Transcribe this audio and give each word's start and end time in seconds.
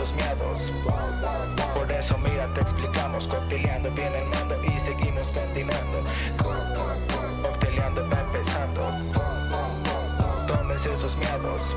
empezando. 0.00 0.04
Tómense 0.04 0.04
esos 0.04 0.12
miedos. 0.12 0.72
Por 1.74 1.90
eso, 1.90 2.18
mira, 2.18 2.46
te 2.54 2.60
explicamos. 2.60 3.26
Cocteleando 3.26 3.90
viene 3.92 4.22
el 4.22 4.28
mando 4.28 4.56
y 4.64 4.80
seguimos 4.80 5.32
continuando. 5.32 6.02
Co- 6.42 7.42
Cocteleando 7.42 8.08
va 8.10 8.20
empezando. 8.20 8.82
Tómense 10.46 10.92
esos 10.92 11.16
miedos. 11.16 11.76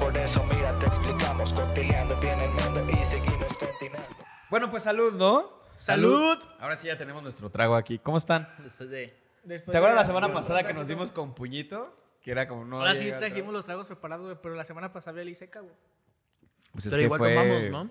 Por 0.00 0.16
eso, 0.16 0.42
mira, 0.54 0.72
te 0.78 0.86
explicamos. 0.86 1.52
Cocteleando 1.52 2.16
viene 2.20 2.44
el 2.44 2.50
mando 2.52 2.90
y 2.90 3.04
seguimos 3.04 3.56
continuando. 3.58 4.16
Bueno, 4.50 4.70
pues 4.70 4.82
salud, 4.84 5.12
¿no? 5.14 5.58
¡Salud! 5.76 6.38
Ahora 6.58 6.76
sí 6.76 6.86
ya 6.88 6.96
tenemos 6.98 7.22
nuestro 7.22 7.50
trago 7.50 7.76
aquí. 7.76 7.98
¿Cómo 7.98 8.18
están? 8.18 8.48
Después 8.58 8.88
de. 8.90 9.16
Después 9.44 9.72
¿Te 9.72 9.78
acuerdas 9.78 9.94
de 9.96 10.00
la 10.00 10.04
semana 10.04 10.32
pasada 10.32 10.64
que 10.64 10.74
nos 10.74 10.88
dimos 10.88 11.12
con 11.12 11.34
puñito? 11.34 11.94
Que 12.22 12.32
era 12.32 12.48
como 12.48 12.64
no. 12.64 12.78
Ahora 12.80 12.94
sí 12.94 13.10
trajimos 13.12 13.52
los 13.52 13.64
tragos 13.64 13.86
preparados, 13.86 14.26
güey, 14.26 14.38
pero 14.42 14.54
la 14.56 14.64
semana 14.64 14.92
pasada 14.92 15.20
había 15.20 15.34
seca, 15.34 15.60
güey. 15.60 15.74
Pues 16.78 16.86
es 16.86 16.92
Pero 16.92 17.00
que 17.00 17.04
igual 17.06 17.18
fue, 17.18 17.34
tomamos, 17.34 17.70
¿no? 17.70 17.90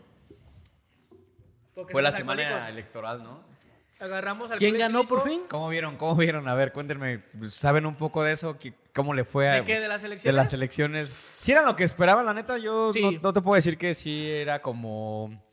Porque 1.75 1.91
fue 1.91 2.01
la 2.01 2.13
semana 2.13 2.69
electoral, 2.69 3.21
¿no? 3.21 3.43
Agarramos 3.99 4.49
al 4.49 4.59
¿Quién 4.59 4.77
ganó 4.77 5.05
por 5.09 5.23
fin? 5.27 5.41
¿Cómo 5.49 5.67
vieron? 5.67 5.97
¿Cómo 5.97 6.15
vieron? 6.15 6.47
A 6.47 6.55
ver, 6.55 6.71
cuéntenme. 6.71 7.21
¿Saben 7.49 7.85
un 7.85 7.95
poco 7.95 8.23
de 8.23 8.31
eso? 8.31 8.57
¿Qué- 8.57 8.73
¿Cómo 8.95 9.13
le 9.13 9.25
fue 9.25 9.49
a, 9.49 9.55
¿De 9.55 9.63
qué? 9.65 9.81
¿De 9.81 9.89
las 9.89 10.03
de 10.03 10.07
elecciones? 10.07 10.35
las 10.37 10.53
elecciones? 10.53 11.09
Si 11.09 11.51
era 11.51 11.63
lo 11.63 11.75
que 11.75 11.83
esperaban, 11.83 12.25
la 12.25 12.33
neta, 12.33 12.57
yo 12.59 12.93
Sí. 12.93 13.01
no, 13.01 13.11
no 13.21 13.33
te 13.33 13.41
puedo 13.41 13.55
decir 13.55 13.77
que 13.77 13.93
sí 13.93 14.29
era 14.29 14.61
como, 14.61 15.43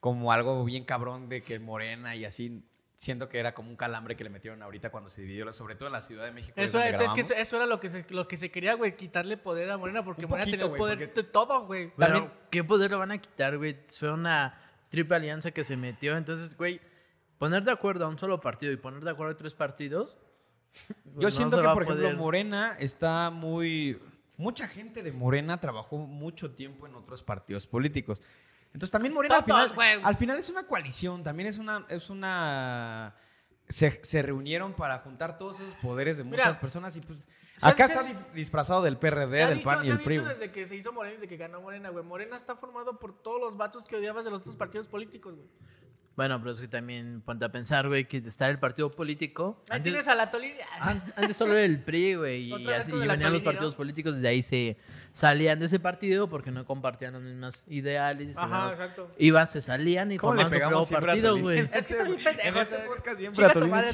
como 0.00 0.32
algo 0.32 0.64
bien 0.64 0.84
cabrón 0.86 1.28
de 1.28 1.42
que 1.42 1.58
Morena 1.58 2.16
y 2.16 2.24
así. 2.24 2.62
Siento 2.94 3.28
que 3.28 3.38
era 3.38 3.52
como 3.54 3.68
un 3.70 3.76
calambre 3.76 4.14
que 4.14 4.22
le 4.22 4.30
metieron 4.30 4.62
ahorita 4.62 4.90
cuando 4.90 5.10
se 5.10 5.22
dividió, 5.22 5.52
sobre 5.52 5.74
todo 5.74 5.86
en 5.88 5.92
la 5.92 6.02
Ciudad 6.02 6.24
de 6.24 6.30
México. 6.30 6.52
Eso 6.56 6.80
es, 6.80 7.00
es 7.00 7.10
que 7.12 7.22
eso, 7.22 7.34
eso 7.34 7.56
era 7.56 7.66
lo 7.66 7.80
que 7.80 7.88
se, 7.88 8.04
lo 8.10 8.28
que 8.28 8.36
se 8.36 8.50
quería, 8.50 8.74
güey, 8.74 8.96
quitarle 8.96 9.36
poder 9.36 9.70
a 9.70 9.76
Morena, 9.78 10.04
porque 10.04 10.24
Un 10.24 10.30
Morena 10.30 10.44
poquito, 10.44 10.52
tenía 10.58 10.64
el 10.64 10.68
güey, 10.70 10.78
poder 10.78 10.98
porque- 11.08 11.22
de 11.22 11.28
todo, 11.28 11.66
güey. 11.66 11.90
También- 11.96 12.30
¿qué 12.50 12.62
poder 12.62 12.90
le 12.92 12.96
van 12.98 13.10
a 13.10 13.18
quitar, 13.18 13.56
güey? 13.58 13.76
Fue 13.88 14.12
una 14.12 14.60
triple 14.88 15.16
alianza 15.16 15.50
que 15.50 15.64
se 15.64 15.76
metió. 15.76 16.16
Entonces, 16.16 16.56
güey, 16.56 16.80
poner 17.38 17.64
de 17.64 17.72
acuerdo 17.72 18.04
a 18.04 18.08
un 18.08 18.18
solo 18.18 18.40
partido 18.40 18.72
y 18.72 18.76
poner 18.76 19.02
de 19.02 19.10
acuerdo 19.10 19.32
a 19.32 19.36
tres 19.36 19.54
partidos. 19.54 20.18
Yo 20.86 20.94
pues, 21.14 21.24
no 21.24 21.30
siento 21.30 21.56
que, 21.60 21.68
por 21.68 21.82
ejemplo, 21.82 22.04
poder- 22.04 22.16
Morena 22.16 22.76
está 22.78 23.30
muy... 23.30 24.00
Mucha 24.36 24.66
gente 24.68 25.02
de 25.02 25.12
Morena 25.12 25.58
trabajó 25.60 25.98
mucho 25.98 26.52
tiempo 26.52 26.86
en 26.86 26.94
otros 26.94 27.22
partidos 27.22 27.66
políticos. 27.66 28.20
Entonces 28.74 28.90
también 28.90 29.12
Morena 29.14 29.36
al 29.38 29.44
Todos, 29.44 29.72
final, 29.72 30.00
al 30.02 30.16
final 30.16 30.38
es 30.38 30.48
una 30.48 30.64
coalición, 30.66 31.22
también 31.22 31.48
es 31.48 31.58
una... 31.58 31.84
Es 31.88 32.08
una 32.10 33.14
se, 33.68 34.00
se 34.04 34.20
reunieron 34.22 34.74
para 34.74 34.98
juntar 34.98 35.38
todos 35.38 35.60
esos 35.60 35.74
poderes 35.76 36.18
de 36.18 36.24
muchas 36.24 36.46
Mira, 36.48 36.60
personas 36.60 36.94
y 36.96 37.00
pues... 37.00 37.26
se- 37.56 37.66
Acá 37.66 37.86
se- 37.86 37.94
está 37.94 38.32
disfrazado 38.34 38.82
del 38.82 38.98
PRD, 38.98 39.46
del 39.46 39.54
dicho- 39.58 39.64
PAN 39.68 39.84
y 39.86 39.88
el 39.90 40.00
PRI. 40.00 40.18
dicho 40.18 40.28
desde 40.28 40.50
que 40.50 40.66
se 40.66 40.76
hizo 40.76 40.92
Morena, 40.92 41.14
desde 41.14 41.28
que 41.28 41.36
ganó 41.36 41.60
Morena, 41.62 41.88
güey. 41.90 42.04
Morena 42.04 42.36
está 42.36 42.54
formado 42.56 42.98
por 42.98 43.22
todos 43.22 43.40
los 43.40 43.56
vatos 43.56 43.86
que 43.86 43.96
odiabas 43.96 44.24
de 44.24 44.30
los 44.30 44.40
otros 44.40 44.56
partidos 44.56 44.88
políticos, 44.88 45.36
güey. 45.36 45.48
Bueno, 46.16 46.38
pero 46.40 46.50
es 46.50 46.60
que 46.60 46.68
también 46.68 47.22
ponte 47.24 47.46
a 47.46 47.52
pensar, 47.52 47.88
güey, 47.88 48.06
que 48.06 48.18
está 48.18 48.46
el 48.50 48.58
partido 48.58 48.90
político. 48.90 49.62
Ahí 49.70 49.76
Antes, 49.78 49.92
tienes 49.92 50.08
a 50.08 50.14
la 50.14 50.30
Tolini. 50.30 50.54
an- 50.80 51.14
antes 51.16 51.36
solo 51.38 51.54
era 51.54 51.64
el 51.64 51.82
PRI, 51.82 52.14
güey, 52.16 52.42
y, 52.52 52.70
así, 52.72 52.92
y 52.92 52.98
venían 53.06 53.32
los 53.32 53.40
partidos 53.42 53.74
políticos, 53.74 54.20
de 54.20 54.28
ahí 54.28 54.42
se 54.42 54.76
salían 55.12 55.58
de 55.60 55.66
ese 55.66 55.78
partido 55.78 56.28
porque 56.28 56.50
no 56.50 56.64
compartían 56.64 57.12
las 57.14 57.22
mismas 57.22 57.64
ideales. 57.68 58.36
Ajá, 58.36 58.66
¿no? 58.66 58.70
exacto. 58.70 59.10
Iban, 59.18 59.50
se 59.50 59.60
salían 59.60 60.12
y 60.12 60.16
¿Cómo 60.18 60.34
le 60.34 60.42
formaban 60.44 60.84
su 60.84 60.90
propio 60.90 61.06
partido, 61.06 61.38
güey. 61.38 61.60
Es 61.72 61.86
que 61.86 61.92
está 61.94 62.04
bien 62.04 62.16
pendejo. 62.22 62.48
En 62.48 62.56
este 62.56 62.78
podcast 62.78 63.18
siempre 63.18 63.44
a 63.46 63.52
tu 63.52 63.66
madre. 63.68 63.88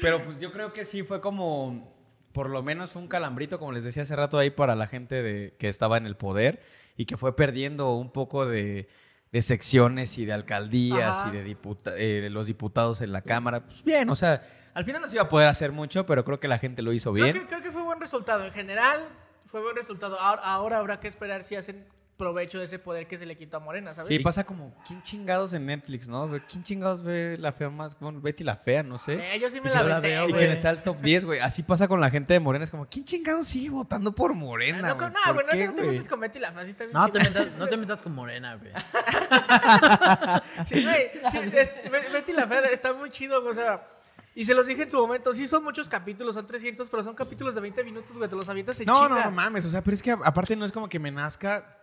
Pero 0.00 0.24
pues 0.24 0.38
yo 0.40 0.52
creo 0.52 0.72
que 0.72 0.84
sí 0.84 1.02
fue 1.02 1.20
como 1.20 1.92
por 2.32 2.50
lo 2.50 2.62
menos 2.62 2.96
un 2.96 3.06
calambrito, 3.06 3.58
como 3.58 3.72
les 3.72 3.84
decía 3.84 4.02
hace 4.02 4.16
rato 4.16 4.38
ahí, 4.38 4.50
para 4.50 4.74
la 4.74 4.86
gente 4.88 5.22
de, 5.22 5.54
que 5.56 5.68
estaba 5.68 5.96
en 5.98 6.06
el 6.06 6.16
poder 6.16 6.60
y 6.96 7.04
que 7.06 7.16
fue 7.16 7.36
perdiendo 7.36 7.92
un 7.94 8.10
poco 8.10 8.44
de, 8.44 8.88
de 9.30 9.42
secciones 9.42 10.18
y 10.18 10.24
de 10.24 10.32
alcaldías 10.32 11.18
Ajá. 11.18 11.28
y 11.28 11.36
de 11.36 11.44
diputa- 11.44 11.94
eh, 11.96 12.28
los 12.30 12.48
diputados 12.48 13.00
en 13.02 13.12
la 13.12 13.22
Cámara. 13.22 13.64
Pues 13.64 13.84
bien, 13.84 14.10
o 14.10 14.16
sea, 14.16 14.42
al 14.74 14.84
final 14.84 15.00
no 15.00 15.08
se 15.08 15.14
iba 15.16 15.22
a 15.24 15.28
poder 15.28 15.48
hacer 15.48 15.72
mucho, 15.72 16.04
pero 16.06 16.24
creo 16.24 16.38
que 16.40 16.48
la 16.48 16.58
gente 16.58 16.82
lo 16.82 16.92
hizo 16.92 17.12
Creo 17.12 17.24
bien. 17.24 17.38
que, 17.38 17.46
creo 17.46 17.62
que 17.62 17.70
fue 17.70 17.82
buen 17.82 18.00
resultado. 18.00 18.44
En 18.44 18.52
general, 18.52 19.04
fue 19.46 19.60
buen 19.62 19.76
resultado. 19.76 20.18
Ahora, 20.20 20.42
ahora 20.42 20.78
habrá 20.78 21.00
que 21.00 21.08
esperar 21.08 21.44
si 21.44 21.56
hacen 21.56 21.86
provecho 22.16 22.60
de 22.60 22.66
ese 22.66 22.78
poder 22.78 23.08
que 23.08 23.18
se 23.18 23.26
le 23.26 23.36
quitó 23.36 23.56
a 23.56 23.60
Morena, 23.60 23.92
¿sabes? 23.92 24.06
Sí, 24.06 24.20
pasa 24.20 24.44
como, 24.44 24.72
¿quién 24.86 25.02
chingados 25.02 25.52
en 25.52 25.66
Netflix, 25.66 26.08
no? 26.08 26.30
¿Quién 26.48 26.62
chingados 26.62 27.02
ve 27.02 27.36
la 27.40 27.50
fea 27.50 27.70
más? 27.70 27.98
Bueno, 27.98 28.20
Betty 28.20 28.44
la 28.44 28.54
fea, 28.54 28.84
no 28.84 28.98
sé. 28.98 29.14
Eh, 29.34 29.40
yo 29.40 29.50
sí 29.50 29.60
me 29.60 29.68
la 29.70 29.82
la 29.82 29.98
veo, 29.98 30.28
Y 30.28 30.30
güey. 30.30 30.38
quien 30.44 30.52
está 30.52 30.68
al 30.70 30.84
top 30.84 31.00
10, 31.00 31.24
güey. 31.24 31.40
Así 31.40 31.64
pasa 31.64 31.88
con 31.88 32.00
la 32.00 32.10
gente 32.10 32.32
de 32.32 32.38
Morena. 32.38 32.64
Es 32.64 32.70
como, 32.70 32.86
¿quién 32.86 33.04
chingados 33.04 33.48
sigue 33.48 33.68
votando 33.70 34.14
por 34.14 34.32
Morena? 34.32 34.90
No, 34.90 34.94
güey? 34.94 35.08
no, 35.10 35.14
¿Por 35.26 35.34
güey, 35.34 35.46
no, 35.46 35.52
qué, 35.52 35.66
no 35.66 35.74
te 35.74 35.82
metas 35.82 36.08
con 36.08 36.20
Betty 36.20 36.38
la 36.38 36.52
Fea, 36.52 36.64
sí 36.64 36.70
está 36.70 36.84
bien 36.84 36.92
No 36.94 37.08
te, 37.10 37.18
metas, 37.18 37.54
no 37.56 37.66
te 37.66 37.76
metas 37.76 38.00
con 38.02 38.14
Morena, 38.14 38.56
güey. 38.58 38.70
Sí, 40.66 40.84
güey. 40.84 41.10
sí, 41.32 41.38
es- 41.52 41.90
Be- 41.90 42.08
Betty 42.12 42.32
la 42.32 42.46
Fea 42.46 42.60
está 42.72 42.92
muy 42.92 43.10
chido, 43.10 43.44
o 43.44 43.52
sea. 43.54 43.88
Y 44.34 44.44
se 44.44 44.54
los 44.54 44.66
dije 44.66 44.82
en 44.82 44.90
su 44.90 44.96
momento, 44.98 45.32
sí 45.32 45.46
son 45.46 45.62
muchos 45.62 45.88
capítulos, 45.88 46.34
son 46.34 46.46
300, 46.46 46.90
pero 46.90 47.02
son 47.04 47.14
capítulos 47.14 47.54
de 47.54 47.60
20 47.60 47.84
minutos, 47.84 48.16
güey, 48.18 48.28
te 48.28 48.34
los 48.36 48.48
avientas 48.48 48.78
en 48.80 48.86
No, 48.86 48.94
chinga. 48.94 49.08
no, 49.20 49.24
no 49.26 49.30
mames. 49.30 49.64
O 49.64 49.70
sea, 49.70 49.82
pero 49.82 49.94
es 49.94 50.02
que 50.02 50.10
aparte 50.10 50.56
no 50.56 50.64
es 50.64 50.72
como 50.72 50.88
que 50.88 50.98
me 50.98 51.10
nazca. 51.12 51.78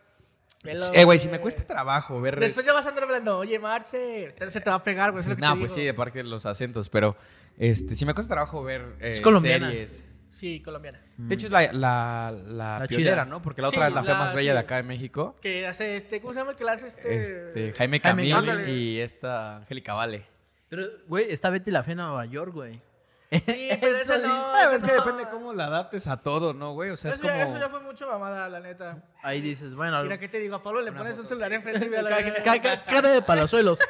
Velo, 0.64 0.86
Eh, 0.94 1.06
güey, 1.06 1.18
si 1.18 1.28
me 1.30 1.40
cuesta 1.40 1.66
trabajo 1.66 2.20
ver. 2.22 2.40
Después 2.40 2.66
ya 2.66 2.74
vas 2.74 2.86
a 2.86 2.90
andar 2.90 3.06
hablando, 3.06 3.38
oye, 3.40 3.58
Marce, 3.58 4.36
se 4.48 4.62
te 4.62 4.70
va 4.70 4.76
a 4.76 4.84
pegar, 4.84 5.12
güey, 5.12 5.24
Sí, 5.24 5.32
no, 5.38 5.58
pues 5.58 5.72
sí, 5.74 5.82
digo. 5.82 5.94
aparte 5.94 6.20
de 6.20 6.26
los 6.26 6.46
acentos, 6.46 6.90
pero 6.90 7.16
este, 7.58 7.96
si 7.96 8.06
me 8.06 8.14
cuesta 8.14 8.36
trabajo 8.36 8.62
ver 8.64 8.96
eh, 9.00 9.12
Es 9.12 9.22
colombiana. 9.22 9.70
series. 9.70 10.04
Sí, 10.30 10.62
colombiana. 10.62 11.02
De 11.18 11.34
hecho, 11.36 11.48
es 11.48 11.52
la, 11.52 11.74
la, 11.74 12.32
la 12.32 12.80
La 12.80 12.88
pionera. 12.88 13.26
¿no? 13.26 13.42
Porque 13.42 13.62
la 13.62 13.70
Sí, 13.70 13.76
otra 13.76 13.88
es 13.90 13.94
la 13.94 14.04
fe 14.04 14.10
la- 14.12 14.18
más 14.20 14.34
bella 14.34 14.52
sí. 14.52 14.54
de 14.54 14.60
acá 14.60 14.76
de 14.78 14.84
México. 14.84 15.36
Que 15.42 15.68
hace 15.68 15.96
este, 15.98 16.22
¿cómo 16.22 16.34
se 16.34 16.40
llama 16.40 16.52
el 16.52 16.58
que 16.58 16.64
la 16.64 16.72
hace 16.74 16.88
este? 16.88 17.20
Este, 17.20 17.54
Jaime 17.54 17.74
Jaime 17.78 18.00
Camil 18.00 18.34
Camil. 18.46 18.70
y 18.70 19.00
esta 19.00 19.58
Angélica 19.58 19.94
Vale. 19.94 20.26
Pero, 20.72 20.84
güey, 21.08 21.32
está 21.32 21.50
Betty 21.50 21.70
la 21.70 21.84
Fea 21.84 21.92
en 21.92 21.98
Nueva 21.98 22.26
York, 22.26 22.54
güey. 22.54 22.82
Sí, 23.30 23.70
pero 23.80 23.98
eso 23.98 24.18
no. 24.20 24.58
Eso 24.62 24.76
es 24.78 24.84
que 24.84 24.96
no. 24.96 25.04
depende 25.06 25.30
cómo 25.30 25.54
la 25.54 25.66
adaptes 25.68 26.08
a 26.08 26.18
todo, 26.18 26.54
¿no, 26.54 26.72
güey? 26.74 26.90
O 26.92 26.98
sea, 26.98 27.12
es 27.12 27.18
Eso, 27.18 27.28
ya- 27.28 27.34
como. 27.44 27.56
eso 27.58 27.60
ya 27.60 27.70
fue 27.70 27.82
mucho 27.82 28.08
mamada, 28.10 28.48
la 28.50 28.60
neta. 28.62 29.04
Ahí 29.22 29.42
dices, 29.42 29.76
bueno, 29.76 30.02
Mira, 30.04 30.18
¿qué 30.18 30.30
te 30.30 30.40
digo? 30.40 30.56
A 30.56 30.64
Pablo 30.64 30.82
le 30.82 30.92
pones 30.94 31.20
un 31.20 31.26
celular 31.28 31.52
enfrente 31.54 31.86
y 31.86 31.90
ve 31.90 31.98
a 31.98 32.02
la 32.04 32.10
ca- 32.10 32.44
ca- 32.44 32.62
ca- 32.62 32.84
cara 32.86 33.10
de 33.10 33.22
palazuelos. 33.22 33.78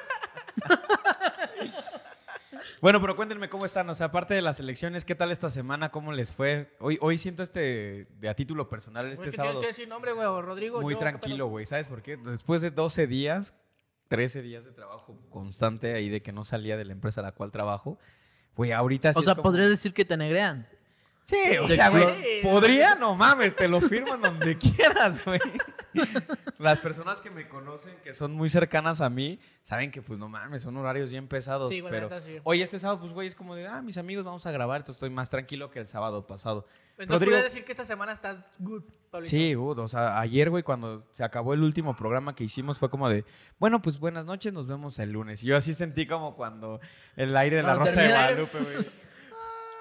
Bueno, 2.82 3.00
pero 3.00 3.16
cuéntenme 3.16 3.48
cómo 3.48 3.64
están. 3.66 3.88
O 3.92 3.96
sea, 3.96 4.08
aparte 4.08 4.34
de 4.34 4.42
las 4.42 4.60
elecciones, 4.60 5.06
¿qué 5.06 5.14
tal 5.14 5.32
esta 5.32 5.52
semana? 5.52 5.90
¿Cómo 5.92 6.12
les 6.14 6.34
fue? 6.34 6.76
Hoy, 6.80 6.98
hoy 7.02 7.20
siento 7.20 7.44
este, 7.44 8.08
de 8.20 8.28
a 8.30 8.34
título 8.36 8.70
personal, 8.70 9.04
Güey, 9.06 9.14
este 9.14 9.26
que 9.30 9.36
sábado, 9.36 9.60
Tienes 9.60 9.68
que 9.68 9.82
decir 9.82 9.88
nombre, 9.88 10.14
güey, 10.14 10.26
Rodrigo. 10.42 10.82
muy 10.82 10.94
yo, 10.96 11.00
¿qué 11.00 11.06
tranquilo, 11.06 11.46
güey. 11.48 11.66
¿Sabes 11.68 11.88
por 11.88 12.02
qué? 12.02 12.18
Después 12.18 12.62
de 12.64 12.72
12 12.72 13.06
días, 13.06 13.54
13 14.12 14.42
días 14.42 14.66
de 14.66 14.72
trabajo 14.74 15.18
constante 15.30 15.94
ahí 15.94 16.10
de 16.10 16.22
que 16.22 16.34
no 16.34 16.44
salía 16.44 16.76
de 16.76 16.84
la 16.84 16.92
empresa 16.92 17.22
a 17.22 17.24
la 17.24 17.32
cual 17.32 17.50
trabajo, 17.50 17.98
güey, 18.58 18.74
ahorita 18.74 19.14
sí 19.14 19.20
O 19.20 19.24
sea, 19.24 19.36
como- 19.36 19.44
podrías 19.44 19.70
decir 19.70 19.94
que 19.94 20.04
te 20.04 20.18
negrean. 20.18 20.68
Sí, 21.24 21.58
o 21.60 21.68
sea, 21.70 21.90
güey, 21.90 22.42
podría, 22.42 22.96
no 22.96 23.16
mames, 23.16 23.56
te 23.56 23.68
lo 23.68 23.80
firmo 23.80 24.16
en 24.16 24.22
donde 24.22 24.58
quieras, 24.58 25.24
güey. 25.24 25.40
Las 26.58 26.80
personas 26.80 27.22
que 27.22 27.30
me 27.30 27.48
conocen, 27.48 27.96
que 28.04 28.14
son 28.14 28.34
muy 28.34 28.50
cercanas 28.50 29.02
a 29.02 29.10
mí, 29.10 29.40
saben 29.62 29.92
que, 29.92 30.02
pues, 30.02 30.18
no 30.20 30.30
mames, 30.30 30.62
son 30.64 30.76
horarios 30.78 31.10
bien 31.10 31.28
pesados. 31.28 31.70
Sí, 31.70 31.84
pero 31.90 32.10
sí. 32.22 32.38
hoy 32.44 32.62
este 32.62 32.80
sábado, 32.80 33.00
pues, 33.00 33.14
güey, 33.14 33.28
es 33.28 33.36
como 33.36 33.56
de, 33.56 33.68
ah, 33.68 33.82
mis 33.82 33.98
amigos, 33.98 34.26
vamos 34.26 34.46
a 34.46 34.52
grabar, 34.52 34.78
entonces 34.78 34.96
estoy 34.98 35.10
más 35.10 35.30
tranquilo 35.30 35.70
que 35.70 35.80
el 35.80 35.88
sábado 35.88 36.26
pasado. 36.26 36.66
Entonces 36.98 37.20
Rodrigo- 37.28 37.32
puedes 37.38 37.46
decir 37.54 37.66
que 37.66 37.72
esta 37.72 37.86
semana 37.86 38.12
estás 38.14 38.42
good, 38.60 38.84
Pablito. 39.10 39.30
Sí, 39.30 39.54
good, 39.54 39.80
o 39.80 39.88
sea, 39.88 40.20
ayer, 40.20 40.50
güey, 40.50 40.64
cuando 40.64 41.08
se 41.12 41.24
acabó 41.24 41.54
el 41.54 41.64
último 41.64 41.96
programa 41.96 42.36
que 42.36 42.44
hicimos, 42.44 42.78
fue 42.78 42.90
como 42.90 43.10
de, 43.10 43.26
bueno, 43.60 43.82
pues 43.82 44.00
buenas 44.00 44.26
noches, 44.26 44.54
nos 44.54 44.68
vemos 44.68 44.98
el 45.00 45.12
lunes. 45.12 45.44
Y 45.44 45.48
yo 45.48 45.58
así 45.58 45.74
sentí 45.74 46.06
como 46.06 46.36
cuando 46.36 46.80
el 47.16 47.36
aire 47.38 47.58
de 47.58 47.64
la 47.64 47.70
Cuando 47.76 47.86
Rosa 47.86 48.02
de 48.02 48.08
Guadalupe, 48.10 48.58
güey. 48.60 49.01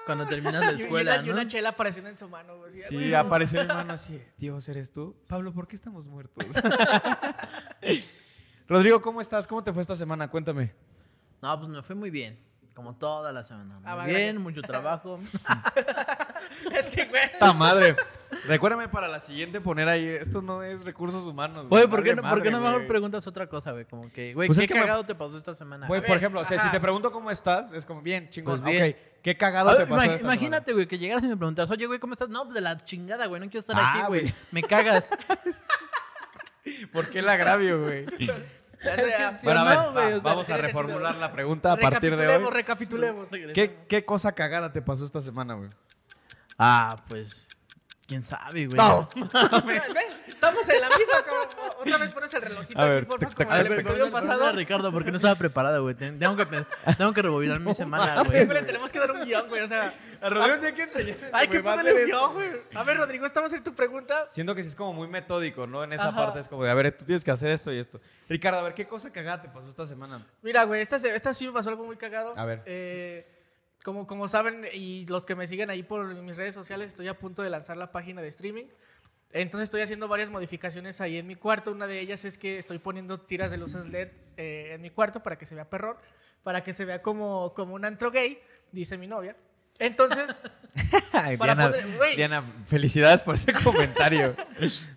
Cuando 0.05 0.25
terminas 0.25 0.65
la 0.65 0.71
Y, 0.73 0.79
y 0.79 0.83
escuela, 0.83 1.15
una, 1.19 1.25
y 1.25 1.29
una 1.29 1.43
¿no? 1.43 1.49
chela 1.49 1.69
apareciendo 1.69 2.09
en 2.09 2.17
su 2.17 2.27
mano, 2.27 2.57
güey. 2.57 2.73
Sí, 2.73 3.13
apareció 3.13 3.61
mi 3.61 3.67
mano 3.67 3.93
así, 3.93 4.21
Dios, 4.37 4.67
¿eres 4.69 4.91
tú? 4.91 5.15
Pablo, 5.27 5.53
¿por 5.53 5.67
qué 5.67 5.75
estamos 5.75 6.07
muertos? 6.07 6.45
Rodrigo, 8.67 9.01
¿cómo 9.01 9.21
estás? 9.21 9.47
¿Cómo 9.47 9.63
te 9.63 9.71
fue 9.73 9.81
esta 9.81 9.95
semana? 9.95 10.29
Cuéntame. 10.29 10.73
No, 11.41 11.57
pues 11.59 11.69
me 11.69 11.81
fue 11.83 11.95
muy 11.95 12.09
bien. 12.09 12.39
Como 12.73 12.95
toda 12.95 13.33
la 13.33 13.43
semana. 13.43 13.75
Muy 13.75 13.83
Ah, 13.85 13.95
va, 13.95 14.05
bien, 14.05 14.37
mucho 14.41 14.61
trabajo. 14.61 15.19
Es 16.71 16.89
que, 16.89 17.05
güey. 17.05 17.21
¡Ta 17.39 17.53
madre! 17.53 17.95
Recuérdame 18.47 18.87
para 18.89 19.07
la 19.07 19.19
siguiente 19.19 19.61
poner 19.61 19.87
ahí, 19.87 20.05
esto 20.05 20.41
no 20.41 20.63
es 20.63 20.83
recursos 20.83 21.23
humanos. 21.25 21.67
Güey, 21.69 21.87
¿por 21.87 22.03
qué 22.03 22.15
no, 22.15 22.21
¿por 22.23 22.41
qué 22.41 22.49
no 22.49 22.59
madre, 22.59 22.73
mejor 22.73 22.87
preguntas 22.87 23.27
otra 23.27 23.47
cosa, 23.47 23.71
güey? 23.71 23.85
Como 23.85 24.11
que, 24.11 24.33
güey, 24.33 24.47
Pues 24.47 24.57
es 24.59 24.67
¿qué 24.67 24.73
me- 24.73 24.79
cagado 24.81 25.03
te 25.05 25.13
pasó 25.15 25.37
esta 25.37 25.53
semana? 25.53 25.87
Güey, 25.87 26.03
por 26.03 26.17
ejemplo, 26.17 26.41
o 26.41 26.45
sea, 26.45 26.57
si 26.59 26.69
te 26.69 26.79
pregunto 26.79 27.11
cómo 27.11 27.29
estás, 27.31 27.71
es 27.71 27.85
como, 27.85 28.01
bien, 28.01 28.29
chingón. 28.29 28.61
Pues 28.61 28.73
bien. 28.73 28.89
Ok, 28.91 28.97
¿qué 29.21 29.37
cagado 29.37 29.75
te 29.77 29.85
pasó 29.85 30.01
imag- 30.05 30.15
esta 30.15 30.25
imagínate, 30.25 30.73
güey, 30.73 30.87
que 30.87 30.97
llegaras 30.97 31.23
y 31.23 31.27
me 31.27 31.37
preguntaras, 31.37 31.69
oye, 31.71 31.85
güey, 31.85 31.99
¿cómo 31.99 32.13
estás? 32.13 32.29
No, 32.29 32.43
pues 32.45 32.55
de 32.55 32.61
la 32.61 32.77
chingada, 32.83 33.27
güey, 33.27 33.39
no 33.41 33.45
quiero 33.47 33.59
estar 33.59 33.75
Ah, 33.79 33.91
aquí, 33.99 34.07
güey. 34.07 34.33
Me 34.51 34.63
cagas. 34.63 35.11
¿Por 36.91 37.09
qué 37.09 37.19
el 37.19 37.29
agravio, 37.29 37.81
güey? 37.83 38.05
Bueno, 39.43 39.59
a 39.59 39.63
ver, 39.63 39.75
no, 39.77 39.93
va, 39.93 40.19
vamos 40.23 40.49
a 40.49 40.57
reformular 40.57 41.13
la 41.15 41.31
pregunta 41.31 41.71
a 41.71 41.77
partir 41.77 42.15
de 42.17 42.27
hoy. 42.27 42.43
Recapitulemos, 42.49 43.27
recapitulemos. 43.29 43.53
¿Qué, 43.53 43.85
¿Qué 43.87 44.05
cosa 44.05 44.31
cagada 44.31 44.71
te 44.73 44.81
pasó 44.81 45.05
esta 45.05 45.21
semana, 45.21 45.53
güey? 45.53 45.69
Ah, 46.57 46.95
pues. 47.07 47.47
Quién 48.11 48.23
sabe, 48.23 48.65
güey. 48.67 48.77
No. 48.77 49.07
Estamos 50.27 50.67
en 50.67 50.81
la 50.81 50.89
misma, 50.89 51.23
cabrón. 51.25 51.47
Otra 51.79 51.97
vez 51.97 52.13
pones 52.13 52.33
el 52.33 52.41
relojito 52.41 52.77
A 52.79 52.83
aquí, 52.83 52.93
ver, 52.93 53.07
porfa, 53.07 53.29
como 53.45 53.55
el 53.55 53.71
episodio 53.71 54.11
pasado. 54.11 54.51
Ricardo, 54.51 54.91
porque 54.91 55.11
no 55.11 55.15
estaba 55.17 55.35
preparado, 55.35 55.83
güey. 55.83 55.95
Ten- 55.95 56.19
Tengo 56.19 56.35
que, 56.35 56.45
tengo 56.97 57.13
que 57.13 57.21
rebobinar 57.21 57.59
mi 57.61 57.73
semana, 57.73 58.15
güey. 58.23 58.31
Siempre 58.31 58.59
le 58.59 58.65
tenemos 58.65 58.91
que 58.91 58.99
dar 58.99 59.11
un 59.11 59.23
guion, 59.23 59.47
güey. 59.47 59.61
O 59.61 59.67
sea, 59.67 59.93
A 60.19 60.29
Rodrigo 60.29 60.59
tiene 60.59 60.75
que 60.75 60.83
enseñar. 60.83 61.17
hay 61.33 61.47
que 61.47 61.61
ponerle 61.61 61.93
un 61.93 62.05
guion, 62.05 62.33
güey. 62.33 62.51
A 62.75 62.83
ver, 62.83 62.97
Rodrigo, 62.97 63.25
esta 63.25 63.39
va 63.39 63.45
a 63.45 63.49
ser 63.49 63.63
tu 63.63 63.73
pregunta. 63.73 64.25
Siento 64.29 64.53
que 64.55 64.63
sí 64.63 64.69
es 64.69 64.75
como 64.75 64.91
muy 64.91 65.07
metódico, 65.07 65.65
¿no? 65.67 65.85
En 65.85 65.93
esa 65.93 66.09
Ajá. 66.09 66.17
parte 66.25 66.39
es 66.41 66.49
como 66.49 66.63
de, 66.65 66.71
a 66.71 66.73
ver, 66.73 66.91
tú 66.97 67.05
tienes 67.05 67.23
que 67.23 67.31
hacer 67.31 67.51
esto 67.51 67.71
y 67.71 67.79
esto. 67.79 68.01
Ricardo, 68.27 68.59
a 68.59 68.63
ver, 68.63 68.73
¿qué 68.73 68.85
cosa 68.85 69.09
cagada 69.13 69.41
te 69.41 69.47
pasó 69.47 69.69
esta 69.69 69.87
semana? 69.87 70.25
Mira, 70.41 70.63
güey, 70.65 70.81
esta, 70.81 70.97
esta 70.97 71.33
sí 71.33 71.47
me 71.47 71.53
pasó 71.53 71.69
algo 71.69 71.85
muy 71.85 71.95
cagado. 71.95 72.33
A 72.35 72.45
ver. 72.45 72.61
Eh, 72.65 73.25
como, 73.83 74.07
como 74.07 74.27
saben, 74.27 74.67
y 74.73 75.05
los 75.07 75.25
que 75.25 75.35
me 75.35 75.47
siguen 75.47 75.69
ahí 75.69 75.83
por 75.83 76.13
mis 76.15 76.37
redes 76.37 76.55
sociales, 76.55 76.89
estoy 76.89 77.07
a 77.07 77.17
punto 77.17 77.41
de 77.41 77.49
lanzar 77.49 77.77
la 77.77 77.91
página 77.91 78.21
de 78.21 78.27
streaming. 78.27 78.65
Entonces 79.33 79.65
estoy 79.65 79.81
haciendo 79.81 80.07
varias 80.07 80.29
modificaciones 80.29 80.99
ahí 81.01 81.17
en 81.17 81.25
mi 81.25 81.35
cuarto. 81.35 81.71
Una 81.71 81.87
de 81.87 81.99
ellas 81.99 82.25
es 82.25 82.37
que 82.37 82.57
estoy 82.57 82.79
poniendo 82.79 83.21
tiras 83.21 83.49
de 83.51 83.57
luces 83.57 83.87
LED 83.87 84.09
eh, 84.37 84.73
en 84.73 84.81
mi 84.81 84.89
cuarto 84.89 85.23
para 85.23 85.37
que 85.37 85.45
se 85.45 85.55
vea 85.55 85.69
perrón, 85.69 85.97
para 86.43 86.63
que 86.63 86.73
se 86.73 86.85
vea 86.85 87.01
como, 87.01 87.53
como 87.53 87.75
un 87.75 87.85
antro 87.85 88.11
gay, 88.11 88.41
dice 88.71 88.97
mi 88.97 89.07
novia. 89.07 89.35
Entonces, 89.81 90.29
Diana, 91.41 91.71
güey. 91.97 92.15
Diana, 92.15 92.43
felicidades 92.67 93.21
por 93.23 93.35
ese 93.35 93.51
comentario. 93.63 94.35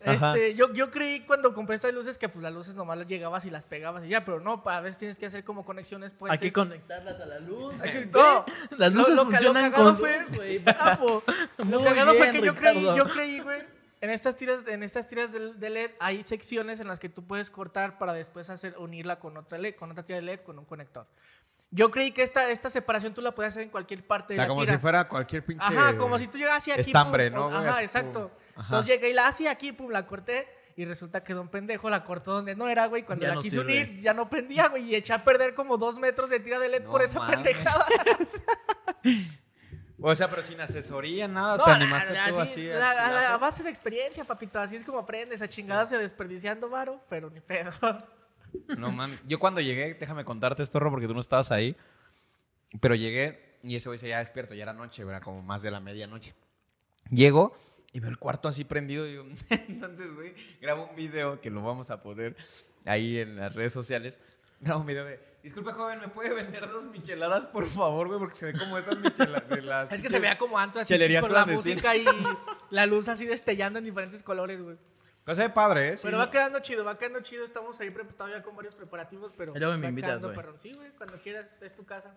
Este, 0.05 0.55
yo, 0.55 0.73
yo 0.75 0.91
creí 0.91 1.21
cuando 1.21 1.53
compré 1.55 1.77
estas 1.77 1.93
luces 1.95 2.19
que 2.19 2.29
pues 2.29 2.43
las 2.43 2.53
luces 2.53 2.77
nomás 2.77 2.99
las 2.99 3.07
llegabas 3.07 3.45
y 3.47 3.51
las 3.51 3.65
pegabas 3.65 4.05
y 4.05 4.09
ya, 4.09 4.25
pero 4.25 4.41
no, 4.41 4.63
a 4.67 4.81
veces 4.81 4.99
tienes 4.99 5.19
que 5.19 5.27
hacer 5.27 5.43
como 5.43 5.65
conexiones 5.65 6.13
puentes. 6.13 6.41
Hay 6.43 6.49
que 6.49 6.53
conectarlas 6.53 7.19
a 7.21 7.27
la 7.27 7.39
luz. 7.41 7.75
Hay 7.81 7.91
que- 7.91 8.05
no, 8.13 8.45
Las 8.77 8.93
lo- 8.93 8.99
luces 9.01 9.17
lo 9.17 9.25
lo 9.25 9.31
funcionan 9.31 9.71
cagado 9.73 9.85
con 9.91 9.97
fue- 9.99 10.21
luz, 10.21 10.37
güey. 10.37 10.59
Bravo. 10.59 11.23
Lo 11.59 11.83
cagado 11.83 12.11
fue 12.15 12.31
bien, 12.31 12.33
que 12.41 12.47
yo 12.47 12.55
creí, 12.55 12.79
Ricardo. 12.81 12.97
yo 12.97 13.09
creí, 13.09 13.41
güey. 13.41 13.63
En 14.01 14.11
estas 14.11 14.37
tiras, 14.37 14.67
en 14.67 14.83
estas 14.83 15.07
tiras 15.09 15.33
de, 15.33 15.55
de 15.55 15.71
LED 15.71 15.91
hay 15.99 16.23
secciones 16.23 16.79
en 16.79 16.89
las 16.89 17.01
que 17.01 17.09
tú 17.09 17.27
puedes 17.27 17.51
cortar 17.51 17.97
para 17.97 18.13
después 18.13 18.51
hacer 18.51 18.75
unirla 18.77 19.19
con 19.19 19.35
otra 19.39 19.57
LED, 19.57 19.77
con 19.77 19.91
otra 19.91 20.05
tira 20.05 20.17
de 20.17 20.23
LED 20.27 20.41
con 20.41 20.59
un 20.59 20.67
conector. 20.67 21.07
Yo 21.77 21.91
creí 21.91 22.13
que 22.13 22.23
esta, 22.23 22.49
esta 22.51 22.71
separación 22.71 23.13
tú 23.15 23.21
la 23.21 23.35
podías 23.35 23.53
hacer 23.55 23.65
en 23.65 23.71
cualquier 23.71 24.07
parte 24.07 24.35
O 24.35 24.37
sea, 24.37 24.45
de 24.45 24.49
la 24.49 24.49
como 24.49 24.61
tira. 24.63 24.75
si 24.75 24.81
fuera 24.81 25.09
cualquier 25.09 25.45
pinche. 25.45 25.67
Ajá, 25.67 25.97
como 25.97 26.19
si 26.19 26.29
tú 26.29 26.39
llegas 26.39 26.59
así 26.59 26.71
aquí. 26.71 26.83
estambre, 26.83 27.31
pum, 27.33 27.41
¿no? 27.51 27.57
Ajá, 27.57 27.83
exacto. 27.83 28.31
ajá. 28.55 28.65
Entonces 28.67 28.91
llegué 28.91 29.11
y 29.11 29.13
la 29.13 29.27
así 29.27 29.47
aquí, 29.49 29.73
pum, 29.73 29.91
la 29.91 30.07
corté. 30.07 30.47
Y 30.77 30.85
resulta 30.85 31.23
que 31.25 31.35
don 31.35 31.49
pendejo 31.49 31.89
la 31.91 32.03
cortó 32.05 32.33
donde 32.33 32.55
no 32.57 32.69
era, 32.69 32.87
güey. 32.87 33.03
Cuando 33.05 33.23
Ya 33.23 33.29
la 33.31 33.35
no 33.37 33.43
quise 33.43 33.59
sirve. 33.59 33.83
unir, 33.85 34.01
ya 34.01 34.13
no 34.15 34.29
prendía, 34.31 34.69
güey. 34.69 34.85
Y 34.85 34.95
eché 34.95 35.13
a 35.13 35.23
perder 35.25 35.55
como 35.55 35.77
dos 35.77 35.99
metros 35.99 36.31
de 36.31 36.41
tira 36.41 36.59
de 36.59 36.69
LED 36.69 36.83
No 36.85 36.91
por 36.91 37.03
esa 37.03 37.19
mames. 37.21 37.37
pendejada. 37.37 37.87
O 40.07 40.15
sea, 40.15 40.29
pero 40.29 40.43
sin 40.43 40.61
asesoría, 40.61 41.29
nada. 41.29 41.57
No, 41.57 41.65
te 41.65 41.71
la- 41.71 41.77
animaste 41.77 42.13
la- 42.15 42.29
tú 42.29 42.41
así, 42.41 42.65
la- 42.67 42.91
a, 42.91 43.11
la- 43.11 43.35
a 43.35 43.39
base 43.39 43.63
de 43.63 43.71
experiencia, 43.71 44.25
papito. 44.25 44.59
Así 44.59 44.77
es 44.77 44.85
como 44.85 44.99
aprendes 44.99 45.41
a 45.41 45.49
chingadas 45.49 45.93
y 45.93 45.95
a 45.95 45.99
desperdiciando 45.99 46.69
varo, 46.69 47.01
pero 47.09 47.31
ni 47.31 47.41
pedo. 47.41 47.71
No 48.79 48.93
mames. 48.93 49.21
Yo 49.27 49.39
cuando 49.39 49.61
llegué, 49.61 49.95
déjame 49.95 50.25
contarte 50.25 50.63
esto, 50.63 50.79
Ro, 50.79 50.91
porque 50.91 51.07
tú 51.07 51.15
no 51.15 51.21
estabas 51.21 51.51
ahí. 51.51 51.77
Pero 52.81 52.95
llegué 52.95 53.59
y 53.63 53.77
ese 53.77 53.89
güey 53.89 53.99
se 53.99 54.09
ya 54.09 54.19
despierto, 54.19 54.55
ya 54.55 54.65
era 54.65 54.73
noche, 54.73 55.03
era 55.03 55.21
como 55.21 55.43
más 55.43 55.63
de 55.63 55.71
la 55.71 55.81
medianoche. 55.81 56.35
Llego 57.11 57.57
y 57.93 58.01
veo 58.01 58.11
el 58.11 58.19
cuarto 58.19 58.49
así 58.49 58.65
prendido. 58.65 59.07
Y 59.07 59.13
digo, 59.13 59.25
entonces, 59.51 60.15
güey, 60.15 60.35
grabo 60.61 60.89
un 60.89 60.97
video 60.97 61.41
que 61.41 61.51
lo 61.51 61.63
vamos 61.63 61.91
a 61.91 62.03
poner 62.03 62.37
ahí 62.85 63.19
en 63.19 63.37
las 63.37 63.55
redes 63.55 63.73
sociales. 63.73 64.19
Grabo 64.61 64.81
un 64.81 64.87
video 64.87 65.05
de, 65.05 65.21
disculpe, 65.43 65.73
joven, 65.73 66.01
¿me 66.01 66.09
puede 66.09 66.33
vender 66.33 66.69
dos 66.69 66.85
micheladas, 66.87 67.47
por 67.47 67.69
favor, 67.69 68.09
güey? 68.09 68.19
Porque 68.19 68.35
se 68.35 68.47
ve 68.47 68.59
como 68.59 68.79
estas 68.79 68.99
micheladas 68.99 69.49
de 69.49 69.63
las... 69.63 69.93
es 69.93 70.01
que 70.01 70.09
se 70.09 70.19
vea 70.19 70.39
como 70.39 70.59
antes, 70.59 70.83
así 70.83 71.21
con 71.21 71.33
la 71.33 71.47
música 71.47 71.97
y 71.97 72.05
la 72.71 72.87
luz 72.87 73.09
así 73.09 73.27
destellando 73.27 73.79
en 73.79 73.85
diferentes 73.85 74.23
colores, 74.23 74.61
güey. 74.61 74.77
Cosa 75.25 75.43
de 75.43 75.51
padre, 75.51 75.89
¿eh? 75.91 75.97
Sí. 75.97 76.03
Pero 76.07 76.19
va 76.19 76.31
quedando 76.31 76.61
chido, 76.61 76.85
va 76.85 76.99
quedando 76.99 77.21
chido. 77.21 77.45
Estamos 77.45 77.81
ahí 77.81 77.91
todavía 78.17 78.43
con 78.43 78.55
varios 78.55 78.75
preparativos, 78.75 79.33
pero. 79.37 79.53
Y 79.57 79.59
luego 79.59 79.75
me 79.77 79.83
va 79.83 79.89
invitas, 79.89 80.11
quedando 80.11 80.29
güey. 80.29 80.37
perrón. 80.37 80.61
Sí, 80.61 80.73
güey, 80.75 80.91
cuando 80.93 81.17
quieras, 81.23 81.63
es 81.63 81.75
tu 81.75 81.85
casa. 81.85 82.15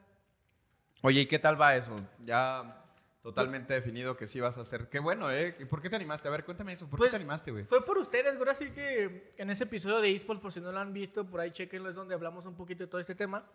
Oye, 1.02 1.22
¿y 1.22 1.26
qué 1.26 1.40
tal 1.40 1.60
va 1.60 1.76
eso? 1.76 1.96
Ya 2.20 2.84
totalmente 3.22 3.74
definido 3.74 4.16
que 4.18 4.26
sí 4.28 4.40
vas 4.40 4.58
a 4.58 4.62
hacer. 4.62 4.90
Qué 4.90 5.00
bueno, 5.00 5.32
¿eh? 5.32 5.56
¿Y 5.60 5.66
¿Por 5.66 5.82
qué 5.82 5.90
te 5.90 5.96
animaste? 5.96 6.28
A 6.28 6.32
ver, 6.32 6.44
cuéntame 6.44 6.74
eso. 6.74 6.88
¿Por 6.90 6.98
Pues, 7.00 7.10
qué 7.10 7.12
te 7.12 7.16
animaste, 7.18 7.52
güey? 7.52 7.64
Fue 7.66 7.84
por 7.86 7.98
ustedes, 7.98 8.38
güey. 8.38 8.50
Así 8.50 8.72
que 8.72 9.34
en 9.38 9.50
ese 9.50 9.66
episodio 9.66 10.00
de 10.02 10.14
eSport, 10.14 10.42
por 10.42 10.52
si 10.52 10.60
no 10.60 10.72
lo 10.72 10.80
han 10.80 10.92
visto, 10.94 11.26
por 11.26 11.40
ahí 11.40 11.52
chequenlo, 11.52 11.90
es 11.90 11.96
donde 11.96 12.14
hablamos 12.16 12.46
un 12.46 12.56
poquito 12.56 12.84
de 12.84 12.88
todo 12.90 13.00
este 13.00 13.16
tema. 13.16 13.46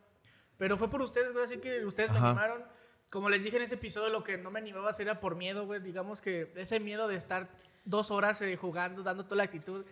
Pero 0.56 0.76
fue 0.78 0.88
por 0.88 1.02
ustedes, 1.02 1.32
güey. 1.32 1.44
Así 1.44 1.58
que 1.58 1.84
ustedes 1.84 2.10
me 2.10 2.19
Ajá. 2.19 2.28
animaron. 2.31 2.64
Como 3.10 3.28
les 3.28 3.44
dije 3.44 3.56
en 3.58 3.62
ese 3.64 3.75
episodio, 3.75 4.08
lo 4.10 4.25
que 4.25 4.38
no 4.38 4.50
me 4.50 4.58
animaba 4.60 4.87
a 4.87 4.90
hacer 4.90 5.06
era 5.08 5.20
por 5.20 5.37
miedo, 5.37 5.66
güey. 5.66 5.81
Digamos 5.81 6.22
que 6.22 6.52
ese 6.56 6.81
miedo 6.81 7.08
de 7.08 7.16
estar 7.16 7.50
dos 7.84 8.11
horas 8.11 8.40
eh, 8.43 8.56
jugando, 8.56 9.02
dando 9.02 9.25
toda 9.25 9.37
la 9.37 9.44
actitud. 9.44 9.84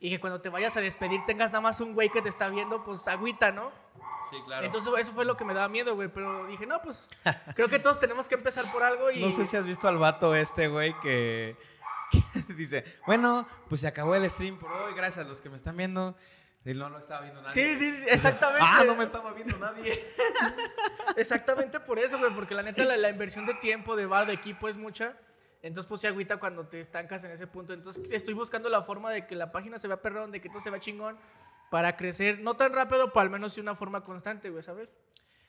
Y 0.00 0.10
que 0.10 0.20
cuando 0.20 0.40
te 0.40 0.48
vayas 0.48 0.76
a 0.76 0.80
despedir 0.80 1.20
tengas 1.26 1.50
nada 1.50 1.60
más 1.60 1.80
un 1.80 1.92
güey 1.94 2.08
que 2.08 2.22
te 2.22 2.28
está 2.28 2.48
viendo, 2.48 2.84
pues 2.84 3.08
agüita, 3.08 3.50
¿no? 3.50 3.72
Sí, 4.30 4.36
claro. 4.44 4.64
Entonces 4.64 4.92
eso 4.98 5.12
fue 5.12 5.24
lo 5.24 5.36
que 5.36 5.44
me 5.44 5.54
daba 5.54 5.68
miedo, 5.68 5.96
güey. 5.96 6.08
Pero 6.08 6.46
dije, 6.46 6.66
no, 6.66 6.80
pues 6.80 7.10
creo 7.54 7.68
que 7.68 7.80
todos 7.80 7.98
tenemos 7.98 8.28
que 8.28 8.36
empezar 8.36 8.70
por 8.70 8.84
algo 8.84 9.10
y... 9.10 9.20
No 9.20 9.32
sé 9.32 9.46
si 9.46 9.56
has 9.56 9.66
visto 9.66 9.88
al 9.88 9.98
vato 9.98 10.36
este, 10.36 10.68
güey, 10.68 10.94
que, 11.00 11.56
que 12.46 12.54
dice, 12.54 12.84
bueno, 13.06 13.48
pues 13.68 13.80
se 13.80 13.88
acabó 13.88 14.14
el 14.14 14.30
stream 14.30 14.58
por 14.58 14.70
hoy, 14.70 14.94
gracias 14.94 15.26
a 15.26 15.28
los 15.28 15.40
que 15.40 15.50
me 15.50 15.56
están 15.56 15.76
viendo. 15.76 16.14
Y 16.64 16.74
no 16.74 16.90
lo 16.90 16.98
estaba 16.98 17.22
viendo 17.22 17.40
nadie. 17.40 17.54
Sí, 17.54 17.78
sí, 17.78 17.96
sí, 17.96 18.04
exactamente. 18.08 18.66
Ah, 18.68 18.84
no 18.84 18.94
me 18.94 19.04
estaba 19.04 19.32
viendo 19.32 19.56
nadie. 19.58 19.90
Exactamente 21.16 21.80
por 21.80 21.98
eso, 21.98 22.18
güey. 22.18 22.34
Porque 22.34 22.54
la 22.54 22.62
neta, 22.62 22.84
la, 22.84 22.96
la 22.96 23.08
inversión 23.08 23.46
de 23.46 23.54
tiempo, 23.54 23.96
de 23.96 24.04
bar, 24.04 24.26
de 24.26 24.34
equipo 24.34 24.68
es 24.68 24.76
mucha. 24.76 25.16
Entonces, 25.62 25.88
pues, 25.88 26.00
se 26.00 26.08
agüita 26.08 26.38
cuando 26.38 26.66
te 26.66 26.80
estancas 26.80 27.24
en 27.24 27.32
ese 27.32 27.46
punto. 27.46 27.72
Entonces, 27.72 28.10
estoy 28.10 28.34
buscando 28.34 28.68
la 28.68 28.82
forma 28.82 29.10
de 29.10 29.26
que 29.26 29.34
la 29.34 29.50
página 29.50 29.78
se 29.78 29.88
vea 29.88 30.00
perrón, 30.00 30.30
de 30.30 30.40
que 30.40 30.48
todo 30.48 30.60
se 30.60 30.70
vea 30.70 30.78
chingón, 30.80 31.18
para 31.70 31.96
crecer, 31.96 32.40
no 32.40 32.54
tan 32.56 32.72
rápido, 32.72 33.08
pero 33.08 33.20
al 33.20 33.30
menos 33.30 33.54
de 33.54 33.60
una 33.60 33.74
forma 33.74 34.02
constante, 34.02 34.50
güey, 34.50 34.62
¿sabes? 34.62 34.98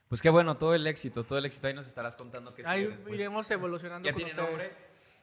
Pues 0.10 0.22
qué 0.22 0.30
bueno, 0.30 0.58
todo 0.58 0.74
el 0.74 0.88
éxito, 0.88 1.24
todo 1.24 1.38
el 1.38 1.46
éxito. 1.46 1.68
Ahí 1.68 1.74
nos 1.76 1.86
estarás 1.88 2.16
contando 2.16 2.54
qué 2.56 2.64
sigue 2.64 2.74
Ahí 2.76 2.86
después. 2.88 3.14
iremos 3.14 3.50
evolucionando 3.52 4.06
¿Ya 4.08 4.14
con 4.14 4.24
tiene 4.24 4.42
nombre? 4.42 4.72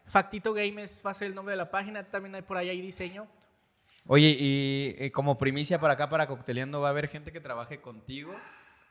Factito 0.06 0.54
Games 0.54 1.02
va 1.04 1.10
a 1.10 1.14
ser 1.14 1.26
el 1.26 1.34
nombre 1.34 1.52
de 1.52 1.56
la 1.56 1.70
página. 1.70 2.08
También 2.08 2.36
hay 2.36 2.42
por 2.42 2.56
ahí, 2.56 2.68
hay 2.70 2.80
diseño. 2.80 3.26
Oye, 4.06 4.36
y, 4.38 4.94
y 4.96 5.10
como 5.10 5.36
primicia 5.36 5.80
para 5.80 5.94
acá, 5.94 6.08
para 6.08 6.28
Cocteleando, 6.28 6.80
va 6.80 6.86
a 6.88 6.90
haber 6.92 7.08
gente 7.08 7.32
que 7.32 7.40
trabaje 7.40 7.80
contigo. 7.80 8.32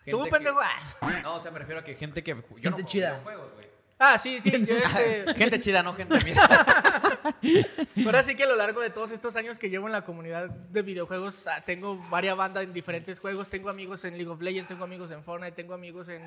Tú, 0.06 0.20
gente 0.24 0.32
pendejo. 0.32 0.60
que-. 1.00 1.22
No, 1.22 1.36
o 1.36 1.40
sea, 1.40 1.52
me 1.52 1.60
refiero 1.60 1.80
a 1.80 1.84
que 1.86 1.96
gente 1.96 2.22
que... 2.22 2.32
Yo 2.32 2.38
no 2.42 2.46
Gente 2.52 2.62
juego 2.70 2.88
chida. 2.90 3.12
videojuegos, 3.14 3.54
güey. 3.54 3.66
Ah, 3.98 4.18
sí, 4.18 4.40
sí. 4.42 4.52
yo, 4.52 4.75
este, 4.78 5.34
Gente 5.36 5.60
chida, 5.60 5.82
no 5.84 5.94
gente 5.94 6.20
mira. 6.24 6.42
Ahora 8.05 8.24
sí 8.24 8.36
que 8.36 8.44
a 8.44 8.48
lo 8.48 8.55
largo 8.55 8.82
de 8.82 8.89
todos 8.89 9.12
estos 9.12 9.36
años 9.36 9.60
que 9.60 9.70
llevo 9.70 9.88
en 9.88 9.94
la 9.94 10.03
comunidad 10.03 10.50
de 10.50 10.82
videojuegos, 10.82 11.48
ah, 11.48 11.62
tengo 11.65 11.98
varias 12.10 12.36
bandas 12.38 12.63
en 12.63 12.74
diferentes 12.74 13.20
juegos. 13.20 13.50
Tengo 13.50 13.70
amigos 13.70 14.05
en 14.05 14.17
League 14.17 14.29
of 14.32 14.41
Legends, 14.41 14.67
tengo 14.67 14.84
amigos 14.84 15.12
en 15.12 15.24
Fortnite, 15.24 15.53
tengo 15.55 15.74
amigos 15.74 16.10
en 16.10 16.22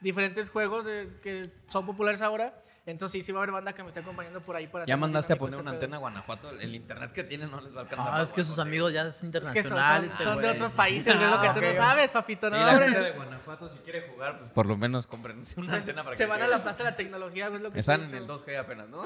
diferentes 0.00 0.50
juegos 0.50 0.86
eh, 0.88 1.08
que 1.22 1.50
son 1.66 1.86
populares 1.86 2.20
ahora. 2.22 2.54
Entonces 2.86 3.12
sí, 3.12 3.22
sí 3.22 3.32
va 3.32 3.40
a 3.40 3.42
haber 3.44 3.52
banda 3.52 3.72
que 3.72 3.82
me 3.82 3.88
esté 3.88 4.00
acompañando 4.00 4.42
por 4.42 4.54
ahí 4.56 4.66
para 4.66 4.84
Ya 4.84 4.98
mandaste 4.98 5.32
a 5.32 5.36
poner 5.36 5.58
una 5.58 5.70
este 5.70 5.76
antena 5.86 5.96
a 5.96 6.00
Guanajuato. 6.00 6.50
El 6.50 6.74
internet 6.74 7.12
que 7.12 7.24
tienen 7.24 7.50
no 7.50 7.58
les 7.62 7.74
va 7.74 7.78
a 7.78 7.82
alcanzar. 7.84 8.10
Ah, 8.12 8.22
es 8.22 8.30
que 8.30 8.44
sus 8.44 8.58
amigos 8.58 8.92
ya 8.92 9.06
es 9.06 9.24
pedo. 9.32 9.42
Es 9.42 9.50
que 9.50 9.62
son, 9.64 9.78
internacional. 9.78 10.02
son- 10.02 10.12
este 10.12 10.24
son 10.24 10.42
de 10.42 10.48
otros 10.50 10.74
países, 10.74 11.16
güey, 11.16 11.30
lo 11.30 11.40
que 11.40 11.48
Ah, 11.48 11.54
tú 11.54 11.60
no 11.62 11.72
sabes, 11.74 12.10
papito. 12.12 12.48
Y 12.48 12.50
No, 12.50 12.56
la 12.58 12.70
hombre. 12.72 12.84
gente 12.90 13.00
de 13.00 13.10
Guanajuato, 13.16 13.68
si 13.70 13.78
quiere 13.78 14.02
jugar, 14.10 14.38
pues 14.38 14.50
por 14.50 14.66
lo 14.66 14.76
menos 14.76 15.06
compren 15.06 15.42
una 15.56 15.74
antena 15.76 16.04
para 16.04 16.14
Se 16.14 16.24
que 16.24 16.28
van 16.28 16.42
a 16.42 16.46
la 16.48 16.62
plaza 16.62 16.84
de 16.84 16.90
la 16.90 16.96
tecnología, 16.96 17.46
es 17.54 17.62
lo 17.62 17.72
que 17.72 17.80
Están 17.80 18.02
en 18.02 18.14
el 18.14 18.26
diciendo. 18.26 18.36
2G 18.38 18.58
apenas, 18.60 18.88
¿no? 18.90 19.02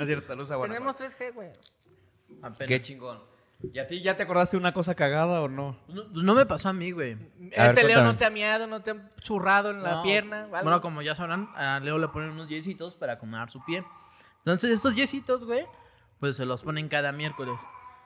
No 0.00 0.04
es 0.04 0.08
cierto, 0.08 0.26
saludos 0.26 0.50
a 0.50 0.60
Tenemos 0.62 0.96
Guanajuato. 0.96 1.24
3G, 1.24 1.34
güey. 1.34 1.50
Apenas. 2.42 2.68
Qué 2.68 2.80
chingón. 2.80 3.20
¿Y 3.74 3.78
a 3.78 3.86
ti 3.86 4.00
ya 4.00 4.16
te 4.16 4.22
acordaste 4.22 4.56
de 4.56 4.60
una 4.60 4.72
cosa 4.72 4.94
cagada 4.94 5.42
o 5.42 5.48
no? 5.48 5.76
No, 5.88 6.04
no 6.04 6.34
me 6.34 6.46
pasó 6.46 6.70
a 6.70 6.72
mí, 6.72 6.92
güey. 6.92 7.12
A 7.12 7.16
ver, 7.16 7.52
Este 7.52 7.80
Leo 7.82 7.98
cuéntame. 7.98 8.04
no 8.04 8.16
te 8.16 8.24
ha 8.24 8.30
miado, 8.30 8.66
no 8.66 8.80
te 8.82 8.92
ha 8.92 9.10
churrado 9.20 9.70
en 9.72 9.82
la 9.82 9.96
No. 9.96 10.02
pierna. 10.02 10.44
¿algo? 10.44 10.62
Bueno, 10.62 10.80
como 10.80 11.02
ya 11.02 11.14
sabrán, 11.14 11.50
a 11.54 11.78
Leo 11.80 11.98
le 11.98 12.08
ponen 12.08 12.30
unos 12.30 12.48
yesitos 12.48 12.94
para 12.94 13.14
acomodar 13.14 13.50
su 13.50 13.62
pie. 13.64 13.84
Entonces, 14.38 14.70
estos 14.70 14.94
yesitos, 14.94 15.44
güey, 15.44 15.66
pues 16.18 16.36
se 16.36 16.46
los 16.46 16.62
ponen 16.62 16.88
cada 16.88 17.12
miércoles. 17.12 17.58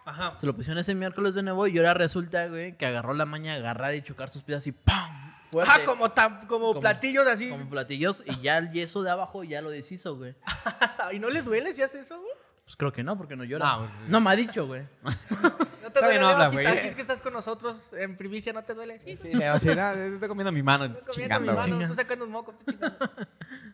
Ajá. 0.05 0.37
Se 0.41 0.47
lo 0.47 0.55
pusieron 0.57 0.79
ese 0.81 0.95
miércoles 0.97 1.35
de 1.37 1.45
nuevo 1.45 1.67
y 1.69 1.79
ahora 1.79 1.95
resulta, 1.95 2.49
güey, 2.49 2.77
que 2.77 2.87
agarró 2.87 3.15
la 3.15 3.25
maña 3.25 3.53
de 3.53 3.59
agarrar 3.61 3.95
y 3.95 4.03
chocar 4.03 4.31
sus 4.31 4.43
pies 4.43 4.59
así, 4.59 4.73
¡pam! 4.73 5.34
Fuerte. 5.55 5.73
Ah, 5.75 5.85
como, 5.85 6.11
tam- 6.15 6.47
como, 6.47 6.69
Como- 6.69 6.81
platillos 6.81 7.27
así. 7.27 7.49
Como 7.49 7.69
platillos 7.71 8.23
y 8.27 8.41
ya 8.43 8.59
el 8.59 8.71
yeso 8.73 9.03
de 9.03 9.11
abajo 9.11 9.43
ya 9.45 9.63
lo 9.63 9.71
deshizo, 9.71 10.17
güey. 10.17 10.35
¿Y 11.13 11.19
no 11.19 11.31
le 11.31 11.43
duele 11.43 11.73
si 11.73 11.83
haces 11.83 12.07
eso, 12.07 12.19
güey? 12.21 12.33
Pues 12.65 12.77
creo 12.77 12.93
que 12.93 13.03
no, 13.03 13.17
porque 13.19 13.37
no 13.37 13.45
llora. 13.45 13.65
No, 13.67 13.81
No, 13.83 13.89
pues- 14.09 14.23
me 14.23 14.31
ha 14.31 14.37
dicho, 14.37 14.67
güey. 14.67 14.87
No 15.85 15.93
te 15.93 16.01
duele, 16.01 16.19
no 16.19 16.29
habla, 16.29 16.47
aquí 16.47 16.55
güey. 16.57 16.67
estás- 16.67 16.85
es 16.87 16.95
que 16.95 17.01
estás 17.03 17.21
con 17.21 17.35
nosotros 17.35 17.77
en 17.93 18.17
primicia, 18.17 18.55
¿no 18.55 18.65
te 18.65 18.73
duele? 18.73 18.99
Sí, 19.01 19.19
Sí, 19.19 19.33
o 19.35 19.59
sea, 19.61 19.73
era- 19.73 20.07
estoy 20.07 20.29
comiendo 20.29 20.51
mi 20.51 20.63
mano, 20.63 20.87
Estás 20.87 21.07
comiendo 21.07 21.37
chingando. 21.37 21.53
mi 21.53 21.73
mano, 21.73 21.87
tú 21.89 21.95
sacando 21.95 22.25
un 22.25 22.31
moco. 22.31 22.55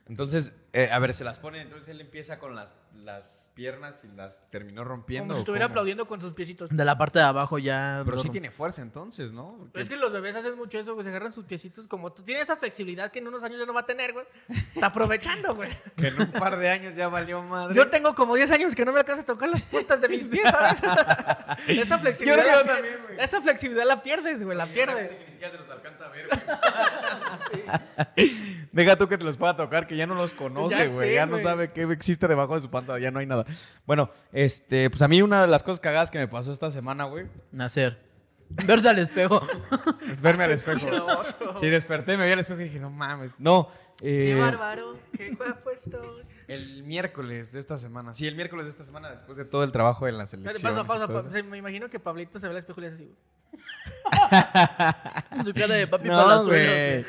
Entonces, 0.09 0.53
eh, 0.73 0.89
a 0.93 0.99
ver, 0.99 1.15
se 1.15 1.25
las 1.25 1.39
pone, 1.39 1.61
entonces 1.63 1.89
él 1.89 2.01
empieza 2.01 2.39
con 2.39 2.55
las, 2.55 2.73
las 2.95 3.51
piernas 3.55 4.03
y 4.05 4.09
las 4.17 4.47
terminó 4.51 4.85
rompiendo. 4.85 5.25
Como 5.29 5.35
si 5.35 5.39
¿o 5.39 5.43
estuviera 5.43 5.67
cómo? 5.67 5.73
aplaudiendo 5.73 6.07
con 6.07 6.21
sus 6.21 6.33
piecitos. 6.33 6.71
De 6.71 6.85
la 6.85 6.97
parte 6.97 7.19
de 7.19 7.25
abajo 7.25 7.59
ya. 7.59 8.03
Pero 8.05 8.19
sí 8.19 8.29
tiene 8.31 8.51
fuerza 8.51 8.81
entonces, 8.83 9.33
¿no? 9.33 9.57
Porque- 9.59 9.81
Es 9.83 9.89
que 9.89 9.97
los 9.97 10.13
bebés 10.13 10.37
hacen 10.37 10.57
mucho 10.57 10.79
eso, 10.79 10.95
güey. 10.95 11.03
Se 11.05 11.11
agarran 11.11 11.33
sus 11.33 11.45
piecitos. 11.45 11.87
Como 11.89 12.13
tú 12.13 12.23
tienes 12.23 12.45
esa 12.45 12.57
flexibilidad 12.57 13.11
que 13.11 13.19
en 13.19 13.27
unos 13.29 13.43
años 13.43 13.59
ya 13.59 13.67
no 13.67 13.73
va 13.75 13.81
a 13.81 13.87
tener, 13.87 14.13
güey. 14.13 14.27
Está 14.49 14.87
aprovechando, 14.87 15.55
güey. 15.55 15.71
que 15.97 16.07
en 16.09 16.21
un 16.21 16.31
par 16.31 16.57
de 16.57 16.69
años 16.69 16.95
ya 16.95 17.09
valió 17.09 17.43
madre. 17.43 17.75
Yo 17.75 17.89
tengo 17.91 18.15
como 18.15 18.37
10 18.37 18.51
años 18.53 18.75
que 18.75 18.85
no 18.85 18.93
me 18.93 19.01
alcanza 19.01 19.23
a 19.23 19.27
tocar 19.27 19.49
las 19.49 19.63
puntas 19.65 20.01
de 20.01 20.09
mis 20.09 20.27
pies, 20.27 20.49
¿sabes? 20.51 20.81
esa 21.69 21.99
flexibilidad. 21.99 22.45
Yo- 22.45 22.65
la 22.67 22.75
también, 22.75 22.97
güey. 23.05 23.21
esa 23.21 23.41
flexibilidad 23.41 23.87
la 23.87 24.03
pierdes, 24.03 24.43
güey. 24.45 24.57
La 24.57 24.67
Ni 24.67 24.73
pierdes. 24.73 25.11
siquiera 25.27 25.51
se 25.51 25.59
los 25.59 25.69
alcanza 25.71 26.05
a 26.07 26.09
ver, 26.11 26.29
güey. 26.29 26.41
Deja 28.73 28.97
tú 28.97 29.09
que 29.09 29.19
te 29.19 29.25
los 29.25 29.37
pueda 29.37 29.57
tocar, 29.57 29.87
que 29.87 29.97
ya 29.97 30.07
no 30.07 30.15
los 30.15 30.33
conoce, 30.63 30.77
Ya 30.77 30.93
güey. 30.93 31.15
Ya, 31.15 31.27
no 31.27 31.39
sabe 31.39 31.73
qué 31.73 31.83
existe 31.83 32.29
debajo 32.29 32.55
de 32.55 32.61
su 32.61 32.71
panza, 32.71 32.99
ya 32.99 33.11
no 33.11 33.19
hay 33.19 33.27
nada. 33.27 33.45
Bueno, 33.87 34.11
este, 34.33 34.91
pues 34.91 35.03
a 35.03 35.09
mí 35.09 35.23
una 35.23 35.43
de 35.43 35.49
las 35.49 35.63
cosas 35.63 35.81
cagadas 35.81 36.11
que 36.11 36.19
me 36.19 36.29
pasó 36.29 36.53
esta 36.53 36.71
semana, 36.71 37.05
güey, 37.05 37.27
Nacer. 37.53 38.11
Verse 38.51 38.89
al 38.89 38.99
espejo. 38.99 39.41
es 40.11 40.21
verme 40.23 40.45
al 40.45 40.51
espejo. 40.51 40.89
Sí, 41.61 41.69
desperté, 41.69 42.17
me 42.17 42.27
vi 42.27 42.33
al 42.33 42.41
espejo 42.41 42.61
y 42.61 42.65
dije, 42.65 42.81
no 42.81 42.91
mames. 42.91 43.33
No, 43.39 43.71
Qué 44.01 44.33
eh, 44.33 44.35
bárbaro. 44.35 44.99
Qué 45.17 45.37
fue 45.63 45.75
esto. 45.75 46.01
el 46.49 46.83
miércoles 46.85 47.53
de 47.53 47.61
esta 47.61 47.77
semana. 47.77 48.15
Sí, 48.15 48.27
el 48.27 48.35
miércoles 48.35 48.65
de 48.67 48.71
esta 48.71 48.83
semana, 48.83 49.11
después 49.11 49.37
de 49.37 49.45
todo 49.45 49.63
el 49.63 49.73
trabajo 49.73 50.09
en 50.09 50.17
la 50.17 50.25
selección. 50.27 50.63
Pausa, 50.87 51.07
pausa. 51.07 51.31
Sí, 51.31 51.43
Me 51.43 51.59
imagino 51.59 51.91
que 51.91 52.01
Pablito 52.01 52.39
se 52.39 52.47
ve 52.47 52.53
al 52.53 52.59
espejo 52.59 52.81
y 52.81 52.83
le 52.85 52.89
hace 52.89 52.97
así, 52.97 53.05
güey. 53.05 53.19
Su 55.45 55.53
cara 55.53 55.75
de 55.75 55.87
papi 55.87 56.09
No, 56.09 56.15
palazuelos, 56.15 56.47
güey. 56.47 57.05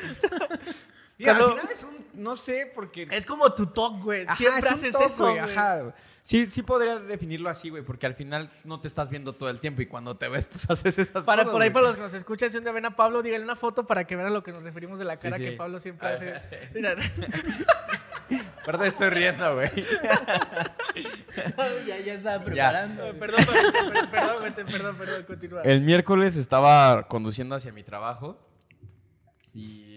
Al 1.30 1.36
final 1.42 1.68
es 1.70 1.82
un, 1.84 2.06
no 2.14 2.36
sé, 2.36 2.70
porque... 2.74 3.06
Es 3.10 3.26
como 3.26 3.52
tu 3.54 3.66
talk, 3.66 4.02
güey. 4.02 4.24
Ajá, 4.26 4.36
Siempre 4.36 4.58
es 4.60 4.66
un 4.66 4.72
haces 4.74 4.94
eso, 5.00 5.24
güey, 5.30 5.40
güey. 5.40 5.52
Ajá. 5.56 5.94
Sí, 6.24 6.46
sí 6.46 6.62
podría 6.62 7.00
definirlo 7.00 7.50
así, 7.50 7.68
güey, 7.68 7.82
porque 7.82 8.06
al 8.06 8.14
final 8.14 8.48
no 8.62 8.80
te 8.80 8.86
estás 8.86 9.08
viendo 9.10 9.32
todo 9.32 9.50
el 9.50 9.58
tiempo 9.58 9.82
y 9.82 9.86
cuando 9.86 10.16
te 10.16 10.28
ves, 10.28 10.46
pues 10.46 10.70
haces 10.70 10.96
esas 10.98 11.24
Para, 11.24 11.42
cosas. 11.42 11.52
por 11.52 11.62
ahí, 11.62 11.68
güey. 11.68 11.72
para 11.72 11.86
los 11.88 11.96
que 11.96 12.02
nos 12.02 12.14
escuchan, 12.14 12.48
si 12.48 12.58
un 12.58 12.62
día 12.62 12.72
ven 12.72 12.84
a 12.86 12.94
Pablo, 12.94 13.22
díganle 13.22 13.44
una 13.44 13.56
foto 13.56 13.84
para 13.88 14.04
que 14.06 14.14
vean 14.14 14.28
a 14.28 14.30
lo 14.30 14.42
que 14.42 14.52
nos 14.52 14.62
referimos 14.62 15.00
de 15.00 15.04
la 15.04 15.16
cara 15.16 15.36
sí. 15.36 15.42
que 15.42 15.52
Pablo 15.52 15.80
siempre 15.80 16.06
Ah, 16.08 16.12
hace. 16.12 16.34
Mira, 16.74 16.94
Aparte 18.62 18.86
estoy 18.86 19.10
riendo, 19.10 19.54
güey. 19.56 19.68
ya, 21.86 21.98
ya 21.98 22.14
estaba 22.14 22.44
preparando. 22.44 23.02
güey. 23.02 23.18
perdón, 23.18 23.44
perdón, 23.44 23.72
perdón, 23.72 24.10
perdón, 24.10 24.66
perdón, 24.70 24.96
perdón, 24.96 25.24
continúa. 25.24 25.62
El 25.62 25.80
miércoles 25.82 26.36
estaba 26.36 27.08
conduciendo 27.08 27.56
hacia 27.56 27.72
mi 27.72 27.82
trabajo 27.82 28.38
y 29.54 29.91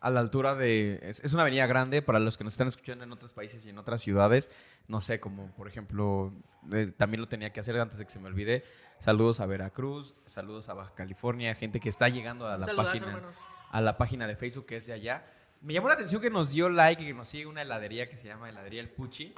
a 0.00 0.10
la 0.10 0.20
altura 0.20 0.54
de... 0.54 0.98
Es, 1.02 1.20
es 1.20 1.32
una 1.34 1.42
avenida 1.42 1.66
grande 1.66 2.00
para 2.02 2.18
los 2.18 2.38
que 2.38 2.44
nos 2.44 2.54
están 2.54 2.68
escuchando 2.68 3.04
en 3.04 3.12
otros 3.12 3.32
países 3.32 3.64
y 3.66 3.70
en 3.70 3.78
otras 3.78 4.00
ciudades. 4.00 4.50
No 4.88 5.00
sé, 5.00 5.20
como 5.20 5.50
por 5.52 5.68
ejemplo, 5.68 6.32
eh, 6.72 6.92
también 6.96 7.20
lo 7.20 7.28
tenía 7.28 7.52
que 7.52 7.60
hacer 7.60 7.78
antes 7.78 7.98
de 7.98 8.04
que 8.06 8.10
se 8.10 8.18
me 8.18 8.28
olvide. 8.28 8.64
Saludos 8.98 9.40
a 9.40 9.46
Veracruz, 9.46 10.14
saludos 10.26 10.68
a 10.68 10.74
Baja 10.74 10.94
California, 10.94 11.54
gente 11.54 11.80
que 11.80 11.88
está 11.88 12.08
llegando 12.08 12.46
a 12.46 12.58
la 12.58 12.66
página 12.66 13.06
hermanos. 13.06 13.36
a 13.70 13.80
la 13.80 13.96
página 13.98 14.26
de 14.26 14.36
Facebook 14.36 14.66
que 14.66 14.76
es 14.76 14.86
de 14.86 14.92
allá. 14.94 15.24
Me 15.62 15.74
llamó 15.74 15.88
la 15.88 15.94
atención 15.94 16.20
que 16.22 16.30
nos 16.30 16.50
dio 16.50 16.68
like 16.70 17.02
y 17.02 17.06
que 17.08 17.14
nos 17.14 17.28
sigue 17.28 17.46
una 17.46 17.62
heladería 17.62 18.08
que 18.08 18.16
se 18.16 18.26
llama 18.28 18.48
Heladería 18.48 18.80
El 18.80 18.88
Puchi. 18.88 19.34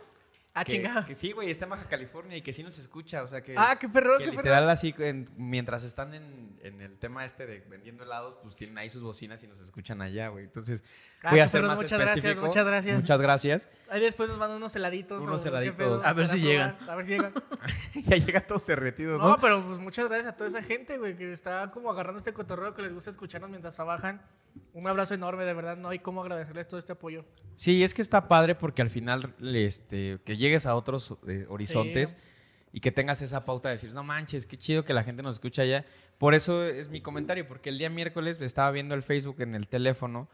Ah, 0.54 0.64
que, 0.64 0.72
chingada. 0.72 1.04
que 1.06 1.14
sí, 1.14 1.32
güey, 1.32 1.50
está 1.50 1.64
en 1.64 1.70
Baja 1.70 1.88
California 1.88 2.36
y 2.36 2.42
que 2.42 2.52
sí 2.52 2.62
nos 2.62 2.78
escucha, 2.78 3.22
o 3.22 3.26
sea 3.26 3.42
que... 3.42 3.54
Ah, 3.56 3.76
qué 3.80 3.88
perro, 3.88 4.18
que 4.18 4.24
qué 4.24 4.30
perro. 4.30 4.42
literal 4.42 4.68
así, 4.70 4.94
en- 4.98 5.28
mientras 5.36 5.82
están 5.82 6.12
en, 6.12 6.51
en 6.62 6.80
el 6.80 6.96
tema 6.98 7.24
este 7.24 7.46
de 7.46 7.60
vendiendo 7.68 8.04
helados, 8.04 8.36
pues 8.42 8.56
tienen 8.56 8.78
ahí 8.78 8.88
sus 8.88 9.02
bocinas 9.02 9.42
y 9.42 9.48
nos 9.48 9.60
escuchan 9.60 10.00
allá, 10.00 10.28
güey. 10.28 10.44
Entonces, 10.44 10.84
Ah, 11.24 11.30
voy 11.30 11.40
a 11.40 11.46
perro, 11.46 11.68
más 11.68 11.76
muchas 11.76 11.98
gracias, 11.98 12.16
específico. 12.18 12.46
muchas 12.46 12.66
gracias. 12.66 12.96
Muchas 12.96 13.20
gracias. 13.20 13.68
Ahí 13.88 14.00
después 14.00 14.28
nos 14.28 14.38
mandan 14.38 14.56
unos 14.56 14.74
heladitos. 14.74 15.22
Unos 15.22 15.44
heladitos. 15.46 16.04
A 16.04 16.12
ver 16.12 16.26
si 16.26 16.40
probar, 16.40 16.48
llegan. 16.50 16.76
A 16.88 16.94
ver 16.96 17.06
si 17.06 17.12
llegan. 17.12 17.32
ya 17.94 18.16
llega 18.16 18.40
todos 18.40 18.66
derretidos, 18.66 19.20
¿no? 19.20 19.28
No, 19.30 19.40
pero 19.40 19.64
pues 19.64 19.78
muchas 19.78 20.08
gracias 20.08 20.32
a 20.32 20.36
toda 20.36 20.48
esa 20.48 20.62
gente, 20.62 20.98
güey, 20.98 21.16
que 21.16 21.30
está 21.30 21.70
como 21.70 21.90
agarrando 21.90 22.18
este 22.18 22.32
cotorreo 22.32 22.74
que 22.74 22.82
les 22.82 22.92
gusta 22.92 23.10
escucharnos 23.10 23.50
mientras 23.50 23.76
trabajan. 23.76 24.20
Un 24.72 24.88
abrazo 24.88 25.14
enorme, 25.14 25.44
de 25.44 25.54
verdad, 25.54 25.76
no 25.76 25.88
hay 25.90 26.00
cómo 26.00 26.22
agradecerles 26.22 26.66
todo 26.66 26.78
este 26.78 26.92
apoyo. 26.92 27.24
Sí, 27.54 27.84
es 27.84 27.94
que 27.94 28.02
está 28.02 28.26
padre 28.26 28.54
porque 28.56 28.82
al 28.82 28.90
final 28.90 29.34
este, 29.42 30.18
que 30.24 30.36
llegues 30.36 30.66
a 30.66 30.74
otros 30.74 31.14
eh, 31.28 31.46
horizontes 31.48 32.16
y 32.72 32.80
que 32.80 32.90
tengas 32.90 33.22
esa 33.22 33.44
pauta 33.44 33.68
de 33.68 33.76
decir, 33.76 33.92
no 33.94 34.02
manches, 34.02 34.46
qué 34.46 34.56
chido 34.56 34.84
que 34.84 34.94
la 34.94 35.04
gente 35.04 35.22
nos 35.22 35.34
escucha 35.34 35.62
allá. 35.62 35.84
Por 36.22 36.34
eso 36.34 36.62
es 36.62 36.88
mi 36.88 37.00
comentario, 37.00 37.48
porque 37.48 37.68
el 37.68 37.78
día 37.78 37.90
miércoles 37.90 38.40
estaba 38.40 38.70
viendo 38.70 38.94
el 38.94 39.02
Facebook 39.02 39.40
en 39.40 39.56
el 39.56 39.66
teléfono. 39.66 40.28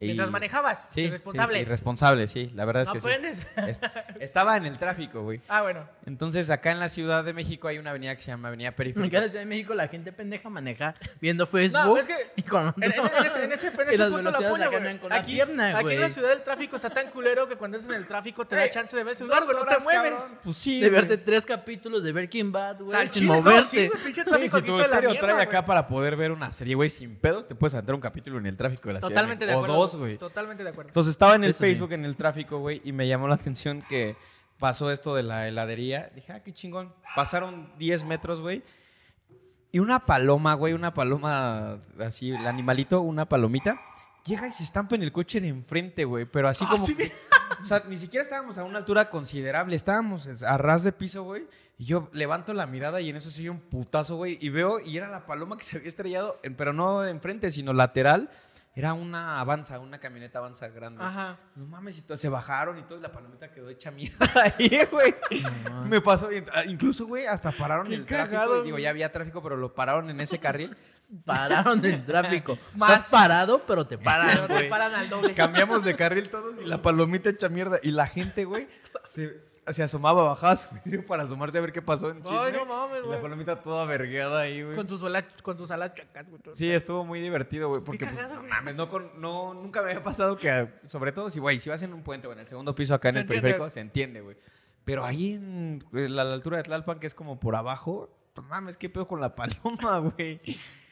Y- 0.00 0.06
Mientras 0.06 0.30
manejabas, 0.30 0.86
Sí, 0.94 1.08
responsable. 1.08 1.54
Sí, 1.58 1.60
sí, 1.60 1.68
responsable, 1.68 2.26
sí, 2.26 2.50
la 2.54 2.64
verdad 2.64 2.82
es 2.82 2.90
que 2.90 3.00
sí. 3.00 3.06
aprendes. 3.08 3.46
Es- 3.68 3.80
estaba 4.20 4.56
en 4.56 4.66
el 4.66 4.78
tráfico, 4.78 5.22
güey. 5.22 5.40
ah, 5.48 5.62
bueno. 5.62 5.88
Entonces, 6.04 6.50
acá 6.50 6.72
en 6.72 6.80
la 6.80 6.88
Ciudad 6.88 7.24
de 7.24 7.32
México 7.32 7.68
hay 7.68 7.78
una 7.78 7.90
avenida 7.90 8.14
que 8.14 8.20
se 8.20 8.30
llama 8.30 8.48
Avenida 8.48 8.68
Acá 8.70 8.74
en 8.74 8.76
Periférica. 8.92 9.20
la 9.20 9.26
Ciudad 9.28 9.40
de 9.40 9.46
México 9.46 9.72
la 9.74 9.88
gente 9.88 10.12
pendeja 10.12 10.48
maneja 10.50 10.94
viendo 11.20 11.46
Facebook. 11.46 11.80
No, 11.84 11.96
es 11.96 12.06
que 12.06 12.14
y 12.36 12.42
con- 12.42 12.74
en, 12.76 12.82
en- 12.84 12.92
en 12.92 13.24
ese, 13.24 13.44
en 13.44 13.52
ese, 13.52 13.66
en 13.68 13.74
y 13.78 13.88
ese 13.88 13.98
las 13.98 14.08
punto 14.10 14.16
velocidades 14.30 14.46
apoyo, 14.66 14.70
güey. 14.80 14.98
la 15.08 15.16
Aquí, 15.16 15.32
pierna, 15.34 15.70
aquí 15.74 15.82
güey. 15.82 15.94
en 15.96 16.00
la 16.02 16.10
ciudad 16.10 16.32
el 16.32 16.42
tráfico 16.42 16.76
está 16.76 16.90
tan 16.90 17.10
culero 17.10 17.48
que 17.48 17.56
cuando 17.56 17.76
estás 17.78 17.90
en 17.94 18.00
el 18.00 18.06
tráfico 18.06 18.46
te 18.46 18.56
da 18.56 18.68
chance 18.70 18.96
de 18.96 19.04
ver 19.04 19.12
el 19.12 19.16
celular, 19.16 19.44
güey, 19.44 19.56
no 19.56 19.64
te 19.64 19.78
mueves. 19.80 20.12
cabrón. 20.22 20.38
Pues 20.44 20.56
sí, 20.58 20.80
De 20.80 20.88
güey. 20.90 21.00
verte 21.00 21.18
tres 21.18 21.46
capítulos 21.46 22.02
de 22.02 22.12
Breaking 22.12 22.52
Bad, 22.52 22.80
güey. 22.82 23.00
Sin 23.02 23.10
chile, 23.10 23.26
no, 23.28 23.34
moverte. 23.34 23.64
sí, 23.64 23.90
Sí, 24.14 24.48
si 24.48 24.62
tu 24.62 24.76
la 24.78 25.00
trae 25.18 25.42
acá 25.42 25.64
para 25.64 25.86
poder 25.86 26.16
ver 26.16 26.32
una 26.32 26.52
serie, 26.52 26.74
güey, 26.74 26.90
sin 26.90 27.16
pedos, 27.16 27.46
te 27.48 27.54
puedes 27.54 27.74
aventar 27.74 27.94
un 27.94 28.00
capítulo 28.00 28.38
en 28.38 28.46
el 28.46 28.56
tráfico 28.56 28.88
de 28.88 28.94
la 28.94 29.00
Totalmente 29.00 29.46
de 29.46 29.52
ciudad. 29.52 29.64
acuerdo. 29.64 29.83
Dos, 29.92 29.96
güey. 29.96 30.18
Totalmente 30.18 30.62
de 30.64 30.70
acuerdo. 30.70 30.88
Entonces 30.90 31.10
estaba 31.12 31.34
en 31.34 31.44
el 31.44 31.50
Eso 31.50 31.58
sí. 31.58 31.64
Facebook, 31.64 31.92
en 31.92 32.04
el 32.04 32.16
tráfico, 32.16 32.58
güey, 32.58 32.80
y 32.84 32.92
me 32.92 33.06
llamó 33.08 33.28
la 33.28 33.34
atención 33.36 33.82
que 33.88 34.16
pasó 34.58 34.90
esto 34.90 35.14
de 35.14 35.22
la 35.22 35.48
heladería. 35.48 36.10
Dije, 36.14 36.32
ah, 36.32 36.42
qué 36.42 36.52
chingón. 36.52 36.92
Pasaron 37.16 37.72
10 37.78 38.04
metros, 38.04 38.40
güey. 38.40 38.62
Y 39.72 39.80
una 39.80 39.98
paloma, 40.00 40.54
güey, 40.54 40.72
una 40.72 40.94
paloma 40.94 41.78
así, 42.00 42.30
el 42.30 42.46
animalito, 42.46 43.00
una 43.00 43.28
palomita, 43.28 43.80
llega 44.24 44.46
y 44.46 44.52
se 44.52 44.62
estampa 44.62 44.94
en 44.94 45.02
el 45.02 45.10
coche 45.12 45.40
de 45.40 45.48
enfrente, 45.48 46.04
güey. 46.04 46.24
Pero 46.26 46.48
así 46.48 46.64
Ah, 46.66 46.70
como. 46.72 46.86
sí. 46.86 46.94
que- 46.94 47.12
o 47.60 47.64
sea, 47.64 47.82
ni 47.88 47.96
siquiera 47.96 48.22
estábamos 48.22 48.56
a 48.58 48.64
una 48.64 48.78
altura 48.78 49.10
considerable. 49.10 49.74
Estábamos 49.74 50.42
a 50.44 50.56
ras 50.58 50.84
de 50.84 50.92
piso, 50.92 51.24
güey. 51.24 51.46
Y 51.76 51.86
yo 51.86 52.08
levanto 52.12 52.54
la 52.54 52.66
mirada 52.68 53.00
y 53.00 53.10
en 53.10 53.16
eso 53.16 53.30
soy 53.30 53.48
un 53.48 53.58
putazo, 53.58 54.14
güey. 54.16 54.38
Y 54.40 54.48
veo, 54.48 54.78
y 54.78 54.96
era 54.96 55.08
la 55.08 55.26
paloma 55.26 55.56
que 55.56 55.64
se 55.64 55.76
había 55.76 55.88
estrellado, 55.88 56.38
pero 56.56 56.72
no 56.72 57.04
enfrente, 57.04 57.50
sino 57.50 57.72
lateral. 57.72 58.30
Era 58.76 58.92
una 58.92 59.38
avanza, 59.40 59.78
una 59.78 60.00
camioneta 60.00 60.38
avanza 60.40 60.66
grande. 60.68 61.02
Ajá. 61.04 61.38
No 61.54 61.64
mames, 61.66 61.96
y 61.98 62.02
todo- 62.02 62.16
se 62.16 62.28
bajaron 62.28 62.76
y 62.78 62.82
todo, 62.82 62.98
y 62.98 63.02
la 63.02 63.12
palomita 63.12 63.52
quedó 63.52 63.68
hecha 63.68 63.92
mierda 63.92 64.26
ahí, 64.58 64.80
güey. 64.90 65.14
Me 65.88 66.00
pasó, 66.00 66.28
ah, 66.52 66.64
incluso, 66.64 67.06
güey, 67.06 67.24
hasta 67.26 67.52
pararon 67.52 67.86
Qué 67.86 67.94
el 67.94 68.04
tráfico. 68.04 68.32
cagado, 68.32 68.60
y 68.60 68.64
digo, 68.64 68.74
güey. 68.74 68.82
ya 68.84 68.90
había 68.90 69.12
tráfico, 69.12 69.40
pero 69.42 69.56
lo 69.56 69.72
pararon 69.74 70.10
en 70.10 70.20
ese 70.20 70.38
carril. 70.40 70.76
Pararon 71.24 71.84
el 71.84 72.04
tráfico. 72.04 72.58
Más. 72.76 72.90
Estás 72.90 73.10
parado, 73.10 73.60
pero 73.66 73.86
te 73.86 73.98
paran, 73.98 74.30
Pero 74.32 74.46
te 74.48 74.52
güey. 74.54 74.68
paran 74.70 74.94
al 74.94 75.08
doble. 75.08 75.34
Cambiamos 75.34 75.84
de 75.84 75.94
carril 75.94 76.28
todos 76.28 76.60
y 76.60 76.64
la 76.64 76.82
palomita 76.82 77.30
hecha 77.30 77.48
mierda. 77.48 77.78
Y 77.82 77.90
la 77.92 78.06
gente, 78.08 78.44
güey, 78.46 78.66
se, 79.04 79.38
se 79.68 79.82
asomaba, 79.82 80.22
bajaba 80.22 80.56
su 80.56 80.68
vidrio 80.84 81.04
para 81.06 81.22
asomarse 81.24 81.58
a 81.58 81.60
ver 81.60 81.72
qué 81.72 81.80
pasó 81.82 82.10
en 82.10 82.22
chisme. 82.22 82.36
Ay, 82.38 82.52
no 82.52 82.66
mames, 82.66 82.98
Y 82.98 83.00
la 83.02 83.06
güey. 83.06 83.22
palomita 83.22 83.62
toda 83.62 83.84
vergueada 83.86 84.40
ahí, 84.40 84.62
güey. 84.62 84.74
Con 84.76 84.88
sus 84.88 85.02
alas, 85.04 85.24
con 85.42 85.56
tus 85.56 85.70
alas 85.70 85.94
chacas, 85.94 86.26
güey. 86.28 86.40
Sí, 86.52 86.70
estuvo 86.70 87.04
muy 87.04 87.20
divertido, 87.20 87.68
güey. 87.68 87.80
Porque, 87.82 88.04
pues, 88.04 88.16
cagado, 88.16 88.34
no 88.34 88.40
güey. 88.40 88.50
mames, 88.50 88.74
no, 88.76 88.88
con- 88.88 89.10
no, 89.20 89.54
nunca 89.54 89.82
me 89.82 89.90
había 89.90 90.02
pasado 90.02 90.36
que, 90.36 90.68
sobre 90.86 91.12
todo 91.12 91.30
si, 91.30 91.40
güey, 91.40 91.60
si 91.60 91.70
vas 91.70 91.82
en 91.82 91.92
un 91.94 92.02
puente 92.02 92.26
o 92.26 92.32
en 92.32 92.40
el 92.40 92.46
segundo 92.46 92.74
piso 92.74 92.94
acá 92.94 93.08
en 93.08 93.14
Se 93.14 93.18
el 93.20 93.22
entiende. 93.24 93.42
periférico, 93.42 93.70
se 93.70 93.80
entiende, 93.80 94.20
güey. 94.20 94.36
Pero 94.84 95.04
ahí 95.04 95.32
en 95.34 95.82
en 95.92 96.14
la, 96.16 96.24
la 96.24 96.34
altura 96.34 96.58
de 96.58 96.62
Tlalpan, 96.64 96.98
que 96.98 97.06
es 97.06 97.14
como 97.14 97.40
por 97.40 97.56
abajo, 97.56 98.10
mames, 98.48 98.76
qué 98.76 98.88
pedo 98.90 99.06
con 99.06 99.20
la 99.20 99.32
paloma, 99.34 99.98
güey. 100.16 100.40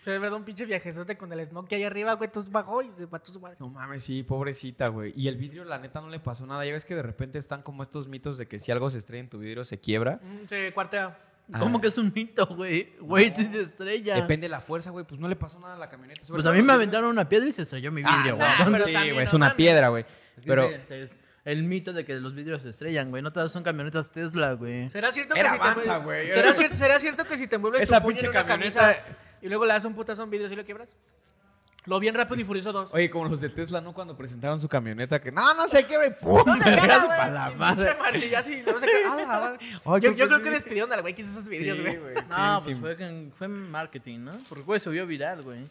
Se 0.02 0.10
ve 0.10 0.18
verdad 0.18 0.36
un 0.38 0.44
pinche 0.44 0.66
viajezote 0.66 1.16
con 1.16 1.32
el 1.32 1.40
smog 1.46 1.66
que 1.68 1.76
hay 1.76 1.84
arriba, 1.84 2.14
güey. 2.14 2.26
Entonces 2.26 2.50
bajó 2.52 2.82
y 2.82 2.90
se 2.98 3.06
mató 3.06 3.32
su 3.32 3.40
madre. 3.40 3.56
No 3.60 3.68
mames, 3.68 4.02
sí, 4.02 4.22
pobrecita, 4.24 4.88
güey. 4.88 5.12
Y 5.16 5.28
el 5.28 5.36
vidrio, 5.36 5.64
la 5.64 5.78
neta, 5.78 6.00
no 6.00 6.08
le 6.10 6.18
pasó 6.18 6.44
nada. 6.44 6.66
Ya 6.66 6.72
ves 6.72 6.84
que 6.84 6.94
de 6.96 7.02
repente 7.02 7.38
están 7.38 7.62
como 7.62 7.82
estos 7.84 8.08
mitos 8.08 8.36
de 8.36 8.46
que 8.48 8.58
si 8.58 8.72
algo 8.72 8.90
se 8.90 8.98
estrella 8.98 9.20
en 9.22 9.30
tu 9.30 9.38
vidrio, 9.38 9.64
se 9.64 9.78
quiebra. 9.78 10.18
Mm, 10.22 10.46
Se 10.46 10.72
cuartea. 10.72 11.18
¿Cómo 11.58 11.78
Ah. 11.78 11.80
que 11.80 11.86
es 11.88 11.98
un 11.98 12.12
mito, 12.14 12.46
güey? 12.46 12.94
Güey, 13.00 13.32
si 13.34 13.46
se 13.46 13.60
estrella. 13.62 14.14
Depende 14.16 14.46
de 14.46 14.48
la 14.48 14.60
fuerza, 14.60 14.90
güey. 14.90 15.04
Pues 15.04 15.20
no 15.20 15.28
le 15.28 15.36
pasó 15.36 15.58
nada 15.60 15.74
a 15.74 15.78
la 15.78 15.88
camioneta. 15.88 16.24
Sobre 16.24 16.42
Pues 16.42 16.46
a 16.46 16.56
mí 16.56 16.62
me 16.62 16.72
aventaron 16.72 17.08
una 17.10 17.28
piedra 17.28 17.48
y 17.48 17.52
se 17.52 17.62
estrelló 17.62 17.92
mi 17.92 18.02
Ah, 18.04 18.16
vidrio, 18.16 18.36
güey. 18.36 18.48
no, 18.58 18.72
pero 18.72 18.84
sí, 18.84 18.92
güey, 18.92 19.18
es 19.20 19.32
no 19.32 19.36
una 19.36 19.54
piedra, 19.56 19.88
güey. 19.88 20.04
Pero 20.44 20.68
sí, 20.68 20.74
el 21.44 21.62
mito 21.64 21.92
de 21.92 22.04
que 22.04 22.14
los 22.14 22.34
vidrios 22.34 22.62
se 22.62 22.70
estrellan, 22.70 23.10
güey. 23.10 23.22
No 23.22 23.32
todas 23.32 23.52
son 23.52 23.62
camionetas 23.62 24.10
Tesla, 24.12 24.52
güey. 24.54 24.88
¿Será 24.90 25.10
cierto 25.12 25.34
Era 25.34 25.50
que 25.50 25.56
si 25.56 25.60
Avanza, 25.62 25.98
te 25.98 26.04
güey. 26.04 26.30
¿Será, 26.32 26.50
cier- 26.54 26.74
será 26.74 26.98
cierto 27.00 27.24
que 27.24 27.36
si 27.38 27.46
te 27.48 27.56
envuelves 27.56 27.82
Esa 27.82 27.96
tu 27.98 28.04
puño 28.04 28.14
pinche 28.16 28.26
en 28.26 28.30
una 28.30 28.46
camioneta- 28.46 28.80
camisa 28.80 29.16
y 29.42 29.48
luego 29.48 29.66
le 29.66 29.72
das 29.74 29.84
un 29.84 29.94
putazo 29.94 30.22
a 30.22 30.24
un 30.24 30.30
vidrio 30.30 30.50
y 30.50 30.56
lo 30.56 30.64
quiebras? 30.64 30.94
Lo 31.84 31.98
vi 31.98 32.06
en 32.06 32.14
Rápido 32.14 32.40
y 32.40 32.44
Furioso 32.44 32.72
2. 32.72 32.94
Oye, 32.94 33.10
como 33.10 33.24
los 33.28 33.40
de 33.40 33.48
Tesla, 33.48 33.80
¿no? 33.80 33.92
Cuando 33.92 34.16
presentaron 34.16 34.60
su 34.60 34.68
camioneta, 34.68 35.20
que 35.20 35.32
no, 35.32 35.52
no 35.54 35.66
sé 35.66 35.84
qué, 35.84 35.94
y 36.06 36.10
¡pum! 36.24 36.44
vergazo 36.64 37.08
para 37.08 37.28
la 37.28 37.50
madre. 37.56 37.96
Y 38.46 38.62
luego 38.62 38.78
se 38.78 38.86
cae. 38.86 39.04
Ah, 39.04 39.16
la 39.16 39.26
madre. 39.26 39.58
Ay, 39.60 39.80
yo, 39.84 39.98
creo 40.00 40.00
yo 40.00 40.16
que 40.16 40.26
creo 40.26 40.38
sí. 40.38 40.44
que 40.44 40.50
despidieron 40.50 40.92
al 40.92 41.00
güey 41.02 41.12
que 41.12 41.22
hizo 41.22 41.32
esos 41.32 41.48
vidrios, 41.48 41.76
Sí, 41.76 41.82
güey. 41.82 41.96
güey. 41.98 42.14
No, 42.28 42.60
sí, 42.60 42.64
pues 42.66 42.76
sí. 42.76 42.80
Fue, 42.80 42.96
que- 42.96 43.30
fue 43.36 43.48
marketing, 43.48 44.20
¿no? 44.20 44.32
Porque 44.48 44.62
güey 44.62 44.78
subió 44.78 45.06
viral, 45.08 45.42
güey. 45.42 45.64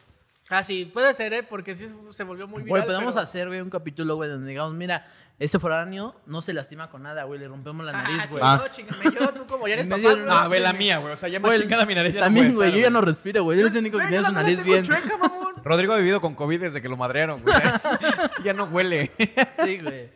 Ah, 0.54 0.64
sí, 0.64 0.86
puede 0.86 1.14
ser, 1.14 1.34
¿eh? 1.34 1.44
Porque 1.44 1.74
sí 1.74 1.88
se 2.12 2.24
volvió 2.24 2.46
muy 2.48 2.62
Güey, 2.62 2.74
viral. 2.82 2.86
podemos 2.86 3.14
pero- 3.16 3.24
hacer, 3.24 3.48
güey, 3.48 3.62
un 3.62 3.70
capítulo, 3.70 4.16
güey, 4.18 4.30
donde 4.30 4.50
digamos, 4.50 4.74
mira, 4.76 5.08
ese 5.40 5.58
foráneo 5.60 6.14
no 6.28 6.42
se 6.44 6.54
lastima 6.54 6.90
con 6.90 7.02
nada, 7.04 7.24
güey, 7.24 7.40
le 7.40 7.48
rompemos 7.48 7.86
la 7.86 7.94
Ah, 7.98 8.04
nariz, 8.04 8.22
sí, 8.24 8.28
güey. 8.32 8.44
Ah. 8.46 8.60
no, 8.62 8.68
chingame 8.68 9.06
yo, 9.18 9.30
tú 9.34 9.48
como 9.48 9.68
ya 9.68 9.74
eres 9.76 9.88
papá. 9.88 10.02
no, 10.02 10.44
No, 10.44 10.50
ve 10.50 10.60
la 10.60 10.74
mía, 10.74 10.98
güey. 11.00 11.14
O 11.14 11.18
sea, 11.18 11.30
ya 11.30 11.40
más 11.40 11.50
Güey, 11.52 11.62
chingada 11.62 11.86
mi 11.86 11.96
nariz. 11.96 12.14
ya 12.14 12.20
no 12.20 12.26
También, 12.26 12.54
güey, 12.54 12.68
estar, 12.70 12.80
yo 12.80 12.86
ya 12.86 12.90
no 12.92 13.02
respiro, 13.02 13.44
güey. 13.44 13.60
Eres 13.60 13.72
el 13.72 13.78
único 13.80 13.98
que 13.98 14.04
Güey, 14.04 14.10
tiene 14.10 14.24
yo 14.24 14.28
su 14.30 14.34
nariz 14.36 14.64
bien. 14.64 14.84
chueca, 14.84 15.18
mamón. 15.18 15.56
Rodrigo 15.64 15.94
ha 15.94 15.98
vivido 15.98 16.20
con 16.22 16.36
COVID 16.36 16.60
desde 16.60 16.82
que 16.82 16.90
lo 16.90 16.98
madrearon, 16.98 17.42
güey. 17.42 17.56
ya 18.44 18.54
no 18.54 18.66
huele. 18.66 19.12
Sí, 19.64 19.80
güey. 19.80 20.10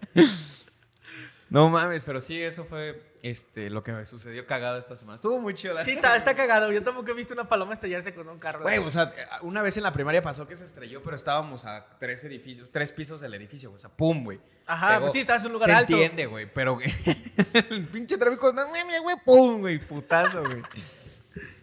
No 1.50 1.70
mames, 1.70 2.04
pero 2.04 2.20
sí, 2.22 2.42
eso 2.42 2.66
fue 2.66 3.02
este, 3.26 3.72
lo 3.72 3.82
que 3.82 3.92
me 3.92 4.06
sucedió 4.06 4.46
cagado 4.46 4.78
esta 4.78 4.96
semana. 4.96 5.16
Estuvo 5.16 5.40
muy 5.40 5.56
chido. 5.56 5.74
la 5.74 5.84
Sí, 5.84 5.94
está, 5.94 6.16
está 6.16 6.36
cagado. 6.36 6.72
Yo 6.72 6.84
tampoco 6.84 7.10
he 7.10 7.16
visto 7.16 7.34
una 7.34 7.50
paloma 7.50 7.74
estrellarse 7.74 8.14
con 8.14 8.30
un 8.30 8.38
carro. 8.38 8.62
Güey, 8.62 8.78
o 8.78 8.92
sea, 8.92 9.12
una 9.42 9.64
vez 9.64 9.78
en 9.78 9.84
la 9.84 9.92
primaria 9.92 10.22
pasó 10.22 10.48
que 10.48 10.56
se 10.56 10.64
estrelló, 10.64 11.02
pero 11.02 11.16
estábamos 11.16 11.66
a 11.66 11.98
tres 11.98 12.24
edificios, 12.24 12.70
tres 12.72 12.92
pisos 12.92 13.22
del 13.22 13.34
edificio. 13.34 13.74
O 13.74 13.80
sea, 13.80 13.90
pum, 13.90 14.24
güey. 14.24 14.40
Ajá, 14.68 15.00
pues 15.00 15.14
sí, 15.14 15.22
estabas 15.22 15.42
en 15.42 15.48
un 15.48 15.54
lugar 15.54 15.72
se 15.72 15.76
alto. 15.76 15.94
entiende, 15.94 16.28
güey, 16.28 16.46
pero 16.54 16.78
el 17.72 17.88
pinche 17.88 18.16
tráfico, 18.20 18.54
güey, 18.54 19.16
pum, 19.26 19.60
güey, 19.60 19.80
putazo, 19.80 20.44
güey. 20.44 20.62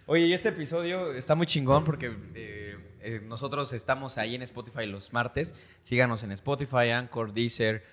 Oye, 0.06 0.26
y 0.26 0.32
este 0.32 0.48
episodio 0.48 1.12
está 1.12 1.36
muy 1.36 1.46
chingón 1.46 1.84
porque 1.84 2.12
eh, 2.34 2.76
eh, 3.02 3.20
nosotros 3.24 3.72
estamos 3.72 4.18
ahí 4.18 4.34
en 4.34 4.42
Spotify 4.42 4.86
los 4.86 5.12
martes. 5.12 5.54
Síganos 5.82 6.24
en 6.24 6.32
Spotify, 6.32 6.90
Anchor, 6.90 7.32
Deezer. 7.32 7.84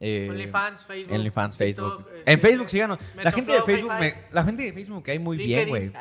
Eh, 0.00 0.28
OnlyFans, 0.30 0.86
Facebook. 0.86 1.14
OnlyFans, 1.14 1.56
Facebook. 1.56 1.96
TikTok, 1.98 2.12
en 2.14 2.18
este, 2.26 2.38
Facebook 2.38 2.70
síganos. 2.70 2.98
La 3.22 3.32
gente 3.32 3.52
de 3.52 3.62
Facebook, 3.62 3.92
me- 3.98 4.14
la 4.32 4.44
gente 4.44 4.62
de 4.62 4.72
Facebook 4.72 5.02
cae 5.04 5.18
muy 5.18 5.36
bien, 5.36 5.68
güey. 5.68 5.92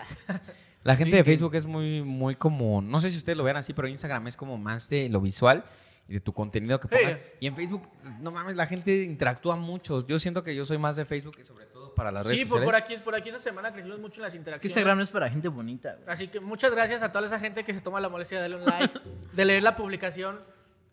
La 0.84 0.96
gente 0.96 1.18
de 1.18 1.24
Facebook 1.24 1.56
es 1.56 1.66
muy, 1.66 2.02
muy 2.04 2.36
como, 2.36 2.82
no 2.82 3.02
sé 3.02 3.12
si 3.12 3.18
ustedes 3.18 3.38
lo 3.38 3.44
vean 3.44 3.58
así, 3.58 3.74
pero 3.74 3.88
Instagram 3.88 4.28
es 4.28 4.38
como 4.38 4.58
más 4.58 4.90
de 4.90 5.10
lo 5.10 5.20
visual 5.20 5.66
y 6.08 6.14
de 6.14 6.20
tu 6.22 6.32
contenido 6.32 6.80
que 6.80 6.88
pongas. 6.88 7.14
Sí. 7.14 7.20
Y 7.42 7.48
en 7.48 7.56
Facebook, 7.56 7.90
no 8.22 8.32
mames, 8.32 8.56
la 8.56 8.66
gente 8.68 9.04
interactúa 9.04 9.58
mucho. 9.58 10.08
Yo 10.08 10.18
siento 10.20 10.44
que 10.44 10.56
yo 10.56 10.66
soy 10.66 10.78
más 10.78 10.96
de 10.96 11.04
Facebook 11.04 11.36
y 11.42 11.44
sobre 11.46 11.66
todo 11.66 11.94
para 11.94 12.10
las 12.12 12.26
redes 12.26 12.40
Sí, 12.40 12.46
por, 12.46 12.60
sociales. 12.60 12.66
por 12.66 12.76
aquí, 12.76 13.04
por 13.04 13.16
aquí 13.16 13.30
esta 13.30 13.42
semana 13.42 13.74
crecimos 13.74 14.00
mucho 14.00 14.22
en 14.22 14.24
las 14.24 14.36
interacciones. 14.36 14.70
Instagram 14.78 15.02
es 15.02 15.10
para 15.10 15.30
gente 15.30 15.50
bonita, 15.50 15.96
güey. 15.96 16.08
Así 16.08 16.30
que 16.30 16.40
muchas 16.40 16.72
gracias 16.72 17.02
a 17.02 17.12
toda 17.12 17.26
esa 17.28 17.40
gente 17.40 17.66
que 17.66 17.74
se 17.74 17.82
toma 17.82 18.00
la 18.00 18.08
molestia 18.08 18.42
de 18.42 18.44
darle 18.48 18.58
un 18.64 18.66
like, 18.66 18.94
de 19.34 19.46
leer 19.46 19.64
la 19.64 19.76
publicación. 19.76 20.40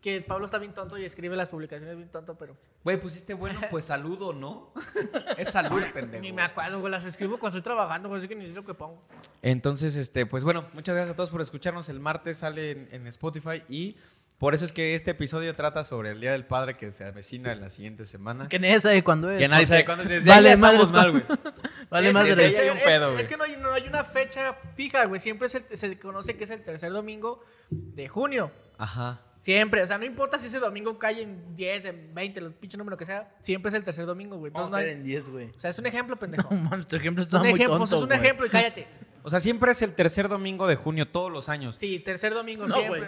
Que 0.05 0.21
Pablo 0.21 0.45
está 0.45 0.59
bien 0.59 0.75
tonto 0.75 0.99
y 0.99 1.05
escribe 1.07 1.35
las 1.35 1.49
publicaciones 1.49 1.97
bien 1.97 2.11
tonto, 2.11 2.37
pero 2.37 2.55
Güey, 2.83 3.01
pusiste 3.01 3.33
bueno, 3.33 3.59
pues 3.71 3.85
saludo, 3.87 4.35
¿no? 4.35 4.75
es 5.39 5.49
salud, 5.49 5.83
pendejo. 5.95 6.21
ni 6.21 6.31
me 6.31 6.43
acuerdo, 6.43 6.79
güey. 6.81 6.91
Las 6.91 7.07
escribo 7.07 7.39
cuando 7.39 7.57
estoy 7.57 7.73
trabajando, 7.73 8.11
güey. 8.11 8.19
Así 8.19 8.29
que 8.29 8.35
ni 8.37 8.47
sé 8.47 8.53
lo 8.55 8.67
que 8.67 8.75
pongo. 8.75 9.03
Entonces, 9.41 9.97
este, 9.97 10.27
pues 10.27 10.45
bueno, 10.45 10.67
muchas 10.75 10.95
gracias 10.95 11.15
a 11.15 11.17
todos 11.17 11.31
por 11.31 11.41
escucharnos. 11.41 11.89
El 11.89 12.01
martes 12.01 12.37
sale 12.37 12.73
en, 12.73 12.89
en 12.93 13.07
Spotify 13.07 13.63
y 13.67 13.97
por 14.37 14.55
eso 14.55 14.67
es 14.67 14.75
que 14.75 14.95
este 14.95 15.13
episodio 15.13 15.55
trata 15.55 15.85
sobre 15.85 16.11
el 16.11 16.21
Día 16.21 16.33
del 16.33 16.45
Padre 16.45 16.77
que 16.77 16.91
se 16.91 17.05
avecina 17.07 17.53
en 17.53 17.63
la 17.63 17.71
siguiente 17.71 18.05
semana. 18.05 18.47
Que 18.49 18.59
nadie 18.59 18.81
sabe 18.81 19.03
cuándo 19.03 19.31
es. 19.31 19.39
Que 19.39 19.49
nadie 19.49 19.67
sabe 19.67 19.87
cuándo 19.87 20.03
es. 20.05 20.11
Desde 20.11 20.29
Vale, 20.29 20.51
ya 20.51 20.57
madres, 20.59 20.93
mal, 20.93 21.13
güey. 21.13 21.25
Vale, 21.91 22.09
Es- 22.09 22.15
más 22.15 22.25
Desde 22.25 22.37
de 22.43 22.45
ahí 22.49 22.55
hay 22.57 22.69
un 22.69 22.77
es- 22.77 22.83
pedo, 22.83 23.19
es, 23.19 23.27
que 23.27 23.39
no 23.39 23.45
hay, 23.45 23.57
no 23.57 23.73
hay 23.73 23.87
una 23.89 24.05
fecha 24.05 24.53
fija, 24.75 25.07
güey. 25.07 25.19
Siempre 25.19 25.47
es 25.47 25.55
el- 25.55 25.65
se 25.79 25.99
conoce 25.99 26.37
que 26.37 26.45
es 26.45 26.51
el 26.51 26.63
tercer 26.63 26.93
domingo 26.93 27.43
de 27.71 28.07
junio. 28.07 28.53
Ajá. 28.77 29.23
Siempre, 29.45 29.83
o 29.83 29.87
sea, 29.87 29.99
no 29.99 30.07
importa 30.07 30.39
si 30.39 30.47
ese 30.47 30.59
domingo 30.59 30.99
cae 30.99 31.21
en 31.21 31.55
10, 31.55 31.85
en 31.85 32.15
20, 32.15 32.41
los 32.41 32.55
pinche 32.55 32.79
número 32.79 32.97
que 32.97 33.05
sea, 33.05 33.29
siempre 33.41 33.69
es 33.69 33.75
el 33.75 33.85
tercer 33.85 34.07
domingo, 34.07 34.39
güey. 34.39 34.49
Entonces 34.49 34.71
no 34.71 34.77
hay- 34.79 34.89
en 34.89 35.05
10, 35.05 35.29
güey. 35.29 35.51
O 35.55 35.61
sea, 35.61 35.69
es 35.69 35.79
un 35.79 35.85
ejemplo, 35.85 36.17
pendejo. 36.19 36.49
No 36.51 36.57
mames, 36.63 36.87
tu 36.87 36.97
ejemplo 36.97 37.23
Es 37.23 37.31
un 37.35 37.41
muy 37.41 37.51
ejemplo, 37.51 37.77
tonto, 37.77 37.95
es 37.95 38.01
un 38.01 38.09
güey. 38.09 38.21
ejemplo 38.21 38.47
y 38.47 38.49
cállate. 38.49 38.87
O 39.23 39.29
sea, 39.29 39.41
siempre 39.41 39.71
es 39.73 39.83
el 39.83 39.93
tercer 39.95 40.31
domingo 40.31 40.67
de 40.67 40.77
junio 40.77 41.07
todos 41.09 41.31
los 41.31 41.51
años. 41.51 41.75
Sí, 41.79 41.99
tercer 41.99 42.33
domingo 42.33 42.67
No, 42.67 42.75
siempre. 42.75 43.07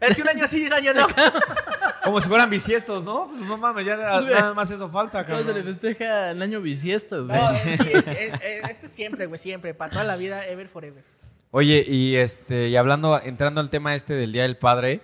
Es 0.00 0.16
que 0.16 0.22
un 0.22 0.28
año 0.30 0.46
sí 0.46 0.62
y 0.62 0.66
un 0.66 0.72
año 0.72 0.94
no. 0.94 1.06
Como 2.04 2.22
si 2.22 2.28
fueran 2.30 2.48
bisiestos, 2.48 3.04
¿no? 3.04 3.28
Pues 3.28 3.42
no 3.42 3.58
mames, 3.58 3.84
ya 3.84 3.96
Güey. 4.20 4.32
nada 4.32 4.54
más 4.54 4.70
eso 4.70 4.88
falta, 4.88 5.26
¿Cómo 5.26 5.38
se 5.40 5.44
le 5.44 5.52
cabrón. 5.56 5.74
festeja 5.74 6.30
el 6.30 6.40
año 6.40 6.62
bisiesto, 6.62 7.26
güey? 7.26 7.38
No, 7.38 7.48
sí, 7.84 7.90
es- 7.92 8.08
es- 8.08 8.32
es- 8.42 8.70
esto 8.70 8.86
es 8.86 8.92
siempre, 8.92 9.26
güey, 9.26 9.38
siempre. 9.38 9.74
Para 9.74 9.90
toda 9.92 10.04
la 10.04 10.16
vida, 10.16 10.46
ever, 10.46 10.68
forever. 10.68 11.04
Oye, 11.50 11.84
y 11.86 12.16
este, 12.16 12.68
y 12.68 12.76
hablando, 12.76 13.20
entrando 13.22 13.60
al 13.60 13.68
tema 13.68 13.94
este 13.94 14.14
del 14.14 14.32
Día 14.32 14.42
del 14.44 14.56
Padre, 14.56 15.02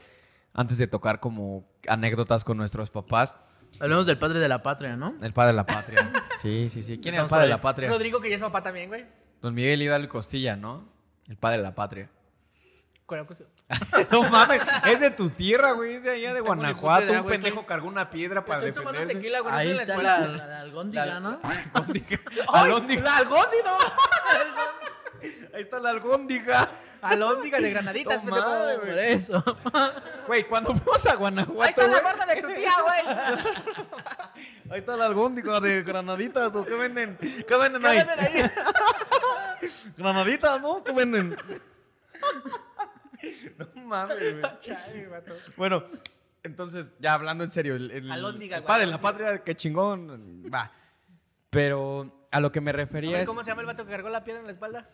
antes 0.55 0.79
de 0.79 0.87
tocar 0.87 1.21
como 1.21 1.69
anécdotas 1.89 2.45
con 2.45 2.57
nuestros 2.57 2.91
papás, 2.91 3.37
Hablamos 3.81 4.05
del 4.07 4.19
padre 4.19 4.39
de 4.39 4.49
la 4.49 4.63
patria, 4.63 4.97
¿no? 4.97 5.15
el 5.23 5.33
padre 5.33 5.49
de 5.53 5.57
la 5.57 5.67
patria. 5.67 6.13
Sí, 6.43 6.69
sí, 6.71 6.83
sí. 6.83 6.99
¿Quién 7.01 7.15
es 7.15 7.21
el 7.23 7.29
padre 7.29 7.45
de 7.45 7.51
la 7.51 7.61
patria? 7.61 7.89
Rodrigo, 7.89 8.21
que 8.21 8.29
ya 8.29 8.35
es 8.37 8.43
papá 8.43 8.63
también, 8.65 8.89
güey. 8.89 9.07
Don 9.41 9.55
Miguel 9.55 9.81
Hidalgo 9.81 10.09
Costilla, 10.09 10.57
¿no? 10.57 10.89
El 11.29 11.37
padre 11.37 11.59
de 11.59 11.63
la 11.63 11.75
patria. 11.75 12.11
La- 13.09 13.27
no 14.11 14.29
mames, 14.31 14.61
es 14.87 15.01
de 15.01 15.11
tu 15.11 15.31
tierra, 15.31 15.73
güey, 15.73 15.95
es 15.95 16.03
de 16.03 16.11
allá 16.11 16.33
de 16.35 16.41
Guanajuato. 16.41 17.07
de 17.13 17.21
Un 17.21 17.27
pendejo 17.27 17.61
estoy- 17.61 17.67
cargó 17.69 17.89
una 17.89 18.11
piedra 18.11 18.45
para 18.45 18.59
Estoy 18.59 18.73
tomando 18.73 19.01
defenderse. 19.01 19.21
tequila, 19.21 19.41
güey. 19.41 19.55
Ahí 19.55 19.71
en 19.71 19.77
la 19.77 19.83
está 19.83 19.93
escuela. 19.95 20.19
la, 20.19 20.27
la, 20.29 20.47
la 20.47 20.61
algóndiga, 20.61 21.21
¿no? 21.21 21.41
Algóndiga. 21.75 22.21
¡Ay! 22.53 22.65
Alóndiga. 22.65 23.03
¡La 23.03 23.17
algóndiga! 23.19 23.71
Ahí 25.55 25.63
está 25.63 25.79
la 25.81 25.91
algóndiga. 25.91 26.71
Alóndiga 27.03 27.59
de 27.59 27.71
granaditas, 27.75 28.23
No 28.25 28.31
pendejo. 28.31 28.49
mames, 28.49 28.79
Por 28.79 28.99
eso. 28.99 29.45
Güey, 30.27 30.45
cuando 30.45 30.75
fuimos 30.75 31.05
a 31.07 31.15
Guanajuato, 31.17 31.63
Ahí 31.63 31.69
está 31.71 31.87
la 31.89 32.01
gorda 32.01 32.27
de 32.27 32.41
tu 32.43 32.49
tía, 32.49 32.73
güey. 32.83 33.17
Ahí 34.71 34.79
está 34.79 34.97
la 34.97 35.07
algóndiga 35.07 35.61
de 35.61 35.83
granaditas, 35.83 36.55
¿o 36.55 36.65
qué 36.65 36.75
venden? 36.77 37.19
¿Qué 37.19 37.57
venden 37.57 37.83
¿Qué 37.83 37.89
ahí? 37.89 37.99
venden 37.99 38.21
ahí? 38.21 38.51
Granaditas, 39.97 40.61
¿no? 40.63 40.83
¿Qué 40.85 40.93
venden? 40.93 41.37
no 43.59 43.69
mames, 43.85 44.41
güey. 44.41 44.75
Bueno, 45.57 45.85
entonces, 46.43 46.93
ya 46.99 47.15
hablando 47.15 47.45
en 47.45 47.51
serio, 47.51 47.77
el, 47.77 47.91
el, 47.91 48.11
Alhóndiga, 48.11 48.57
el 48.57 48.63
güey, 48.63 48.69
padre 48.69 48.87
la 48.87 49.01
patria, 49.01 49.43
qué 49.43 49.55
chingón, 49.55 50.43
va. 50.53 50.71
Pero 51.51 52.27
a 52.31 52.41
lo 52.41 52.51
que 52.51 52.61
me 52.61 52.71
A 52.71 52.75
refería 52.75 53.13
ver, 53.13 53.21
es 53.23 53.29
¿Cómo 53.29 53.43
se 53.45 53.51
llama 53.51 53.61
el 53.61 53.67
vato 53.67 53.85
que 53.85 53.91
cargó 53.91 54.09
la 54.09 54.25
piedra 54.25 54.41
en 54.41 54.47
la 54.47 54.53
espalda? 54.53 54.89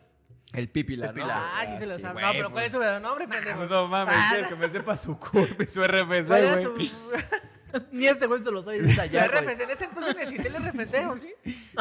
El 0.52 0.68
pipila, 0.70 1.08
¿no? 1.08 1.12
Pipila. 1.14 1.58
Ah, 1.58 1.66
sí 1.66 1.76
se 1.76 1.86
lo 1.86 1.98
sabe. 1.98 2.22
No, 2.22 2.32
pero 2.32 2.50
¿cuál 2.50 2.64
es 2.64 2.72
su 2.72 2.78
verdadero 2.78 3.06
nombre, 3.06 3.28
pendejo? 3.28 3.58
Pues 3.58 3.70
no 3.70 3.88
mames, 3.88 4.14
Ah, 4.16 4.36
que 4.48 4.54
me 4.56 4.68
sepa 4.68 4.96
su 4.96 5.18
CURP 5.18 5.62
y 5.62 5.66
su 5.66 5.82
RFC, 5.84 6.26
¿Cuál 6.26 6.42
era 6.44 6.52
güey. 6.68 6.88
su, 6.90 6.92
Ni 7.92 8.06
este 8.06 8.26
güey 8.26 8.42
se 8.42 8.50
lo 8.50 8.62
sabe 8.64 8.80
desde 8.80 9.08
su. 9.08 9.18
RFC? 9.18 9.60
En 9.60 9.70
ese 9.70 9.84
entonces 9.84 10.16
necesité 10.16 10.48
el 10.48 10.54
RFC, 10.64 11.06
¿o 11.08 11.16
sí? 11.18 11.34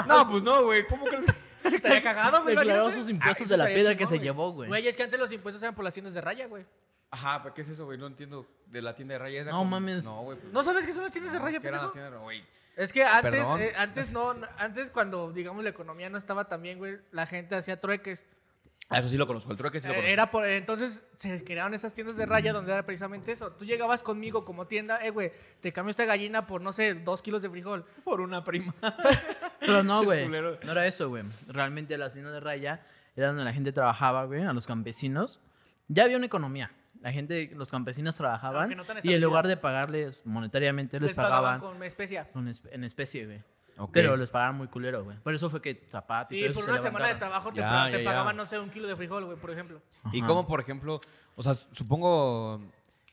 No, 0.08 0.28
pues 0.30 0.44
no, 0.44 0.64
güey, 0.64 0.86
¿cómo 0.86 1.06
crees? 1.06 1.26
Estaría 1.64 2.02
cagado, 2.04 2.44
güey. 2.44 2.56
Declaró 2.56 2.92
sus 2.92 3.10
impuestos 3.10 3.46
eso 3.46 3.54
de 3.54 3.58
la 3.58 3.66
piedra 3.68 3.96
que 3.96 4.06
se 4.08 4.20
llevó, 4.20 4.52
güey. 4.52 4.68
Güey, 4.70 4.88
es 4.88 4.96
que 4.98 5.04
antes 5.04 5.18
los 5.20 5.32
impuestos 5.32 5.62
eran 5.64 5.74
por 5.76 5.84
las 5.86 5.94
tiendas 5.94 6.14
de 6.14 6.22
raya, 6.22 6.48
güey. 6.48 6.66
Ajá, 7.10 7.42
¿pero 7.42 7.54
qué 7.56 7.62
es 7.62 7.70
eso, 7.70 7.86
güey? 7.86 7.98
No 7.98 8.08
entiendo. 8.08 8.46
De 8.66 8.82
la 8.82 8.94
tienda 8.94 9.14
de 9.14 9.20
rayas. 9.20 9.44
era 9.44 9.52
No 9.52 9.60
como- 9.60 9.72
mames. 9.72 10.04
No, 10.04 10.24
güey. 10.24 10.38
pues, 10.38 10.52
¿No 10.52 10.62
sabes 10.62 10.86
qué 10.86 10.92
son 10.92 11.04
las 11.04 11.12
tiendas 11.14 11.32
de 11.32 11.40
raya, 11.40 11.60
¿Qué 11.62 11.68
era 11.70 11.78
la 11.78 11.84
pendejo? 11.84 11.94
tienda 11.94 12.12
de 12.12 12.18
güey? 12.24 12.44
Es 12.76 12.92
que 12.94 13.04
antes, 13.06 13.46
eh, 13.60 13.74
antes 13.78 14.12
no, 14.14 14.34
no- 14.34 14.48
antes 14.58 14.92
cuando, 14.92 15.32
digamos, 15.32 15.64
la 15.64 15.70
economía 15.70 16.10
no 16.10 16.18
estaba 16.18 16.46
tan 16.50 16.62
bien, 16.62 16.78
güey, 16.78 16.98
la 17.12 17.26
gente 17.26 17.56
hacía 17.56 17.80
trueques. 17.80 18.26
Ah, 18.90 19.00
eso 19.00 19.10
sí 19.10 19.18
lo 19.18 19.28
conozco, 19.28 19.52
el 19.52 19.58
trueque 19.58 19.80
sí 19.82 19.88
lo 19.88 19.94
Eh, 19.94 19.98
conozco. 19.98 20.14
era 20.14 20.32
por, 20.32 20.46
entonces 20.48 21.06
se 21.18 21.44
crearon 21.44 21.74
esas 21.74 21.94
tiendas 21.94 22.16
de 22.16 22.26
raya 22.26 22.54
donde 22.54 22.72
era 22.72 22.86
precisamente 22.86 23.34
eso. 23.34 23.52
Tú 23.52 23.66
llegabas 23.66 24.02
conmigo 24.02 24.46
como 24.46 24.66
tienda, 24.68 25.04
eh, 25.06 25.10
güey, 25.10 25.34
te 25.60 25.74
cambio 25.74 25.90
esta 25.90 26.06
gallina 26.06 26.48
por, 26.48 26.62
no 26.62 26.72
sé, 26.72 26.94
dos 26.94 27.22
kilos 27.22 27.42
de 27.42 27.50
frijol. 27.50 27.86
por 28.06 28.22
una 28.22 28.44
prima. 28.46 28.74
Pero 29.60 29.84
no, 29.84 30.04
güey. 30.06 30.28
No 30.30 30.72
era 30.72 30.86
eso, 30.88 31.10
güey. 31.10 31.24
Realmente 31.48 31.98
las 31.98 32.14
tiendas 32.14 32.34
de 32.34 32.40
raya 32.40 32.86
era 33.16 33.28
donde 33.28 33.44
la 33.44 33.52
gente 33.52 33.72
trabajaba, 33.74 34.24
güey, 34.26 34.44
a 34.44 34.54
los 34.54 34.66
campesinos. 34.66 35.40
Ya 35.90 36.04
había 36.06 36.16
una 36.18 36.28
economía. 36.28 36.72
La 37.02 37.12
gente, 37.12 37.52
los 37.56 37.70
campesinos 37.70 38.16
trabajaban 38.16 38.76
no 38.76 38.84
tan 38.86 38.98
y 39.04 39.14
en 39.14 39.22
lugar 39.22 39.48
de 39.48 39.56
pagarles 39.58 40.22
monetariamente, 40.26 41.00
les, 41.00 41.10
Les 41.10 41.16
pagaban 41.16 41.60
pagaban 41.60 41.60
con 41.78 41.84
especia. 41.84 42.32
con 42.32 42.48
espe- 42.48 42.70
en 42.72 42.84
especie, 42.84 43.26
güey. 43.26 43.44
Ok. 43.78 43.92
Pero 43.94 44.18
les 44.18 44.30
pagaban 44.30 44.56
muy 44.56 44.68
culero, 44.68 45.04
güey. 45.04 45.18
Por 45.20 45.36
eso 45.36 45.50
fue 45.50 45.62
que 45.62 45.86
Zapato 45.90 46.34
y 46.34 46.40
Sí, 46.40 46.44
todo 46.46 46.54
por 46.56 46.64
eso 46.64 46.72
una 46.72 46.80
se 46.80 46.88
semana 46.88 47.06
de 47.08 47.14
levantaron. 47.14 47.32
trabajo 47.32 47.52
te, 47.54 47.60
Ya, 47.60 47.70
pa- 47.70 47.90
ya, 47.92 47.98
te 47.98 48.04
ya. 48.04 48.10
pagaban, 48.10 48.36
no 48.38 48.46
sé, 48.46 48.60
un 48.60 48.70
kilo 48.70 48.88
de 48.88 48.96
frijol, 48.96 49.26
güey, 49.26 49.38
por 49.38 49.52
ejemplo. 49.52 49.82
Y 50.12 50.20
Ajá. 50.20 50.28
como, 50.28 50.48
por 50.48 50.60
ejemplo, 50.62 51.00
o 51.36 51.44
sea, 51.44 51.54
supongo 51.54 52.62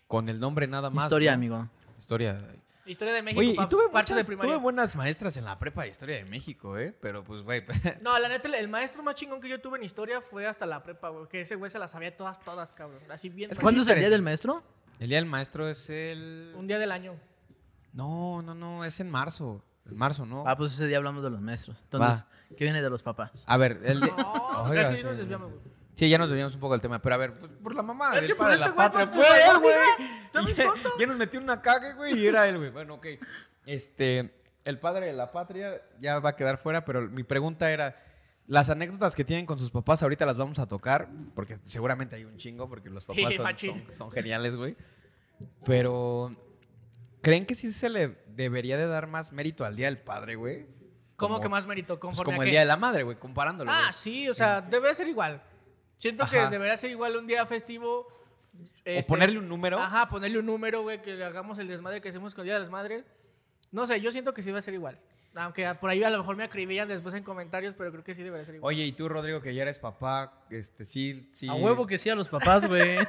con 0.07 0.29
el 0.29 0.41
nombre 0.41 0.67
nada 0.67 0.91
más. 0.91 1.05
Historia, 1.05 1.33
¿no? 1.33 1.35
amigo. 1.37 1.69
Historia. 1.99 2.39
Historia 2.87 3.15
de 3.15 3.23
México, 3.23 3.41
Oye, 3.41 3.53
y 3.53 3.55
pa- 3.57 3.67
tuve, 3.69 3.89
cuarto 3.91 4.13
muchas, 4.13 4.17
de 4.19 4.25
primaria. 4.27 4.53
tuve 4.53 4.63
buenas 4.63 4.95
maestras 4.95 5.37
en 5.39 5.45
la 5.47 5.59
prepa 5.59 5.85
de 5.85 5.89
Historia 5.89 6.17
de 6.17 6.25
México, 6.27 6.77
¿eh? 6.79 6.95
Pero 7.01 7.25
pues, 7.25 7.43
güey. 7.43 7.65
No, 8.03 8.19
la 8.19 8.29
neta, 8.29 8.47
el- 8.49 8.55
el 8.55 8.69
maestro 8.69 9.03
más 9.03 9.15
chingón 9.15 9.41
que 9.41 9.49
yo 9.49 9.59
tuve 9.61 9.79
en 9.79 9.85
historia 9.85 10.21
fue 10.21 10.47
hasta 10.47 10.67
la 10.67 10.83
prepa, 10.83 11.09
güey. 11.09 11.27
Que 11.29 11.41
ese 11.43 11.55
güey 11.57 11.71
se 11.71 11.79
las 11.79 11.91
sabía 11.93 12.15
todas, 12.15 12.41
todas, 12.41 12.73
cabrón. 12.75 13.01
Así 13.11 13.31
bien. 13.31 13.51
Es 13.51 13.57
que 13.59 13.63
¿Cuándo 13.63 13.83
sí 13.85 13.89
es 13.89 13.89
el 13.89 13.95
día 14.01 14.03
parece- 14.05 14.11
del 14.11 14.23
maestro? 14.23 14.63
el 15.01 15.09
día 15.09 15.17
del 15.19 15.27
maestro 15.27 15.67
es 15.69 15.89
el. 15.89 16.53
Un 16.57 16.67
día 16.67 16.79
del 16.79 16.93
año. 16.93 17.15
No, 17.95 18.43
no, 18.43 18.55
no, 18.55 18.85
es 18.85 19.01
en 19.01 19.09
marzo. 19.11 19.63
En 19.91 19.97
marzo, 19.97 20.25
¿no? 20.27 20.45
Ah, 20.47 20.57
pues 20.57 20.73
ese 20.73 20.87
día 20.87 20.97
hablamos 20.97 21.23
de 21.23 21.31
los 21.31 21.41
maestros. 21.41 21.77
Entonces, 21.85 22.25
¿qué 22.57 22.65
viene 22.65 22.81
de 22.83 22.89
los 22.91 23.03
papás? 23.03 23.45
A 23.47 23.57
ver, 23.57 23.81
el 23.85 24.01
día. 24.01 24.15
No, 24.17 24.65
Oiga, 24.71 24.91
sí, 24.93 25.03
nos 25.03 25.13
sí, 25.13 25.19
desviamos, 25.19 25.49
sí. 25.49 25.59
güey. 25.63 25.75
Sí, 25.97 26.09
ya 26.09 26.19
nos 26.19 26.29
desviamos 26.29 26.55
un 26.55 26.61
poco 26.61 26.73
del 26.75 26.81
tema, 26.81 27.01
pero 27.01 27.15
a 27.15 27.19
ver, 27.19 27.39
pues, 27.39 27.53
por 27.63 27.75
la 27.75 27.83
mamá 27.83 28.17
Es 28.17 28.23
del 28.23 28.37
padre 28.37 28.57
de 28.59 28.65
este 28.65 28.69
la 28.71 28.75
güey, 28.75 28.89
patria. 28.89 29.07
por- 29.07 29.15
Fue 29.15 29.27
él, 29.51 29.59
güey. 29.61 30.57
Ya, 30.57 30.73
ya 30.99 31.07
nos 31.07 31.17
metió 31.17 31.39
una 31.41 31.61
cague, 31.63 31.93
güey, 31.93 32.19
y 32.19 32.27
era 32.27 32.49
él, 32.49 32.57
güey. 32.59 32.71
Bueno, 32.71 32.95
ok. 32.95 33.07
Este, 33.67 34.35
el 34.65 34.79
padre 34.81 35.07
de 35.07 35.13
la 35.13 35.31
patria 35.31 35.81
ya 36.01 36.19
va 36.19 36.31
a 36.31 36.37
quedar 36.37 36.59
fuera, 36.59 36.85
pero 36.85 37.03
mi 37.09 37.23
pregunta 37.23 37.71
era, 37.71 37.97
Las 38.47 38.69
anécdotas 38.71 39.15
que 39.15 39.25
tienen 39.25 39.47
con 39.47 39.59
sus 39.59 39.71
papás 39.71 40.03
ahorita 40.03 40.27
las 40.27 40.37
vamos 40.37 40.59
a 40.59 40.67
tocar, 40.67 41.09
porque 41.35 41.57
seguramente 41.63 42.17
hay 42.17 42.25
un 42.25 42.37
chingo, 42.39 42.69
porque 42.69 42.91
los 42.91 43.05
papás 43.05 43.35
son- 43.61 43.85
son 43.97 44.11
geniales, 44.11 44.57
güey. 44.57 44.77
Pero, 45.65 46.35
¿creen 47.25 47.47
que 47.47 47.55
sí 47.55 47.73
se 47.73 47.89
le 47.89 48.17
debería 48.29 48.77
de 48.77 48.87
dar 48.87 49.07
más 49.07 49.33
mérito 49.33 49.65
al 49.65 49.75
Día 49.77 49.87
del 49.87 49.99
Padre, 49.99 50.37
güey? 50.37 50.67
¿Cómo 51.17 51.35
Como- 51.35 51.41
que 51.41 51.49
más 51.49 51.67
mérito? 51.67 51.95
Pues 51.95 52.01
¿Conforme 52.01 52.33
como 52.33 52.43
el? 52.43 52.51
Día 52.51 52.61
de 52.61 52.67
la 52.67 52.77
Madre, 52.77 53.03
güey, 53.03 53.17
comparándolo. 53.19 53.71
Ah, 53.71 53.81
güey. 53.85 53.93
sí, 53.93 54.29
o 54.29 54.35
sea, 54.35 54.61
debe 54.61 54.95
ser 54.95 55.09
igual. 55.09 55.43
Siento 55.97 56.25
Ajá. 56.25 56.45
que 56.45 56.51
debería 56.51 56.77
ser 56.77 56.91
igual 56.91 57.17
un 57.17 57.27
día 57.27 57.47
festivo. 57.47 58.07
O 58.07 58.11
este, 58.85 59.09
ponerle 59.09 59.39
un 59.39 59.49
número. 59.49 59.79
Ajá, 59.79 60.09
ponerle 60.09 60.39
un 60.39 60.47
número, 60.47 60.83
güey, 60.83 61.01
que 61.03 61.23
hagamos 61.25 61.59
el 61.59 61.67
desmadre 61.69 62.01
que 62.01 62.09
hacemos 62.11 62.35
con 62.35 62.43
el 62.43 62.47
Día 62.47 62.55
de 62.55 62.61
las 62.61 62.71
Madres. 62.71 63.05
No 63.73 63.87
sé, 63.87 64.01
yo 64.01 64.11
siento 64.13 64.35
que 64.35 64.43
sí 64.43 64.53
va 64.53 64.59
a 64.59 64.63
ser 64.63 64.75
igual. 64.75 64.99
Aunque 65.37 65.67
por 65.81 65.91
ahí 65.91 66.05
a 66.05 66.11
lo 66.11 66.19
mejor 66.19 66.37
me 66.37 66.45
acribillan 66.45 66.87
después 66.87 67.15
en 67.15 67.25
comentarios, 67.25 67.75
pero 67.77 67.91
creo 67.91 68.05
que 68.05 68.15
sí 68.15 68.23
debería 68.23 68.45
ser 68.45 68.57
igual. 68.57 68.73
Oye, 68.73 68.85
y 68.85 68.93
tú, 68.93 69.09
Rodrigo, 69.09 69.41
que 69.41 69.53
ya 69.53 69.63
eres 69.63 69.81
papá, 69.81 70.45
este, 70.51 70.85
sí, 70.85 71.29
sí. 71.33 71.49
A 71.49 71.55
huevo 71.55 71.87
que 71.87 71.99
sí 71.99 72.09
a 72.11 72.15
los 72.15 72.29
papás, 72.29 72.67
güey. 72.69 72.97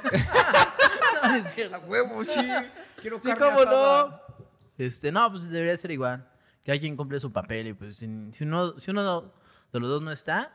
No. 1.70 1.76
A 1.76 1.78
huevo, 1.80 2.24
sí. 2.24 2.40
Quiero 3.00 3.20
Sí, 3.20 3.28
carne 3.28 3.44
cómo 3.46 3.60
asada. 3.60 4.08
no. 4.08 4.46
Este, 4.78 5.12
no, 5.12 5.30
pues 5.30 5.48
debería 5.48 5.76
ser 5.76 5.90
igual. 5.90 6.28
Que 6.62 6.72
alguien 6.72 6.96
cumple 6.96 7.20
su 7.20 7.32
papel 7.32 7.68
y 7.68 7.72
pues 7.74 7.96
si, 7.96 8.06
si 8.32 8.44
uno, 8.44 8.78
si 8.78 8.90
uno 8.90 9.32
de 9.72 9.80
los 9.80 9.88
dos 9.88 10.02
no 10.02 10.10
está, 10.10 10.52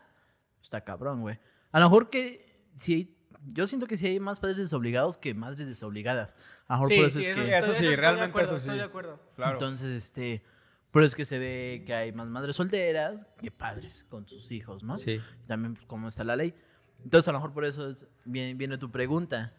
pues, 0.56 0.64
está 0.64 0.82
cabrón, 0.82 1.20
güey. 1.22 1.38
A 1.70 1.80
lo 1.80 1.86
mejor 1.86 2.10
que 2.10 2.66
si 2.76 3.16
yo 3.48 3.66
siento 3.66 3.86
que 3.86 3.96
sí 3.96 4.06
hay 4.06 4.20
más 4.20 4.38
padres 4.38 4.58
desobligados 4.58 5.16
que 5.16 5.34
madres 5.34 5.66
desobligadas. 5.66 6.36
A 6.68 6.74
lo 6.74 6.82
mejor 6.82 6.88
sí, 6.92 6.96
por 6.98 7.06
eso 7.06 7.18
sí, 7.18 7.24
es 7.24 7.28
eso, 7.30 7.42
que 7.42 7.56
eso 7.58 7.74
sí, 7.74 7.96
realmente 7.96 8.30
acuerdo, 8.30 8.56
eso 8.56 8.58
sí. 8.58 8.68
Estoy 8.68 8.78
de 8.78 8.84
acuerdo. 8.84 9.20
Claro. 9.34 9.52
entonces 9.54 9.90
este 9.90 10.42
por 10.90 11.02
eso 11.02 11.08
es 11.08 11.14
que 11.14 11.24
se 11.24 11.38
ve 11.38 11.84
que 11.86 11.94
hay 11.94 12.12
más 12.12 12.28
madres 12.28 12.56
solteras 12.56 13.26
que 13.38 13.50
padres 13.50 14.04
con 14.10 14.28
sus 14.28 14.52
hijos, 14.52 14.82
¿no? 14.82 14.98
Sí. 14.98 15.20
También 15.46 15.74
pues, 15.74 15.86
como 15.86 16.08
está 16.08 16.22
la 16.22 16.36
ley. 16.36 16.54
Entonces 17.02 17.26
a 17.28 17.32
lo 17.32 17.38
mejor 17.38 17.54
por 17.54 17.64
eso 17.64 17.88
es, 17.88 18.06
viene, 18.26 18.54
viene 18.54 18.76
tu 18.76 18.90
pregunta 18.90 19.54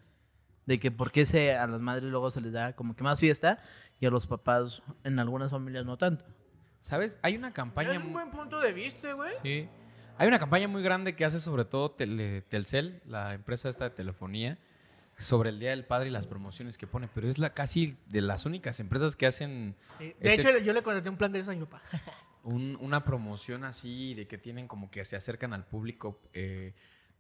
de 0.66 0.80
que 0.80 0.92
por 0.92 1.12
qué 1.12 1.26
se, 1.26 1.56
a 1.56 1.68
las 1.68 1.82
madres 1.82 2.06
luego 2.10 2.32
se 2.32 2.42
les 2.42 2.54
da 2.54 2.74
como 2.74 2.96
que 2.96 3.04
más 3.04 3.20
fiesta 3.20 3.60
y 4.00 4.06
a 4.06 4.10
los 4.10 4.28
papás 4.28 4.82
en 5.04 5.20
algunas 5.20 5.52
familias 5.52 5.86
no 5.86 5.98
tanto. 5.98 6.26
¿Sabes? 6.82 7.18
Hay 7.22 7.36
una 7.38 7.54
campaña. 7.54 7.92
Es 7.94 7.98
un 8.04 8.12
buen 8.14 8.30
punto 8.32 8.60
de 8.60 8.74
vista, 8.74 9.14
güey. 9.14 9.34
Sí. 9.42 9.70
Hay 10.18 10.28
una 10.28 10.38
campaña 10.40 10.68
muy 10.68 10.84
grande 10.84 11.16
que 11.16 11.26
hace 11.26 11.40
sobre 11.40 11.66
todo 11.66 11.92
Tele- 11.92 12.42
Telcel, 12.44 13.02
la 13.06 13.34
empresa 13.34 13.70
esta 13.70 13.86
de 13.86 13.90
telefonía, 13.92 14.58
sobre 15.18 15.50
el 15.50 15.60
Día 15.60 15.70
del 15.72 15.86
Padre 15.86 16.10
y 16.10 16.12
las 16.12 16.28
promociones 16.28 16.78
que 16.78 16.86
pone. 16.88 17.08
Pero 17.14 17.28
es 17.30 17.38
la 17.40 17.54
casi 17.54 17.98
de 18.08 18.22
las 18.22 18.46
únicas 18.46 18.80
empresas 18.80 19.16
que 19.16 19.26
hacen 19.28 19.76
Sí. 19.98 20.14
De 20.20 20.34
este- 20.36 20.50
hecho, 20.50 20.58
yo 20.60 20.74
le 20.74 20.84
contraté 20.84 21.10
un 21.10 21.18
plan 21.18 21.32
de 21.32 21.40
eso 21.40 21.52
a 21.52 21.56
mi 21.56 21.62
papá. 21.62 21.82
un- 22.44 22.78
una 22.82 23.04
promoción 23.06 23.64
así 23.64 24.14
de 24.16 24.28
que 24.28 24.38
tienen 24.38 24.68
como 24.68 24.92
que 24.92 25.06
se 25.06 25.16
acercan 25.16 25.54
al 25.54 25.66
público 25.66 26.20
eh, 26.34 26.74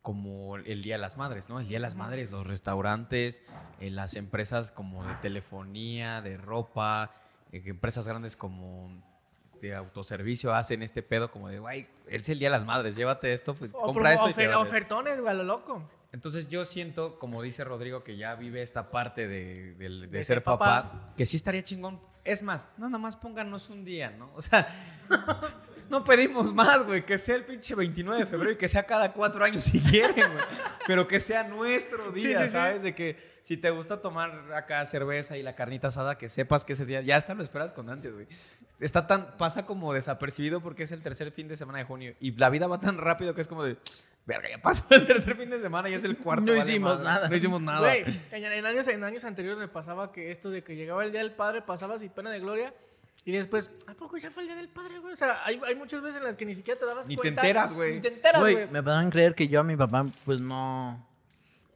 como 0.03 0.57
el 0.57 0.83
Día 0.83 0.95
de 0.95 1.01
las 1.01 1.17
Madres, 1.17 1.49
¿no? 1.49 1.59
El 1.59 1.67
Día 1.67 1.77
de 1.77 1.81
las 1.81 1.95
Madres, 1.95 2.29
los 2.29 2.45
restaurantes, 2.45 3.41
eh, 3.79 3.89
las 3.89 4.15
empresas 4.15 4.71
como 4.71 5.03
de 5.07 5.15
telefonía, 5.15 6.21
de 6.21 6.37
ropa, 6.37 7.15
eh, 7.51 7.63
empresas 7.65 8.07
grandes 8.07 8.35
como 8.35 9.01
de 9.61 9.73
autoservicio 9.73 10.53
hacen 10.53 10.83
este 10.83 11.01
pedo 11.03 11.31
como 11.31 11.47
de, 11.47 11.57
güey, 11.59 11.87
es 12.07 12.27
el 12.27 12.37
Día 12.37 12.49
de 12.49 12.57
las 12.57 12.65
Madres, 12.65 12.95
llévate 12.97 13.31
esto, 13.33 13.55
pues, 13.55 13.71
compra 13.71 14.13
esto. 14.13 14.27
y 14.29 14.33
ofer- 14.33 14.37
llévate". 14.49 14.57
ofertones, 14.61 15.21
güey, 15.21 15.31
a 15.31 15.33
lo 15.35 15.43
loco. 15.45 15.89
Entonces 16.11 16.47
yo 16.49 16.63
siento, 16.65 17.17
como 17.17 17.41
dice 17.41 17.63
Rodrigo, 17.63 18.03
que 18.03 18.17
ya 18.17 18.35
vive 18.35 18.61
esta 18.61 18.91
parte 18.91 19.27
de, 19.27 20.23
ser 20.23 20.43
papá, 20.43 20.83
papá. 20.91 21.13
que 21.15 21.25
sí 21.25 21.37
estaría 21.37 21.63
chingón. 21.63 21.99
Es 22.25 22.43
más, 22.43 22.71
no, 22.77 22.87
nada 22.87 22.99
más 22.99 23.15
pónganos 23.15 23.69
un 23.69 23.83
día, 23.85 24.11
¿no? 24.11 24.29
O 24.35 24.41
sea, 24.41 24.67
no 25.93 26.03
pedimos 26.03 26.51
más, 26.55 26.83
güey, 26.85 27.05
que 27.05 27.19
sea 27.19 27.35
el 27.35 27.45
pinche 27.45 27.75
29 27.75 28.21
de 28.21 28.25
febrero 28.25 28.51
y 28.53 28.57
que 28.57 28.67
sea 28.67 28.83
cada 28.83 29.13
cuatro 29.13 29.43
años 29.45 29.63
si 29.63 29.79
quieren, 29.79 30.15
güey. 30.33 30.45
Pero 30.87 31.07
que 31.07 31.19
sea 31.19 31.43
nuestro 31.43 32.11
Sí, 32.15 32.27
día, 32.27 32.39
sí, 32.39 32.45
sí. 32.45 32.49
¿sabes? 32.51 32.81
De 32.81 32.95
que 32.95 33.33
si 33.43 33.57
te 33.57 33.69
gusta 33.69 34.01
tomar 34.01 34.51
acá 34.55 34.83
cerveza 34.87 35.37
y 35.37 35.43
la 35.43 35.53
carnita 35.53 35.89
asada, 35.89 36.17
que 36.17 36.29
sepas 36.29 36.65
que 36.65 36.73
ese 36.73 36.87
día 36.87 37.01
ya 37.01 37.17
hasta 37.17 37.35
lo 37.35 37.43
esperas 37.43 37.73
con 37.73 37.91
ansias, 37.91 38.15
güey. 38.15 38.25
Está 38.79 39.05
tan, 39.05 39.37
pasa 39.37 39.67
como 39.67 39.93
desapercibido 39.93 40.61
porque 40.61 40.81
es 40.83 40.91
el 40.91 41.03
tercer 41.03 41.31
fin 41.31 41.47
de 41.47 41.57
semana 41.57 41.77
de 41.77 41.83
junio 41.85 42.15
y 42.19 42.31
la 42.37 42.49
vida 42.49 42.65
va 42.65 42.79
tan 42.79 42.97
rápido 42.97 43.35
que 43.35 43.41
es 43.41 43.47
como 43.47 43.63
de, 43.63 43.77
verga, 44.25 44.49
ya 44.49 44.59
pasó 44.63 44.85
el 44.95 45.05
tercer 45.05 45.37
fin 45.37 45.51
de 45.51 45.61
semana 45.61 45.89
y 45.89 45.93
es 45.93 46.03
el 46.03 46.17
cuarto. 46.17 46.43
No 46.45 46.57
vale 46.57 46.71
hicimos 46.71 47.01
nada. 47.01 47.29
No 47.29 47.35
hicimos 47.35 47.61
nada. 47.61 47.79
Güey, 47.81 48.03
en, 48.31 48.43
en 48.51 48.65
años, 48.65 48.87
en 48.87 49.03
años 49.03 49.23
anteriores 49.25 49.59
me 49.59 49.67
pasaba 49.67 50.11
que 50.11 50.31
esto 50.31 50.49
de 50.49 50.63
que 50.63 50.75
llegaba 50.75 51.05
el 51.05 51.11
Día 51.11 51.21
del 51.21 51.33
Padre 51.33 51.61
pasaba 51.61 51.99
sin 51.99 52.09
pena 52.09 52.31
de 52.31 52.39
gloria. 52.39 52.73
Y 53.25 53.31
después, 53.31 53.71
¿a 53.87 53.93
poco 53.93 54.17
ya 54.17 54.29
fue 54.31 54.43
el 54.43 54.49
Día 54.49 54.57
del 54.57 54.67
Padre, 54.67 54.99
güey? 54.99 55.13
O 55.13 55.15
sea, 55.15 55.45
hay, 55.45 55.59
hay 55.65 55.75
muchas 55.75 56.01
veces 56.01 56.17
en 56.17 56.25
las 56.25 56.35
que 56.35 56.45
ni 56.45 56.53
siquiera 56.53 56.79
te 56.79 56.85
dabas 56.85 57.07
Ni 57.07 57.15
te 57.15 57.21
cuenta. 57.21 57.41
enteras, 57.41 57.71
güey. 57.73 57.95
Ni 57.95 58.01
te 58.01 58.09
enteras, 58.09 58.41
Güey, 58.41 58.69
me 58.69 58.83
podrán 58.83 59.09
creer 59.09 59.33
que 59.33 59.47
yo 59.47 59.61
a 59.61 59.63
mi 59.63 59.77
papá, 59.77 60.05
pues 60.25 60.41
no. 60.41 61.07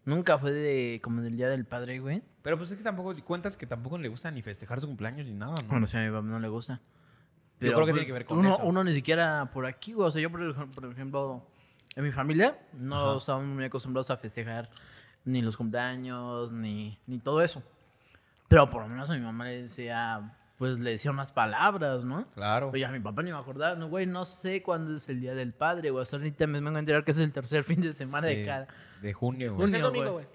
Nunca 0.03 0.37
fue 0.37 0.51
de 0.51 1.01
como 1.01 1.21
del 1.21 1.37
día 1.37 1.47
del 1.47 1.65
padre, 1.65 1.99
güey. 1.99 2.21
Pero 2.41 2.57
pues 2.57 2.71
es 2.71 2.77
que 2.77 2.83
tampoco 2.83 3.13
cuentas 3.23 3.57
que 3.57 3.65
tampoco 3.65 3.97
le 3.97 4.07
gusta 4.09 4.31
ni 4.31 4.41
festejar 4.41 4.79
su 4.79 4.87
cumpleaños 4.87 5.25
ni 5.25 5.33
nada, 5.33 5.55
¿no? 5.61 5.67
Bueno, 5.67 5.87
sí, 5.87 5.97
a 5.97 6.01
mi 6.01 6.09
papá 6.09 6.25
no 6.25 6.39
le 6.39 6.47
gusta. 6.47 6.81
Yo 7.59 7.73
creo 7.73 7.85
que 7.85 7.91
pues, 7.91 7.93
tiene 7.93 8.05
que 8.05 8.13
ver 8.13 8.25
con 8.25 8.37
uno, 8.37 8.53
eso. 8.55 8.63
Uno 8.63 8.83
ni 8.83 8.93
siquiera 8.93 9.49
por 9.51 9.65
aquí, 9.65 9.93
güey. 9.93 10.07
O 10.07 10.11
sea, 10.11 10.21
yo, 10.21 10.29
por, 10.29 10.69
por 10.69 10.91
ejemplo, 10.91 11.45
en 11.95 12.03
mi 12.03 12.11
familia 12.11 12.57
no 12.73 13.09
Ajá. 13.09 13.17
estaban 13.17 13.55
muy 13.55 13.65
acostumbrados 13.65 14.11
a 14.11 14.17
festejar 14.17 14.69
ni 15.25 15.41
los 15.41 15.57
cumpleaños, 15.57 16.51
ni, 16.53 16.97
ni 17.07 17.19
todo 17.19 17.41
eso. 17.41 17.63
Pero 18.47 18.69
por 18.69 18.83
lo 18.83 18.87
menos 18.87 19.09
a 19.09 19.13
mi 19.13 19.19
mamá 19.21 19.45
le 19.45 19.63
decía, 19.63 20.36
pues 20.57 20.77
le 20.79 20.91
decía 20.91 21.11
unas 21.11 21.31
palabras, 21.31 22.03
¿no? 22.03 22.27
Claro. 22.33 22.71
Oye, 22.73 22.83
a 22.85 22.89
mi 22.91 22.99
papá 22.99 23.21
ni 23.23 23.31
me 23.31 23.37
acordaba, 23.37 23.75
no, 23.75 23.87
güey, 23.89 24.05
no 24.07 24.25
sé 24.25 24.61
cuándo 24.63 24.95
es 24.95 25.07
el 25.09 25.21
día 25.21 25.35
del 25.35 25.53
padre, 25.53 25.91
güey. 25.91 26.01
Hasta 26.03 26.17
ahorita 26.17 26.47
me 26.47 26.59
vengo 26.59 26.75
a 26.75 26.79
enterar 26.79 27.03
que 27.03 27.11
es 27.11 27.19
el 27.19 27.31
tercer 27.31 27.63
fin 27.63 27.81
de 27.81 27.93
semana 27.93 28.27
Sí, 28.27 28.35
de 28.35 28.45
cada. 28.45 28.67
De 29.01 29.13
junio, 29.13 29.53
güey. 29.53 29.69
Junio, 29.69 29.71
Tercer 29.71 29.81
domingo, 29.81 30.11
güey. 30.13 30.25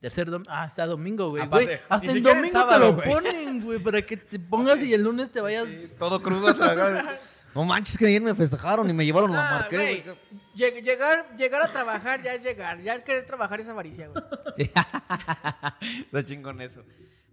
Tercer 0.00 0.26
domingo. 0.30 0.50
Ah, 0.50 0.64
hasta 0.64 0.84
domingo, 0.86 1.28
güey. 1.30 1.42
Aparte, 1.44 1.64
Güey, 1.66 1.76
ni 1.76 1.82
Hasta 1.88 2.10
el 2.12 2.22
domingo 2.22 2.48
sábado, 2.50 2.80
te 2.80 2.86
lo 2.88 2.94
güey. 2.94 3.08
ponen, 3.14 3.64
güey, 3.64 3.78
para 3.78 4.02
que 4.02 4.16
te 4.16 4.38
pongas 4.40 4.82
y 4.82 4.92
el 4.92 5.02
lunes 5.02 5.30
te 5.30 5.40
vayas. 5.40 5.68
Todo 5.98 6.20
crudo 6.22 6.48
a 6.48 6.54
tragar. 6.54 7.18
No 7.54 7.66
manches 7.66 7.98
que 7.98 8.06
ayer 8.06 8.22
me 8.22 8.34
festejaron 8.34 8.88
y 8.88 8.94
me 8.94 9.04
llevaron 9.04 9.30
a 9.32 9.34
la 9.34 9.46
Ah, 9.46 9.58
marqués, 9.60 9.78
güey. 9.78 10.02
güey. 10.04 10.16
Lleg- 10.56 10.82
Llegar, 10.82 11.36
llegar 11.36 11.60
a 11.62 11.68
trabajar 11.68 12.22
ya 12.22 12.32
es 12.32 12.42
llegar. 12.42 12.80
Ya 12.80 13.04
querer 13.04 13.26
trabajar 13.26 13.60
es 13.60 13.68
avaricia, 13.68 14.08
güey. 14.08 14.24
Sí. 14.56 14.70
Está 16.00 16.22
chingón 16.24 16.62
eso. 16.62 16.82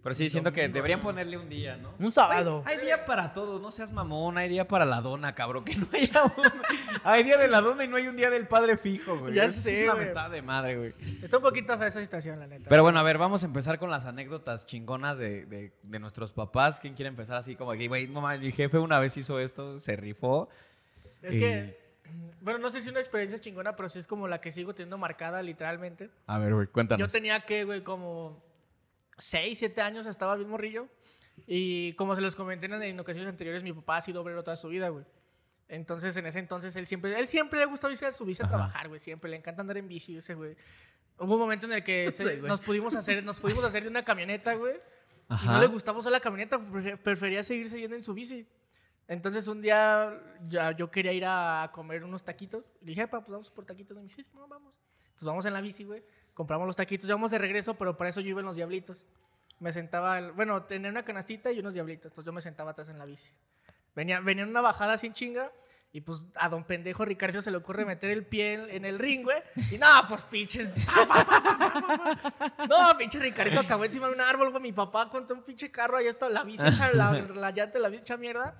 Pero 0.02 0.14
sí, 0.14 0.30
siento 0.30 0.50
que 0.50 0.66
deberían 0.68 1.00
ponerle 1.00 1.36
un 1.36 1.48
día, 1.50 1.76
¿no? 1.76 1.92
Un 1.98 2.10
sábado. 2.10 2.62
Hay 2.64 2.78
día 2.78 3.04
para 3.04 3.34
todo, 3.34 3.58
no 3.58 3.70
seas 3.70 3.92
mamón, 3.92 4.38
hay 4.38 4.48
día 4.48 4.66
para 4.66 4.86
la 4.86 5.02
dona, 5.02 5.34
cabrón, 5.34 5.62
que 5.62 5.76
no 5.76 5.86
haya 5.92 6.24
un... 6.24 6.32
Hay 7.04 7.22
día 7.22 7.36
de 7.36 7.48
la 7.48 7.60
dona 7.60 7.84
y 7.84 7.88
no 7.88 7.96
hay 7.96 8.08
un 8.08 8.16
día 8.16 8.30
del 8.30 8.46
padre 8.48 8.78
fijo, 8.78 9.18
güey. 9.18 9.34
Ya 9.34 9.44
Eso 9.44 9.60
sé, 9.60 9.76
es 9.78 9.82
una 9.84 9.92
güey. 9.92 10.06
mentada 10.06 10.28
de 10.30 10.40
madre, 10.40 10.76
güey. 10.78 10.94
Está 11.22 11.36
un 11.36 11.42
poquito 11.42 11.76
fea 11.76 11.88
esa 11.88 12.00
situación, 12.00 12.38
la 12.38 12.46
neta. 12.46 12.66
Pero 12.68 12.82
bueno, 12.82 12.98
a 12.98 13.02
ver, 13.02 13.18
vamos 13.18 13.42
a 13.42 13.46
empezar 13.46 13.78
con 13.78 13.90
las 13.90 14.06
anécdotas 14.06 14.64
chingonas 14.64 15.18
de, 15.18 15.44
de- 15.44 15.72
de 15.82 15.98
nuestros 15.98 16.32
papás. 16.32 16.80
¿Quién 16.80 16.94
quiere 16.94 17.08
empezar 17.08 17.36
así 17.36 17.54
como 17.54 17.72
que, 17.72 17.86
güey, 17.88 18.06
mames, 18.08 18.40
mi 18.40 18.52
jefe 18.52 18.78
una 18.78 18.98
vez 19.00 19.16
hizo 19.18 19.38
esto, 19.38 19.78
se 19.78 19.96
rifó? 19.96 20.48
es 21.20 21.36
que, 21.36 21.78
bueno, 22.40 22.58
no 22.58 22.70
sé 22.70 22.80
si 22.80 22.88
una 22.88 23.00
experiencia 23.00 23.38
chingona, 23.38 23.76
pero 23.76 23.90
sí 23.90 23.98
es 23.98 24.06
como 24.06 24.26
la 24.28 24.40
que 24.40 24.50
sigo 24.50 24.74
teniendo 24.74 24.96
marcada, 24.96 25.42
literalmente. 25.42 26.08
A 26.26 26.38
ver, 26.38 26.54
güey, 26.54 26.66
cuéntanos. 26.68 27.06
Yo 27.06 27.12
tenía 27.12 27.40
que, 27.40 27.64
güey, 27.64 27.82
como 27.82 28.42
6, 29.20 29.58
7 29.58 29.80
años, 29.82 30.06
estaba 30.06 30.34
bien 30.36 30.48
morrillo. 30.48 30.88
Y 31.46 31.94
como 31.94 32.14
se 32.14 32.20
los 32.20 32.36
comenté 32.36 32.66
en, 32.66 33.00
ocasiones 33.00 33.28
anteriores, 33.28 33.62
mi 33.62 33.72
papá 33.72 33.98
ha 33.98 34.02
sido 34.02 34.20
obrero 34.22 34.42
toda 34.44 34.56
su 34.56 34.68
vida, 34.68 34.88
güey. 34.88 35.04
Entonces, 35.68 36.16
en 36.16 36.26
ese 36.26 36.38
entonces, 36.40 36.74
él 36.76 36.86
siempre, 36.86 37.18
él 37.18 37.26
siempre 37.26 37.60
le 37.60 37.66
gustó 37.66 37.90
irse 37.90 38.04
a 38.06 38.12
subirse 38.12 38.42
a 38.42 38.46
Ajá. 38.46 38.56
trabajar, 38.56 38.88
güey. 38.88 38.98
Siempre 38.98 39.30
le 39.30 39.36
encanta 39.36 39.60
andar 39.62 39.76
en 39.76 39.86
bici, 39.88 40.16
ese 40.16 40.34
güey. 40.34 40.56
Hubo 41.18 41.34
un 41.34 41.40
momento 41.40 41.66
en 41.66 41.72
el 41.74 41.84
que 41.84 42.10
se- 42.12 42.36
Sí, 42.36 42.42
nos 42.42 42.60
pudimos 42.60 42.94
hacer, 42.94 43.22
nos 43.22 43.40
pudimos 43.40 43.64
hacer 43.64 43.84
de 43.84 43.88
una 43.88 44.04
camioneta, 44.04 44.54
güey. 44.54 44.74
Y 45.44 45.46
no 45.46 45.60
le 45.60 45.68
gustaba 45.68 45.98
usar 45.98 46.10
la 46.12 46.18
camioneta, 46.20 46.58
prefer- 46.58 46.98
prefería 46.98 47.44
seguirse 47.44 47.78
yendo 47.80 47.94
en 47.96 48.02
su 48.02 48.12
bici. 48.14 48.46
Entonces 49.06 49.46
un 49.48 49.60
día 49.62 50.20
ya 50.48 50.72
yo 50.72 50.90
quería 50.90 51.12
ir 51.12 51.24
a 51.26 51.70
comer 51.72 52.04
unos 52.04 52.22
taquitos. 52.24 52.64
Le 52.80 52.88
dije, 52.88 53.06
pa, 53.08 53.20
pues 53.20 53.30
vamos 53.30 53.50
por 53.50 53.64
taquitos. 53.64 53.96
Y 53.96 54.00
me 54.00 54.06
dice, 54.06 54.22
sí, 54.24 54.30
no, 54.34 54.46
vamos. 54.48 54.80
Entonces 55.04 55.26
vamos 55.26 55.44
en 55.46 55.52
la 55.52 55.60
bici, 55.60 55.84
güey. 55.84 56.02
Compramos 56.34 56.66
los 56.66 56.76
taquitos, 56.76 57.06
ya 57.08 57.14
vamos 57.14 57.30
de 57.30 57.38
regreso, 57.38 57.74
pero 57.74 57.96
para 57.96 58.10
eso 58.10 58.20
yo 58.20 58.30
iba 58.30 58.40
en 58.40 58.46
los 58.46 58.56
diablitos. 58.56 59.04
Me 59.58 59.72
sentaba, 59.72 60.30
bueno, 60.32 60.62
tenía 60.62 60.90
una 60.90 61.04
canastita 61.04 61.52
y 61.52 61.58
unos 61.58 61.74
diablitos. 61.74 62.06
Entonces 62.06 62.26
yo 62.26 62.32
me 62.32 62.40
sentaba 62.40 62.70
atrás 62.70 62.88
en 62.88 62.98
la 62.98 63.04
bici. 63.04 63.30
Venía, 63.94 64.20
venía 64.20 64.44
en 64.44 64.50
una 64.50 64.60
bajada 64.60 64.96
sin 64.96 65.12
chinga. 65.12 65.50
Y 65.92 66.02
pues 66.02 66.28
a 66.36 66.48
don 66.48 66.62
pendejo 66.62 67.04
Ricardo 67.04 67.42
se 67.42 67.50
le 67.50 67.56
ocurre 67.56 67.84
meter 67.84 68.12
el 68.12 68.24
pie 68.24 68.54
en, 68.54 68.70
en 68.70 68.84
el 68.84 68.98
ring, 68.98 69.24
güey. 69.24 69.38
Y 69.72 69.76
no, 69.76 69.86
pues 70.08 70.22
pinches. 70.22 70.68
pa, 70.86 71.04
pa, 71.04 71.24
pa. 71.24 72.66
No, 72.68 72.96
pinche 72.96 73.18
Ricardo 73.18 73.58
acabó 73.58 73.84
encima 73.84 74.06
de 74.06 74.14
un 74.14 74.20
árbol, 74.20 74.50
güey. 74.50 74.62
Mi 74.62 74.72
papá 74.72 75.10
contra 75.10 75.36
un 75.36 75.42
pinche 75.42 75.70
carro, 75.72 75.96
ahí 75.96 76.06
está 76.06 76.28
la 76.28 76.44
bici 76.44 76.64
hecha, 76.64 76.92
la, 76.92 77.10
la 77.12 77.50
llanta 77.50 77.80
la 77.80 77.88
bici 77.88 78.02
hecha 78.02 78.16
mierda. 78.16 78.54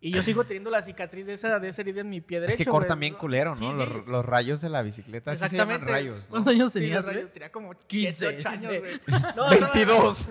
Y 0.00 0.10
yo 0.12 0.22
sigo 0.22 0.44
teniendo 0.44 0.70
la 0.70 0.82
cicatriz 0.82 1.26
de 1.26 1.32
esa, 1.32 1.58
de 1.58 1.68
esa 1.68 1.80
herida 1.80 2.02
en 2.02 2.10
mi 2.10 2.20
pie 2.20 2.38
derecho. 2.40 2.52
Es 2.60 2.64
que 2.66 2.70
cortan 2.70 3.00
bien 3.00 3.14
culero, 3.14 3.50
¿no? 3.50 3.54
Sí, 3.56 3.66
sí. 3.72 3.78
Los, 3.78 4.06
los 4.06 4.24
rayos 4.24 4.60
de 4.60 4.68
la 4.68 4.82
bicicleta. 4.82 5.32
así 5.32 5.40
se 5.40 5.44
Exactamente. 5.46 5.90
rayos. 5.90 6.22
¿no? 6.24 6.28
¿Cuántos 6.30 6.52
años 6.52 6.72
Sí, 6.72 6.80
tenías, 6.80 7.04
rayos, 7.04 7.22
güey? 7.22 7.32
tenía 7.32 7.50
como 7.52 7.72
15, 7.74 8.14
7, 8.16 8.36
8 8.38 8.48
años, 8.48 8.72
sí. 8.72 8.78
güey. 8.78 9.00
No, 9.36 9.50
estaba- 9.52 9.72
22. 9.72 10.28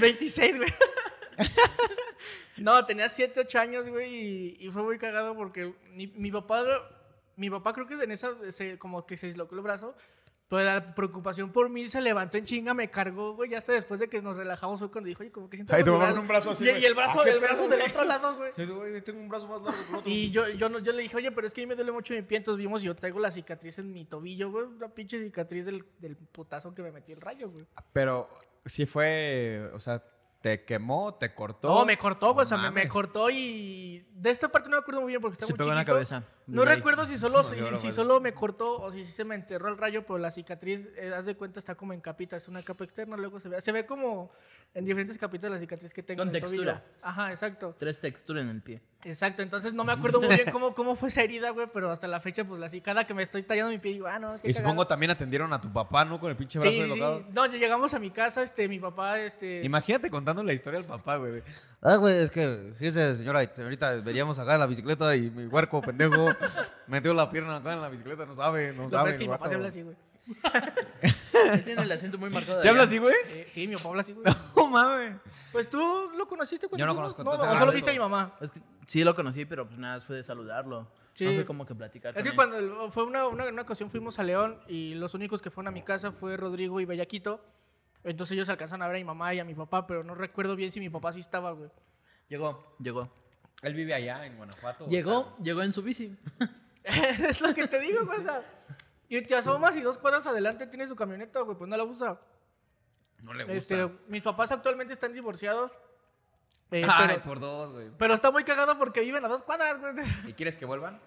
26, 0.00 0.56
güey. 0.58 0.70
No, 2.58 2.84
tenía 2.84 3.08
7, 3.08 3.40
8 3.40 3.58
años, 3.58 3.88
güey, 3.88 4.14
y, 4.14 4.56
y 4.60 4.70
fue 4.70 4.82
muy 4.82 4.98
cagado 4.98 5.34
porque 5.34 5.72
mi, 5.94 6.06
mi 6.08 6.30
papá, 6.30 6.62
mi 7.36 7.48
mi 7.48 7.50
papá 7.50 7.72
creo 7.72 7.86
que 7.86 7.94
en 7.94 8.12
esa, 8.12 8.30
se, 8.50 8.78
como 8.78 9.04
que 9.06 9.16
se 9.16 9.26
dislocó 9.26 9.54
el 9.56 9.62
brazo, 9.62 9.96
pero 10.52 10.64
la 10.64 10.94
preocupación 10.94 11.50
por 11.50 11.70
mí 11.70 11.88
se 11.88 11.98
levantó 12.02 12.36
en 12.36 12.44
chinga, 12.44 12.74
me 12.74 12.90
cargó, 12.90 13.34
güey, 13.34 13.48
ya 13.48 13.56
hasta 13.56 13.72
después 13.72 13.98
de 14.00 14.08
que 14.08 14.20
nos 14.20 14.36
relajamos 14.36 14.78
fue 14.78 14.90
cuando 14.90 15.08
dijo, 15.08 15.22
oye, 15.22 15.32
como 15.32 15.48
que 15.48 15.56
siento 15.56 15.74
Ay, 15.74 15.82
tu 15.82 15.88
algo 15.88 15.98
mamá 15.98 16.04
raro". 16.04 16.14
con 16.16 16.20
un 16.22 16.28
brazo 16.28 16.50
así, 16.50 16.64
Y, 16.64 16.68
el 16.84 16.94
brazo, 16.94 17.20
Ah, 17.24 17.28
el 17.28 17.40
brazo 17.40 17.68
del 17.68 17.78
güey. 17.78 17.90
otro 17.90 18.04
lado, 18.04 18.36
güey. 18.36 18.52
Sí, 18.54 18.66
güey, 18.66 19.00
tengo 19.00 19.18
un 19.20 19.28
brazo 19.30 19.48
más 19.48 19.62
largo 19.62 19.82
que 19.82 19.88
el 19.90 19.96
otro. 19.96 20.10
Y 20.10 20.30
yo, 20.30 20.48
yo, 20.50 20.68
no- 20.68 20.78
yo 20.80 20.92
le 20.92 21.00
dije, 21.02 21.16
oye, 21.16 21.32
pero 21.32 21.46
es 21.46 21.54
que 21.54 21.62
a 21.62 21.64
mí 21.64 21.68
me 21.68 21.74
duele 21.74 21.90
mucho 21.92 22.12
mi 22.12 22.20
pie. 22.20 22.36
Entonces 22.36 22.58
vimos 22.58 22.82
y 22.82 22.86
yo 22.86 22.94
traigo 22.94 23.18
la 23.18 23.30
cicatriz 23.30 23.78
en 23.78 23.90
mi 23.94 24.04
tobillo, 24.04 24.50
güey. 24.50 24.66
Una 24.66 24.88
pinche 24.90 25.18
cicatriz 25.24 25.64
del, 25.64 25.84
del 26.00 26.16
putazo 26.16 26.74
que 26.74 26.82
me 26.82 26.92
metió 26.92 27.14
el 27.14 27.22
rayo, 27.22 27.48
güey. 27.48 27.64
Pero 27.94 28.28
sí 28.66 28.84
fue, 28.84 29.70
o 29.72 29.80
sea, 29.80 30.02
te 30.42 30.64
quemó, 30.64 31.14
te 31.14 31.32
cortó. 31.34 31.68
No, 31.68 31.86
me 31.86 31.96
cortó, 31.96 32.34
güey. 32.34 32.42
O 32.42 32.46
sea, 32.46 32.58
me, 32.58 32.70
me 32.70 32.88
cortó 32.88 33.30
y. 33.30 34.04
De 34.12 34.28
esta 34.30 34.48
parte 34.50 34.68
no 34.68 34.76
me 34.76 34.80
acuerdo 34.80 35.00
muy 35.00 35.10
bien 35.12 35.20
porque 35.22 35.34
está 35.34 35.46
Se 35.46 35.52
muy 35.52 35.58
pegó 35.58 35.70
en 35.70 35.76
la 35.76 35.84
cabeza. 35.84 36.24
No 36.48 36.64
recuerdo 36.64 37.06
si 37.06 37.16
solo, 37.16 37.42
si, 37.44 37.56
si 37.76 37.92
solo 37.92 38.20
me 38.20 38.34
cortó 38.34 38.80
o 38.80 38.90
si 38.90 39.04
se 39.04 39.24
me 39.24 39.36
enterró 39.36 39.68
el 39.68 39.78
rayo, 39.78 40.02
pero 40.02 40.18
la 40.18 40.30
cicatriz, 40.32 40.90
eh, 40.96 41.12
haz 41.16 41.26
de 41.26 41.36
cuenta, 41.36 41.60
está 41.60 41.76
como 41.76 41.92
en 41.92 42.00
capitas. 42.00 42.42
Es 42.42 42.48
una 42.48 42.62
capa 42.62 42.82
externa, 42.84 43.16
luego 43.16 43.38
se 43.38 43.48
ve. 43.48 43.60
Se 43.60 43.70
ve 43.70 43.86
como 43.86 44.30
en 44.74 44.84
diferentes 44.84 45.16
capitas 45.16 45.50
la 45.50 45.58
cicatriz 45.58 45.94
que 45.94 46.02
tengo 46.02 46.20
Con 46.22 46.30
en 46.30 46.34
el 46.34 46.40
tobillo. 46.42 46.64
textura. 46.64 46.84
Ajá, 47.02 47.30
exacto. 47.30 47.76
Tres 47.78 48.00
texturas 48.00 48.42
en 48.42 48.50
el 48.50 48.62
pie. 48.62 48.82
Exacto, 49.04 49.42
entonces 49.42 49.74
no 49.74 49.82
me 49.82 49.92
acuerdo 49.92 50.20
muy 50.20 50.34
bien 50.36 50.50
cómo, 50.52 50.74
cómo 50.74 50.94
fue 50.94 51.08
esa 51.08 51.22
herida, 51.22 51.50
güey, 51.50 51.66
pero 51.72 51.90
hasta 51.90 52.06
la 52.06 52.20
fecha, 52.20 52.44
pues 52.44 52.62
así, 52.62 52.80
cada 52.80 53.04
que 53.04 53.14
me 53.14 53.22
estoy 53.24 53.42
tallando 53.42 53.72
mi 53.72 53.78
pie, 53.78 53.92
digo, 53.94 54.06
ah, 54.06 54.18
no, 54.20 54.34
es 54.34 54.42
que 54.42 54.48
Y 54.50 54.52
cagado. 54.52 54.68
supongo 54.70 54.86
también 54.86 55.10
atendieron 55.10 55.52
a 55.52 55.60
tu 55.60 55.72
papá, 55.72 56.04
¿no? 56.04 56.20
Con 56.20 56.30
el 56.30 56.36
pinche 56.36 56.60
brazo 56.60 56.70
Sí, 56.72 56.82
sí, 56.82 56.88
deslocado. 56.88 57.18
sí. 57.18 57.24
No, 57.32 57.46
ya 57.46 57.58
llegamos 57.58 57.94
a 57.94 57.98
mi 57.98 58.10
casa, 58.12 58.42
este, 58.44 58.68
mi 58.68 58.78
papá, 58.78 59.18
este... 59.18 59.64
Imagínate 59.64 60.08
contando 60.08 60.42
la 60.44 60.52
historia 60.52 60.78
al 60.78 60.86
papá, 60.86 61.16
güey. 61.16 61.42
Ah, 61.80 61.96
güey, 61.96 62.16
es 62.18 62.30
que, 62.30 62.74
fíjese, 62.78 63.16
señora, 63.16 63.40
ahorita 63.40 63.90
veníamos 64.02 64.38
acá 64.38 64.54
en 64.54 64.60
la 64.60 64.66
bicicleta 64.66 65.16
y 65.16 65.30
mi 65.30 65.46
huerco 65.46 65.82
pendejo 65.82 66.28
metió 66.86 67.12
la 67.12 67.28
pierna 67.28 67.56
acá 67.56 67.72
en 67.72 67.80
la 67.82 67.88
bicicleta, 67.88 68.24
no 68.24 68.36
sabe, 68.36 68.72
no 68.72 68.84
Lo 68.84 68.88
sabe. 68.88 69.10
es 69.10 69.18
que 69.18 69.24
mi 69.24 69.30
papá 69.30 69.48
se 69.48 69.56
habla 69.56 69.66
así, 69.68 69.82
güey. 69.82 69.96
Él 71.52 71.64
tiene 71.64 71.82
el 71.82 71.90
acento 71.90 72.16
muy 72.18 72.30
marcado. 72.30 72.60
¿Se 72.62 72.68
habla 72.68 72.84
así, 72.84 72.98
güey? 72.98 73.14
Eh, 73.26 73.46
sí, 73.48 73.66
mi 73.66 73.74
papá 73.74 73.88
habla 73.88 74.00
así, 74.02 74.12
güey. 74.12 74.24
No 74.56 74.68
mames. 74.68 75.16
Pues 75.50 75.68
tú 75.68 76.10
lo 76.16 76.26
conociste 76.26 76.68
cuando 76.68 76.80
Yo 76.80 76.86
no 76.86 76.94
conozco, 76.94 77.22
No, 77.24 77.32
tú 77.32 77.36
te 77.36 77.42
o 77.42 77.44
hablas 77.44 77.58
solo 77.58 77.72
viste 77.72 77.90
a 77.90 77.92
mi 77.92 77.98
mamá. 77.98 78.34
Es 78.40 78.50
que 78.50 78.60
sí 78.86 79.04
lo 79.04 79.14
conocí, 79.14 79.44
pero 79.44 79.66
pues 79.66 79.78
nada, 79.78 80.00
fue 80.00 80.16
de 80.16 80.24
saludarlo. 80.24 80.88
Sí. 81.14 81.26
No 81.26 81.32
fue 81.32 81.44
como 81.44 81.66
que 81.66 81.74
platicar 81.74 82.16
Es 82.16 82.24
que 82.24 82.34
cuando 82.34 82.90
fue 82.90 83.04
una, 83.04 83.26
una, 83.26 83.46
una 83.46 83.62
ocasión 83.62 83.90
fuimos 83.90 84.18
a 84.18 84.22
León 84.22 84.58
y 84.66 84.94
los 84.94 85.14
únicos 85.14 85.42
que 85.42 85.50
fueron 85.50 85.68
a 85.68 85.70
mi 85.70 85.82
casa 85.82 86.10
fue 86.10 86.36
Rodrigo 86.36 86.80
y 86.80 86.84
Bellaquito. 86.86 87.44
Entonces 88.04 88.34
ellos 88.34 88.48
alcanzaron 88.48 88.82
a 88.82 88.86
ver 88.86 88.96
a 88.96 88.98
mi 88.98 89.04
mamá 89.04 89.32
y 89.34 89.38
a 89.38 89.44
mi 89.44 89.54
papá, 89.54 89.86
pero 89.86 90.02
no 90.02 90.14
recuerdo 90.14 90.56
bien 90.56 90.70
si 90.72 90.80
mi 90.80 90.88
papá 90.88 91.12
sí 91.12 91.20
estaba, 91.20 91.52
güey. 91.52 91.70
Llegó, 92.28 92.76
llegó. 92.80 93.10
Él 93.62 93.74
vive 93.74 93.94
allá 93.94 94.26
en 94.26 94.36
Guanajuato. 94.36 94.88
Llegó, 94.88 95.36
llegó 95.42 95.62
en 95.62 95.72
su 95.72 95.82
bici. 95.82 96.16
es 96.84 97.40
lo 97.40 97.54
que 97.54 97.68
te 97.68 97.78
digo, 97.78 98.04
güey. 98.04 98.20
y 99.08 99.22
te 99.22 99.36
asomas 99.36 99.76
y 99.76 99.82
dos 99.82 99.98
cuadras 99.98 100.26
adelante 100.26 100.66
tiene 100.66 100.88
su 100.88 100.96
camioneta, 100.96 101.40
güey, 101.42 101.56
pues 101.56 101.68
no 101.68 101.76
la 101.76 101.84
usa. 101.84 102.20
No 103.22 103.34
le 103.34 103.44
gusta. 103.44 103.54
Este, 103.54 103.88
mis 104.08 104.22
papás 104.22 104.50
actualmente 104.50 104.92
están 104.92 105.12
divorciados. 105.12 105.70
Eh, 106.72 106.86
Ay, 106.88 107.06
pero, 107.08 107.22
por 107.22 107.40
dos, 107.40 107.72
güey. 107.72 107.90
pero 107.98 108.14
está 108.14 108.30
muy 108.30 108.44
cagado 108.44 108.76
porque 108.78 109.00
viven 109.00 109.24
a 109.24 109.28
dos 109.28 109.42
cuadras, 109.42 109.78
güey. 109.78 109.94
¿Y 110.26 110.32
quieres 110.32 110.56
que 110.56 110.64
vuelvan? 110.64 111.00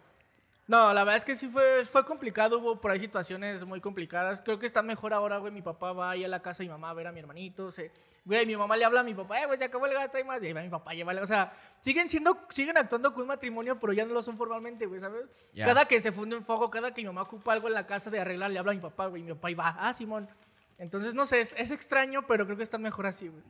No, 0.68 0.94
la 0.94 1.04
verdad 1.04 1.18
es 1.18 1.26
que 1.26 1.36
sí 1.36 1.48
fue, 1.48 1.86
fue 1.86 2.06
complicado. 2.06 2.58
Hubo 2.58 2.82
por 2.82 2.90
ahí 2.90 3.00
situaciones 3.00 3.64
muy 3.66 3.82
complicadas. 3.82 4.42
Creo 4.42 4.58
que 4.58 4.66
está 4.66 4.82
mejor 4.82 5.14
ahora, 5.14 5.38
güey. 5.38 5.52
Mi 5.52 5.62
papá 5.62 5.94
va 5.94 6.10
ahí 6.10 6.24
a 6.24 6.28
la 6.28 6.42
casa 6.42 6.64
de 6.64 6.70
mi 6.70 6.72
mamá 6.72 6.90
a 6.90 6.94
ver 6.94 7.06
a 7.06 7.12
mi 7.12 7.20
hermanito. 7.20 7.72
Se, 7.72 7.92
güey, 8.24 8.48
mi 8.48 8.58
mamá 8.58 8.76
le 8.76 8.84
habla 8.84 9.02
a 9.02 9.04
mi 9.04 9.14
papá, 9.14 9.44
eh, 9.44 9.46
güey, 9.46 9.60
se 9.60 9.66
acabó 9.66 9.86
el 9.86 9.94
gas, 9.94 10.10
trae 10.10 10.24
más. 10.24 10.42
Y 10.42 10.48
ahí 10.48 10.54
va 10.54 10.62
mi 10.64 10.70
papá, 10.70 10.94
llévale. 10.94 11.22
O 11.22 11.28
sea, 11.28 11.54
siguen 11.82 12.10
siendo, 12.10 12.40
siguen 12.50 12.78
actuando 12.78 13.14
con 13.14 13.22
un 13.22 13.28
matrimonio, 13.28 13.80
pero 13.80 13.94
ya 13.94 14.06
no 14.06 14.14
lo 14.16 14.24
son 14.24 14.38
formalmente, 14.38 14.88
güey, 14.88 15.00
¿sabes? 15.00 15.26
Cada 15.56 15.86
que 15.86 16.02
se 16.02 16.12
funde 16.12 16.36
un 16.36 16.44
fuego, 16.44 16.72
cada 16.72 16.92
que 16.92 17.02
mi 17.02 17.08
mamá 17.08 17.22
ocupa 17.22 17.54
algo 17.54 17.68
en 17.68 17.76
la 17.76 17.86
casa 17.86 18.10
de 18.10 18.20
arreglar, 18.20 18.50
le 18.50 18.58
habla 18.58 18.72
a 18.72 18.76
mi 18.76 18.82
papá, 18.82 19.06
güey. 19.06 19.22
Y 19.22 19.26
mi 19.26 19.34
papá 19.34 19.52
y 19.52 19.54
va, 19.54 19.76
ah, 19.80 19.94
Simón. 19.94 20.28
Entonces, 20.80 21.14
no 21.14 21.28
sé, 21.28 21.42
es, 21.42 21.54
es 21.58 21.70
extraño, 21.70 22.26
pero 22.26 22.46
creo 22.46 22.58
que 22.58 22.64
está 22.64 22.80
mejor 22.80 23.06
así, 23.06 23.28
güey. 23.28 23.44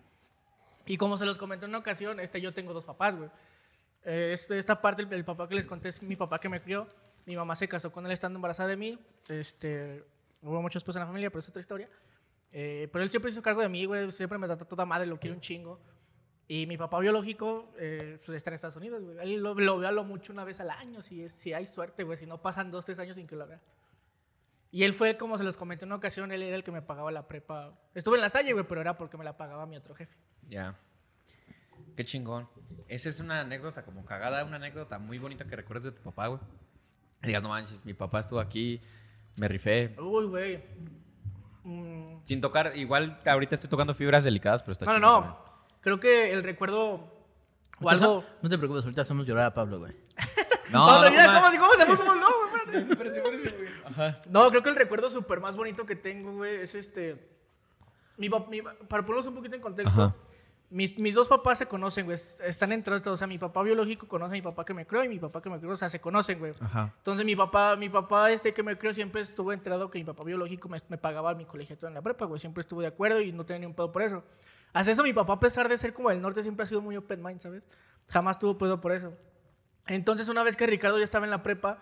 Y 0.86 0.98
como 0.98 1.18
se 1.18 1.26
los 1.26 1.38
comenté 1.38 1.66
en 1.66 1.70
una 1.72 1.80
ocasión, 1.80 2.20
este, 2.20 2.40
yo 2.42 2.54
tengo 2.54 2.74
dos 2.74 2.86
papás, 2.86 3.16
güey. 3.16 3.30
Eh, 4.04 4.32
este- 4.34 4.58
esta 4.58 4.82
parte, 4.82 5.02
el, 5.02 5.12
el 5.14 5.26
papá 5.26 5.48
que 5.50 5.56
les 5.56 5.66
conté 5.68 5.90
es 5.90 6.02
mi 6.04 6.16
papá 6.16 6.40
que 6.40 6.48
me 6.50 6.62
crió. 6.62 6.88
Mi 7.26 7.36
mamá 7.36 7.56
se 7.56 7.68
casó 7.68 7.92
con 7.92 8.06
él 8.06 8.12
estando 8.12 8.38
embarazada 8.38 8.70
de 8.70 8.78
mí. 8.78 9.00
Este, 9.30 10.04
hubo 10.42 10.62
muchos 10.62 10.84
pues 10.84 10.96
en 10.96 11.00
la 11.02 11.08
familia, 11.08 11.30
pero 11.32 11.40
es 11.40 11.50
otra 11.50 11.60
historia. 11.60 11.90
Eh, 12.52 12.88
pero 12.92 13.04
él 13.04 13.10
siempre 13.10 13.32
hizo 13.32 13.42
cargo 13.42 13.62
de 13.62 13.70
mí, 13.70 13.86
güey. 13.86 14.12
Siempre 14.12 14.38
me 14.38 14.46
trató 14.48 14.66
toda 14.66 14.86
madre, 14.86 15.08
lo 15.08 15.20
quiero 15.20 15.36
un 15.36 15.42
chingo. 15.42 15.80
Y 16.48 16.68
mi 16.68 16.78
papá 16.78 17.00
biológico 17.00 17.74
eh, 17.80 18.18
pues, 18.24 18.30
está 18.30 18.52
en 18.52 18.54
Estados 18.54 18.76
Unidos, 18.76 19.04
güey. 19.04 19.18
Él 19.20 19.38
lo, 19.42 19.56
lo 19.56 19.88
a 19.88 19.92
lo 19.92 20.04
mucho 20.04 20.32
una 20.32 20.44
vez 20.44 20.60
al 20.60 20.70
año, 20.70 21.02
si, 21.02 21.24
es- 21.24 21.34
si 21.34 21.54
hay 21.54 21.66
suerte, 21.66 22.04
güey. 22.04 22.18
Si 22.20 22.28
no 22.28 22.40
pasan 22.40 22.70
dos, 22.70 22.86
tres 22.86 23.00
años 23.00 23.16
sin 23.16 23.26
que 23.26 23.36
lo 23.36 23.48
vea. 23.48 23.60
Y 24.76 24.84
él 24.84 24.92
fue, 24.92 25.16
como 25.16 25.38
se 25.38 25.46
los 25.46 25.56
comenté 25.56 25.86
en 25.86 25.88
una 25.88 25.96
ocasión, 25.96 26.34
él 26.34 26.44
era 26.44 26.54
el 26.54 26.62
que 26.62 26.70
me 26.70 26.82
pagaba 26.82 27.10
la 27.10 27.30
prepa. 27.30 27.80
Estuve 27.94 28.18
en 28.18 28.22
la 28.22 28.30
salle, 28.30 28.52
güey, 28.52 28.66
pero 28.68 28.82
era 28.82 28.98
porque 28.98 29.16
me 29.16 29.24
la 29.24 29.38
pagaba 29.38 29.66
mi 29.66 29.78
otro 29.78 29.96
jefe. 29.96 30.18
Ya. 30.50 30.78
Qué 31.96 32.04
chingón. 32.04 32.50
Esa 32.90 33.08
es 33.08 33.22
una 33.22 33.40
anécdota 33.40 33.86
como 33.86 34.04
cagada, 34.04 34.44
una 34.44 34.58
anécdota 34.58 35.00
muy 35.00 35.18
bonita 35.18 35.46
que 35.46 35.56
recuerdes 35.56 35.86
de 35.86 35.92
tu 35.94 36.02
papá, 36.02 36.28
güey. 36.28 36.42
Y 37.24 37.28
digas, 37.28 37.42
no 37.42 37.48
manches, 37.48 37.86
mi 37.86 37.94
papá 37.94 38.20
estuvo 38.20 38.38
aquí, 38.42 38.82
me 39.40 39.48
rifé. 39.48 39.96
Uy, 39.98 40.26
güey. 40.26 40.62
Mm, 41.64 42.18
Sin 42.26 42.42
tocar, 42.42 42.76
igual 42.76 43.18
ahorita 43.26 43.56
estoy 43.56 43.70
tocando 43.70 43.94
fibras 43.94 44.26
delicadas, 44.26 44.62
pero 44.62 44.74
está 44.74 44.86
No, 44.88 45.00
no, 45.00 45.22
no. 45.22 45.40
Creo 45.80 46.02
que 46.02 46.34
el 46.34 46.44
recuerdo 46.44 47.14
o 47.80 47.90
algo. 47.90 48.26
No 48.42 48.50
te 48.50 48.58
preocupes, 48.58 48.84
ahorita 48.84 49.04
hacemos 49.04 49.26
llorar 49.26 49.46
a 49.46 49.54
Pablo, 49.54 49.80
güey. 49.80 49.96
No, 50.70 50.86
Pablo, 50.86 51.06
no, 51.06 51.12
mira 51.12 51.26
cómo, 51.28 51.60
cómo 51.60 51.74
se 51.80 51.86
puso 51.86 52.04
como 52.04 52.16
loco, 52.16 52.35
espérate. 52.78 53.24
Espérate. 53.88 54.30
No, 54.30 54.50
creo 54.50 54.64
que 54.64 54.70
el 54.70 54.76
recuerdo 54.76 55.10
súper 55.10 55.40
más 55.40 55.56
bonito 55.56 55.86
que 55.86 55.96
tengo, 55.96 56.34
güey, 56.34 56.56
es 56.62 56.76
este. 56.76 57.30
Mi, 58.18 58.30
mi- 58.30 58.62
para 58.88 59.04
ponernos 59.04 59.26
un 59.28 59.36
poquito 59.36 59.56
en 59.56 59.62
contexto, 59.62 60.02
Ajá. 60.04 60.16
mis, 60.70 60.98
mis 61.00 61.14
dos 61.16 61.28
papás 61.28 61.58
se 61.58 61.66
conocen, 61.66 62.06
güey. 62.06 62.16
es- 62.16 62.40
Están 62.42 62.72
entre 62.72 63.00
todos. 63.02 63.16
O 63.16 63.18
sea, 63.18 63.28
mi 63.28 63.38
papá 63.38 63.62
biológico 63.64 64.08
conoce 64.08 64.32
a 64.32 64.38
mi 64.38 64.42
papá 64.42 64.64
que 64.64 64.74
me 64.74 64.86
crió 64.88 65.04
y 65.04 65.10
mi 65.10 65.20
papá 65.20 65.42
que 65.42 65.50
me 65.50 65.58
crió, 65.60 65.72
o 65.72 65.76
sea, 65.76 65.90
se 65.90 66.00
conocen, 66.00 66.40
güey. 66.40 66.54
Ajá. 66.62 66.94
Entonces, 66.98 67.26
mi 67.26 67.36
papá, 67.36 67.76
mi 67.76 67.90
papá 67.90 68.32
este 68.32 68.54
que 68.54 68.64
me 68.64 68.78
crió 68.78 68.94
siempre 68.94 69.22
estuvo 69.22 69.52
enterado 69.52 69.92
que 69.92 70.00
mi 70.00 70.06
papá 70.06 70.24
biológico 70.24 70.70
me, 70.70 70.78
me 70.88 70.98
pagaba 70.98 71.34
mi 71.36 71.46
colegiatura 71.46 71.90
en 71.90 71.96
la 71.96 72.02
prepa, 72.02 72.26
güey. 72.26 72.40
Siempre 72.40 72.62
estuvo 72.62 72.80
de 72.82 72.88
acuerdo 72.88 73.20
y 73.22 73.32
no 73.34 73.46
tenía 73.46 73.60
ni 73.62 73.66
un 73.66 73.74
pedo 73.74 73.92
por 73.92 74.02
eso. 74.02 74.24
Hace 74.72 74.92
eso, 74.92 75.04
mi 75.04 75.14
papá, 75.14 75.34
a 75.34 75.40
pesar 75.40 75.68
de 75.70 75.78
ser 75.78 75.94
como 75.94 76.10
del 76.10 76.22
norte, 76.22 76.42
siempre 76.42 76.64
ha 76.64 76.68
sido 76.68 76.82
muy 76.82 76.96
open 76.98 77.22
mind, 77.24 77.42
¿sabes? 77.42 77.64
Jamás 78.08 78.40
tuvo 78.40 78.58
pedo 78.58 78.80
por 78.82 78.92
eso. 78.94 79.14
Entonces, 79.88 80.30
una 80.30 80.42
vez 80.44 80.56
que 80.56 80.66
Ricardo 80.68 80.98
ya 80.98 81.04
estaba 81.04 81.26
en 81.26 81.32
la 81.32 81.44
prepa, 81.44 81.80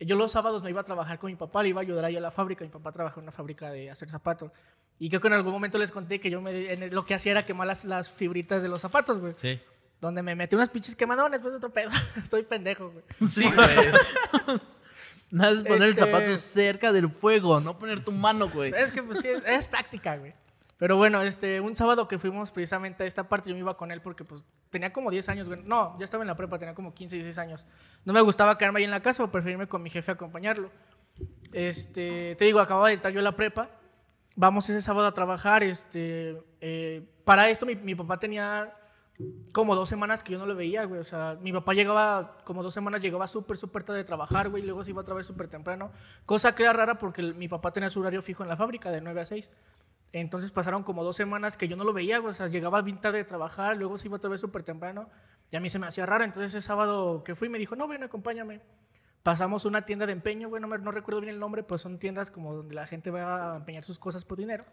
yo 0.00 0.16
los 0.16 0.32
sábados 0.32 0.62
me 0.62 0.70
iba 0.70 0.80
a 0.80 0.84
trabajar 0.84 1.18
con 1.18 1.30
mi 1.30 1.36
papá, 1.36 1.62
le 1.62 1.70
iba 1.70 1.80
a 1.80 1.82
ayudar 1.82 2.04
ahí 2.04 2.16
a 2.16 2.20
la 2.20 2.30
fábrica. 2.30 2.64
Mi 2.64 2.70
papá 2.70 2.92
trabajaba 2.92 3.20
en 3.20 3.24
una 3.24 3.32
fábrica 3.32 3.70
de 3.70 3.90
hacer 3.90 4.08
zapatos. 4.10 4.50
Y 4.98 5.08
creo 5.08 5.20
que 5.20 5.28
en 5.28 5.34
algún 5.34 5.52
momento 5.52 5.78
les 5.78 5.90
conté 5.90 6.20
que 6.20 6.30
yo 6.30 6.40
me, 6.40 6.72
en 6.72 6.82
el- 6.82 6.94
lo 6.94 7.04
que 7.04 7.14
hacía 7.14 7.32
era 7.32 7.42
quemar 7.42 7.66
las, 7.66 7.84
las 7.84 8.10
fibritas 8.10 8.62
de 8.62 8.68
los 8.68 8.80
zapatos, 8.82 9.18
güey. 9.20 9.34
Sí. 9.36 9.60
Donde 10.00 10.22
me 10.22 10.34
metí 10.34 10.54
unas 10.56 10.68
pinches 10.70 10.94
quemadones, 10.96 11.40
pues 11.40 11.54
otro 11.54 11.70
pedo. 11.70 11.90
Estoy 12.16 12.42
pendejo, 12.42 12.90
güey. 12.90 13.04
Sí, 13.28 13.44
güey. 13.50 14.60
Nada 15.30 15.52
es 15.52 15.62
poner 15.62 15.82
el 15.82 15.90
Este- 15.90 16.04
zapato 16.04 16.36
cerca 16.36 16.92
del 16.92 17.10
fuego, 17.10 17.58
no 17.60 17.78
poner 17.78 18.00
tu 18.04 18.12
mano, 18.12 18.48
güey. 18.48 18.72
Es 18.76 18.92
que 18.92 19.02
pues 19.02 19.20
sí, 19.20 19.28
es, 19.28 19.42
es 19.46 19.68
práctica, 19.68 20.16
güey. 20.16 20.32
Pero 20.78 20.96
bueno, 20.96 21.22
este, 21.22 21.60
un 21.60 21.74
sábado 21.74 22.06
que 22.06 22.18
fuimos 22.18 22.50
precisamente 22.50 23.04
a 23.04 23.06
esta 23.06 23.28
parte, 23.28 23.48
yo 23.48 23.54
me 23.54 23.60
iba 23.60 23.76
con 23.76 23.90
él 23.90 24.02
porque 24.02 24.24
pues 24.24 24.44
tenía 24.68 24.92
como 24.92 25.10
10 25.10 25.28
años. 25.30 25.48
No, 25.48 25.98
ya 25.98 26.04
estaba 26.04 26.22
en 26.22 26.28
la 26.28 26.36
prepa, 26.36 26.58
tenía 26.58 26.74
como 26.74 26.92
15, 26.92 27.16
16 27.16 27.38
años. 27.38 27.66
No 28.04 28.12
me 28.12 28.20
gustaba 28.20 28.58
quedarme 28.58 28.80
ahí 28.80 28.84
en 28.84 28.90
la 28.90 29.00
casa 29.00 29.24
o 29.24 29.30
preferirme 29.30 29.66
con 29.68 29.82
mi 29.82 29.88
jefe 29.88 30.12
acompañarlo. 30.12 30.70
Este, 31.52 32.36
te 32.36 32.44
digo, 32.44 32.60
acababa 32.60 32.88
de 32.88 32.94
entrar 32.94 33.12
yo 33.12 33.22
la 33.22 33.34
prepa. 33.34 33.70
Vamos 34.34 34.68
ese 34.68 34.82
sábado 34.82 35.06
a 35.06 35.14
trabajar. 35.14 35.62
Este, 35.62 36.42
eh, 36.60 37.08
para 37.24 37.48
esto 37.48 37.64
mi, 37.64 37.94
papá 37.94 38.18
tenía 38.18 38.74
como 39.52 39.74
dos 39.74 39.88
semanas 39.88 40.22
que 40.22 40.32
yo 40.32 40.38
no 40.38 40.44
lo 40.44 40.54
veía, 40.54 40.84
güey. 40.84 41.00
O 41.00 41.04
sea, 41.04 41.38
mi 41.40 41.54
papá 41.54 41.72
llegaba, 41.72 42.36
como 42.44 42.62
dos 42.62 42.74
semanas, 42.74 43.00
llegaba 43.00 43.26
súper, 43.26 43.56
súper 43.56 43.82
tarde 43.82 44.00
de 44.00 44.04
trabajar, 44.04 44.50
güey. 44.50 44.62
y 44.62 44.66
Luego 44.66 44.84
se 44.84 44.90
iba 44.90 45.00
otra 45.00 45.14
vez 45.14 45.26
súper 45.26 45.48
temprano. 45.48 45.90
Cosa 46.26 46.54
que 46.54 46.64
era 46.64 46.74
rara 46.74 46.98
porque 46.98 47.22
mi 47.22 47.48
papá 47.48 47.72
tenía 47.72 47.88
su 47.88 48.00
horario 48.00 48.20
fijo 48.20 48.42
en 48.42 48.50
la 48.50 48.58
fábrica 48.58 48.90
de 48.90 49.00
9 49.00 49.22
a 49.22 49.24
6. 49.24 49.50
Entonces 50.20 50.50
pasaron 50.50 50.82
como 50.82 51.04
dos 51.04 51.14
semanas 51.14 51.58
que 51.58 51.68
yo 51.68 51.76
no 51.76 51.84
lo 51.84 51.92
veía, 51.92 52.18
güey. 52.18 52.30
O 52.30 52.34
sea, 52.34 52.46
llegaba 52.46 52.80
bien 52.80 52.98
tarde 53.00 53.18
de 53.18 53.24
trabajar, 53.24 53.76
luego 53.76 53.98
se 53.98 54.08
iba 54.08 54.16
otra 54.16 54.30
vez 54.30 54.40
súper 54.40 54.62
temprano. 54.62 55.10
Y 55.50 55.56
a 55.56 55.60
mí 55.60 55.68
se 55.68 55.78
me 55.78 55.86
hacía 55.86 56.06
raro. 56.06 56.24
Entonces 56.24 56.54
ese 56.54 56.66
sábado 56.66 57.22
que 57.22 57.34
fui 57.34 57.50
me 57.50 57.58
dijo, 57.58 57.76
no, 57.76 57.86
ven, 57.86 58.02
acompáñame. 58.02 58.60
Pasamos 59.22 59.66
una 59.66 59.82
tienda 59.84 60.06
de 60.06 60.12
empeño, 60.12 60.48
güey. 60.48 60.62
No, 60.62 60.90
recuerdo 60.90 61.20
bien 61.20 61.34
el 61.34 61.38
nombre, 61.40 61.62
pues 61.64 61.82
son 61.82 61.98
tiendas 61.98 62.30
como 62.30 62.54
donde 62.54 62.74
la 62.74 62.86
gente 62.86 63.10
va 63.10 63.52
a 63.52 63.56
empeñar 63.56 63.84
sus 63.84 63.98
cosas 63.98 64.24
por 64.24 64.38
dinero. 64.38 64.64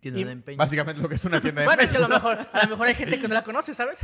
Tienda 0.00 0.18
Y- 0.20 0.24
de 0.24 0.32
empeño. 0.32 0.58
Básicamente 0.58 1.00
lo 1.00 1.08
que 1.08 1.14
es 1.14 1.24
una 1.24 1.40
tienda 1.40 1.60
de 1.60 1.66
Bueno, 1.68 1.82
es 1.82 1.90
que 1.90 1.96
a 1.98 2.00
lo 2.00 2.08
mejor, 2.08 2.38
a 2.52 2.62
lo 2.64 2.70
mejor 2.70 2.86
hay 2.88 2.94
gente 2.94 3.20
que 3.20 3.28
no 3.28 3.34
la 3.34 3.44
conoce, 3.44 3.72
¿sabes? 3.72 4.00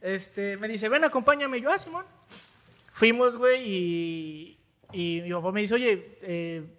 Este, 0.00 0.56
me 0.58 0.68
dice, 0.68 0.88
ven, 0.88 1.02
acompáñame. 1.04 1.58
Y 1.58 1.62
yo, 1.62 1.72
ah, 1.72 1.78
Simón. 1.78 2.04
Fuimos, 2.92 3.36
güey, 3.36 3.62
y, 3.66 4.60
y 4.92 5.22
mi 5.24 5.32
papá 5.32 5.50
me 5.52 5.60
dice, 5.62 5.74
oye, 5.74 6.18
eh, 6.22 6.77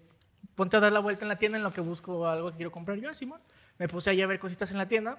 ponte 0.60 0.76
a 0.76 0.82
dar 0.82 0.92
la 0.92 1.00
vuelta 1.00 1.24
en 1.24 1.30
la 1.30 1.38
tienda 1.38 1.58
en 1.58 1.64
lo 1.64 1.72
que 1.72 1.80
busco 1.80 2.28
algo 2.28 2.52
que 2.52 2.58
quiero 2.58 2.70
comprar. 2.70 2.98
Yo, 2.98 3.14
Simón. 3.14 3.40
Me 3.78 3.88
puse 3.88 4.10
ahí 4.10 4.22
a 4.22 4.28
ver 4.28 4.40
cositas 4.40 4.70
en 4.72 4.78
la 4.78 4.90
tienda. 4.90 5.18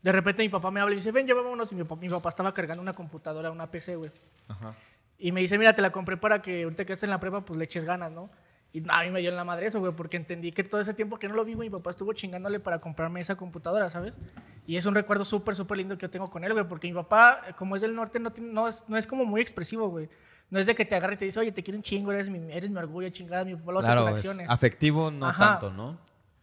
De 0.00 0.12
repente 0.12 0.44
mi 0.44 0.48
papá 0.48 0.70
me 0.70 0.80
habla 0.80 0.92
y 0.92 0.98
dice, 0.98 1.10
ven, 1.10 1.26
ya 1.26 1.34
vámonos. 1.34 1.72
Y 1.72 1.74
mi 1.74 1.82
papá, 1.82 2.00
mi 2.00 2.08
papá 2.08 2.28
estaba 2.28 2.54
cargando 2.54 2.82
una 2.82 2.92
computadora, 2.92 3.50
una 3.50 3.68
PC, 3.68 3.96
güey. 3.96 4.12
Ajá. 4.46 4.76
Y 5.18 5.32
me 5.32 5.40
dice, 5.40 5.58
mira, 5.58 5.72
te 5.72 5.82
la 5.82 5.90
compré 5.90 6.16
para 6.16 6.40
que 6.40 6.62
ahorita 6.62 6.84
que 6.84 6.92
estés 6.92 7.02
en 7.02 7.10
la 7.10 7.18
prepa, 7.18 7.44
pues 7.44 7.58
le 7.58 7.64
eches 7.64 7.84
ganas, 7.84 8.12
¿no? 8.12 8.30
Y 8.72 8.84
a 8.88 9.02
mí 9.02 9.10
me 9.10 9.20
dio 9.20 9.30
en 9.30 9.36
la 9.36 9.44
madre 9.44 9.66
eso, 9.66 9.80
güey, 9.80 9.92
porque 9.92 10.16
entendí 10.18 10.52
que 10.52 10.62
todo 10.62 10.80
ese 10.80 10.94
tiempo 10.94 11.18
que 11.18 11.26
no 11.26 11.34
lo 11.34 11.44
vi, 11.44 11.54
güey, 11.54 11.68
mi 11.68 11.72
papá 11.72 11.90
estuvo 11.90 12.12
chingándole 12.12 12.60
para 12.60 12.78
comprarme 12.78 13.20
esa 13.20 13.34
computadora, 13.34 13.88
¿sabes? 13.88 14.20
Y 14.68 14.76
es 14.76 14.86
un 14.86 14.94
recuerdo 14.94 15.24
súper, 15.24 15.56
súper 15.56 15.78
lindo 15.78 15.98
que 15.98 16.02
yo 16.02 16.10
tengo 16.10 16.30
con 16.30 16.44
él, 16.44 16.52
güey, 16.52 16.68
porque 16.68 16.86
mi 16.86 16.94
papá, 16.94 17.42
como 17.56 17.74
es 17.74 17.82
del 17.82 17.92
norte, 17.92 18.20
no, 18.20 18.32
no, 18.40 18.68
es, 18.68 18.84
no 18.86 18.96
es 18.96 19.08
como 19.08 19.24
muy 19.24 19.40
expresivo, 19.40 19.88
güey. 19.88 20.08
No 20.50 20.58
es 20.60 20.66
de 20.66 20.74
que 20.74 20.84
te 20.84 20.94
agarre 20.94 21.14
y 21.14 21.16
te 21.16 21.24
dice, 21.24 21.40
oye, 21.40 21.50
te 21.52 21.62
quiero 21.62 21.76
un 21.78 21.82
chingo, 21.82 22.12
eres 22.12 22.30
mi, 22.30 22.38
eres 22.52 22.70
mi 22.70 22.76
orgullo, 22.78 23.08
chingada, 23.10 23.44
mi 23.44 23.56
papá 23.56 23.72
lo 23.72 23.78
hace 23.80 23.86
Claro, 23.88 24.02
con 24.02 24.12
es 24.12 24.18
acciones. 24.20 24.50
afectivo 24.50 25.10
no 25.10 25.26
Ajá. 25.26 25.58
tanto, 25.58 25.72
¿no? 25.72 25.98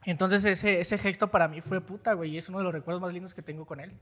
Entonces 0.05 0.43
ese, 0.43 0.81
ese 0.81 0.97
gesto 0.97 1.29
para 1.31 1.47
mí 1.47 1.61
fue 1.61 1.79
puta, 1.79 2.13
güey, 2.13 2.31
y 2.31 2.37
es 2.37 2.49
uno 2.49 2.57
de 2.57 2.65
los 2.65 2.73
recuerdos 2.73 3.01
más 3.01 3.13
lindos 3.13 3.33
que 3.33 3.41
tengo 3.41 3.65
con 3.65 3.79
él. 3.79 3.93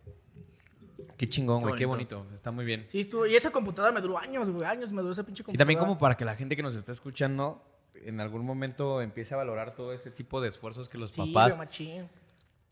Qué 1.17 1.29
chingón, 1.29 1.61
güey, 1.61 1.75
qué 1.75 1.85
bonito. 1.85 2.25
Está 2.33 2.49
muy 2.51 2.65
bien. 2.65 2.87
Sí, 2.91 3.01
estuvo, 3.01 3.27
y 3.27 3.35
esa 3.35 3.51
computadora 3.51 3.93
me 3.93 4.01
duró 4.01 4.17
años, 4.17 4.49
güey, 4.49 4.65
años 4.65 4.91
me 4.91 5.01
duró 5.01 5.11
esa 5.11 5.23
pinche 5.23 5.41
Sí, 5.41 5.45
computadora. 5.45 5.59
también 5.65 5.79
como 5.79 5.99
para 5.99 6.17
que 6.17 6.25
la 6.25 6.35
gente 6.35 6.55
que 6.55 6.63
nos 6.63 6.75
está 6.75 6.91
escuchando 6.91 7.63
en 7.93 8.19
algún 8.19 8.43
momento 8.43 9.01
empiece 9.01 9.35
a 9.35 9.37
valorar 9.37 9.75
todo 9.75 9.93
ese 9.93 10.09
tipo 10.09 10.41
de 10.41 10.47
esfuerzos 10.47 10.89
que 10.89 10.97
los 10.97 11.11
Sí, 11.11 11.21
papás, 11.31 11.55
güey, 11.57 12.07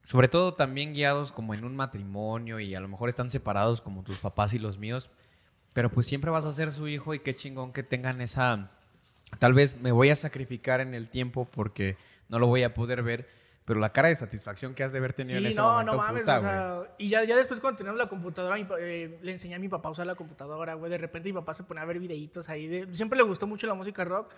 sobre 0.03 0.27
todo 0.27 0.55
también 0.55 0.93
guiados 0.93 1.31
como 1.31 1.53
en 1.53 1.63
un 1.65 1.75
matrimonio 1.75 2.59
y 2.59 2.73
a 2.73 2.79
lo 2.79 2.87
mejor 2.87 3.09
están 3.09 3.29
separados 3.29 3.81
como 3.81 4.01
tus 4.03 4.17
papás 4.19 4.53
y 4.55 4.59
los 4.59 4.79
míos, 4.79 5.11
pero 5.73 5.89
pues 5.89 6.08
siempre 6.08 6.32
vas 6.32 6.45
a 6.45 6.51
ser 6.51 6.71
su 6.71 6.88
hijo 6.88 7.13
y 7.13 7.19
qué 7.19 7.36
chingón 7.36 7.71
que 7.71 7.84
tengan 7.84 8.21
esa, 8.21 8.71
tal 9.39 9.53
vez 9.53 9.79
me 9.82 9.91
voy 9.91 10.10
a 10.10 10.15
sacrificar 10.15 10.82
en 10.82 10.93
el 10.93 11.10
tiempo 11.10 11.45
porque 11.45 11.97
no 12.29 12.39
lo 12.39 12.47
voy 12.47 12.63
a 12.63 12.73
poder 12.73 13.03
ver, 13.03 13.27
pero 13.65 13.79
la 13.79 13.91
cara 13.91 14.08
de 14.08 14.15
satisfacción 14.15 14.73
que 14.73 14.84
has 14.84 14.91
de 14.91 14.97
haber 14.97 15.13
tenido 15.13 15.38
en 15.38 15.43
Sí, 15.43 15.49
ese 15.49 15.62
no, 15.62 15.71
momento, 15.71 15.91
no 15.91 15.97
mames, 15.99 16.21
puta, 16.21 16.38
o 16.38 16.41
sea, 16.41 16.95
y 16.97 17.10
ya, 17.10 17.23
ya 17.23 17.36
después 17.36 17.60
cuando 17.60 17.77
teníamos 17.77 17.99
la 17.99 18.10
computadora, 18.10 18.55
mi 18.55 18.65
eh, 18.79 19.19
le 19.21 19.32
enseñé 19.32 19.55
a 19.55 19.60
mi 19.60 19.69
papá 19.69 19.89
a 19.89 19.91
usar 19.91 20.08
la 20.08 20.15
computadora, 20.15 20.73
güey, 20.73 20.89
de 20.89 20.97
repente 20.97 21.29
mi 21.29 21.34
papá 21.34 21.53
se 21.53 21.63
ponía 21.63 21.84
a 21.84 21.86
ver 21.86 21.99
videitos 21.99 22.49
ahí, 22.49 22.67
de, 22.67 22.88
siempre 22.95 23.17
le 23.17 23.23
gustó 23.23 23.45
mucho 23.45 23.67
la 23.67 23.75
música 23.75 24.03
rock, 24.03 24.34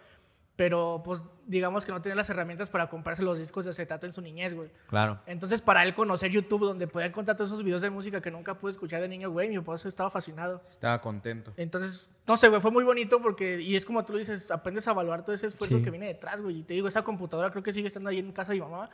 pero 0.62 1.02
pues 1.04 1.24
digamos 1.48 1.88
que 1.88 1.92
no 1.92 2.04
tenía 2.04 2.16
las 2.16 2.30
herramientas 2.30 2.70
para 2.70 2.88
comprarse 2.88 3.24
los 3.24 3.40
discos 3.40 3.66
de 3.66 3.72
acetato 3.72 4.06
en 4.06 4.14
su 4.14 4.22
niñez, 4.22 4.54
güey. 4.54 4.70
Claro. 4.90 5.20
Entonces 5.26 5.60
para 5.60 5.82
él 5.82 5.96
conocer 5.96 6.30
YouTube, 6.30 6.66
donde 6.66 6.86
podía 6.88 7.08
encontrar 7.08 7.36
todos 7.36 7.50
esos 7.50 7.64
videos 7.64 7.82
de 7.82 7.90
música 7.90 8.22
que 8.22 8.30
nunca 8.30 8.54
pude 8.60 8.70
escuchar 8.70 9.02
de 9.02 9.08
niño, 9.08 9.32
güey, 9.32 9.50
mi 9.50 9.58
papá 9.58 9.74
estaba 9.74 10.12
fascinado. 10.12 10.62
Estaba 10.70 11.02
contento. 11.02 11.52
Entonces, 11.58 12.12
no 12.28 12.38
sé, 12.38 12.48
güey, 12.50 12.62
fue 12.62 12.70
muy 12.70 12.84
bonito 12.84 13.20
porque, 13.24 13.60
y 13.60 13.76
es 13.76 13.88
como 13.88 14.06
tú 14.06 14.16
dices, 14.18 14.52
aprendes 14.52 14.88
a 14.88 14.92
evaluar 14.92 15.26
todo 15.26 15.34
ese 15.34 15.48
esfuerzo 15.48 15.78
Sí. 15.78 15.84
que 15.84 15.90
viene 15.90 16.06
detrás, 16.06 16.40
güey. 16.40 16.60
Y 16.60 16.64
te 16.64 16.76
digo, 16.76 16.88
esa 16.88 17.04
computadora 17.04 17.50
creo 17.50 17.64
que 17.64 17.74
sigue 17.74 17.88
estando 17.88 18.12
ahí 18.12 18.20
en 18.20 18.32
casa 18.32 18.52
de 18.52 18.60
mi 18.60 18.64
mamá. 18.64 18.88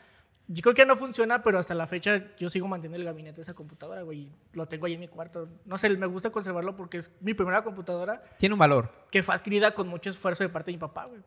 Yo 0.48 0.62
creo 0.62 0.74
que 0.74 0.84
ya 0.84 0.86
no 0.86 0.96
funciona, 0.96 1.44
pero 1.44 1.60
hasta 1.60 1.76
la 1.76 1.86
fecha 1.86 2.34
yo 2.38 2.48
sigo 2.48 2.66
manteniendo 2.70 2.98
el 2.98 3.04
gabinete 3.04 3.36
de 3.36 3.42
esa 3.42 3.54
computadora, 3.54 4.04
güey. 4.04 4.20
y 4.22 4.32
Lo 4.54 4.66
tengo 4.70 4.86
ahí 4.86 4.94
en 4.94 5.02
mi 5.02 5.10
cuarto. 5.10 5.50
No 5.66 5.78
sé, 5.78 5.90
me 5.90 6.06
gusta 6.06 6.30
conservarlo 6.30 6.78
porque 6.78 6.96
es 7.00 7.12
mi 7.20 7.34
primera 7.34 7.62
computadora 7.66 8.24
Tiene 8.38 8.54
un 8.54 8.60
valor. 8.60 8.90
que 9.12 9.22
fue 9.22 9.36
adquirida 9.36 9.72
con 9.76 9.90
mucho 9.90 10.10
esfuerzo 10.10 10.46
de 10.46 10.50
parte 10.50 10.72
de 10.72 10.78
mi 10.78 10.80
papá, 10.80 11.04
güey. 11.08 11.20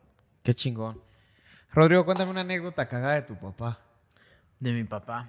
Qué 0.43 0.55
chingón. 0.55 1.01
Rodrigo, 1.73 2.05
cuéntame 2.05 2.31
una 2.31 2.41
anécdota 2.41 2.87
cagada 2.89 3.15
de 3.15 3.23
tu 3.23 3.37
papá. 3.37 3.79
De 4.59 4.73
mi 4.73 4.85
papá. 4.85 5.29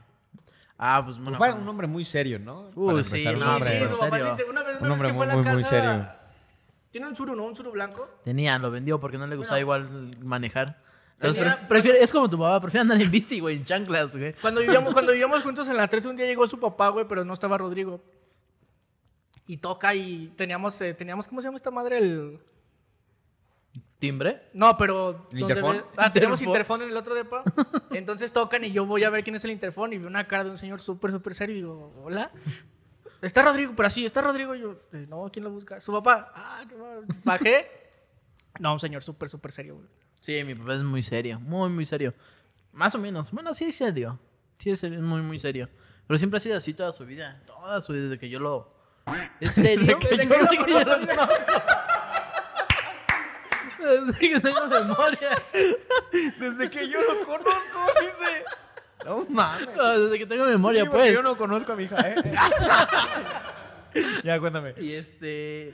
Ah, 0.77 1.01
pues 1.05 1.17
bueno. 1.17 1.33
papá 1.33 1.47
es 1.47 1.51
cuando- 1.53 1.63
un 1.63 1.69
hombre 1.69 1.87
muy 1.87 2.03
serio, 2.05 2.39
¿no? 2.39 2.67
Uy, 2.75 2.93
Para 2.93 3.03
sí, 3.03 3.27
un 3.27 3.39
no, 3.39 3.39
Sí, 3.39 3.45
hombre- 3.45 3.79
papá 3.87 4.09
serio. 4.17 4.31
dice, 4.31 4.43
una 4.49 4.63
vez, 4.63 4.75
Un 4.77 4.87
una 4.87 4.89
vez 4.89 4.91
hombre 4.91 5.07
que 5.09 5.13
fue 5.13 5.23
a 5.25 5.27
la 5.27 5.33
muy, 5.35 5.43
muy, 5.43 5.53
muy 5.53 5.63
serio. 5.63 6.07
Tiene 6.91 7.07
un 7.07 7.15
suru, 7.15 7.35
¿no? 7.35 7.45
Un 7.45 7.55
suru 7.55 7.71
blanco. 7.71 8.09
Tenía, 8.23 8.57
lo 8.57 8.71
vendió 8.71 8.99
porque 8.99 9.17
no 9.17 9.27
le 9.27 9.35
gustaba 9.35 9.63
Bueno. 9.63 9.85
igual 9.87 10.17
manejar. 10.23 10.81
Entonces, 11.15 11.39
Tenía- 11.39 11.57
pre- 11.59 11.67
prefiere, 11.67 11.99
es 12.03 12.11
como 12.11 12.27
tu 12.29 12.37
papá, 12.39 12.59
prefiere 12.59 12.81
andar 12.81 12.99
en 12.99 13.11
bici, 13.11 13.39
güey, 13.39 13.57
en 13.57 13.65
chanclas, 13.65 14.11
güey. 14.15 14.33
Cuando 14.41 14.61
vivíamos, 14.61 14.91
cuando 14.93 15.11
vivíamos 15.11 15.43
juntos 15.43 15.69
en 15.69 15.77
la 15.77 15.87
13, 15.87 16.07
un 16.09 16.15
día 16.15 16.25
llegó 16.25 16.47
su 16.47 16.59
papá, 16.59 16.89
güey, 16.89 17.05
pero 17.07 17.23
no 17.23 17.33
estaba 17.33 17.57
Rodrigo. 17.59 18.01
Y 19.45 19.57
toca 19.57 19.93
y 19.93 20.33
teníamos, 20.35 20.79
eh, 20.81 20.93
teníamos 20.95 21.27
¿cómo 21.27 21.41
se 21.41 21.47
llama 21.47 21.57
esta 21.57 21.69
madre? 21.71 21.99
El... 21.99 22.39
¿Timbre? 24.01 24.41
No, 24.53 24.75
pero... 24.77 25.29
Ah, 25.95 26.11
tenemos 26.11 26.41
Interfón. 26.41 26.81
en 26.81 26.89
el 26.89 26.97
otro 26.97 27.13
depa. 27.13 27.43
Entonces 27.91 28.33
tocan 28.33 28.63
y 28.65 28.71
yo 28.71 28.83
voy 28.83 29.03
a 29.03 29.11
ver 29.11 29.23
quién 29.23 29.35
es 29.35 29.45
el 29.45 29.51
interfón 29.51 29.93
y 29.93 29.99
veo 29.99 30.07
una 30.07 30.27
cara 30.27 30.43
de 30.43 30.49
un 30.49 30.57
señor 30.57 30.81
súper, 30.81 31.11
súper 31.11 31.35
serio 31.35 31.55
y 31.55 31.59
digo, 31.59 31.93
hola. 32.03 32.31
Está 33.21 33.43
Rodrigo, 33.43 33.73
pero 33.77 33.85
así, 33.85 34.03
está 34.03 34.23
Rodrigo. 34.23 34.55
Y 34.55 34.61
yo, 34.61 34.79
"Eh, 34.91 35.05
no, 35.07 35.29
¿quién 35.31 35.45
lo 35.45 35.51
busca? 35.51 35.79
Su 35.79 35.91
papá. 35.91 36.31
Ah, 36.33 36.63
qué 36.67 36.75
mal. 36.75 37.05
Bajé. 37.23 37.69
No, 38.59 38.73
un 38.73 38.79
señor 38.79 39.03
súper, 39.03 39.29
súper 39.29 39.51
serio, 39.51 39.75
güey. 39.75 39.87
Sí, 40.19 40.43
mi 40.45 40.55
papá 40.55 40.73
es 40.73 40.81
muy 40.81 41.03
serio, 41.03 41.39
muy, 41.39 41.69
muy 41.69 41.85
serio. 41.85 42.15
Más 42.71 42.95
o 42.95 42.97
menos. 42.97 43.29
Bueno, 43.29 43.53
sí 43.53 43.65
es 43.65 43.75
serio. 43.75 44.17
Sí 44.57 44.71
es 44.71 44.79
serio, 44.79 44.97
es 44.97 45.03
muy, 45.03 45.21
muy 45.21 45.39
serio. 45.39 45.69
Pero 46.07 46.17
siempre 46.17 46.37
ha 46.37 46.39
sido 46.41 46.57
así 46.57 46.73
toda 46.73 46.91
su 46.91 47.05
vida. 47.05 47.39
Toda 47.45 47.79
su 47.83 47.93
vida, 47.93 48.05
desde 48.05 48.17
que 48.17 48.29
yo 48.29 48.39
lo... 48.39 48.73
¿Es 49.39 49.51
serio? 49.53 49.99
Desde 49.99 49.99
que 49.99 50.07
Desde 50.09 50.27
que 50.57 50.71
yo 50.71 50.79
lo 50.79 50.85
conozco. 50.97 51.61
Desde 53.81 54.19
que 54.19 54.39
tengo 54.39 54.67
memoria. 54.67 55.29
Desde 56.39 56.69
que 56.69 56.89
yo 56.89 56.99
lo 57.01 57.25
conozco, 57.25 57.79
dice. 57.99 58.43
No 59.05 59.25
mames. 59.29 59.69
No, 59.75 59.99
Desde 59.99 60.19
que 60.19 60.25
tengo 60.25 60.45
memoria, 60.45 60.83
Sí, 60.83 60.89
pues. 60.91 61.13
Yo 61.13 61.23
no 61.23 61.35
conozco 61.37 61.71
a 61.71 61.75
mi 61.75 61.83
hija, 61.85 61.97
¿eh? 62.09 62.15
ya, 64.23 64.39
cuéntame. 64.39 64.73
Y 64.77 64.93
este. 64.93 65.73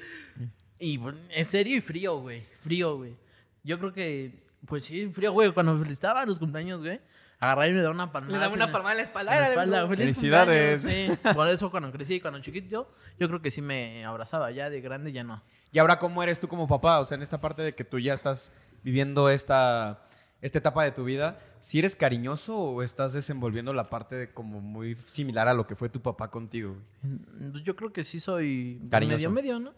Y 0.79 0.97
bueno, 0.97 1.17
es 1.31 1.47
serio 1.47 1.75
y 1.77 1.81
frío, 1.81 2.17
güey. 2.19 2.43
Frío, 2.63 2.97
güey. 2.97 3.15
Yo 3.63 3.79
creo 3.79 3.93
que. 3.93 4.31
Pues 4.65 4.85
sí, 4.85 5.09
frío, 5.13 5.31
güey. 5.31 5.51
Cuando 5.51 5.73
me 5.73 5.83
felicitaba 5.83 6.25
los 6.25 6.39
cumpleaños, 6.39 6.81
güey. 6.81 6.99
Agarraba 7.39 7.67
y 7.67 7.73
me 7.73 7.81
daba 7.81 7.93
una 7.93 8.11
palmada. 8.11 8.33
Le 8.33 8.39
daba 8.39 8.53
una 8.53 8.65
en- 8.65 8.71
palmada 8.71 8.91
en 8.93 8.97
la 8.97 9.03
espalda. 9.03 9.33
en 9.33 9.39
la 9.39 9.45
Ay, 9.45 9.51
espalda. 9.51 9.83
güey. 9.83 9.97
Feliz 9.97 10.15
Felicidades. 10.17 10.81
Sí. 10.81 11.07
Por 11.35 11.47
eso 11.49 11.69
cuando 11.69 11.91
crecí, 11.91 12.19
cuando 12.19 12.39
chiquito, 12.39 12.91
yo 13.19 13.27
creo 13.27 13.41
que 13.41 13.51
sí 13.51 13.61
me 13.61 14.03
abrazaba. 14.05 14.49
Ya 14.51 14.69
de 14.69 14.81
grande 14.81 15.11
ya 15.11 15.23
no. 15.23 15.43
Y 15.77 15.79
ahora, 15.79 15.99
¿cómo 15.99 16.23
eres 16.23 16.39
tú 16.39 16.47
como 16.47 16.67
papá? 16.67 16.99
O 16.99 17.05
sea, 17.05 17.17
en 17.17 17.21
esta 17.21 17.39
parte 17.39 17.61
de 17.61 17.75
que 17.75 17.83
tú 17.83 17.99
ya 17.99 18.15
estás 18.15 18.51
viviendo 18.83 19.29
esta, 19.29 20.03
esta 20.41 20.57
etapa 20.57 20.83
de 20.83 20.89
tu 20.89 21.03
vida, 21.03 21.37
¿si 21.59 21.77
eres 21.77 21.95
cariñoso 21.95 22.57
o 22.57 22.81
estás 22.81 23.13
desenvolviendo 23.13 23.71
la 23.73 23.83
parte 23.83 24.15
de 24.15 24.33
como 24.33 24.59
muy 24.59 24.97
similar 25.11 25.47
a 25.47 25.53
lo 25.53 25.67
que 25.67 25.75
fue 25.75 25.87
tu 25.89 26.01
papá 26.01 26.31
contigo? 26.31 26.77
Mm, 27.03 27.59
Yo 27.63 27.75
creo 27.75 27.93
que 27.93 28.03
sí 28.03 28.19
soy 28.19 28.81
Cariñoso. 28.89 29.17
medio 29.17 29.29
medio, 29.29 29.59
¿no? 29.59 29.73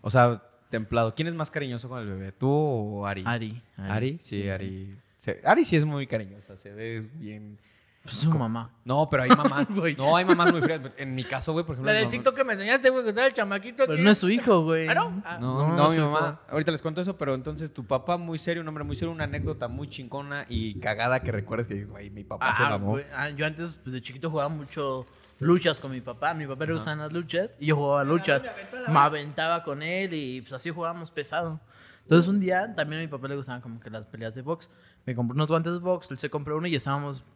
O 0.00 0.08
sea, 0.08 0.42
templado. 0.70 1.14
¿Quién 1.14 1.28
es 1.28 1.34
más 1.34 1.50
cariñoso 1.50 1.90
con 1.90 2.00
el 2.00 2.06
bebé? 2.08 2.32
¿Tú 2.32 2.48
o 2.48 3.06
Ari? 3.06 3.24
Ari. 3.26 3.62
¿Ari? 3.76 4.16
Sí, 4.20 4.48
Ari. 4.48 4.96
Ari 5.44 5.64
sí 5.66 5.76
es 5.76 5.84
muy 5.84 6.06
cariñosa, 6.06 6.56
se 6.56 6.72
ve 6.72 7.06
bien. 7.16 7.58
Pues 8.04 8.16
su 8.16 8.30
mamá. 8.30 8.70
No, 8.84 9.08
pero 9.10 9.22
hay 9.22 9.30
mamás. 9.30 9.66
No, 9.96 10.14
hay 10.14 10.26
mamás 10.26 10.52
muy 10.52 10.60
frías. 10.60 10.80
En 10.98 11.14
mi 11.14 11.24
caso, 11.24 11.52
güey, 11.54 11.64
por 11.64 11.74
ejemplo. 11.74 11.90
La 11.90 11.98
del 11.98 12.10
TikTok 12.10 12.36
que 12.36 12.44
me 12.44 12.52
enseñaste, 12.52 12.90
güey, 12.90 13.02
que 13.02 13.08
está 13.08 13.26
el 13.26 13.32
chamaquito 13.32 13.84
Pero 13.86 13.94
aquí. 13.94 14.02
no 14.02 14.10
es 14.10 14.18
su 14.18 14.28
hijo, 14.28 14.62
güey. 14.62 14.86
¿Ah, 14.88 14.94
no? 14.94 15.22
Ah. 15.24 15.38
No, 15.40 15.68
No, 15.68 15.74
no, 15.76 15.88
mi 15.90 15.96
mamá. 15.98 16.38
hijo. 16.44 16.52
Ahorita 16.52 16.70
les 16.70 16.82
cuento 16.82 17.00
eso, 17.00 17.16
pero 17.16 17.32
entonces 17.34 17.72
tu 17.72 17.86
papá 17.86 18.18
muy 18.18 18.38
serio, 18.38 18.62
un 18.62 18.68
hombre 18.68 18.84
muy 18.84 18.94
serio, 18.94 19.10
una 19.10 19.24
anécdota 19.24 19.68
muy 19.68 19.88
chingona 19.88 20.44
y 20.50 20.78
cagada 20.80 21.20
que 21.20 21.32
recuerdes 21.32 21.66
que 21.66 21.74
dices, 21.74 21.88
güey, 21.88 22.10
mi 22.10 22.24
papá 22.24 22.54
se 22.54 22.62
Ah, 22.62 22.70
mamó. 22.70 22.90
güey, 22.90 23.06
ah, 23.14 23.30
yo 23.30 23.46
antes, 23.46 23.74
pues, 23.82 23.94
de 23.94 24.02
chiquito 24.02 24.30
jugaba 24.30 24.50
mucho 24.50 25.06
luchas 25.40 25.80
con 25.80 25.90
mi 25.90 26.02
papá. 26.02 26.30
A 26.30 26.34
mi 26.34 26.46
papá 26.46 26.66
le 26.66 26.74
gustaban 26.74 26.98
las 26.98 27.12
luchas 27.12 27.56
y 27.58 27.66
yo 27.66 27.76
jugaba 27.76 28.04
luchas. 28.04 28.42
me 28.42 28.48
aventó 28.50 28.76
la 28.80 28.88
Me 28.88 28.98
aventaba 28.98 29.62
con 29.64 29.82
él 29.82 30.12
y 30.12 30.42
pues 30.42 30.52
así 30.52 30.68
jugábamos 30.68 31.10
pesado. 31.10 31.58
Entonces 32.02 32.28
un 32.28 32.38
día 32.38 32.74
también 32.76 33.00
a 33.00 33.02
mi 33.02 33.08
papá 33.08 33.28
le 33.28 33.36
gustaban 33.36 33.62
como 33.62 33.80
que 33.80 33.88
las 33.88 34.04
peleas 34.06 34.34
de 34.34 34.42
box. 34.42 34.68
Me 35.06 35.14
compró 35.14 35.34
unos 35.34 35.48
guantes 35.48 35.72
de 35.72 35.78
box, 35.78 36.10
él 36.10 36.18
se 36.18 36.28
compró 36.28 36.58
uno 36.58 36.66
y 36.66 36.74
estábamos 36.74 37.22
pues, 37.22 37.33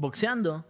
boxeando. 0.00 0.66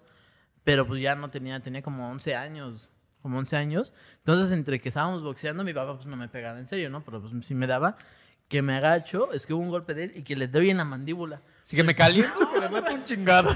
Pero 0.65 0.87
pues 0.87 1.03
ya 1.03 1.15
no 1.15 1.31
tenía, 1.31 1.61
tenía 1.61 1.83
como 1.83 2.11
11 2.11 2.35
años. 2.35 2.91
Como 3.23 3.39
11 3.39 3.57
años. 3.57 3.93
Entonces 4.19 4.53
entre 4.53 4.79
que 4.79 4.89
estábamos 4.89 5.23
boxeando, 5.23 5.65
mi 5.65 5.73
papá 5.73 5.97
pues 5.97 6.07
no 6.07 6.17
me 6.17 6.29
pegaba 6.29 6.59
en 6.59 6.69
serio, 6.69 6.91
¿no? 6.91 7.03
Pero 7.05 7.21
pues 7.23 7.47
sí 7.47 7.55
me 7.55 7.67
daba. 7.67 7.97
Que 8.49 8.63
me 8.63 8.77
agacho, 8.77 9.33
es 9.33 9.47
que 9.47 9.55
hubo 9.55 9.63
un 9.63 9.71
golpe 9.71 9.95
de 9.95 10.05
él 10.05 10.13
y 10.17 10.23
que 10.25 10.35
le 10.35 10.49
doy 10.49 10.71
en 10.71 10.79
la 10.79 10.85
mandíbula. 10.85 11.41
Así 11.63 11.77
que 11.77 11.85
me 11.85 11.95
caliento 11.95 12.51
que 12.53 12.61
le 12.61 12.69
meto 12.69 12.93
un 12.93 13.05
chingado. 13.05 13.55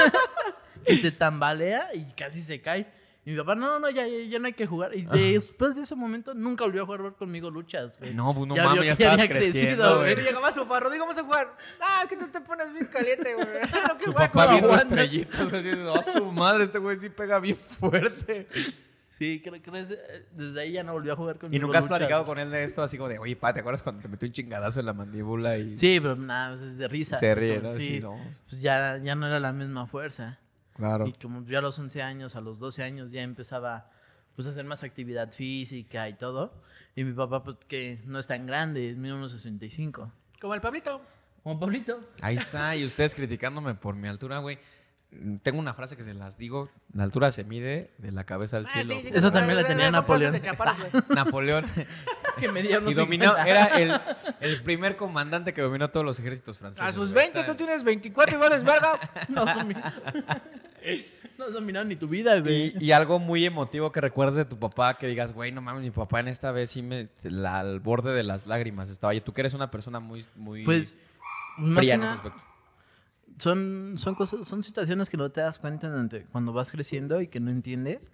y 0.86 0.96
se 0.96 1.10
tambalea 1.10 1.94
y 1.94 2.04
casi 2.12 2.42
se 2.42 2.60
cae. 2.60 2.86
Y 3.26 3.32
mi 3.32 3.36
papá, 3.36 3.54
no, 3.54 3.66
no, 3.66 3.80
no, 3.80 3.90
ya, 3.90 4.06
ya, 4.06 4.18
ya 4.24 4.38
no 4.38 4.46
hay 4.46 4.54
que 4.54 4.66
jugar. 4.66 4.94
Y 4.96 5.04
después 5.32 5.74
de 5.76 5.82
ese 5.82 5.94
momento 5.94 6.32
nunca 6.32 6.64
volvió 6.64 6.82
a 6.82 6.86
jugar 6.86 7.14
conmigo 7.16 7.50
luchas, 7.50 7.98
güey. 7.98 8.14
No, 8.14 8.34
pues 8.34 8.46
no 8.48 8.56
Ya 8.56 8.64
mames, 8.64 8.80
ya 8.80 8.86
ya 8.86 8.92
estabas 8.94 9.14
había 9.14 9.28
crecido, 9.28 9.52
creciendo, 9.52 9.98
güey. 9.98 10.12
Y 10.12 10.16
llegaba 10.22 10.52
su 10.52 10.60
papá, 10.62 10.80
Rodrigo, 10.80 11.04
vamos 11.04 11.18
a 11.18 11.24
jugar. 11.24 11.56
Ah, 11.80 12.04
que 12.08 12.16
tú 12.16 12.26
te 12.28 12.40
pones 12.40 12.72
bien 12.72 12.86
caliente, 12.86 13.34
güey. 13.34 13.46
No, 13.88 13.96
qué 13.98 14.04
Su 14.04 14.12
papá 14.14 14.30
¿cómo 14.30 14.48
viendo 14.48 14.68
aguanta? 14.72 15.02
estrellitas, 15.02 15.40
a 16.08 16.12
su 16.12 16.32
madre, 16.32 16.64
este 16.64 16.78
güey 16.78 16.96
sí 16.96 17.10
pega 17.10 17.38
bien 17.38 17.56
fuerte. 17.56 18.48
Sí, 19.10 19.42
creo 19.44 19.60
que 19.60 19.70
desde, 20.32 20.60
ahí 20.60 20.72
ya 20.72 20.82
no 20.82 20.92
volvió 20.94 21.12
a 21.12 21.16
jugar 21.16 21.38
conmigo. 21.38 21.54
Y 21.54 21.58
nunca 21.60 21.76
has 21.78 21.84
luchas. 21.84 21.98
platicado 21.98 22.24
con 22.24 22.38
él 22.38 22.50
de 22.50 22.64
esto, 22.64 22.82
así 22.82 22.96
como 22.96 23.10
de, 23.10 23.18
oye, 23.18 23.36
pa, 23.36 23.52
¿te 23.52 23.60
acuerdas 23.60 23.82
cuando 23.82 24.00
te 24.00 24.08
metió 24.08 24.26
un 24.26 24.32
chingadazo 24.32 24.80
en 24.80 24.86
la 24.86 24.94
mandíbula 24.94 25.58
y 25.58 25.76
Sí, 25.76 25.98
pero 26.00 26.16
nada, 26.16 26.50
pues, 26.56 26.62
es 26.62 26.78
de 26.78 26.88
risa. 26.88 27.16
se 27.18 27.34
ríe, 27.34 27.60
¿no? 27.60 27.70
Sí, 27.70 27.96
Sí, 27.96 28.00
no. 28.00 28.16
pues 28.48 28.62
ya, 28.62 28.96
ya 28.96 29.14
no 29.14 29.26
era 29.26 29.38
la 29.38 29.52
misma 29.52 29.86
fuerza. 29.86 30.38
Claro. 30.80 31.06
Y 31.06 31.12
como 31.12 31.44
yo 31.44 31.58
a 31.58 31.62
los 31.62 31.78
11 31.78 32.00
años, 32.00 32.36
a 32.36 32.40
los 32.40 32.58
12 32.58 32.82
años 32.82 33.10
ya 33.10 33.20
empezaba 33.20 33.90
pues, 34.34 34.46
a 34.46 34.50
hacer 34.50 34.64
más 34.64 34.82
actividad 34.82 35.30
física 35.30 36.08
y 36.08 36.14
todo. 36.14 36.54
Y 36.96 37.04
mi 37.04 37.12
papá, 37.12 37.44
pues 37.44 37.58
que 37.68 38.00
no 38.06 38.18
es 38.18 38.26
tan 38.26 38.46
grande, 38.46 38.88
es 38.88 38.96
1,65. 38.96 40.10
Como 40.40 40.54
el 40.54 40.62
Pablito. 40.62 41.02
Como 41.42 41.60
Pablito. 41.60 42.00
Ahí 42.22 42.36
está, 42.36 42.74
y 42.74 42.84
ustedes 42.84 43.14
criticándome 43.14 43.74
por 43.74 43.94
mi 43.94 44.08
altura, 44.08 44.38
güey. 44.38 44.58
Tengo 45.42 45.58
una 45.58 45.74
frase 45.74 45.96
que 45.96 46.04
se 46.04 46.14
las 46.14 46.38
digo, 46.38 46.70
la 46.92 47.02
altura 47.02 47.30
se 47.32 47.44
mide 47.44 47.90
de 47.98 48.12
la 48.12 48.24
cabeza 48.24 48.56
al 48.58 48.66
Ah, 48.66 48.70
cielo. 48.72 48.94
sí, 48.94 49.00
sí, 49.02 49.08
Esa 49.12 49.28
sí, 49.28 49.32
también 49.34 49.56
la 49.56 49.64
tenía 49.66 49.90
Napoleón. 49.90 50.40
chaparros. 50.40 50.76
Napoleón. 51.08 51.66
Que 52.38 52.50
medía 52.50 52.78
y 52.86 52.94
dominó, 52.94 53.34
50. 53.36 53.48
era 53.50 53.64
el, 53.78 54.00
el 54.40 54.62
primer 54.62 54.96
comandante 54.96 55.52
que 55.52 55.60
dominó 55.60 55.90
todos 55.90 56.06
los 56.06 56.18
ejércitos 56.20 56.56
franceses. 56.58 56.88
A 56.88 56.92
sus 56.92 57.10
güey. 57.12 57.24
20 57.26 57.40
Está- 57.40 57.52
tú 57.52 57.56
tienes 57.58 57.84
24 57.84 58.36
iguales, 58.36 58.64
verga. 58.64 58.92
No 59.28 59.42
has 59.42 59.56
dominado. 59.56 60.00
No 61.36 61.44
has 61.46 61.52
dominado 61.52 61.84
ni 61.84 61.96
tu 61.96 62.06
vida, 62.08 62.38
güey. 62.40 62.72
Y, 62.78 62.86
y 62.86 62.92
algo 62.92 63.18
muy 63.18 63.44
emotivo 63.44 63.92
que 63.92 64.00
recuerdes 64.00 64.36
de 64.36 64.44
tu 64.46 64.58
papá, 64.58 64.94
que 64.96 65.06
digas, 65.06 65.32
güey, 65.34 65.52
no 65.52 65.60
mames, 65.60 65.82
mi 65.82 65.90
papá 65.90 66.20
en 66.20 66.28
esta 66.28 66.50
vez 66.52 66.70
sí 66.70 66.82
me... 66.82 67.08
la- 67.24 67.58
al 67.60 67.80
borde 67.80 68.12
de 68.14 68.22
las 68.22 68.46
lágrimas 68.46 68.88
estaba. 68.90 69.12
Y 69.14 69.20
tú 69.20 69.32
que 69.34 69.42
eres 69.42 69.52
una 69.52 69.70
persona 69.70 70.00
muy, 70.00 70.24
muy 70.36 70.64
Pues, 70.64 70.98
fría 71.74 71.94
en 71.94 72.04
ese 72.04 72.12
aspecto. 72.14 72.42
Son, 73.40 73.94
son 73.96 74.14
cosas, 74.14 74.46
son 74.46 74.62
situaciones 74.62 75.10
que 75.10 75.16
no 75.16 75.30
te 75.30 75.40
das 75.40 75.58
cuenta 75.58 75.88
durante- 75.88 76.24
cuando 76.26 76.52
vas 76.52 76.70
creciendo 76.70 77.20
y 77.20 77.28
que 77.28 77.40
no 77.40 77.50
entiendes. 77.50 78.06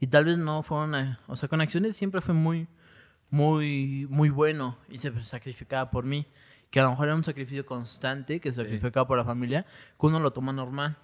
Y 0.00 0.08
tal 0.08 0.24
vez 0.24 0.38
no 0.38 0.62
fueron, 0.62 1.16
o 1.26 1.36
sea, 1.36 1.48
con 1.48 1.60
acciones 1.60 1.96
siempre 1.96 2.20
fue 2.20 2.34
muy, 2.34 2.66
muy, 3.30 4.06
muy 4.10 4.28
bueno 4.30 4.76
y 4.88 4.98
se 4.98 5.24
sacrificaba 5.24 5.90
por 5.90 6.04
mí. 6.04 6.26
Que 6.70 6.80
a 6.80 6.84
lo 6.84 6.90
mejor 6.90 7.06
era 7.06 7.14
un 7.14 7.22
sacrificio 7.22 7.64
constante, 7.64 8.40
que 8.40 8.52
se 8.52 8.62
sacrificaba 8.62 9.06
por 9.06 9.16
la 9.16 9.24
familia, 9.24 9.64
que 9.98 10.06
uno 10.06 10.18
lo 10.18 10.32
toma 10.32 10.52
normal. 10.52 10.96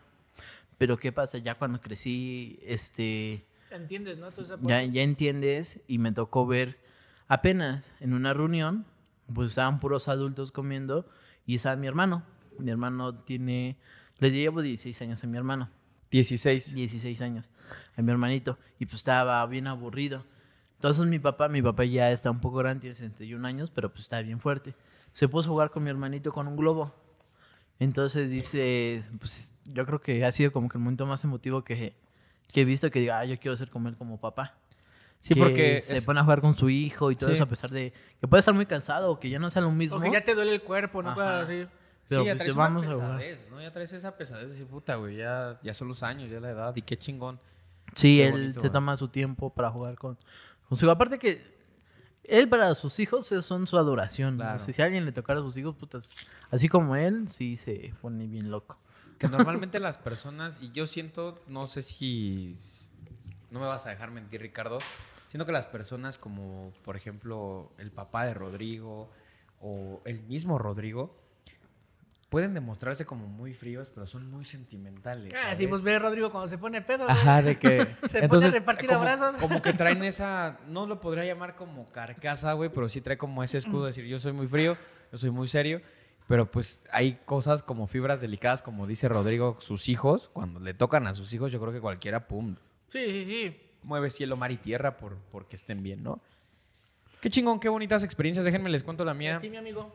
Pero 0.78 0.98
¿qué 0.98 1.12
pasa? 1.12 1.38
Ya 1.38 1.54
cuando 1.56 1.80
crecí, 1.80 2.58
este, 2.64 3.46
¿Entiendes, 3.70 4.18
no? 4.18 4.26
Entonces, 4.28 4.56
ya, 4.62 4.82
ya 4.82 5.02
entiendes 5.02 5.80
y 5.86 5.98
me 5.98 6.10
tocó 6.10 6.44
ver 6.46 6.80
apenas 7.28 7.88
en 8.00 8.14
una 8.14 8.34
reunión, 8.34 8.84
pues 9.32 9.50
estaban 9.50 9.78
puros 9.78 10.08
adultos 10.08 10.50
comiendo 10.50 11.08
y 11.46 11.54
estaba 11.54 11.76
mi 11.76 11.86
hermano. 11.86 12.24
Mi 12.60 12.70
hermano 12.70 13.14
tiene, 13.14 13.76
le 14.18 14.30
llevo 14.30 14.62
16 14.62 15.00
años 15.02 15.22
a 15.24 15.26
mi 15.26 15.36
hermano, 15.36 15.68
16. 16.10 16.74
16 16.74 17.20
años 17.22 17.50
a 17.96 18.02
mi 18.02 18.10
hermanito 18.10 18.58
y 18.78 18.86
pues 18.86 18.96
estaba 18.96 19.44
bien 19.46 19.66
aburrido. 19.66 20.24
Entonces 20.76 21.06
mi 21.06 21.18
papá, 21.18 21.48
mi 21.48 21.60
papá 21.62 21.84
ya 21.84 22.10
está 22.10 22.30
un 22.30 22.40
poco 22.40 22.58
grande, 22.58 22.80
tiene 22.80 22.94
61 22.96 23.46
años, 23.46 23.70
pero 23.74 23.90
pues 23.90 24.02
está 24.02 24.20
bien 24.22 24.40
fuerte. 24.40 24.74
Se 25.12 25.28
puso 25.28 25.48
a 25.48 25.52
jugar 25.52 25.70
con 25.70 25.84
mi 25.84 25.90
hermanito 25.90 26.32
con 26.32 26.48
un 26.48 26.56
globo. 26.56 26.94
Entonces 27.78 28.28
dice, 28.30 29.02
pues 29.18 29.54
yo 29.64 29.86
creo 29.86 30.00
que 30.00 30.24
ha 30.24 30.32
sido 30.32 30.52
como 30.52 30.68
que 30.68 30.76
el 30.78 30.84
momento 30.84 31.06
más 31.06 31.24
emotivo 31.24 31.64
que, 31.64 31.94
que 32.52 32.60
he 32.62 32.64
visto 32.64 32.90
que 32.90 33.00
diga, 33.00 33.20
ah, 33.20 33.24
yo 33.24 33.38
quiero 33.38 33.56
ser 33.56 33.70
como 33.70 33.88
él 33.88 33.96
como 33.96 34.18
papá. 34.20 34.54
Sí, 35.18 35.34
Que 35.34 35.40
porque 35.40 35.82
se 35.82 35.96
es- 35.96 36.04
pone 36.06 36.20
a 36.20 36.22
jugar 36.22 36.40
con 36.40 36.56
su 36.56 36.70
hijo 36.70 37.10
y 37.10 37.16
todo 37.16 37.28
Sí. 37.30 37.34
eso 37.34 37.42
a 37.42 37.46
pesar 37.46 37.70
de 37.70 37.92
que 38.20 38.26
puede 38.28 38.38
estar 38.40 38.54
muy 38.54 38.64
cansado 38.66 39.10
o 39.10 39.20
que 39.20 39.28
ya 39.30 39.38
no 39.38 39.50
sea 39.50 39.60
lo 39.62 39.70
mismo. 39.70 39.98
O 39.98 40.00
que 40.00 40.10
ya 40.10 40.22
te 40.24 40.34
duele 40.34 40.54
el 40.54 40.62
cuerpo, 40.62 41.02
¿no? 41.02 41.14
Cosas 41.14 41.44
así. 41.44 41.66
Pero 42.10 42.20
sí, 42.22 42.26
ya 42.26 42.32
pues, 42.34 42.38
traes 42.42 42.54
vamos 42.54 42.86
a 42.86 42.96
una 42.96 43.16
pesadez, 43.16 43.50
¿no? 43.50 43.62
Ya 43.62 43.72
traes 43.72 43.92
esa 43.94 44.16
pesadez 44.18 44.42
de 44.48 44.50
decir, 44.50 44.66
puta, 44.66 44.96
güey, 44.96 45.16
ya, 45.16 45.58
ya 45.62 45.72
son 45.72 45.88
los 45.88 46.02
años, 46.02 46.28
ya 46.30 46.40
la 46.40 46.50
edad, 46.50 46.76
y 46.76 46.82
qué 46.82 46.98
chingón. 46.98 47.40
Sí, 47.94 48.18
Qué 48.18 48.26
él 48.26 48.32
bonito, 48.32 48.52
se 48.54 48.60
güey. 48.60 48.72
toma 48.72 48.96
su 48.98 49.08
tiempo 49.08 49.48
para 49.54 49.70
jugar 49.70 49.96
con, 49.96 50.18
con 50.68 50.76
su 50.76 50.84
hijo. 50.84 50.92
Aparte 50.92 51.18
que 51.18 51.58
él 52.24 52.48
para 52.48 52.74
sus 52.74 53.00
hijos 53.00 53.32
es- 53.32 53.44
son 53.46 53.66
su 53.66 53.78
adoración. 53.78 54.36
Claro. 54.36 54.58
Si, 54.58 54.72
si 54.74 54.82
a 54.82 54.84
alguien 54.84 55.06
le 55.06 55.12
tocara 55.12 55.40
a 55.40 55.42
sus 55.42 55.56
hijos, 55.56 55.74
putas, 55.74 56.14
así 56.50 56.68
como 56.68 56.94
él, 56.96 57.28
sí 57.28 57.56
se 57.56 57.94
pone 58.02 58.26
bien 58.26 58.50
loco. 58.50 58.78
Que 59.18 59.28
normalmente 59.28 59.80
las 59.80 59.98
personas, 59.98 60.58
y 60.60 60.70
yo 60.72 60.86
siento, 60.86 61.42
no 61.46 61.66
sé 61.66 61.82
si, 61.82 62.56
no 63.50 63.60
me 63.60 63.66
vas 63.66 63.86
a 63.86 63.90
dejar 63.90 64.10
mentir, 64.10 64.40
Ricardo, 64.40 64.78
siento 65.28 65.44
que 65.46 65.52
las 65.52 65.66
personas 65.66 66.18
como, 66.18 66.72
por 66.84 66.96
ejemplo, 66.96 67.70
el 67.78 67.90
papá 67.90 68.24
de 68.24 68.34
Rodrigo 68.34 69.10
o 69.60 70.00
el 70.06 70.22
mismo 70.22 70.58
Rodrigo, 70.58 71.19
pueden 72.30 72.54
demostrarse 72.54 73.04
como 73.04 73.26
muy 73.26 73.52
fríos, 73.52 73.90
pero 73.90 74.06
son 74.06 74.30
muy 74.30 74.44
sentimentales. 74.46 75.34
Ah, 75.34 75.42
¿sabes? 75.42 75.58
sí, 75.58 75.66
pues 75.66 75.82
ve 75.82 75.98
Rodrigo 75.98 76.30
cuando 76.30 76.48
se 76.48 76.56
pone 76.56 76.80
pedo. 76.80 77.04
Ajá, 77.10 77.42
de 77.42 77.58
que. 77.58 77.86
Se 78.08 78.26
pone 78.26 78.46
a 78.46 78.50
repartir 78.50 78.88
como, 78.88 79.00
abrazos. 79.00 79.36
Como 79.36 79.60
que 79.60 79.72
traen 79.74 80.02
esa. 80.04 80.58
No 80.68 80.86
lo 80.86 81.00
podría 81.00 81.24
llamar 81.26 81.56
como 81.56 81.84
carcasa, 81.86 82.54
güey, 82.54 82.70
pero 82.70 82.88
sí 82.88 83.00
trae 83.02 83.18
como 83.18 83.42
ese 83.42 83.58
escudo 83.58 83.82
de 83.82 83.88
decir: 83.88 84.06
Yo 84.06 84.18
soy 84.18 84.32
muy 84.32 84.46
frío, 84.46 84.78
yo 85.12 85.18
soy 85.18 85.30
muy 85.30 85.48
serio. 85.48 85.82
Pero 86.28 86.48
pues 86.48 86.84
hay 86.92 87.18
cosas 87.24 87.64
como 87.64 87.88
fibras 87.88 88.20
delicadas, 88.20 88.62
como 88.62 88.86
dice 88.86 89.08
Rodrigo, 89.08 89.56
sus 89.58 89.88
hijos, 89.88 90.30
cuando 90.32 90.60
le 90.60 90.72
tocan 90.74 91.08
a 91.08 91.12
sus 91.14 91.32
hijos, 91.32 91.50
yo 91.50 91.60
creo 91.60 91.72
que 91.72 91.80
cualquiera, 91.80 92.28
pum, 92.28 92.54
Sí, 92.86 93.04
sí, 93.10 93.24
sí. 93.24 93.60
mueve 93.82 94.10
cielo, 94.10 94.36
mar 94.36 94.52
y 94.52 94.56
tierra 94.56 94.96
por 94.96 95.16
porque 95.32 95.56
estén 95.56 95.82
bien, 95.82 96.04
¿no? 96.04 96.20
Qué 97.20 97.30
chingón, 97.30 97.58
qué 97.58 97.68
bonitas 97.68 98.04
experiencias. 98.04 98.44
Déjenme 98.44 98.70
les 98.70 98.84
cuento 98.84 99.04
la 99.04 99.12
¿Y 99.12 99.16
mía. 99.16 99.36
a 99.36 99.40
ti, 99.40 99.50
mi 99.50 99.56
amigo? 99.56 99.92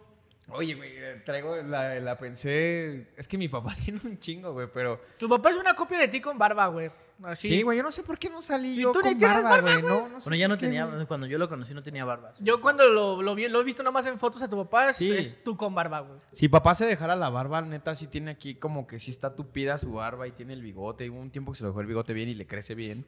Oye, 0.50 0.76
güey, 0.76 0.92
eh, 0.96 1.22
traigo 1.26 1.56
la, 1.58 2.00
la 2.00 2.18
pensé. 2.18 3.08
Es 3.18 3.28
que 3.28 3.38
mi 3.38 3.48
papá 3.48 3.74
tiene 3.84 4.00
un 4.04 4.20
chingo, 4.20 4.54
güey, 4.54 4.68
pero. 4.74 5.02
Tu 5.18 5.28
papá 5.28 5.50
es 5.50 5.58
una 5.58 5.74
copia 5.74 5.98
de 6.00 6.08
ti 6.08 6.22
con 6.22 6.38
barba, 6.38 6.68
güey. 6.68 6.92
Así. 7.24 7.48
Sí, 7.48 7.62
güey, 7.64 7.78
yo 7.78 7.84
no 7.84 7.94
sé 7.94 8.04
por 8.04 8.20
qué 8.20 8.30
no 8.30 8.42
salí 8.42 8.78
¿Y 8.78 8.82
yo 8.84 8.92
tú 8.92 9.00
ni 9.00 9.12
con 9.12 9.18
tienes 9.18 9.38
barba, 9.44 9.50
barba, 9.62 9.72
güey. 9.80 9.84
No, 9.84 10.10
no 10.10 10.20
sé 10.20 10.26
Bueno, 10.30 10.36
ya 10.36 10.48
no 10.50 10.58
qué, 10.58 10.66
tenía, 10.66 10.86
güey. 10.86 11.06
cuando 11.06 11.26
yo 11.28 11.38
lo 11.38 11.48
conocí 11.48 11.74
no 11.74 11.82
tenía 11.82 12.04
barbas. 12.04 12.36
Yo 12.40 12.60
cuando 12.60 12.88
lo, 12.90 13.22
lo 13.22 13.36
vi, 13.36 13.48
lo 13.48 13.62
he 13.62 13.64
visto 13.64 13.84
nomás 13.84 14.06
en 14.06 14.18
fotos 14.20 14.42
a 14.42 14.50
tu 14.50 14.58
papá, 14.58 14.90
es, 14.90 14.98
Sí. 14.98 15.14
es 15.16 15.42
tú 15.42 15.56
con 15.56 15.74
barba, 15.74 16.02
güey. 16.02 16.20
Si 16.34 16.50
papá 16.50 16.76
se 16.76 16.86
dejara 16.86 17.16
la 17.16 17.30
barba, 17.30 17.62
neta, 17.62 17.96
sí 17.96 18.08
tiene 18.08 18.32
aquí 18.32 18.56
como 18.56 18.86
que 18.86 19.00
sí 19.00 19.12
está 19.12 19.34
tupida 19.34 19.78
su 19.78 19.94
barba 19.94 20.28
y 20.28 20.32
tiene 20.32 20.52
el 20.54 20.62
bigote. 20.62 21.10
Hubo 21.10 21.20
un 21.22 21.32
tiempo 21.32 21.54
que 21.54 21.58
se 21.58 21.64
lo 21.64 21.70
dejó 21.70 21.80
el 21.80 21.88
bigote 21.88 22.14
bien 22.14 22.28
y 22.28 22.36
le 22.36 22.46
crece 22.46 22.76
bien. 22.76 23.06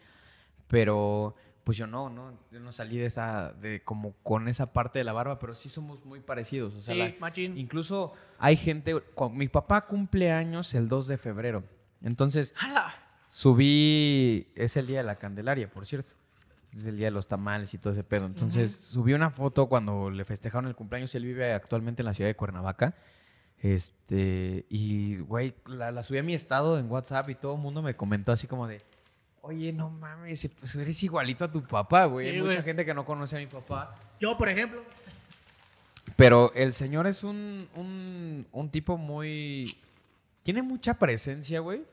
Pero, 0.70 1.34
pues 1.68 1.78
yo 1.78 1.86
no, 1.86 2.10
¿no? 2.10 2.22
Yo 2.50 2.62
no 2.62 2.72
salí 2.72 2.98
de 2.98 3.08
esa, 3.08 3.52
de 3.52 3.84
como 3.84 4.14
con 4.24 4.48
esa 4.48 4.72
parte 4.72 5.00
de 5.00 5.04
la 5.04 5.12
barba, 5.12 5.38
pero 5.38 5.54
sí 5.54 5.68
somos 5.68 6.06
muy 6.06 6.22
parecidos. 6.22 6.74
O 6.76 6.80
sea, 6.80 6.94
Sí, 6.94 7.00
la- 7.00 7.14
machín. 7.20 7.58
incluso 7.58 8.14
hay 8.40 8.56
gente, 8.56 8.98
cu- 9.14 9.30
mi 9.30 9.50
papá 9.50 9.82
cumple 9.86 10.32
años 10.32 10.74
el 10.76 10.88
2 10.88 11.08
de 11.08 11.18
febrero. 11.18 11.66
Entonces, 12.02 12.56
¡Hala! 12.58 12.96
subí, 13.28 14.48
es 14.56 14.78
el 14.78 14.88
día 14.88 15.00
de 15.00 15.04
la 15.04 15.16
Candelaria, 15.16 15.70
por 15.70 15.86
cierto. 15.86 16.14
Es 16.74 16.86
el 16.86 16.96
día 16.96 17.08
de 17.08 17.12
los 17.12 17.28
tamales 17.28 17.74
y 17.74 17.78
todo 17.80 17.92
ese 17.92 18.04
pedo. 18.06 18.26
Entonces, 18.28 18.74
subí 18.74 19.12
una 19.14 19.30
foto 19.30 19.68
cuando 19.68 20.10
le 20.10 20.24
festejaron 20.24 20.68
el 20.68 20.76
cumpleaños. 20.76 21.14
Él 21.16 21.26
vive 21.26 21.52
actualmente 21.54 22.02
en 22.02 22.06
la 22.06 22.14
ciudad 22.14 22.30
de 22.30 22.36
Cuernavaca. 22.36 22.96
Este, 23.60 24.66
y, 24.70 25.18
güey, 25.18 25.56
la, 25.66 25.92
la 25.92 26.04
subí 26.04 26.20
a 26.20 26.24
mi 26.24 26.34
estado 26.36 26.78
en 26.80 26.90
WhatsApp 26.90 27.30
y 27.30 27.36
todo 27.36 27.56
el 27.56 27.62
mundo 27.62 27.82
me 27.82 27.96
comentó 27.96 28.32
así 28.32 28.48
como 28.48 28.68
de, 28.68 28.82
oye, 29.48 29.74
no 29.74 29.90
mames, 29.90 30.50
pues 30.60 30.76
eres 30.76 31.02
igualito 31.04 31.46
a 31.46 31.52
tu 31.52 31.64
papá, 31.64 32.06
güey. 32.06 32.30
Sí, 32.30 32.36
Hay 32.38 32.42
mucha 32.42 32.62
gente 32.62 32.86
que 32.86 32.94
no 32.94 33.04
conoce 33.06 33.36
a 33.36 33.40
mi 33.40 33.48
papá. 33.48 33.96
Yo, 34.20 34.38
por 34.38 34.50
ejemplo. 34.50 34.84
Pero 36.16 36.52
el 36.56 36.74
señor 36.74 37.06
es 37.08 37.24
un, 37.24 37.68
un, 37.76 38.48
un 38.52 38.70
tipo 38.72 38.98
muy... 38.98 39.78
Tiene 40.44 40.62
mucha 40.62 40.96
presencia, 40.98 41.60
güey. 41.60 41.84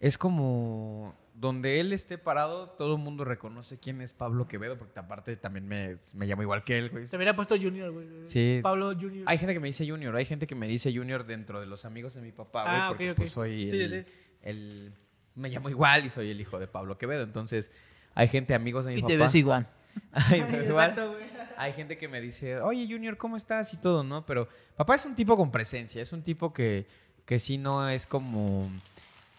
Es 0.00 0.18
como... 0.18 1.14
Donde 1.36 1.80
él 1.80 1.92
esté 1.92 2.16
parado, 2.16 2.68
todo 2.70 2.94
el 2.94 3.00
mundo 3.02 3.24
reconoce 3.24 3.76
quién 3.78 4.00
es 4.00 4.12
Pablo 4.12 4.46
Quevedo, 4.46 4.78
porque 4.78 5.00
aparte 5.00 5.36
también 5.36 5.66
me, 5.66 5.96
me 6.14 6.26
llamo 6.26 6.42
igual 6.42 6.62
que 6.62 6.78
él, 6.78 6.90
güey. 6.90 7.08
Se 7.08 7.16
hubiera 7.16 7.34
puesto 7.34 7.56
Junior, 7.60 7.90
güey. 7.90 8.06
Sí. 8.22 8.60
Pablo 8.62 8.92
Junior. 8.98 9.24
Hay 9.26 9.36
gente 9.38 9.52
que 9.52 9.58
me 9.58 9.66
dice 9.66 9.84
Junior, 9.88 10.14
hay 10.14 10.24
gente 10.26 10.46
que 10.46 10.54
me 10.54 10.68
dice 10.68 10.96
Junior 10.96 11.26
dentro 11.26 11.58
de 11.60 11.66
los 11.66 11.84
amigos 11.84 12.14
de 12.14 12.22
mi 12.22 12.30
papá, 12.30 12.62
güey, 12.62 12.76
Ah, 12.76 12.84
porque 12.88 13.10
ok, 13.10 13.12
ok. 13.14 13.16
pues 13.18 13.32
soy 13.32 13.68
Sí, 13.68 13.80
el, 13.80 13.88
sí, 13.88 13.96
sí. 14.04 14.12
el- 14.42 14.92
Me 15.34 15.48
llamo 15.48 15.68
igual 15.68 16.04
y 16.06 16.10
soy 16.10 16.30
el 16.30 16.40
hijo 16.40 16.58
de 16.58 16.66
Pablo 16.66 16.96
Quevedo, 16.98 17.22
entonces 17.22 17.70
hay 18.14 18.28
gente, 18.28 18.54
amigos 18.54 18.86
de 18.86 18.92
mi 18.92 18.98
Y 18.98 19.02
papá. 19.02 19.12
te 19.12 19.16
ves 19.16 19.34
igual. 19.34 19.66
Ay, 20.12 20.40
Ay, 20.40 20.42
me 20.42 20.64
igual. 20.64 20.90
exacto, 20.90 21.12
güey. 21.12 21.24
Hay 21.56 21.72
gente 21.72 21.96
que 21.96 22.08
me 22.08 22.20
dice, 22.20 22.60
oye 22.60 22.86
Junior, 22.90 23.16
¿cómo 23.16 23.36
estás? 23.36 23.72
Y 23.74 23.76
todo, 23.76 24.02
¿no? 24.02 24.26
Pero 24.26 24.48
papá 24.76 24.96
es 24.96 25.04
un 25.04 25.14
tipo 25.14 25.36
con 25.36 25.50
presencia, 25.52 26.02
es 26.02 26.12
un 26.12 26.22
tipo 26.22 26.52
que, 26.52 26.86
que 27.24 27.38
sí 27.38 27.58
no 27.58 27.88
es 27.88 28.06
como 28.06 28.68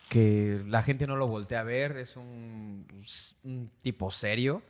que 0.09 0.61
la 0.67 0.81
gente 0.83 1.07
no 1.07 1.15
lo 1.17 1.27
voltea 1.27 1.59
a 1.61 1.63
ver, 1.63 1.97
es 1.97 2.15
un, 2.15 2.87
un 3.43 3.69
tipo 3.81 4.11
serio. 4.11 4.61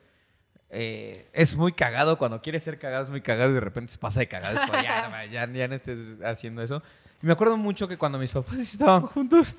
Eh, 0.71 1.29
es 1.33 1.55
muy 1.55 1.73
cagado, 1.73 2.17
cuando 2.17 2.41
quiere 2.41 2.59
ser 2.59 2.79
cagado 2.79 3.03
es 3.03 3.09
muy 3.09 3.21
cagado 3.21 3.51
y 3.51 3.53
de 3.53 3.59
repente 3.59 3.93
se 3.93 3.99
pasa 3.99 4.21
de 4.21 4.27
cagado. 4.27 4.55
Es 4.57 4.61
como, 4.63 4.81
ya, 4.81 5.07
no, 5.09 5.25
ya, 5.31 5.51
ya 5.51 5.67
no 5.67 5.75
estés 5.75 5.99
haciendo 6.23 6.63
eso. 6.63 6.81
Y 7.21 7.27
me 7.27 7.33
acuerdo 7.33 7.57
mucho 7.57 7.87
que 7.87 7.97
cuando 7.97 8.17
mis 8.17 8.31
papás 8.31 8.57
estaban 8.59 9.03
juntos... 9.03 9.55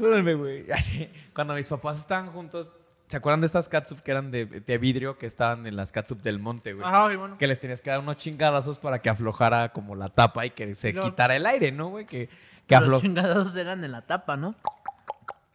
Perdónenme, 0.00 0.34
güey. 0.34 0.70
Así, 0.72 1.10
Cuando 1.34 1.54
mis 1.54 1.66
papás 1.68 1.98
estaban 2.00 2.26
juntos, 2.26 2.70
¿se 3.08 3.16
acuerdan 3.16 3.40
de 3.40 3.46
estas 3.46 3.68
catsup 3.68 4.00
que 4.02 4.10
eran 4.10 4.30
de, 4.30 4.46
de 4.46 4.78
vidrio 4.78 5.16
que 5.18 5.26
estaban 5.26 5.66
en 5.66 5.76
las 5.76 5.92
catsup 5.92 6.20
del 6.22 6.38
monte, 6.38 6.72
güey? 6.72 6.86
Ajá, 6.86 7.10
sí, 7.10 7.16
bueno. 7.16 7.38
Que 7.38 7.46
les 7.46 7.60
tenías 7.60 7.80
que 7.80 7.90
dar 7.90 8.00
unos 8.00 8.16
chingadazos 8.16 8.78
para 8.78 9.00
que 9.00 9.08
aflojara 9.10 9.70
como 9.72 9.94
la 9.94 10.08
tapa 10.08 10.46
y 10.46 10.50
que 10.50 10.74
se 10.74 10.94
quitara 10.94 11.36
el 11.36 11.46
aire, 11.46 11.70
¿no, 11.72 11.88
güey? 11.88 12.06
Que, 12.06 12.28
que 12.66 12.74
Los 12.76 12.84
aflo- 12.88 13.00
chingados 13.00 13.54
eran 13.56 13.84
en 13.84 13.92
la 13.92 14.02
tapa, 14.02 14.36
¿no? 14.36 14.54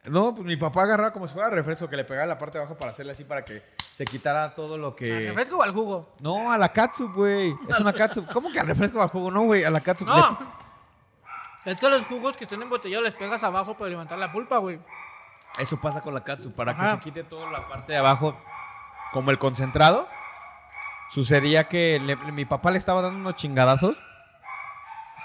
No, 0.05 0.33
pues 0.33 0.45
mi 0.47 0.55
papá 0.55 0.83
agarraba 0.83 1.11
como 1.13 1.27
si 1.27 1.33
fuera 1.33 1.49
refresco, 1.49 1.87
que 1.89 1.95
le 1.97 2.03
pegaba 2.05 2.25
la 2.25 2.37
parte 2.39 2.57
de 2.57 2.63
abajo 2.63 2.77
para 2.79 2.93
hacerle 2.93 3.11
así 3.11 3.25
para 3.25 3.43
que 3.43 3.61
se 3.95 4.05
quitara 4.05 4.55
todo 4.55 4.77
lo 4.77 4.87
¿Al 4.87 4.95
que... 4.95 5.27
refresco 5.27 5.57
o 5.57 5.61
al 5.61 5.71
jugo? 5.73 6.15
No, 6.21 6.51
a 6.51 6.57
la 6.57 6.69
catsup, 6.69 7.13
güey. 7.13 7.53
Es 7.67 7.79
una 7.79 7.93
catsup. 7.93 8.25
¿Cómo 8.31 8.49
que 8.51 8.59
al 8.59 8.67
refresco 8.67 9.01
al 9.01 9.09
jugo? 9.09 9.29
No, 9.29 9.43
güey, 9.43 9.65
a 9.65 9.69
la 9.69 9.81
catsup. 9.81 10.07
No. 10.07 10.68
Es 11.69 11.79
que 11.79 11.89
los 11.89 12.05
jugos 12.05 12.35
que 12.37 12.43
estén 12.45 12.61
embotellados 12.61 13.05
les 13.05 13.15
pegas 13.15 13.43
abajo 13.43 13.75
para 13.75 13.89
levantar 13.89 14.17
la 14.17 14.31
pulpa, 14.31 14.57
güey. 14.57 14.79
Eso 15.57 15.79
pasa 15.79 16.01
con 16.01 16.13
la 16.13 16.23
katsu, 16.23 16.53
para 16.53 16.75
que 16.77 16.87
se 16.87 16.99
quite 16.99 17.23
toda 17.23 17.49
la 17.51 17.67
parte 17.67 17.93
de 17.93 17.97
abajo, 17.99 18.39
como 19.11 19.31
el 19.31 19.37
concentrado. 19.37 20.07
Sucedía 21.09 21.67
que 21.67 21.99
le- 21.99 22.15
mi 22.31 22.45
papá 22.45 22.71
le 22.71 22.77
estaba 22.77 23.01
dando 23.01 23.17
unos 23.19 23.35
chingadazos 23.35 23.97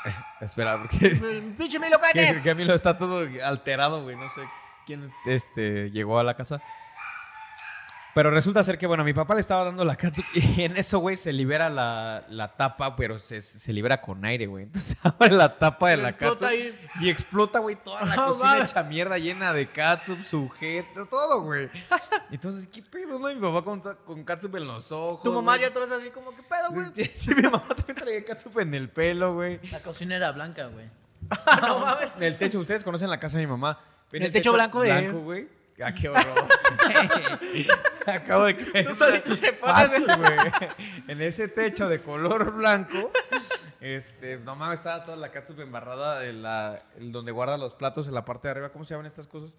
Espera, 0.41 0.79
porque... 0.79 1.07
El 1.07 1.55
pinche 1.57 1.79
Milo, 1.79 1.99
que, 2.13 2.43
que 2.43 2.51
a 2.51 2.55
mí 2.55 2.65
lo 2.65 2.75
está 2.75 2.97
todo 2.99 3.27
alterado, 3.45 4.03
güey. 4.03 4.17
No 4.17 4.29
sé 4.29 4.43
quién 4.87 5.13
este, 5.27 5.91
llegó 5.91 6.19
a 6.19 6.25
la 6.25 6.35
casa. 6.35 6.63
Pero 8.15 8.31
resulta 8.31 8.63
ser 8.63 8.79
que, 8.79 8.87
bueno, 8.87 9.03
mi 9.03 9.13
papá 9.13 9.35
le 9.35 9.41
estaba 9.41 9.65
dando 9.65 9.85
la 9.85 9.97
catsup 9.97 10.25
y 10.35 10.63
en 10.63 10.77
eso, 10.77 11.01
güey, 11.01 11.17
se 11.17 11.33
libera 11.33 11.69
la, 11.69 12.25
la 12.29 12.55
tapa, 12.57 12.95
pero 12.95 13.19
se, 13.19 13.41
se 13.41 13.73
libera 13.73 14.01
con 14.01 14.25
aire, 14.25 14.47
güey. 14.47 14.65
Entonces 14.65 14.97
abre 15.03 15.31
la 15.33 15.59
tapa 15.59 15.91
de 15.91 15.97
la 15.97 16.17
catsup 16.17 16.45
ahí. 16.45 16.73
y 17.01 17.11
explota, 17.11 17.59
güey, 17.59 17.75
toda 17.77 18.05
la 18.05 18.15
No 18.15 18.27
cocina 18.29 18.65
hecha 18.65 18.83
mierda 18.85 19.19
llena 19.19 19.53
de 19.53 19.69
catsup, 19.69 20.23
sujeto, 20.23 21.07
todo, 21.07 21.43
güey. 21.43 21.69
Entonces, 22.31 22.69
¿qué 22.69 22.83
pedo, 22.83 23.19
no? 23.19 23.27
Mi 23.29 23.41
papá 23.41 23.63
con, 23.65 23.81
con 23.81 24.23
catsup 24.25 24.55
en 24.57 24.67
los 24.69 24.93
ojos. 24.93 25.23
Tu 25.23 25.33
mamá 25.33 25.53
güey. 25.57 25.63
ya 25.63 25.73
todos 25.75 25.91
así 25.91 26.11
como, 26.11 26.35
¿qué 26.37 26.43
pedo, 26.45 26.71
güey? 26.71 26.87
Sí, 27.15 27.35
mi 27.35 27.43
mamá 27.43 27.65
también 27.69 27.97
traía 27.97 28.25
catsup 28.25 28.59
en 28.61 28.75
el 28.75 28.89
pelo, 28.91 29.35
güey. 29.35 29.59
La 29.73 29.81
cocina 29.83 30.15
era 30.15 30.31
blanca, 30.31 30.67
güey. 30.67 30.87
no 31.63 31.79
mames. 31.81 32.13
En 32.17 32.23
el 32.23 32.39
techo, 32.39 32.61
ustedes 32.61 32.85
conocen 32.85 33.11
la 33.11 33.19
casa 33.19 33.39
de 33.39 33.45
mi 33.45 33.51
mamá. 33.51 33.81
Ven 34.13 34.23
El 34.23 34.31
techo 34.31 34.53
blanco 34.53 34.83
de- 34.83 34.91
Blanco, 34.93 35.19
güey. 35.21 35.64
Ah, 35.83 35.93
qué 35.93 36.09
horror. 36.09 36.49
Acabo 38.07 38.45
de 38.45 38.57
caer. 38.57 38.87
Tú 38.87 38.95
solito 38.95 39.39
te 39.39 39.53
pones- 39.55 39.59
Fácil, 39.61 40.07
güey. 40.07 40.71
En 41.09 41.21
ese 41.23 41.49
techo 41.49 41.89
de 41.89 42.01
color 42.01 42.53
blanco, 42.55 43.11
este, 43.81 44.39
no 44.39 44.55
mames, 44.57 44.81
estaba 44.81 45.03
toda 45.03 45.17
la 45.17 45.31
catsup 45.31 45.61
embarrada 45.61 46.25
en 46.27 46.43
la, 46.43 46.83
el 46.97 47.11
donde 47.13 47.33
guarda 47.33 47.57
los 47.59 47.75
platos 47.75 48.09
en 48.09 48.15
la 48.15 48.25
parte 48.25 48.49
de 48.49 48.53
arriba. 48.53 48.71
¿Cómo 48.71 48.85
se 48.85 48.95
llaman 48.95 49.07
estas 49.07 49.27
cosas? 49.27 49.53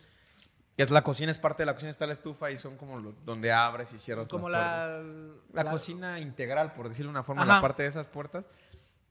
Que 0.77 0.83
es 0.83 0.91
la 0.91 1.03
cocina, 1.03 1.31
es 1.31 1.37
parte 1.37 1.63
de 1.63 1.67
la 1.67 1.73
cocina, 1.73 1.89
está 1.91 2.05
la 2.05 2.13
estufa 2.13 2.51
y 2.51 2.57
son 2.57 2.77
como 2.77 2.97
lo- 2.99 3.13
donde 3.25 3.51
abres 3.51 3.93
y 3.93 3.97
cierras 3.97 4.27
Como 4.29 4.49
las 4.49 4.61
puertas. 4.61 5.05
la... 5.53 5.63
La, 5.63 5.71
cocina 5.71 6.19
integral, 6.19 6.73
por 6.73 6.89
decirlo 6.89 7.09
de 7.11 7.17
una 7.17 7.23
forma, 7.23 7.43
Ajá. 7.43 7.55
la 7.55 7.61
parte 7.61 7.83
de 7.83 7.89
esas 7.89 8.07
puertas, 8.07 8.47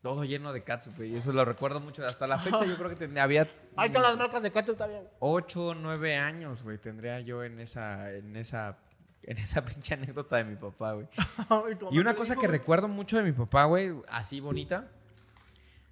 todo 0.05 0.23
lleno 0.23 0.53
de 0.53 0.63
catsup, 0.63 0.99
güey. 0.99 1.15
Y 1.15 1.17
eso 1.17 1.33
lo 1.33 1.47
recuerdo 1.47 1.81
mucho. 1.81 2.05
Hasta 2.05 2.27
la 2.27 2.39
fecha 2.39 2.63
yo 2.67 2.77
creo 2.77 2.91
que 2.91 2.97
tenía, 2.97 3.23
había 3.23 3.47
Ahí 3.77 3.87
están 3.87 4.03
las 4.03 4.19
marcas 4.19 4.43
de 4.43 4.53
Catsup 4.53 4.77
también. 4.77 5.09
8 5.19 5.77
9 5.77 6.17
años, 6.19 6.63
güey, 6.63 6.77
tendría 6.77 7.21
yo 7.21 7.43
en 7.43 7.59
esa, 7.59 8.13
en 8.13 8.37
esa, 8.37 8.77
en 9.23 9.39
esa 9.39 9.65
pinche 9.65 9.95
anécdota 9.95 10.37
de 10.37 10.45
mi 10.45 10.57
papá, 10.57 10.93
güey. 10.93 11.09
Y 11.91 11.99
una 12.01 12.15
cosa 12.15 12.37
que 12.37 12.47
recuerdo 12.47 12.87
mucho 12.87 13.17
de 13.17 13.23
mi 13.23 13.33
papá, 13.33 13.65
güey, 13.65 13.95
así 14.09 14.41
bonita. 14.41 14.89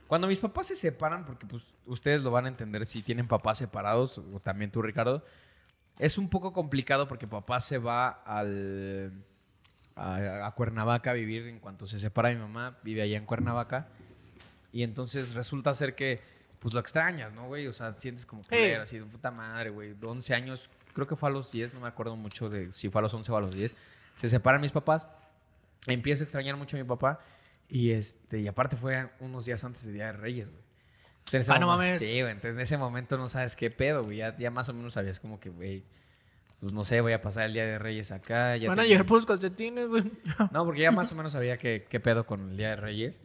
Cuando 0.08 0.26
mis 0.26 0.40
papás 0.40 0.66
se 0.66 0.76
separan, 0.76 1.24
porque 1.24 1.46
pues 1.46 1.62
ustedes 1.86 2.22
lo 2.22 2.30
van 2.30 2.44
a 2.44 2.48
entender 2.48 2.84
si 2.84 3.00
tienen 3.00 3.26
papás 3.26 3.56
separados, 3.56 4.18
o 4.18 4.40
también 4.40 4.70
tú, 4.70 4.82
Ricardo, 4.82 5.24
es 5.98 6.18
un 6.18 6.28
poco 6.28 6.52
complicado 6.52 7.08
porque 7.08 7.26
papá 7.26 7.60
se 7.60 7.78
va 7.78 8.10
al, 8.10 9.24
a, 9.96 10.46
a 10.46 10.50
Cuernavaca 10.50 11.12
a 11.12 11.14
vivir 11.14 11.46
en 11.46 11.60
cuanto 11.60 11.86
se 11.86 11.98
separa 11.98 12.28
mi 12.28 12.36
mamá, 12.36 12.76
vive 12.82 13.00
allá 13.00 13.16
en 13.16 13.24
Cuernavaca. 13.24 13.88
Y 14.72 14.82
entonces 14.82 15.34
resulta 15.34 15.74
ser 15.74 15.94
que, 15.94 16.20
pues 16.58 16.72
lo 16.74 16.80
extrañas, 16.80 17.32
¿no, 17.34 17.46
güey? 17.46 17.66
O 17.66 17.72
sea, 17.72 17.94
sientes 17.98 18.24
como 18.26 18.42
culero, 18.44 18.82
así 18.82 18.98
de 18.98 19.04
puta 19.04 19.30
madre, 19.30 19.70
güey. 19.70 19.94
11 20.00 20.34
años, 20.34 20.70
creo 20.94 21.06
que 21.06 21.14
fue 21.16 21.28
a 21.28 21.32
los 21.32 21.52
10, 21.52 21.74
no 21.74 21.80
me 21.80 21.88
acuerdo 21.88 22.16
mucho 22.16 22.48
de 22.48 22.72
si 22.72 22.88
fue 22.88 23.00
a 23.00 23.02
los 23.02 23.12
11 23.14 23.30
o 23.32 23.36
a 23.36 23.40
los 23.40 23.54
10. 23.54 23.74
Se 24.14 24.28
separan 24.28 24.60
mis 24.60 24.72
papás. 24.72 25.08
Empiezo 25.86 26.22
a 26.22 26.24
extrañar 26.24 26.56
mucho 26.56 26.76
a 26.76 26.80
mi 26.80 26.86
papá. 26.86 27.20
Y 27.68 27.90
este, 27.92 28.40
y 28.40 28.48
aparte 28.48 28.76
fue 28.76 29.10
unos 29.20 29.44
días 29.46 29.62
antes 29.64 29.84
del 29.84 29.94
Día 29.94 30.06
de 30.06 30.12
Reyes, 30.12 30.50
güey. 30.50 30.62
Ah, 31.48 31.58
no 31.58 31.66
momento- 31.66 31.66
mames. 31.68 31.98
Sí, 32.00 32.20
güey. 32.20 32.32
Entonces 32.32 32.54
en 32.54 32.60
ese 32.60 32.76
momento 32.76 33.16
no 33.16 33.28
sabes 33.28 33.56
qué 33.56 33.70
pedo, 33.70 34.04
güey. 34.04 34.18
Ya, 34.18 34.36
ya 34.36 34.50
más 34.50 34.68
o 34.68 34.74
menos 34.74 34.94
sabías 34.94 35.18
como 35.20 35.40
que, 35.40 35.48
güey, 35.48 35.82
pues 36.60 36.72
no 36.72 36.84
sé, 36.84 37.00
voy 37.00 37.12
a 37.12 37.20
pasar 37.22 37.44
el 37.46 37.54
Día 37.54 37.64
de 37.66 37.78
Reyes 37.78 38.12
acá. 38.12 38.56
Ya 38.56 38.68
Van 38.68 38.78
a 38.80 38.84
llegar 38.84 39.06
puros 39.06 39.24
calcetines, 39.26 39.88
güey. 39.88 40.04
no, 40.52 40.64
porque 40.64 40.82
ya 40.82 40.90
más 40.90 41.10
o 41.12 41.16
menos 41.16 41.32
sabía 41.32 41.56
qué, 41.56 41.86
qué 41.88 41.98
pedo 42.00 42.26
con 42.26 42.50
el 42.50 42.56
Día 42.56 42.70
de 42.70 42.76
Reyes. 42.76 43.22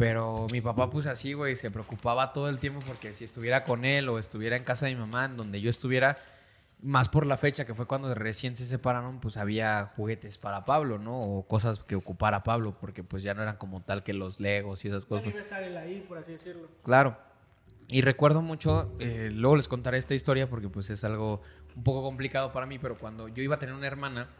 Pero 0.00 0.46
mi 0.50 0.62
papá, 0.62 0.88
pues 0.88 1.06
así, 1.06 1.34
güey, 1.34 1.54
se 1.56 1.70
preocupaba 1.70 2.32
todo 2.32 2.48
el 2.48 2.58
tiempo 2.58 2.80
porque 2.86 3.12
si 3.12 3.24
estuviera 3.24 3.64
con 3.64 3.84
él 3.84 4.08
o 4.08 4.18
estuviera 4.18 4.56
en 4.56 4.64
casa 4.64 4.86
de 4.86 4.94
mi 4.94 4.98
mamá, 4.98 5.26
en 5.26 5.36
donde 5.36 5.60
yo 5.60 5.68
estuviera, 5.68 6.16
más 6.80 7.10
por 7.10 7.26
la 7.26 7.36
fecha 7.36 7.66
que 7.66 7.74
fue 7.74 7.84
cuando 7.86 8.14
recién 8.14 8.56
se 8.56 8.64
separaron, 8.64 9.20
pues 9.20 9.36
había 9.36 9.92
juguetes 9.94 10.38
para 10.38 10.64
Pablo, 10.64 10.98
¿no? 10.98 11.20
O 11.20 11.46
cosas 11.46 11.80
que 11.80 11.96
ocupara 11.96 12.42
Pablo, 12.42 12.74
porque 12.80 13.04
pues 13.04 13.22
ya 13.22 13.34
no 13.34 13.42
eran 13.42 13.58
como 13.58 13.82
tal 13.82 14.02
que 14.02 14.14
los 14.14 14.40
Legos 14.40 14.86
y 14.86 14.88
esas 14.88 15.04
cosas. 15.04 15.26
iba 15.26 15.38
a 15.38 15.42
estar 15.42 15.62
él 15.62 15.76
ahí, 15.76 16.02
por 16.08 16.16
así 16.16 16.32
decirlo. 16.32 16.68
Claro. 16.82 17.18
Y 17.88 18.00
recuerdo 18.00 18.40
mucho, 18.40 18.90
eh, 19.00 19.28
luego 19.30 19.56
les 19.56 19.68
contaré 19.68 19.98
esta 19.98 20.14
historia 20.14 20.48
porque 20.48 20.70
pues 20.70 20.88
es 20.88 21.04
algo 21.04 21.42
un 21.76 21.82
poco 21.82 22.02
complicado 22.02 22.52
para 22.52 22.64
mí, 22.64 22.78
pero 22.78 22.96
cuando 22.96 23.28
yo 23.28 23.42
iba 23.42 23.56
a 23.56 23.58
tener 23.58 23.74
una 23.74 23.86
hermana 23.86 24.30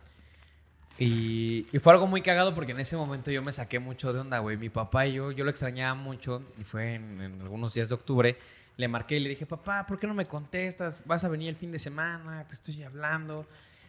y, 1.00 1.66
fue 1.80 1.94
algo 1.94 2.06
muy 2.06 2.20
cagado 2.20 2.54
porque 2.54 2.72
en 2.72 2.80
ese 2.80 2.94
momento 2.94 3.30
yo 3.30 3.42
me 3.42 3.52
saqué 3.52 3.78
mucho 3.78 4.12
de 4.12 4.20
onda, 4.20 4.38
güey. 4.38 4.58
Mi 4.58 4.68
papá 4.68 5.06
y 5.06 5.14
yo, 5.14 5.32
yo 5.32 5.44
lo 5.44 5.50
extrañaba 5.50 5.94
mucho 5.94 6.42
y 6.58 6.64
fue 6.64 6.94
en, 6.94 7.22
en 7.22 7.40
algunos 7.40 7.72
días 7.72 7.88
de 7.88 7.94
octubre. 7.94 8.38
Le 8.76 8.86
marqué 8.86 9.16
y 9.16 9.20
le 9.20 9.30
dije, 9.30 9.46
papá, 9.46 9.86
¿por 9.86 9.98
qué 9.98 10.06
no 10.06 10.12
me 10.12 10.26
contestas? 10.26 11.00
¿Vas 11.06 11.24
a 11.24 11.28
venir 11.28 11.48
el 11.48 11.56
fin 11.56 11.72
de 11.72 11.78
semana? 11.78 12.46
Te 12.46 12.54
estoy 12.54 12.82
hablando. 12.82 13.46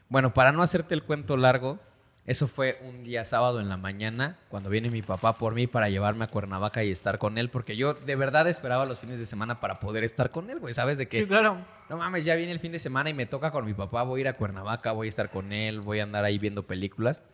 Bueno, 0.08 0.34
para 0.34 0.54
no 0.54 0.64
hacerte 0.64 0.96
el 0.96 1.04
cuento 1.04 1.36
largo, 1.36 1.80
eso 2.26 2.48
fue 2.48 2.80
un 2.88 3.04
día 3.04 3.26
sábado 3.26 3.60
en 3.60 3.68
la 3.68 3.78
mañana, 3.78 4.38
cuando 4.50 4.70
viene 4.70 4.90
mi 4.90 5.02
papá 5.02 5.38
por 5.38 5.56
mí 5.56 5.66
para 5.66 5.90
llevarme 5.90 6.26
a 6.26 6.28
Cuernavaca 6.28 6.84
y 6.84 6.92
estar 6.92 7.18
con 7.18 7.38
él, 7.40 7.50
porque 7.50 7.76
yo 7.76 7.94
de 7.96 8.16
verdad 8.16 8.48
esperaba 8.48 8.86
los 8.86 9.00
fines 9.00 9.20
de 9.20 9.26
semana 9.26 9.60
para 9.60 9.80
poder 9.80 10.04
estar 10.04 10.30
con 10.30 10.50
él, 10.50 10.60
güey, 10.60 10.74
¿sabes? 10.74 10.98
De 11.00 11.08
que, 11.08 11.20
Sí, 11.22 11.26
claro. 11.28 11.58
no 11.90 11.98
mames, 11.98 12.24
ya 12.24 12.36
viene 12.36 12.52
el 12.52 12.60
fin 12.60 12.72
de 12.72 12.80
semana 12.80 13.10
y 13.10 13.14
me 13.16 13.26
toca 13.26 13.52
con 13.52 13.66
mi 13.66 13.74
papá, 13.74 14.04
voy 14.04 14.20
a 14.20 14.22
ir 14.22 14.28
a 14.28 14.38
Cuernavaca, 14.38 14.92
voy 14.92 15.08
a 15.08 15.10
estar 15.10 15.32
con 15.32 15.52
él, 15.52 15.82
voy 15.82 16.00
a 16.00 16.04
andar 16.04 16.24
ahí 16.24 16.38
viendo 16.38 16.68
películas. 16.68 17.26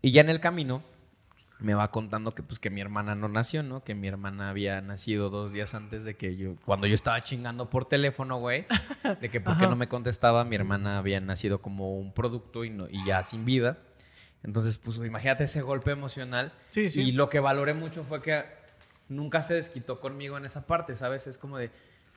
Y 0.00 0.12
ya 0.12 0.22
en 0.22 0.30
el 0.30 0.40
camino 0.40 0.82
me 1.58 1.74
va 1.74 1.90
contando 1.90 2.34
que 2.34 2.42
pues 2.42 2.58
que 2.58 2.70
mi 2.70 2.80
hermana 2.80 3.14
no 3.14 3.28
nació, 3.28 3.62
¿no? 3.62 3.84
Que 3.84 3.94
mi 3.94 4.08
hermana 4.08 4.48
había 4.48 4.80
nacido 4.80 5.28
dos 5.28 5.52
días 5.52 5.74
antes 5.74 6.06
de 6.06 6.16
que 6.16 6.36
yo, 6.36 6.54
cuando 6.64 6.86
yo 6.86 6.94
estaba 6.94 7.20
chingando 7.20 7.68
por 7.68 7.84
teléfono, 7.84 8.38
güey, 8.38 8.64
de 9.20 9.28
que 9.28 9.42
por 9.42 9.58
qué 9.58 9.66
no 9.66 9.76
me 9.76 9.86
contestaba, 9.88 10.42
mi 10.46 10.56
hermana 10.56 10.96
había 10.96 11.20
nacido 11.20 11.60
como 11.60 11.98
un 11.98 12.14
producto 12.14 12.64
y, 12.64 12.70
no, 12.70 12.88
y 12.88 13.04
ya 13.04 13.22
sin 13.22 13.44
vida. 13.44 13.76
Entonces, 14.42 14.78
pues 14.78 14.96
imagínate 14.98 15.44
ese 15.44 15.62
golpe 15.62 15.90
emocional. 15.90 16.52
Sí, 16.68 16.88
sí. 16.88 17.02
Y 17.02 17.12
lo 17.12 17.28
que 17.28 17.40
valoré 17.40 17.74
mucho 17.74 18.04
fue 18.04 18.22
que 18.22 18.44
nunca 19.08 19.42
se 19.42 19.54
desquitó 19.54 20.00
conmigo 20.00 20.38
en 20.38 20.46
esa 20.46 20.66
parte, 20.66 20.94
¿sabes? 20.94 21.26
Es 21.26 21.36
como 21.36 21.58
de, 21.58 21.70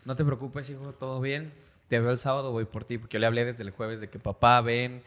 no 0.06 0.16
te 0.16 0.24
preocupes, 0.24 0.70
hijo, 0.70 0.94
todo 0.94 1.20
bien. 1.20 1.54
Te 1.90 2.00
veo 2.00 2.12
el 2.12 2.20
sábado, 2.20 2.52
voy 2.52 2.66
por 2.66 2.86
ti. 2.86 2.98
Porque 2.98 3.16
yo 3.16 3.20
le 3.20 3.26
hablé 3.26 3.46
desde 3.46 3.64
el 3.64 3.72
jueves 3.72 4.00
de 4.00 4.10
que 4.10 4.20
papá, 4.20 4.62
ven, 4.62 5.04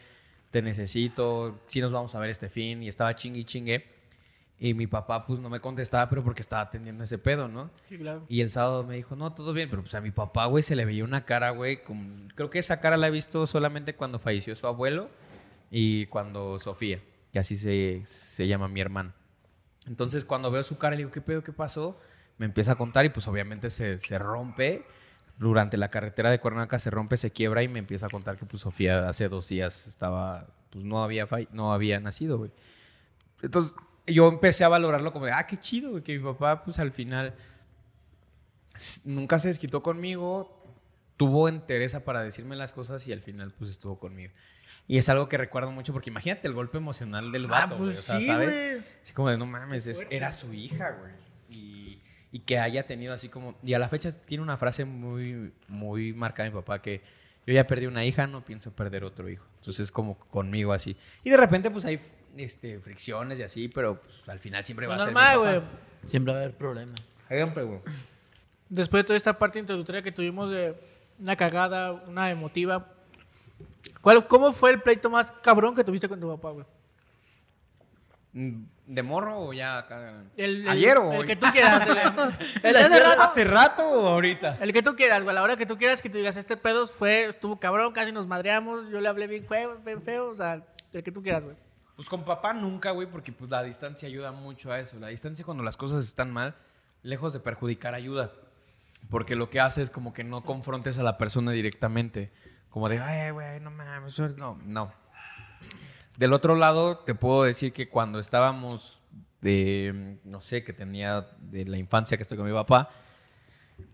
te 0.51 0.61
necesito, 0.61 1.59
sí 1.65 1.81
nos 1.81 1.91
vamos 1.91 2.13
a 2.13 2.19
ver 2.19 2.29
este 2.29 2.49
fin. 2.49 2.83
Y 2.83 2.87
estaba 2.87 3.15
chingue 3.15 3.39
y 3.39 3.45
chingue. 3.45 3.97
Y 4.59 4.73
mi 4.73 4.87
papá, 4.87 5.25
pues 5.25 5.39
no 5.39 5.49
me 5.49 5.59
contestaba, 5.59 6.09
pero 6.09 6.23
porque 6.23 6.41
estaba 6.41 6.63
atendiendo 6.63 7.03
ese 7.03 7.19
pedo, 7.19 7.47
¿no? 7.47 7.69
Sí, 7.85 7.97
claro. 7.97 8.23
Y 8.27 8.41
el 8.41 8.49
sábado 8.49 8.83
me 8.83 8.95
dijo, 8.95 9.15
no, 9.15 9.31
todo 9.33 9.53
bien, 9.53 9.69
pero 9.69 9.83
pues 9.83 9.93
a 9.93 10.01
mi 10.01 10.09
papá, 10.09 10.45
güey, 10.47 10.63
se 10.63 10.75
le 10.75 10.83
veía 10.83 11.03
una 11.03 11.25
cara, 11.25 11.51
güey, 11.51 11.83
con... 11.83 12.31
creo 12.33 12.49
que 12.49 12.57
esa 12.57 12.79
cara 12.79 12.97
la 12.97 13.07
he 13.07 13.11
visto 13.11 13.45
solamente 13.45 13.93
cuando 13.95 14.17
falleció 14.17 14.55
su 14.55 14.65
abuelo 14.65 15.11
y 15.69 16.05
cuando 16.07 16.59
Sofía, 16.59 17.01
que 17.31 17.39
así 17.39 17.57
se, 17.57 18.01
se 18.05 18.47
llama 18.47 18.67
mi 18.67 18.81
hermana. 18.81 19.15
Entonces 19.87 20.25
cuando 20.25 20.51
veo 20.51 20.63
su 20.63 20.77
cara, 20.77 20.91
le 20.91 20.97
digo, 20.97 21.11
¿qué 21.11 21.21
pedo, 21.21 21.43
qué 21.43 21.53
pasó? 21.53 21.99
Me 22.37 22.45
empieza 22.45 22.73
a 22.73 22.75
contar 22.75 23.05
y 23.05 23.09
pues 23.09 23.27
obviamente 23.27 23.69
se, 23.69 23.99
se 23.99 24.19
rompe. 24.19 24.85
Durante 25.37 25.77
la 25.77 25.89
carretera 25.89 26.31
de 26.31 26.39
Cuernavaca 26.39 26.79
se 26.79 26.89
rompe, 26.89 27.15
se 27.15 27.31
quiebra 27.31 27.61
y 27.61 27.67
me 27.67 27.79
empieza 27.79 28.07
a 28.07 28.09
contar 28.09 28.37
que 28.37 28.45
pues 28.45 28.63
Sofía 28.63 29.07
hace 29.07 29.29
dos 29.29 29.47
días 29.47 29.87
estaba, 29.87 30.47
pues 30.71 30.83
no 30.83 31.03
había, 31.03 31.27
no 31.51 31.73
había 31.73 31.99
nacido, 31.99 32.39
güey. 32.39 32.51
Entonces 33.41 33.75
yo 34.07 34.27
empecé 34.29 34.63
a 34.63 34.69
valorarlo 34.69 35.13
como 35.13 35.25
de, 35.25 35.33
ah, 35.33 35.45
qué 35.45 35.57
chido, 35.57 35.91
güey, 35.91 36.03
que 36.03 36.17
mi 36.17 36.23
papá 36.23 36.63
pues 36.63 36.79
al 36.79 36.91
final 36.91 37.35
nunca 39.03 39.39
se 39.39 39.49
desquitó 39.49 39.83
conmigo, 39.83 40.63
tuvo 41.17 41.49
entereza 41.49 42.03
para 42.03 42.23
decirme 42.23 42.55
las 42.55 42.73
cosas 42.73 43.07
y 43.07 43.13
al 43.13 43.21
final 43.21 43.53
pues 43.57 43.69
estuvo 43.69 43.99
conmigo. 43.99 44.33
Y 44.87 44.97
es 44.97 45.09
algo 45.09 45.27
que 45.27 45.37
recuerdo 45.37 45.69
mucho 45.71 45.91
porque 45.93 46.09
imagínate 46.09 46.47
el 46.47 46.53
golpe 46.53 46.77
emocional 46.77 47.31
del 47.31 47.45
Ah, 47.45 47.49
vato, 47.49 47.77
pues 47.77 47.79
güey, 47.79 47.91
o 47.91 47.93
sea, 48.01 48.19
sí, 48.19 48.25
¿sabes? 48.27 48.55
güey. 48.55 48.83
Así 49.03 49.13
como 49.13 49.29
de, 49.29 49.37
no 49.37 49.45
mames, 49.45 49.85
es- 49.87 50.07
era 50.09 50.31
su 50.31 50.53
hija, 50.53 50.91
güey. 50.91 51.11
Y, 51.49 52.01
y 52.31 52.39
que 52.39 52.57
haya 52.59 52.85
tenido 52.87 53.13
así 53.13 53.27
como... 53.29 53.57
Y 53.63 53.73
a 53.73 53.79
la 53.79 53.89
fecha 53.89 54.09
tiene 54.11 54.43
una 54.43 54.57
frase 54.57 54.85
muy, 54.85 55.51
muy 55.67 56.13
marcada 56.13 56.45
de 56.45 56.51
mi 56.51 56.61
papá 56.61 56.81
que 56.81 57.01
yo 57.45 57.53
ya 57.53 57.67
perdí 57.67 57.85
una 57.85 58.05
hija, 58.05 58.27
no 58.27 58.43
pienso 58.45 58.71
perder 58.71 59.03
otro 59.03 59.27
hijo. 59.29 59.45
Entonces 59.57 59.85
es 59.85 59.91
como 59.91 60.17
conmigo 60.17 60.71
así. 60.73 60.95
Y 61.23 61.29
de 61.31 61.37
repente 61.37 61.69
pues 61.69 61.83
hay 61.85 61.99
este, 62.37 62.79
fricciones 62.79 63.39
y 63.39 63.43
así, 63.43 63.67
pero 63.67 64.01
pues, 64.01 64.15
al 64.27 64.39
final 64.39 64.63
siempre 64.63 64.87
va 64.87 64.95
a 64.95 64.99
ser 64.99 65.07
Normal, 65.13 65.39
güey. 65.39 65.61
Siempre 66.05 66.33
va 66.33 66.39
a 66.39 66.43
haber 66.43 66.55
problemas. 66.57 67.01
Siempre, 67.27 67.63
güey. 67.63 67.79
Después 68.69 69.03
de 69.03 69.07
toda 69.07 69.17
esta 69.17 69.37
parte 69.37 69.59
introductoria 69.59 70.01
que 70.01 70.11
tuvimos 70.13 70.49
de 70.51 70.75
una 71.19 71.35
cagada, 71.35 71.91
una 71.91 72.29
emotiva, 72.31 72.93
¿cuál, 74.07 74.25
¿cómo 74.25 74.53
fue 74.53 74.69
el 74.71 74.81
pleito 74.81 75.09
más 75.09 75.33
cabrón 75.33 75.75
que 75.75 75.83
tuviste 75.83 76.07
con 76.07 76.17
tu 76.17 76.29
papá, 76.29 76.51
güey? 76.51 76.65
Mm, 78.31 78.63
¿De 78.85 79.03
morro 79.03 79.37
o 79.37 79.51
ya 79.53 79.79
acá? 79.79 80.23
El, 80.37 80.61
el- 80.61 80.69
¿Ayer 80.69 80.97
o 80.97 81.11
El 81.11 81.19
hoy? 81.19 81.25
que 81.27 81.35
tú 81.35 81.45
quieras. 81.51 81.85
El, 81.85 81.97
el 82.63 82.75
hace 82.77 82.99
rato. 83.03 83.21
¿Hace 83.21 83.43
rato 83.43 83.83
o 83.83 84.07
ahorita? 84.07 84.59
El 84.61 84.71
que 84.71 84.81
tú 84.81 84.95
quieras, 84.95 85.23
güey. 85.23 85.31
A 85.31 85.33
la 85.33 85.43
hora 85.43 85.57
que 85.57 85.65
tú 85.65 85.77
quieras 85.77 86.01
que 86.01 86.09
tú 86.09 86.19
digas, 86.19 86.37
este 86.37 86.55
pedo 86.55 86.87
fue, 86.87 87.25
estuvo 87.25 87.59
cabrón, 87.59 87.91
casi 87.91 88.13
nos 88.13 88.27
madreamos, 88.27 88.89
yo 88.89 89.01
le 89.01 89.09
hablé 89.09 89.27
bien 89.27 89.45
feo, 89.45 89.77
bien 89.83 90.01
feo, 90.01 90.29
o 90.29 90.35
sea, 90.37 90.63
el 90.93 91.03
que 91.03 91.11
tú 91.11 91.21
quieras, 91.21 91.43
güey. 91.43 91.57
Pues 91.97 92.07
con 92.07 92.23
papá 92.23 92.53
nunca, 92.53 92.91
güey, 92.91 93.07
porque 93.11 93.33
pues 93.33 93.51
la 93.51 93.61
distancia 93.61 94.07
ayuda 94.07 94.31
mucho 94.31 94.71
a 94.71 94.79
eso. 94.79 94.97
La 94.99 95.07
distancia 95.07 95.43
cuando 95.43 95.63
las 95.63 95.75
cosas 95.75 96.05
están 96.05 96.31
mal 96.31 96.55
lejos 97.03 97.33
de 97.33 97.41
perjudicar, 97.41 97.93
ayuda. 97.93 98.31
Porque 99.09 99.35
lo 99.35 99.49
que 99.49 99.59
hace 99.59 99.81
es 99.81 99.89
como 99.89 100.13
que 100.13 100.23
no 100.23 100.43
confrontes 100.45 100.97
a 100.97 101.03
la 101.03 101.17
persona 101.17 101.51
directamente. 101.51 102.31
Como 102.77 102.89
de, 102.89 102.99
ay, 102.99 103.31
güey, 103.31 103.59
no 103.59 103.71
mames, 103.71 104.13
eso 104.13 104.25
es-". 104.25 104.37
no, 104.37 104.59
no. 104.63 104.91
Del 106.19 106.31
otro 106.31 106.55
lado, 106.55 106.99
te 106.99 107.15
puedo 107.15 107.41
decir 107.41 107.73
que 107.73 107.89
cuando 107.89 108.19
estábamos 108.19 109.01
de, 109.41 110.19
no 110.23 110.41
sé, 110.41 110.63
que 110.63 110.73
tenía 110.73 111.27
de 111.39 111.65
la 111.65 111.77
infancia 111.77 112.17
que 112.17 112.21
estoy 112.21 112.37
con 112.37 112.45
mi 112.45 112.53
papá, 112.53 112.89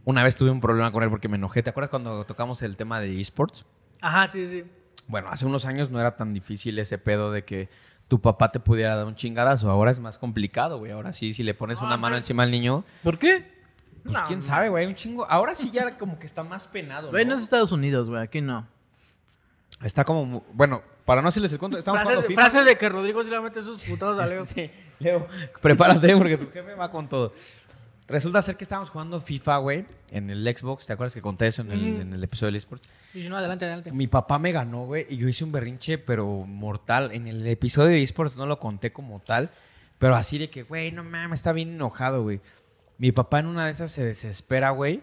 una 0.04 0.22
vez 0.22 0.36
tuve 0.36 0.50
un 0.50 0.60
problema 0.60 0.92
con 0.92 1.02
él 1.02 1.10
porque 1.10 1.30
me 1.30 1.38
enojé. 1.38 1.64
¿Te 1.64 1.70
acuerdas 1.70 1.90
cuando 1.90 2.26
tocamos 2.26 2.62
el 2.62 2.76
tema 2.76 3.00
de 3.00 3.22
esports? 3.22 3.66
Ajá, 4.02 4.28
sí, 4.28 4.46
sí. 4.46 4.66
Bueno, 5.08 5.30
hace 5.32 5.46
unos 5.46 5.64
años 5.66 5.90
no 5.90 6.00
era 6.02 6.18
tan 6.18 6.34
difícil 6.34 6.78
ese 6.78 6.98
pedo 6.98 7.32
de 7.32 7.46
que 7.46 7.70
tu 8.10 8.20
papá 8.20 8.52
te 8.52 8.60
pudiera 8.60 8.98
dar 8.98 9.06
un 9.06 9.16
chingadazo. 9.16 9.70
Ahora 9.70 9.92
es 9.92 10.00
más 10.00 10.18
complicado, 10.18 10.78
güey. 10.80 10.92
Ahora 10.92 11.14
sí, 11.14 11.34
si 11.34 11.44
le 11.44 11.54
pones 11.54 11.80
una 11.80 11.96
mano 11.96 12.18
encima 12.18 12.44
al 12.44 12.52
niño, 12.52 12.84
¿Por 13.02 13.18
qué? 13.18 13.64
pues 14.04 14.14
No, 14.14 14.26
quién 14.28 14.42
sabe, 14.42 14.68
güey. 14.68 14.86
Un 14.86 14.94
chingo. 14.94 15.26
Ahora 15.30 15.56
sí 15.56 15.72
ya 15.72 15.98
como 15.98 16.20
que 16.20 16.26
está 16.26 16.44
más 16.44 16.68
penado. 16.68 17.10
Güey, 17.12 17.24
no 17.24 17.32
¿no? 17.32 17.36
es 17.38 17.44
Estados 17.44 17.72
Unidos, 17.72 18.10
güey. 18.10 18.22
Aquí 18.22 18.42
no. 18.42 18.68
Está 19.84 20.04
como. 20.06 20.44
Bueno, 20.54 20.82
para 21.06 21.22
no 21.22 21.28
hacerles 21.28 21.52
el 21.54 21.60
cuento, 21.60 21.78
estamos 21.78 22.02
Frases, 22.02 22.16
jugando 22.16 22.28
FIFA. 22.30 22.42
frases 22.50 22.66
de 22.66 22.78
que 22.78 22.90
Rodrigo 22.90 23.24
sí 23.24 23.30
le 23.30 23.40
mete 23.42 23.62
sus 23.62 23.84
putados 23.84 24.20
a 24.20 24.26
Leo. 24.26 24.46
Sí, 24.46 24.70
Leo, 25.00 25.28
prepárate 25.62 26.16
porque 26.16 26.38
tu 26.38 26.50
jefe 26.52 26.74
va 26.76 26.90
con 26.90 27.08
todo. 27.10 27.34
Resulta 28.08 28.42
ser 28.42 28.58
que 28.58 28.64
estábamos 28.64 28.90
jugando 28.90 29.20
FIFA, 29.20 29.58
güey, 29.58 29.86
en 30.12 30.30
el 30.30 30.46
Xbox. 30.56 30.86
¿Te 30.86 30.94
acuerdas 30.94 31.14
que 31.14 31.22
conté 31.22 31.48
eso 31.48 31.62
en 31.62 31.72
el, 31.72 32.02
en 32.02 32.14
el 32.14 32.24
episodio 32.24 32.48
del 32.48 32.58
eSports? 32.58 32.88
Y 33.14 33.28
no, 33.30 33.38
adelante, 33.38 33.66
adelante. 33.66 33.92
Mi 33.92 34.08
papá 34.08 34.40
me 34.40 34.52
ganó, 34.52 34.86
güey, 34.86 35.06
y 35.10 35.18
yo 35.18 35.28
hice 35.28 35.44
un 35.46 35.52
berrinche, 35.52 35.98
pero 35.98 36.28
mortal. 36.46 37.12
En 37.14 37.28
el 37.28 37.48
episodio 37.48 37.90
de 37.92 38.04
eSports 38.04 38.36
no 38.36 38.46
lo 38.46 38.60
conté 38.60 38.92
como 38.92 39.20
tal, 39.22 39.52
pero 40.00 40.16
así 40.16 40.38
de 40.38 40.50
que, 40.50 40.64
güey, 40.64 40.92
no 40.92 41.04
mames, 41.04 41.40
está 41.40 41.54
bien 41.54 41.70
enojado, 41.70 42.24
güey. 42.24 42.42
Mi 42.98 43.12
papá 43.12 43.40
en 43.40 43.48
una 43.48 43.66
de 43.66 43.72
esas 43.72 43.92
se 43.92 44.04
desespera, 44.04 44.70
güey, 44.72 45.02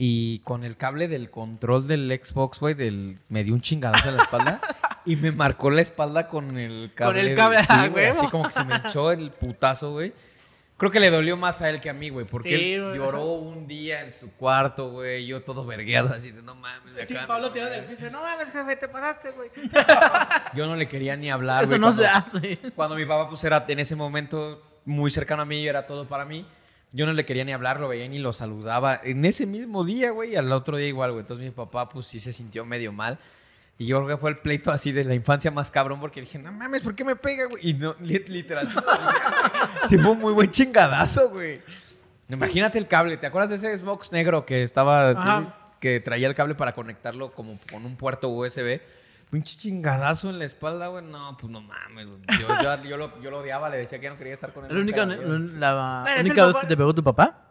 y 0.00 0.38
con 0.40 0.62
el 0.62 0.76
cable 0.76 1.08
del 1.08 1.28
control 1.28 1.88
del 1.88 2.08
Xbox, 2.22 2.60
güey, 2.60 2.74
del, 2.74 3.18
me 3.28 3.42
dio 3.42 3.52
un 3.52 3.60
chingadazo 3.60 4.08
en 4.10 4.16
la 4.16 4.22
espalda 4.22 4.60
y 5.04 5.16
me 5.16 5.32
marcó 5.32 5.70
la 5.70 5.82
espalda 5.82 6.28
con 6.28 6.56
el 6.56 6.92
cable. 6.94 7.20
el 7.20 7.34
cable, 7.34 7.58
sí, 7.58 7.66
ah, 7.68 7.88
güey, 7.88 8.06
así 8.06 8.26
como 8.28 8.44
que 8.44 8.52
se 8.52 8.64
me 8.64 8.76
echó 8.76 9.10
el 9.10 9.32
putazo, 9.32 9.90
güey. 9.90 10.12
Creo 10.76 10.92
que 10.92 11.00
le 11.00 11.10
dolió 11.10 11.36
más 11.36 11.60
a 11.62 11.70
él 11.70 11.80
que 11.80 11.90
a 11.90 11.92
mí, 11.92 12.08
güey, 12.10 12.24
porque 12.24 12.50
Sí, 12.56 12.72
él 12.74 12.84
güey. 12.84 12.96
lloró 12.98 13.24
un 13.32 13.66
día 13.66 14.02
en 14.02 14.12
su 14.12 14.30
cuarto, 14.30 14.92
güey, 14.92 15.26
yo 15.26 15.42
todo 15.42 15.66
vergueado, 15.66 16.14
así 16.14 16.30
de 16.30 16.40
no 16.42 16.54
mames. 16.54 16.94
de 16.94 17.04
Sí, 17.04 17.16
acá, 17.16 17.26
Pablo 17.26 17.50
tirado 17.50 17.72
del 17.72 17.84
piso. 17.86 18.08
No 18.12 18.20
mames, 18.22 18.52
jefe, 18.52 18.76
te 18.76 18.86
pasaste, 18.86 19.32
güey. 19.32 19.50
yo 20.54 20.66
no 20.66 20.76
le 20.76 20.86
quería 20.86 21.16
ni 21.16 21.28
hablar, 21.32 21.64
Eso 21.64 21.70
güey, 21.72 21.80
no 21.80 21.86
cuando, 21.88 22.02
se 22.02 22.08
hace. 22.08 22.72
cuando 22.76 22.94
mi 22.94 23.04
papá 23.04 23.28
pues 23.28 23.42
era 23.42 23.64
en 23.66 23.80
ese 23.80 23.96
momento 23.96 24.62
muy 24.84 25.10
cercano 25.10 25.42
a 25.42 25.44
mí, 25.44 25.66
era 25.66 25.84
todo 25.84 26.06
para 26.06 26.24
mí. 26.24 26.46
Yo 26.92 27.04
no 27.06 27.12
le 27.12 27.24
quería 27.26 27.44
ni 27.44 27.52
hablar, 27.52 27.80
lo 27.80 27.88
veía 27.88 28.08
ni 28.08 28.18
lo 28.18 28.32
saludaba. 28.32 29.00
En 29.04 29.24
ese 29.24 29.46
mismo 29.46 29.84
día, 29.84 30.10
güey, 30.10 30.32
y 30.32 30.36
al 30.36 30.50
otro 30.52 30.76
día 30.76 30.88
igual, 30.88 31.10
güey. 31.10 31.20
Entonces 31.20 31.44
mi 31.44 31.50
papá 31.50 31.88
pues 31.88 32.06
sí 32.06 32.18
se 32.20 32.32
sintió 32.32 32.64
medio 32.64 32.92
mal. 32.92 33.18
Y 33.76 33.86
yo 33.86 33.98
creo 34.04 34.16
que 34.16 34.20
fue 34.20 34.30
el 34.30 34.38
pleito 34.38 34.72
así 34.72 34.90
de 34.90 35.04
la 35.04 35.14
infancia 35.14 35.50
más 35.52 35.70
cabrón 35.70 36.00
porque 36.00 36.20
dije, 36.20 36.38
no 36.38 36.50
mames, 36.50 36.80
¿por 36.80 36.94
qué 36.96 37.04
me 37.04 37.14
pega, 37.14 37.46
güey? 37.46 37.68
Y 37.70 37.74
no, 37.74 37.94
li- 38.00 38.24
literal, 38.26 38.68
sí 39.88 39.98
fue 39.98 40.10
un 40.12 40.18
muy 40.18 40.32
buen 40.32 40.50
chingadazo, 40.50 41.30
güey. 41.30 41.60
Imagínate 42.28 42.76
el 42.78 42.88
cable, 42.88 43.16
¿te 43.16 43.26
acuerdas 43.26 43.50
de 43.50 43.56
ese 43.56 43.76
Xbox 43.78 44.10
negro 44.12 44.44
que 44.44 44.62
estaba 44.62 45.10
así, 45.10 45.48
que 45.80 46.00
traía 46.00 46.26
el 46.26 46.34
cable 46.34 46.54
para 46.56 46.74
conectarlo 46.74 47.32
como 47.32 47.58
con 47.70 47.86
un 47.86 47.96
puerto 47.96 48.28
USB? 48.28 48.80
Pinche 49.30 49.58
chingadazo 49.58 50.30
en 50.30 50.38
la 50.38 50.44
espalda, 50.46 50.86
güey. 50.88 51.04
No, 51.04 51.36
pues 51.36 51.52
no 51.52 51.60
mames, 51.60 52.06
güey. 52.06 52.20
Yo, 52.40 52.48
yo, 52.62 52.82
yo 52.84 52.96
lo, 52.96 53.20
yo 53.20 53.30
lo 53.30 53.38
odiaba, 53.40 53.68
le 53.68 53.76
decía 53.78 53.98
que 53.98 54.04
ya 54.04 54.10
no 54.10 54.16
quería 54.18 54.32
estar 54.34 54.52
con 54.54 54.64
él. 54.64 54.74
La 54.74 54.80
única, 54.80 55.04
la 55.04 55.16
única 56.20 56.46
vez 56.46 56.54
papá. 56.54 56.60
que 56.62 56.66
te 56.66 56.76
pegó 56.76 56.94
tu 56.94 57.04
papá. 57.04 57.44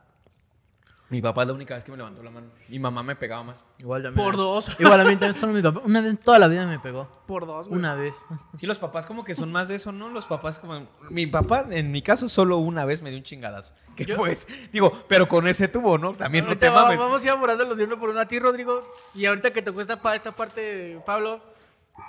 Mi 1.10 1.22
papá 1.22 1.44
es 1.44 1.48
la 1.48 1.54
única 1.54 1.74
vez 1.74 1.86
que 1.86 1.92
me 1.92 1.96
levantó 1.96 2.22
la 2.22 2.32
mano. 2.32 2.48
Mi 2.68 2.80
mamá 2.80 3.02
me 3.02 3.16
pegaba 3.16 3.42
más. 3.42 3.64
Igual 3.78 4.04
también. 4.04 4.26
Por 4.26 4.36
dos. 4.36 4.76
Igual 4.80 5.00
a 5.00 5.04
mí 5.06 5.12
también 5.16 5.40
solo 5.40 5.54
mi 5.54 5.62
papá. 5.62 5.82
Una 5.86 6.02
vez 6.02 6.10
en 6.10 6.18
toda 6.18 6.38
la 6.38 6.50
vida 6.50 6.66
me 6.66 6.80
pegó. 6.80 7.08
Por 7.26 7.46
dos, 7.46 7.70
güey. 7.70 7.80
Una 7.80 7.96
vez. 7.96 8.14
Sí, 8.58 8.66
los 8.66 8.78
papás 8.78 9.06
como 9.08 9.24
que 9.24 9.34
son 9.34 9.50
más 9.50 9.70
de 9.70 9.76
eso, 9.76 9.94
¿no? 9.94 10.10
Los 10.10 10.26
papás 10.26 10.60
como... 10.60 10.86
Mi 11.10 11.26
papá, 11.26 11.66
en 11.70 11.92
mi 11.92 12.02
caso, 12.02 12.28
solo 12.28 12.58
una 12.58 12.84
vez 12.84 13.02
me 13.02 13.10
dio 13.10 13.20
un 13.20 13.24
chingadazo. 13.24 13.74
¿Qué 13.96 14.06
fue? 14.06 14.34
ese? 14.34 14.48
Digo, 14.74 14.92
pero 15.08 15.30
con 15.30 15.48
ese 15.48 15.70
tubo, 15.70 15.98
¿no? 15.98 16.12
También 16.12 16.46
no 16.46 16.58
te 16.58 16.68
va- 16.68 16.84
mames. 16.84 17.00
vamos 17.00 17.22
a 17.22 17.26
ir 17.26 17.32
abordándolos 17.32 17.78
de 17.78 17.86
uno 17.86 17.98
por 17.98 18.10
uno 18.10 18.20
a 18.20 18.26
ti, 18.28 18.38
Rodrigo. 18.40 18.92
Y 19.14 19.28
ahorita 19.28 19.52
que 19.52 19.62
te 19.62 19.72
cuesta 19.72 20.02
para 20.02 20.18
esta 20.18 20.34
parte, 20.34 21.00
Pablo, 21.06 21.40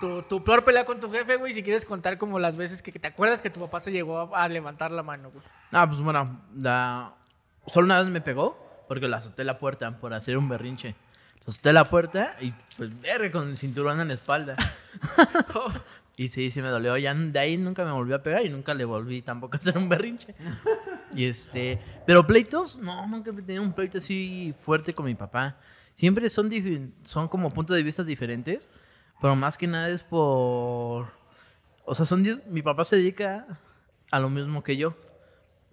tu, 0.00 0.22
tu 0.22 0.44
peor 0.44 0.64
pelea 0.64 0.84
con 0.84 1.00
tu 1.00 1.10
jefe, 1.10 1.36
güey, 1.36 1.52
si 1.52 1.62
quieres 1.62 1.84
contar 1.84 2.18
como 2.18 2.38
las 2.38 2.56
veces 2.56 2.82
que 2.82 2.92
te 2.92 3.06
acuerdas 3.08 3.42
que 3.42 3.50
tu 3.50 3.60
papá 3.60 3.80
se 3.80 3.92
llegó 3.92 4.34
a, 4.34 4.44
a 4.44 4.48
levantar 4.48 4.90
la 4.90 5.02
mano, 5.02 5.30
güey. 5.30 5.44
Ah, 5.72 5.86
pues 5.88 6.00
bueno, 6.00 6.40
la... 6.56 7.14
solo 7.66 7.86
una 7.86 8.02
vez 8.02 8.10
me 8.10 8.20
pegó 8.20 8.68
porque 8.88 9.06
le 9.06 9.14
azoté 9.14 9.44
la 9.44 9.58
puerta 9.58 9.98
por 9.98 10.14
hacer 10.14 10.36
un 10.36 10.48
berrinche. 10.48 10.96
Azoté 11.46 11.72
la 11.72 11.84
puerta 11.84 12.36
y 12.40 12.52
pues 12.76 13.00
verga 13.00 13.30
con 13.30 13.50
el 13.50 13.58
cinturón 13.58 14.00
en 14.00 14.08
la 14.08 14.14
espalda. 14.14 14.56
y 16.16 16.28
sí, 16.28 16.50
sí 16.50 16.60
me 16.60 16.68
dolió. 16.68 16.96
Ya 16.96 17.14
de 17.14 17.38
ahí 17.38 17.56
nunca 17.56 17.84
me 17.84 17.92
volvió 17.92 18.16
a 18.16 18.22
pegar 18.22 18.44
y 18.44 18.50
nunca 18.50 18.74
le 18.74 18.84
volví 18.84 19.22
tampoco 19.22 19.56
a 19.56 19.58
hacer 19.58 19.78
un 19.78 19.88
berrinche. 19.88 20.34
y 21.14 21.24
este, 21.24 21.80
pero 22.06 22.26
pleitos, 22.26 22.76
no, 22.76 23.06
nunca 23.06 23.30
he 23.30 23.34
tenido 23.34 23.62
un 23.62 23.72
pleito 23.72 23.98
así 23.98 24.54
fuerte 24.60 24.92
con 24.92 25.06
mi 25.06 25.14
papá. 25.14 25.56
Siempre 25.94 26.28
son, 26.28 26.50
son 27.02 27.28
como 27.28 27.50
puntos 27.50 27.76
de 27.76 27.82
vista 27.82 28.04
diferentes, 28.04 28.70
pero 29.20 29.36
más 29.36 29.58
que 29.58 29.66
nada 29.66 29.88
es 29.88 30.02
por... 30.02 31.08
O 31.84 31.94
sea, 31.94 32.04
son 32.06 32.22
di- 32.22 32.40
mi 32.46 32.62
papá 32.62 32.84
se 32.84 32.96
dedica 32.96 33.46
a 34.10 34.20
lo 34.20 34.28
mismo 34.30 34.62
que 34.62 34.76
yo. 34.76 34.94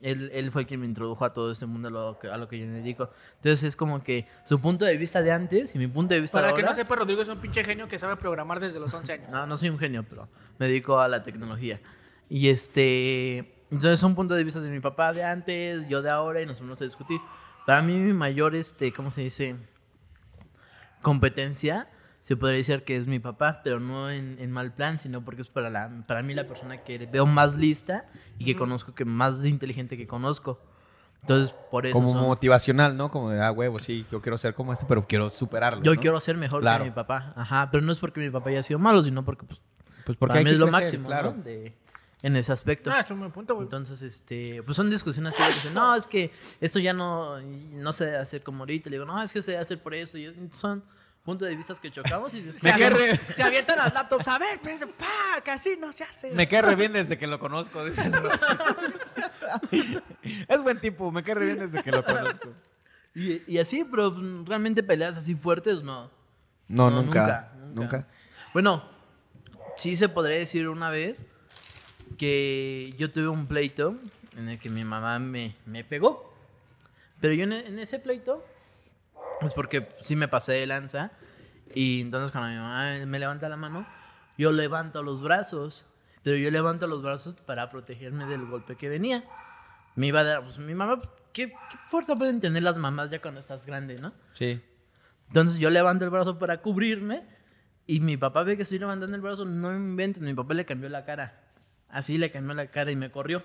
Él, 0.01 0.29
él 0.33 0.51
fue 0.51 0.65
quien 0.65 0.81
me 0.81 0.85
introdujo 0.85 1.25
a 1.25 1.33
todo 1.33 1.51
este 1.51 1.65
mundo 1.65 1.87
a 1.87 1.91
lo, 1.91 2.19
que, 2.19 2.27
a 2.27 2.37
lo 2.37 2.47
que 2.47 2.59
yo 2.59 2.65
me 2.67 2.73
dedico. 2.73 3.09
Entonces 3.37 3.63
es 3.63 3.75
como 3.75 4.03
que 4.03 4.27
su 4.45 4.59
punto 4.61 4.85
de 4.85 4.95
vista 4.97 5.21
de 5.21 5.31
antes 5.31 5.73
y 5.73 5.79
mi 5.79 5.87
punto 5.87 6.13
de 6.13 6.21
vista 6.21 6.37
Para 6.37 6.47
de 6.49 6.53
que 6.53 6.61
ahora... 6.61 6.71
no 6.71 6.75
sepa, 6.75 6.95
Rodrigo 6.95 7.21
es 7.21 7.29
un 7.29 7.39
pinche 7.39 7.63
genio 7.63 7.87
que 7.87 7.97
sabe 7.97 8.15
programar 8.17 8.59
desde 8.59 8.79
los 8.79 8.93
11 8.93 9.13
años. 9.13 9.29
No, 9.31 9.47
no 9.47 9.57
soy 9.57 9.69
un 9.69 9.79
genio, 9.79 10.03
pero 10.07 10.27
me 10.59 10.67
dedico 10.67 10.99
a 10.99 11.07
la 11.07 11.23
tecnología. 11.23 11.79
Y 12.29 12.49
este. 12.49 13.51
Entonces, 13.71 13.99
son 13.99 14.13
puntos 14.15 14.37
de 14.37 14.43
vista 14.43 14.59
de 14.61 14.69
mi 14.69 14.79
papá 14.79 15.11
de 15.11 15.23
antes, 15.23 15.87
yo 15.89 16.01
de 16.01 16.09
ahora, 16.09 16.41
y 16.41 16.45
nos 16.45 16.59
vamos 16.59 16.79
a 16.81 16.83
discutir. 16.85 17.19
Para 17.65 17.81
mí, 17.81 17.93
mi 17.95 18.13
mayor, 18.13 18.53
este, 18.55 18.93
¿cómo 18.93 19.09
se 19.11 19.21
dice? 19.21 19.55
Competencia, 21.01 21.87
se 22.25 22.35
podría 22.35 22.57
decir 22.57 22.83
que 22.83 22.97
es 22.97 23.05
mi 23.05 23.19
papá, 23.19 23.61
pero 23.63 23.79
no 23.79 24.09
en, 24.09 24.37
en 24.39 24.51
mal 24.51 24.73
plan, 24.73 24.97
sino 24.99 25.23
porque 25.23 25.43
es 25.43 25.47
para, 25.47 25.69
la, 25.69 25.91
para 26.07 26.23
mí 26.23 26.33
la 26.33 26.47
persona 26.47 26.77
que 26.77 26.97
veo 27.05 27.27
más 27.27 27.55
lista 27.55 28.03
y 28.39 28.45
que 28.45 28.55
conozco, 28.55 28.95
que 28.95 29.05
más 29.05 29.45
inteligente 29.45 29.95
que 29.95 30.07
conozco. 30.07 30.59
Entonces, 31.21 31.55
por 31.69 31.85
eso. 31.85 31.93
Como 31.93 32.13
son- 32.13 32.23
motivacional, 32.23 32.97
¿no? 32.97 33.11
Como 33.11 33.29
de, 33.29 33.39
ah, 33.43 33.51
huevo, 33.51 33.77
sí, 33.77 34.07
yo 34.11 34.23
quiero 34.23 34.39
ser 34.39 34.55
como 34.55 34.73
este, 34.73 34.87
pero 34.87 35.05
quiero 35.05 35.29
superarlo. 35.29 35.83
yo 35.83 35.93
¿no? 35.93 36.01
quiero 36.01 36.19
ser 36.19 36.35
mejor 36.35 36.61
Claro. 36.61 36.83
que 36.83 36.89
mi 36.89 36.95
papá. 36.95 37.31
Ajá, 37.35 37.69
pero 37.71 37.83
no 37.83 37.91
es 37.91 37.99
porque 37.99 38.19
mi 38.19 38.31
papá 38.31 38.49
haya 38.49 38.63
sido 38.63 38.79
malo, 38.79 39.03
sino 39.03 39.23
porque, 39.23 39.45
pues, 39.45 39.61
Pues 40.03 40.17
porque 40.17 40.33
para 40.33 40.43
mí 40.43 40.49
es 40.49 40.57
lo 40.57 40.65
crecer, 40.65 40.81
máximo, 40.83 41.05
claro. 41.07 41.33
¿no? 41.37 41.43
De- 41.43 41.75
en 42.23 42.35
ese 42.35 42.51
aspecto. 42.53 42.89
Ah, 42.91 43.01
es 43.01 43.11
un 43.11 43.19
buen 43.19 43.31
punto, 43.31 43.53
güey. 43.53 43.65
Entonces, 43.67 44.01
este, 44.01 44.63
pues 44.63 44.75
son 44.75 44.89
discusiones 44.89 45.39
así, 45.39 45.53
dicen, 45.53 45.75
no, 45.75 45.93
es 45.95 46.07
que 46.07 46.31
esto 46.59 46.79
ya 46.79 46.91
no, 46.91 47.39
no 47.39 47.93
se 47.93 48.05
debe 48.05 48.17
hacer 48.17 48.41
como 48.41 48.63
ahorita. 48.63 48.89
Le 48.89 48.95
digo, 48.95 49.05
no, 49.05 49.21
es 49.21 49.31
que 49.31 49.43
se 49.43 49.51
debe 49.51 49.61
hacer 49.61 49.79
por 49.79 49.93
eso. 49.93 50.17
Y 50.17 50.33
son 50.51 50.83
puntos 51.25 51.47
de 51.49 51.55
vista 51.55 51.73
que 51.81 51.91
chocamos 51.91 52.33
y 52.35 52.51
Se, 52.53 52.71
re- 52.89 53.17
se 53.33 53.43
avientan 53.43 53.77
las 53.79 53.93
laptops. 53.93 54.27
A 54.27 54.37
ver, 54.37 54.53
espérate, 54.53 54.87
pa, 54.87 55.41
que 55.43 55.51
así 55.51 55.75
no 55.79 55.91
se 55.91 56.03
hace. 56.05 56.31
Me 56.31 56.47
cae 56.47 56.61
re 56.61 56.75
bien 56.75 56.93
desde 56.93 57.17
que 57.17 57.25
lo 57.27 57.39
conozco. 57.39 57.83
dice 57.83 58.03
es 60.47 60.61
buen 60.61 60.79
tipo, 60.79 61.11
me 61.11 61.23
cae 61.23 61.35
re 61.35 61.45
bien 61.47 61.59
desde 61.59 61.83
que 61.83 61.91
lo 61.91 62.03
conozco. 62.05 62.53
Y, 63.13 63.41
y 63.51 63.57
así, 63.59 63.83
pero 63.83 64.15
realmente 64.45 64.83
peleas 64.83 65.17
así 65.17 65.35
fuertes, 65.35 65.81
no. 65.83 66.11
No, 66.67 66.89
No, 66.89 67.01
nunca, 67.01 67.51
nunca, 67.59 67.73
nunca. 67.73 68.07
Bueno, 68.53 68.83
sí 69.77 69.95
se 69.97 70.09
podría 70.09 70.37
decir 70.37 70.67
una 70.69 70.89
vez 70.89 71.25
que 72.17 72.93
yo 72.97 73.11
tuve 73.11 73.27
un 73.29 73.47
pleito 73.47 73.97
en 74.37 74.49
el 74.49 74.59
que 74.59 74.69
mi 74.69 74.83
mamá 74.83 75.19
me, 75.19 75.55
me 75.65 75.83
pegó. 75.83 76.33
Pero 77.21 77.33
yo 77.33 77.43
en, 77.45 77.53
en 77.53 77.79
ese 77.79 77.99
pleito, 77.99 78.45
es 79.41 79.53
porque 79.53 79.89
sí 80.03 80.15
me 80.15 80.27
pasé 80.27 80.53
de 80.53 80.67
lanza. 80.67 81.11
Y 81.73 82.01
entonces 82.01 82.31
cuando 82.31 82.49
mi 82.49 82.57
mamá 82.57 83.05
me 83.05 83.19
levanta 83.19 83.49
la 83.49 83.57
mano, 83.57 83.87
yo 84.37 84.51
levanto 84.51 85.03
los 85.03 85.21
brazos. 85.21 85.85
Pero 86.23 86.37
yo 86.37 86.49
levanto 86.49 86.87
los 86.87 87.03
brazos 87.03 87.35
para 87.41 87.69
protegerme 87.69 88.25
del 88.25 88.45
golpe 88.45 88.75
que 88.75 88.89
venía. 88.89 89.23
Me 89.95 90.07
iba 90.07 90.21
a 90.21 90.23
dar, 90.23 90.43
pues 90.43 90.57
mi 90.57 90.73
mamá, 90.73 90.97
pues, 90.97 91.09
¿qué, 91.31 91.49
qué 91.49 91.77
fuerza 91.87 92.15
pueden 92.15 92.41
tener 92.41 92.63
las 92.63 92.77
mamás 92.77 93.09
ya 93.09 93.21
cuando 93.21 93.39
estás 93.39 93.65
grande, 93.65 93.95
no? 94.01 94.11
Sí. 94.33 94.61
Entonces 95.27 95.57
yo 95.57 95.69
levanto 95.69 96.03
el 96.03 96.11
brazo 96.11 96.37
para 96.39 96.61
cubrirme 96.61 97.23
y 97.87 97.99
mi 97.99 98.17
papá 98.17 98.43
ve 98.43 98.57
que 98.57 98.63
estoy 98.63 98.79
levantando 98.79 99.15
el 99.15 99.21
brazo, 99.21 99.45
no 99.45 99.69
me 99.69 99.75
inventes, 99.75 100.21
mi 100.21 100.33
papá 100.33 100.53
le 100.53 100.65
cambió 100.65 100.89
la 100.89 101.05
cara. 101.05 101.43
Así 101.89 102.17
le 102.17 102.31
cambió 102.31 102.55
la 102.55 102.67
cara 102.67 102.91
y 102.91 102.95
me 102.95 103.11
corrió. 103.11 103.43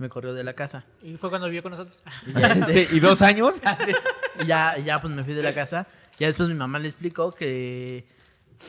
Me 0.00 0.08
corrió 0.08 0.32
de 0.34 0.42
la 0.42 0.54
casa. 0.54 0.84
Y 1.02 1.16
fue 1.16 1.28
cuando 1.28 1.46
vivió 1.46 1.62
con 1.62 1.72
nosotros. 1.72 1.98
Y 2.26 2.32
ya, 2.40 2.54
Sí, 2.66 2.86
¿Y 2.92 3.00
dos 3.00 3.20
años? 3.22 3.60
y 4.40 4.46
ya, 4.46 4.78
ya, 4.78 5.00
pues 5.00 5.12
me 5.14 5.22
fui 5.22 5.34
de 5.34 5.42
la 5.42 5.54
casa. 5.54 5.86
Ya 6.18 6.26
después 6.26 6.48
mi 6.48 6.54
mamá 6.54 6.78
le 6.78 6.88
explicó 6.88 7.32
que 7.32 8.06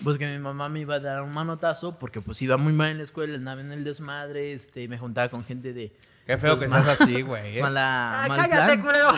pues 0.03 0.17
que 0.17 0.25
mi 0.25 0.39
mamá 0.39 0.69
me 0.69 0.79
iba 0.81 0.95
a 0.95 0.99
dar 0.99 1.21
un 1.21 1.31
manotazo 1.31 1.99
porque 1.99 2.21
pues 2.21 2.41
iba 2.41 2.55
muy 2.55 2.71
mal 2.71 2.91
en 2.91 2.97
la 2.99 3.03
escuela, 3.03 3.35
andaba 3.35 3.59
en 3.59 3.71
el 3.73 3.83
desmadre, 3.83 4.53
este, 4.53 4.87
me 4.87 4.97
juntaba 4.97 5.27
con 5.27 5.43
gente 5.43 5.73
de, 5.73 5.91
Qué 6.25 6.37
feo 6.37 6.55
Pues 6.57 6.69
que 6.69 6.75
seas 6.75 7.01
así, 7.01 7.21
güey. 7.23 7.57
¿eh? 7.57 7.61
Mala, 7.61 8.23
Ay, 8.23 8.29
mal 8.29 8.39
cállate, 8.39 8.77
plan. 8.77 8.81
culero. 8.81 9.09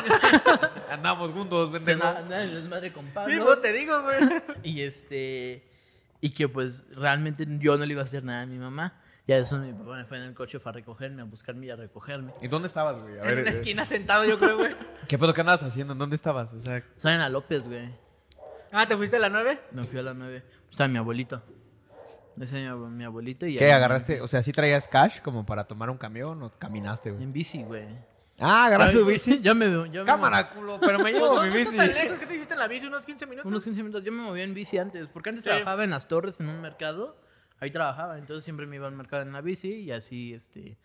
Andamos 0.89 1.31
juntos, 1.31 1.69
pendejo. 1.71 1.99
na- 2.03 2.21
na- 2.21 2.37
desmadre 2.39 2.91
con 2.91 3.05
Pablo. 3.07 3.33
Sí, 3.35 3.41
pues 3.43 3.61
te 3.61 3.73
digo, 3.73 4.01
güey. 4.03 4.17
Y 4.63 4.81
este. 4.81 5.63
Y 6.21 6.29
que 6.31 6.47
pues 6.47 6.85
realmente 6.95 7.45
yo 7.59 7.77
no 7.77 7.85
le 7.85 7.91
iba 7.93 8.01
a 8.01 8.05
hacer 8.05 8.23
nada 8.23 8.43
a 8.43 8.45
mi 8.45 8.57
mamá. 8.57 8.93
Ya 9.25 9.37
eso 9.37 9.57
mi 9.57 9.71
papá 9.71 9.95
me 9.95 10.05
fue 10.05 10.17
en 10.17 10.23
el 10.23 10.33
coche 10.33 10.59
para 10.59 10.75
recogerme, 10.75 11.21
a 11.21 11.25
buscarme 11.25 11.67
y 11.67 11.69
a 11.69 11.75
recogerme. 11.77 12.33
¿Y 12.41 12.47
dónde 12.49 12.67
estabas, 12.67 13.01
güey? 13.01 13.17
A 13.19 13.21
En 13.31 13.39
una 13.39 13.49
eh, 13.49 13.53
esquina 13.53 13.85
sentado, 13.85 14.25
yo 14.25 14.37
creo, 14.37 14.57
güey. 14.57 14.75
¿Qué 15.07 15.17
pedo 15.17 15.33
que 15.33 15.39
andabas 15.41 15.63
haciendo? 15.63 15.93
¿En 15.93 15.99
dónde 15.99 16.15
estabas? 16.17 16.51
O 16.53 16.59
sea, 16.59 16.83
Salen 16.97 17.21
a 17.21 17.29
López, 17.29 17.67
güey. 17.67 17.89
Ah, 18.73 18.85
¿te 18.85 18.97
fuiste 18.97 19.15
a 19.15 19.19
la 19.19 19.29
9? 19.29 19.59
Me 19.71 19.83
fui 19.85 19.99
a 19.99 20.03
las 20.03 20.15
9. 20.15 20.43
Estaba 20.69 20.87
mi 20.89 20.97
abuelito. 20.97 21.41
Ese 22.41 22.65
es 22.65 22.73
mi, 22.75 22.77
mi 22.89 23.03
abuelito 23.05 23.45
y 23.45 23.55
¿qué 23.57 23.65
ahí- 23.65 23.71
agarraste? 23.71 24.19
O 24.21 24.27
sea, 24.27 24.41
¿sí 24.43 24.51
traías 24.51 24.87
cash 24.87 25.21
como 25.21 25.45
para 25.45 25.65
tomar 25.65 25.89
un 25.89 25.97
camión 25.97 26.41
o 26.43 26.49
caminaste, 26.57 27.11
güey? 27.11 27.23
En 27.23 27.31
bici, 27.31 27.63
güey. 27.63 27.85
Ah, 28.39 28.65
agarraste 28.65 28.97
tu 28.97 29.05
bici. 29.05 29.39
Yo 29.41 29.53
me, 29.55 29.67
yo 29.69 30.01
me 30.01 30.03
Cámara, 30.03 30.49
culo, 30.49 30.79
pero 30.81 30.97
me 30.99 31.11
llevo 31.13 31.35
Pues 31.35 31.43
mi 31.43 31.49
no, 31.49 31.55
bici. 31.55 31.77
No 31.77 31.83
tan 31.85 31.93
lejos. 31.93 32.17
¿Qué 32.19 32.25
te 32.25 32.33
hiciste 32.35 32.55
en 32.55 32.59
la 32.59 32.67
bici? 32.67 32.87
¿Unos 32.87 33.05
15 33.05 33.25
minutos? 33.27 33.49
Unos 33.49 33.63
15 33.63 33.83
minutos. 33.83 34.03
Yo 34.03 34.11
me 34.11 34.23
movía 34.23 34.43
en 34.43 34.53
bici 34.55 34.77
antes. 34.79 35.07
Porque 35.07 35.29
antes 35.29 35.43
Sí. 35.43 35.49
trabajaba 35.51 35.83
en 35.83 35.91
las 35.91 36.07
torres, 36.07 36.39
en 36.41 36.49
un 36.49 36.59
mercado. 36.59 37.15
Ahí 37.63 37.71
trabajaba. 37.71 38.17
Entonces 38.17 38.43
siempre 38.43 38.65
me 38.67 38.75
iba 38.75 38.87
al 38.87 38.93
mercado 38.93 39.23
en 39.23 39.31
la 39.33 39.41
bici. 39.41 39.69
Y 39.73 39.91
así, 39.91 40.33
este. 40.33 40.77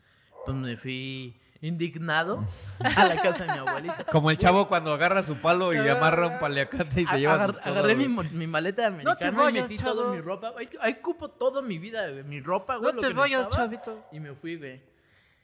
Pues 0.45 0.57
me 0.57 0.77
fui 0.77 1.37
indignado 1.61 2.45
a 2.79 3.05
la 3.05 3.17
casa 3.21 3.45
de 3.45 3.53
mi 3.53 3.59
abuelita. 3.59 4.05
Como 4.13 4.31
el 4.31 4.39
chavo 4.39 4.69
cuando 4.69 4.93
agarra 4.93 5.23
su 5.25 5.37
palo 5.39 5.75
y 5.75 5.79
amarra 5.89 6.29
un 6.29 6.39
paliacate 6.39 7.01
y 7.03 7.07
se 7.07 7.19
lleva. 7.21 7.35
Agar- 7.35 7.61
todo, 7.61 7.75
agarré 7.75 7.97
mi, 7.97 8.15
güey. 8.15 8.31
mi 8.31 8.47
maleta 8.47 8.87
americana 8.87 9.19
te 9.19 9.27
y 9.27 9.31
vayas, 9.31 9.63
metí 9.65 9.77
chavo. 9.77 9.95
toda 10.03 10.15
mi 10.15 10.21
ropa. 10.21 10.53
Ahí, 10.57 10.69
ahí 10.81 10.95
cupo 11.01 11.29
toda 11.29 11.61
mi 11.61 11.79
vida, 11.79 12.09
güey. 12.09 12.23
Mi 12.23 12.41
ropa, 12.41 12.77
güey. 12.77 12.93
No 12.95 12.99
te 12.99 13.13
vayas, 13.13 13.49
chavito. 13.49 14.07
Y 14.13 14.21
me 14.21 14.33
fui, 14.35 14.57
güey. 14.57 14.81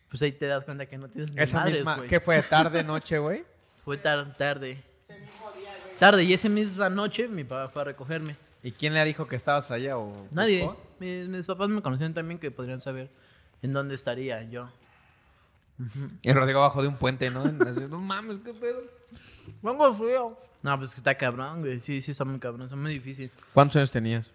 Pues 0.08 0.22
ahí 0.22 0.30
te 0.32 0.46
das 0.46 0.64
cuenta 0.64 0.86
que 0.86 0.96
no 0.96 1.08
tienes 1.08 1.32
ni 1.34 1.42
Esa 1.42 1.58
madres, 1.58 1.74
misma. 1.78 1.96
güey. 1.96 2.08
¿Qué 2.08 2.20
fue? 2.20 2.40
¿Tarde, 2.42 2.84
noche, 2.84 3.18
güey? 3.18 3.44
Fue 3.84 3.96
tar- 3.98 4.32
tarde. 4.34 4.80
Tarde. 5.98 6.22
Y 6.24 6.32
esa 6.32 6.48
misma 6.48 6.88
noche 6.88 7.28
mi 7.28 7.44
papá 7.44 7.68
fue 7.68 7.82
a 7.82 7.84
recogerme. 7.86 8.36
¿Y 8.64 8.72
quién 8.72 8.94
le 8.94 9.04
dijo 9.04 9.28
que 9.28 9.36
estabas 9.36 9.70
allá 9.70 9.96
o 9.98 10.26
Nadie. 10.32 10.68
Mis, 10.98 11.28
mis 11.28 11.46
papás 11.46 11.68
me 11.68 11.82
conocían 11.82 12.14
también 12.14 12.40
que 12.40 12.50
podrían 12.50 12.80
saber 12.80 13.10
en 13.62 13.72
dónde 13.72 13.94
estaría 13.94 14.42
yo. 14.42 14.68
Y 16.22 16.32
Rodrigo 16.32 16.60
abajo 16.60 16.82
de 16.82 16.88
un 16.88 16.96
puente, 16.96 17.30
¿no? 17.30 17.42
Así, 17.42 17.80
no 17.90 18.00
mames, 18.00 18.38
qué 18.38 18.52
pedo. 18.52 18.82
Vengo 19.62 19.92
frío. 19.92 20.38
No, 20.62 20.78
pues 20.78 20.92
que 20.92 20.96
está 20.96 21.14
cabrón, 21.16 21.60
güey. 21.60 21.78
Sí, 21.78 22.00
sí, 22.00 22.12
está 22.12 22.24
muy 22.24 22.38
cabrón. 22.38 22.62
Está 22.62 22.76
muy 22.76 22.94
difícil. 22.94 23.30
¿Cuántos 23.52 23.76
años 23.76 23.92
tenías? 23.92 24.30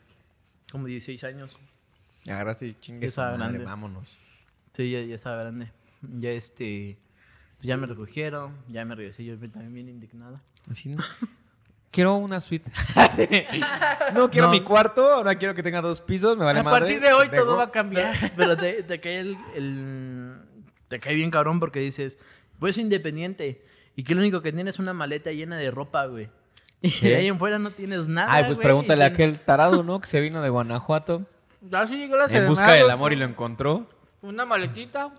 Como 0.72 0.86
16 0.86 1.24
años. 1.24 1.58
Y 2.24 2.30
agarraste 2.30 2.68
y 2.68 2.74
chingue 2.80 3.08
su 3.08 3.14
Estaba 3.14 3.32
madre, 3.32 3.54
grande. 3.54 3.66
vámonos. 3.66 4.10
Sí, 4.74 4.92
ya, 4.92 5.02
ya 5.02 5.16
estaba 5.16 5.38
grande. 5.42 5.72
Ya 6.02 6.30
este. 6.30 6.98
Pues 7.58 7.68
ya 7.68 7.78
me 7.78 7.88
recogieron, 7.88 8.56
ya 8.68 8.86
me 8.86 8.94
regresé. 8.94 9.26
Yo 9.26 9.36
también 9.40 9.74
bien 9.74 9.90
indignado. 9.90 10.38
Así, 10.70 10.90
¿no? 10.90 11.04
Quiero 11.92 12.16
una 12.18 12.40
suite. 12.40 12.72
no 14.14 14.30
quiero 14.30 14.48
No. 14.48 14.52
mi 14.52 14.62
cuarto, 14.62 15.12
ahora 15.12 15.36
quiero 15.36 15.56
que 15.56 15.64
tenga 15.64 15.82
dos 15.82 16.02
pisos, 16.02 16.38
me 16.38 16.46
vale 16.46 16.60
A 16.60 16.64
madre. 16.64 16.80
partir 16.80 17.00
de 17.02 17.14
hoy 17.14 17.30
todo 17.30 17.58
va 17.58 17.64
a 17.64 17.72
cambiar. 17.72 18.16
Pero 18.36 18.56
te, 18.58 18.84
te 18.84 19.00
cae 19.00 19.20
el, 19.20 19.38
el- 19.56 20.36
Te 20.88 21.00
cae 21.00 21.16
bien 21.16 21.32
cabrón 21.32 21.60
porque 21.60 21.80
dices. 21.80 22.20
Pues 22.60 22.78
independiente. 22.78 23.64
Y 23.96 24.04
que 24.04 24.14
lo 24.16 24.22
único 24.22 24.42
que 24.42 24.52
tienes 24.52 24.76
es 24.76 24.80
una 24.80 24.94
maleta 24.94 25.32
llena 25.32 25.58
de 25.58 25.72
ropa, 25.72 26.06
güey. 26.06 26.30
Y 26.82 26.92
¿Qué? 26.92 27.10
de 27.10 27.16
ahí 27.18 27.28
en 27.28 27.38
fuera 27.40 27.60
no 27.60 27.72
tienes 27.72 28.08
nada. 28.08 28.28
Ay, 28.32 28.44
pues 28.46 28.56
güey, 28.56 28.66
pregúntale 28.68 29.04
a 29.04 29.08
aquel 29.08 29.38
tarado, 29.40 29.84
¿no? 29.84 30.00
Que 30.00 30.08
se 30.08 30.22
vino 30.22 30.42
de 30.42 30.50
Guanajuato 30.50 31.26
Ya 31.62 31.86
sí 31.88 31.98
llegó 31.98 32.16
la 32.16 32.26
en 32.28 32.48
busca 32.48 32.72
del 32.72 32.90
amor 32.90 33.12
y 33.12 33.18
lo 33.18 33.26
encontró. 33.26 33.90
Una 34.22 34.46
maletita. 34.46 35.12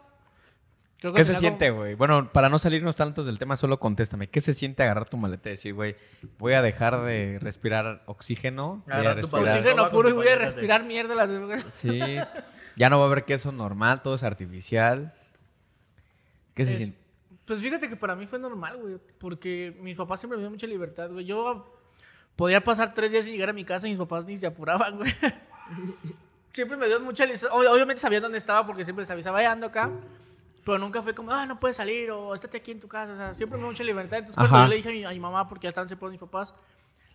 Creo 1.00 1.14
que 1.14 1.20
¿Qué 1.20 1.24
se 1.24 1.34
siente, 1.34 1.70
güey? 1.70 1.94
Bueno, 1.94 2.30
para 2.30 2.50
no 2.50 2.58
salirnos 2.58 2.94
tantos 2.96 3.24
del 3.24 3.38
tema, 3.38 3.56
solo 3.56 3.80
contéstame. 3.80 4.28
¿Qué 4.28 4.42
se 4.42 4.52
siente 4.52 4.82
agarrar 4.82 5.08
tu 5.08 5.16
maleta 5.16 5.48
y 5.48 5.52
decir, 5.52 5.72
güey, 5.72 5.96
voy 6.38 6.52
a 6.52 6.60
dejar 6.60 7.00
de 7.04 7.38
respirar 7.40 8.02
oxígeno? 8.04 8.82
Voy 8.84 8.92
a 8.92 8.96
Agarrar 8.98 9.20
tu 9.22 9.28
respirar... 9.28 9.58
Oxígeno 9.58 9.88
puro 9.88 10.10
y 10.10 10.12
voy 10.12 10.28
a 10.28 10.36
respirar 10.36 10.84
mierda 10.84 11.14
las 11.14 11.30
Sí. 11.72 12.00
Ya 12.76 12.90
no 12.90 12.98
va 12.98 13.04
a 13.04 13.06
haber 13.06 13.24
queso 13.24 13.50
normal, 13.50 14.02
todo 14.02 14.14
es 14.14 14.22
artificial. 14.22 15.14
¿Qué 16.54 16.66
se 16.66 16.72
Es- 16.72 16.78
siente? 16.78 17.00
Pues 17.46 17.62
fíjate 17.62 17.88
que 17.88 17.96
para 17.96 18.14
mí 18.14 18.26
fue 18.26 18.38
normal, 18.38 18.76
güey. 18.76 18.98
Porque 19.18 19.76
mis 19.80 19.96
papás 19.96 20.20
siempre 20.20 20.36
me 20.36 20.42
dieron 20.42 20.52
mucha 20.52 20.66
libertad, 20.66 21.10
güey. 21.10 21.24
Yo 21.24 21.74
podía 22.36 22.62
pasar 22.62 22.94
tres 22.94 23.10
días 23.10 23.24
sin 23.24 23.34
llegar 23.34 23.48
a 23.48 23.52
mi 23.54 23.64
casa 23.64 23.86
y 23.88 23.90
mis 23.90 23.98
papás 23.98 24.26
ni 24.26 24.36
se 24.36 24.46
apuraban, 24.46 24.98
güey. 24.98 25.10
siempre 26.52 26.76
me 26.76 26.86
dieron 26.86 27.04
mucha 27.04 27.24
libertad. 27.24 27.48
Obviamente 27.52 28.00
sabían 28.00 28.22
dónde 28.22 28.38
estaba 28.38 28.66
porque 28.66 28.84
siempre 28.84 29.02
les 29.02 29.10
avisaba, 29.10 29.42
"Ya 29.42 29.50
ando 29.50 29.66
acá. 29.66 29.90
Pero 30.64 30.78
nunca 30.78 31.02
fue 31.02 31.14
como, 31.14 31.32
ah, 31.32 31.46
no 31.46 31.58
puedes 31.58 31.76
salir 31.76 32.10
o 32.10 32.34
estate 32.34 32.58
aquí 32.58 32.70
en 32.70 32.80
tu 32.80 32.88
casa. 32.88 33.12
O 33.12 33.16
sea, 33.16 33.34
siempre 33.34 33.58
me 33.58 33.64
mucha 33.64 33.82
libertad. 33.82 34.18
Entonces, 34.18 34.36
cuando 34.36 34.62
yo 34.62 34.68
le 34.68 34.76
dije 34.76 34.88
a 34.88 34.92
mi, 34.92 35.04
a 35.04 35.10
mi 35.10 35.20
mamá, 35.20 35.48
porque 35.48 35.64
ya 35.64 35.68
estaban 35.70 35.88
separados 35.88 36.12
mis 36.12 36.20
papás, 36.20 36.54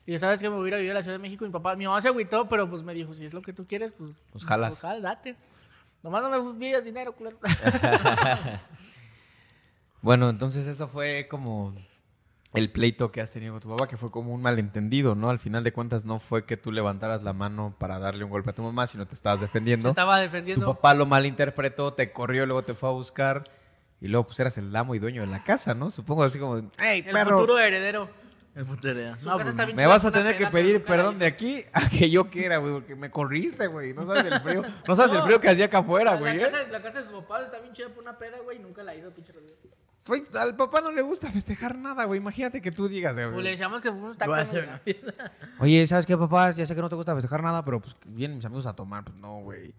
y 0.05 0.11
dije, 0.11 0.19
¿sabes 0.19 0.41
qué? 0.41 0.49
Me 0.49 0.55
voy 0.55 0.65
a 0.65 0.67
ir 0.69 0.73
a 0.73 0.77
vivir 0.77 0.91
a 0.91 0.95
la 0.95 1.01
Ciudad 1.01 1.15
de 1.15 1.21
México. 1.21 1.45
Mi 1.45 1.51
papá, 1.51 1.75
mi 1.75 1.85
mamá 1.85 1.99
se 2.01 2.07
agüitó, 2.07 2.47
pero 2.47 2.69
pues 2.69 2.83
me 2.83 2.93
dijo, 2.93 3.13
si 3.13 3.25
es 3.25 3.33
lo 3.33 3.41
que 3.41 3.53
tú 3.53 3.65
quieres, 3.67 3.91
pues. 3.91 4.11
Pues 4.31 4.45
jalas. 4.45 4.79
Pues 4.79 5.01
date. 5.01 5.35
Nomás 6.03 6.21
no 6.23 6.53
me 6.53 6.59
pidas 6.59 6.85
dinero, 6.85 7.13
culero. 7.13 7.37
Bueno, 10.05 10.29
entonces 10.29 10.67
eso 10.67 10.87
fue 10.87 11.27
como 11.27 11.73
el 12.55 12.71
pleito 12.71 13.11
que 13.11 13.21
has 13.21 13.31
tenido 13.31 13.53
con 13.53 13.61
tu 13.61 13.69
papá, 13.69 13.87
que 13.87 13.97
fue 13.97 14.11
como 14.11 14.33
un 14.33 14.41
malentendido, 14.41 15.15
¿no? 15.15 15.29
Al 15.29 15.39
final 15.39 15.63
de 15.63 15.71
cuentas 15.73 16.05
no 16.05 16.19
fue 16.19 16.45
que 16.45 16.57
tú 16.57 16.71
levantaras 16.71 17.23
la 17.23 17.33
mano 17.33 17.75
para 17.77 17.99
darle 17.99 18.23
un 18.23 18.29
golpe 18.29 18.49
a 18.51 18.53
tu 18.53 18.63
mamá, 18.63 18.87
sino 18.87 19.05
te 19.07 19.15
estabas 19.15 19.41
defendiendo. 19.41 19.89
Estaba 19.89 20.17
Tu 20.17 20.21
defendiendo. 20.23 20.65
papá 20.73 20.93
lo 20.93 21.05
malinterpretó, 21.05 21.93
te 21.93 22.11
corrió, 22.11 22.45
luego 22.45 22.63
te 22.63 22.73
fue 22.73 22.89
a 22.89 22.91
buscar 22.93 23.43
y 24.01 24.07
luego 24.07 24.27
pues 24.27 24.39
eras 24.39 24.57
el 24.57 24.75
amo 24.75 24.95
y 24.95 24.99
dueño 24.99 25.21
de 25.21 25.27
la 25.27 25.43
casa, 25.43 25.73
¿no? 25.73 25.91
Supongo 25.91 26.23
así 26.23 26.39
como, 26.39 26.71
hey, 26.77 27.03
El 27.05 27.13
perro, 27.13 27.37
futuro 27.37 27.59
heredero. 27.59 28.09
El. 28.55 28.65
Su 28.65 28.71
No, 28.71 28.77
casa 28.77 29.33
pues, 29.33 29.47
está 29.47 29.65
bien 29.65 29.75
me 29.75 29.85
vas 29.85 30.05
a 30.05 30.11
tener 30.13 30.37
que 30.37 30.47
pedir 30.47 30.81
perdón 30.85 31.19
de 31.19 31.25
aquí 31.25 31.65
a 31.73 31.89
que 31.89 32.09
yo 32.09 32.29
quiera, 32.29 32.55
güey, 32.57 32.71
porque 32.71 32.95
me 32.95 33.11
corriste, 33.11 33.67
güey. 33.67 33.93
No 33.93 34.05
sabes 34.05 34.31
el 34.31 34.39
frío, 34.39 34.63
no 34.87 34.95
sabes 34.95 35.11
el 35.13 35.23
frío 35.23 35.41
que 35.41 35.49
hacía 35.49 35.65
acá 35.65 35.79
afuera, 35.79 36.15
güey. 36.15 36.37
la 36.37 36.47
¿eh? 36.47 36.51
casa, 36.51 36.67
la 36.71 36.81
casa 36.81 37.01
de 37.01 37.05
su 37.07 37.11
papá 37.21 37.43
está 37.43 37.59
bien 37.59 37.73
chida 37.73 37.89
por 37.89 38.01
una 38.01 38.17
peda, 38.17 38.37
güey, 38.45 38.57
y 38.57 38.61
nunca 38.61 38.81
la 38.81 38.95
hizo, 38.95 39.09
pinche 39.11 39.33
Güey, 40.07 40.23
al 40.39 40.55
papá 40.55 40.81
no 40.81 40.91
le 40.91 41.01
gusta 41.01 41.31
festejar 41.31 41.75
nada, 41.77 42.03
güey. 42.05 42.19
Imagínate 42.19 42.61
que 42.61 42.71
tú 42.71 42.87
digas, 42.87 43.15
güey. 43.15 43.31
Pues 43.31 43.43
le 43.43 43.49
decíamos 43.51 43.81
que 43.81 43.89
fuimos 43.91 44.15
tacos. 44.17 44.53
Oye, 45.59 45.87
¿sabes 45.87 46.05
qué, 46.05 46.15
papá? 46.15 46.51
Ya 46.51 46.65
sé 46.65 46.75
que 46.75 46.81
no 46.81 46.89
te 46.89 46.95
gusta 46.95 47.13
festejar 47.15 47.41
nada, 47.41 47.65
pero 47.65 47.81
pues 47.81 47.95
vienen 48.05 48.37
mis 48.37 48.45
amigos 48.45 48.67
a 48.67 48.73
tomar. 48.75 49.03
Pues 49.03 49.17
no, 49.17 49.39
güey. 49.39 49.73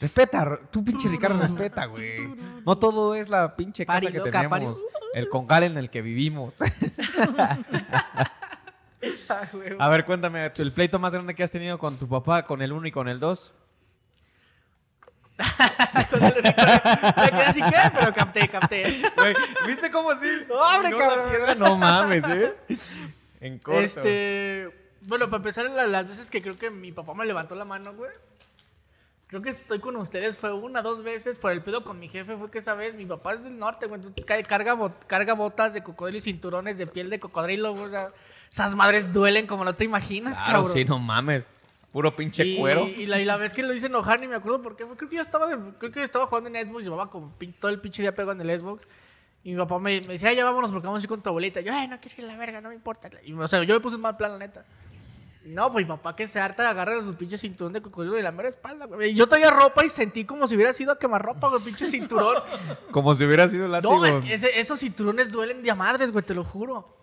Respeta, 0.00 0.60
tú 0.70 0.84
pinche 0.84 1.08
Ricardo, 1.08 1.40
respeta, 1.40 1.86
güey. 1.86 2.32
No 2.64 2.78
todo 2.78 3.16
es 3.16 3.28
la 3.28 3.56
pinche 3.56 3.84
casa 3.84 3.96
Pari 4.00 4.12
que 4.12 4.18
loca, 4.18 4.30
tenemos. 4.30 4.76
pari- 4.78 4.82
El 5.14 5.28
congal 5.28 5.64
en 5.64 5.76
el 5.76 5.90
que 5.90 6.02
vivimos. 6.02 6.54
Ah. 9.28 9.46
A 9.78 9.88
ver, 9.88 10.04
cuéntame, 10.04 10.50
el 10.56 10.72
pleito 10.72 10.98
más 10.98 11.12
grande 11.12 11.34
que 11.34 11.44
has 11.44 11.50
tenido 11.52 11.78
con 11.78 11.96
tu 11.98 12.08
papá, 12.08 12.44
con 12.46 12.62
el 12.62 12.72
1 12.72 12.88
y 12.88 12.90
con 12.90 13.08
el 13.08 13.20
2. 16.10 16.20
Me 16.20 17.30
quedé 17.30 17.44
así, 17.46 17.60
¿qué? 17.62 17.76
Pero 17.98 18.12
capté, 18.14 18.48
capté. 18.48 19.02
Güey, 19.16 19.34
¿viste 19.66 19.90
cómo 19.90 20.10
así? 20.10 20.26
¡Hombre, 20.50 20.90
no, 20.90 20.98
cabrón! 20.98 21.28
piedra, 21.30 21.54
no 21.54 21.76
mames, 21.76 22.24
¿eh? 22.28 22.54
En 23.40 23.58
corto. 23.58 23.80
Este. 23.80 24.70
Bueno, 25.02 25.26
para 25.26 25.36
empezar, 25.38 25.70
la- 25.70 25.86
las 25.86 26.06
veces 26.08 26.28
que 26.30 26.42
creo 26.42 26.58
que 26.58 26.70
mi 26.70 26.92
papá 26.92 27.14
me 27.14 27.24
levantó 27.24 27.54
la 27.54 27.64
mano, 27.64 27.94
güey. 27.94 28.10
Creo 29.28 29.42
que 29.42 29.50
estoy 29.50 29.78
con 29.78 29.94
ustedes 29.96 30.38
fue 30.38 30.54
una, 30.54 30.80
dos 30.82 31.02
veces. 31.02 31.38
Por 31.38 31.52
el 31.52 31.62
pedo 31.62 31.84
con 31.84 31.98
mi 32.00 32.08
jefe 32.08 32.34
fue 32.36 32.50
que 32.50 32.58
esa 32.58 32.74
vez 32.74 32.94
mi 32.94 33.04
papá 33.06 33.34
es 33.34 33.44
del 33.44 33.58
norte, 33.58 33.86
güey. 33.86 34.00
Carga, 34.46 34.74
bot- 34.74 35.04
carga 35.06 35.34
botas 35.34 35.74
de 35.74 35.82
cocodrilo 35.82 36.16
y 36.18 36.20
cinturones 36.20 36.78
de 36.78 36.86
piel 36.86 37.10
de 37.10 37.20
cocodrilo, 37.20 37.72
güey. 37.72 37.84
o 37.84 37.90
sea, 37.90 38.08
esas 38.50 38.74
madres 38.74 39.12
duelen 39.12 39.46
como 39.46 39.64
no 39.64 39.74
te 39.74 39.84
imaginas, 39.84 40.38
Claro, 40.38 40.60
cabrón. 40.60 40.72
sí, 40.72 40.84
no 40.86 40.98
mames. 40.98 41.44
Puro 41.92 42.14
pinche 42.14 42.44
y, 42.44 42.56
cuero. 42.58 42.86
Y 42.86 43.06
la, 43.06 43.18
y 43.20 43.24
la 43.24 43.36
vez 43.36 43.54
que 43.54 43.62
lo 43.62 43.72
hice 43.72 43.86
enojar, 43.86 44.20
ni 44.20 44.28
me 44.28 44.34
acuerdo 44.34 44.60
por 44.60 44.76
qué 44.76 44.84
fue. 44.86 44.96
Creo 44.96 45.08
que 45.08 45.16
yo 45.16 45.22
estaba, 45.22 45.46
de- 45.46 45.72
creo 45.78 45.90
que 45.90 46.00
yo 46.00 46.04
estaba 46.04 46.26
jugando 46.26 46.50
en 46.50 46.66
Xbox. 46.66 46.84
Llevaba 46.84 47.08
como 47.08 47.32
pin- 47.38 47.54
todo 47.58 47.70
el 47.70 47.80
pinche 47.80 48.02
día 48.02 48.14
pegado 48.14 48.32
en 48.32 48.40
el 48.48 48.58
Xbox. 48.58 48.86
Y 49.42 49.52
mi 49.52 49.56
papá 49.58 49.78
me, 49.78 50.00
me 50.02 50.08
decía, 50.08 50.28
"Ay, 50.28 50.36
ya 50.36 50.44
vámonos 50.44 50.70
porque 50.70 50.86
vamos 50.86 51.02
a 51.02 51.04
ir 51.04 51.08
con 51.08 51.22
tu 51.22 51.30
abuelita. 51.30 51.60
Yo, 51.60 51.72
ay, 51.72 51.88
no 51.88 51.98
quiero 52.00 52.22
ir 52.22 52.28
a 52.28 52.32
la 52.32 52.38
verga, 52.38 52.60
no 52.60 52.68
me 52.68 52.74
importa. 52.74 53.08
Y, 53.24 53.32
o 53.32 53.48
sea, 53.48 53.62
yo 53.62 53.74
me 53.74 53.80
puse 53.80 53.96
un 53.96 54.02
mal 54.02 54.16
plan, 54.16 54.32
la 54.32 54.38
neta. 54.38 54.64
No, 55.44 55.72
pues 55.72 55.86
mi 55.86 55.88
papá 55.88 56.14
que 56.14 56.26
se 56.26 56.38
harta 56.38 56.68
agarra 56.68 57.00
su 57.00 57.14
pinche 57.14 57.38
cinturón 57.38 57.72
de 57.72 57.80
cocodrilo 57.80 58.16
de 58.16 58.22
la 58.22 58.32
mera 58.32 58.50
espalda, 58.50 58.84
güey. 58.84 59.14
Yo 59.14 59.26
traía 59.26 59.48
ropa 59.48 59.82
y 59.82 59.88
sentí 59.88 60.24
como 60.26 60.46
si 60.46 60.56
hubiera 60.56 60.74
sido 60.74 60.92
a 60.92 60.98
quemar 60.98 61.22
ropa, 61.22 61.48
güey, 61.48 61.62
pinche 61.62 61.86
cinturón. 61.86 62.34
Como 62.90 63.14
si 63.14 63.24
hubiera 63.24 63.48
sido 63.48 63.64
el 63.64 63.72
látigo. 63.72 63.96
No, 63.96 64.04
es 64.04 64.18
que 64.18 64.34
ese- 64.34 64.60
esos 64.60 64.78
cinturones 64.80 65.32
duelen 65.32 65.62
de 65.62 65.70
a 65.70 65.74
madres, 65.74 66.12
güey, 66.12 66.22
te 66.24 66.34
lo 66.34 66.44
juro. 66.44 66.94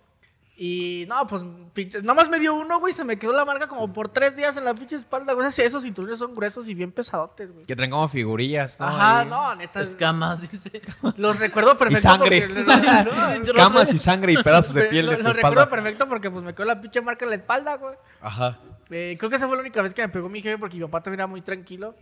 Y 0.58 1.06
no, 1.10 1.28
pues, 1.28 1.43
pinche, 1.74 2.01
nada 2.01 2.14
más 2.14 2.30
me 2.30 2.39
dio 2.39 2.53
uno, 2.53 2.80
güey, 2.80 2.93
se 2.93 3.03
me 3.03 3.20
quedó 3.20 3.34
la 3.34 3.43
marca 3.43 3.68
como 3.68 3.91
por 3.91 4.08
tres 4.08 4.38
días 4.38 4.56
en 4.56 4.64
la 4.64 4.74
pinche 4.74 4.95
espalda, 4.95 5.34
güey. 5.34 5.45
Esos- 5.47 5.60
Esos 5.60 5.84
cinturones 5.84 6.18
son 6.18 6.34
gruesos 6.34 6.70
y 6.70 6.74
bien 6.74 6.93
pesadotes, 6.93 7.51
güey. 7.51 7.66
Que 7.66 7.76
traen 7.76 7.91
como 7.91 8.08
figurillas, 8.08 8.80
¿no? 8.80 8.86
Ajá, 8.86 9.20
Ahí. 9.20 9.28
no, 9.28 9.56
neta. 9.56 9.82
Escamas, 9.82 10.49
dice. 10.49 10.82
Los 11.18 11.39
recuerdo 11.41 11.78
perfecto. 11.78 12.08
sangre. 12.08 12.47
porque- 12.47 12.64
no, 12.64 13.32
Escamas 13.43 13.93
y 13.93 13.99
sangre 13.99 14.32
y 14.32 14.38
pedazos 14.41 14.74
de 14.74 14.84
piel 14.86 15.08
lo, 15.08 15.12
de 15.12 15.18
tu 15.18 15.24
lo 15.24 15.30
espalda. 15.32 15.49
recuerdo 15.49 15.70
perfecto 15.70 16.08
porque 16.08 16.32
pues 16.32 16.43
me 16.43 16.56
quedó 16.56 16.66
la 16.68 16.80
pinche 16.80 17.01
marca 17.01 17.26
en 17.26 17.32
la 17.32 17.36
espalda, 17.36 17.76
güey. 17.76 17.95
Ajá. 18.22 18.58
Eh, 18.91 19.16
creo 19.20 19.30
que 19.30 19.36
esa 19.36 19.47
fue 19.47 19.58
la 19.58 19.62
única 19.62 19.82
vez 19.82 19.93
que 19.93 20.03
me 20.03 20.10
pegó 20.10 20.30
mi 20.30 20.41
jefe 20.41 20.58
porque 20.58 20.78
mi 20.78 20.84
papá 20.84 21.01
también 21.03 21.20
era 21.20 21.28
muy 21.28 21.41
tranquilo. 21.41 21.95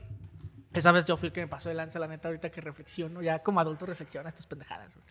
Esa 0.74 0.92
vez 0.92 1.06
yo 1.06 1.16
fui 1.18 1.28
el 1.28 1.34
que 1.34 1.42
me 1.42 1.48
pasó 1.48 1.70
de 1.70 1.76
lanza, 1.76 2.00
la 2.00 2.08
neta, 2.08 2.28
ahorita 2.30 2.50
que 2.50 2.60
reflexiono, 2.62 3.22
ya 3.22 3.40
como 3.40 3.60
adulto 3.60 3.86
reflexiona 3.86 4.30
estas 4.30 4.48
pendejadas. 4.48 4.94
güey. 4.96 5.06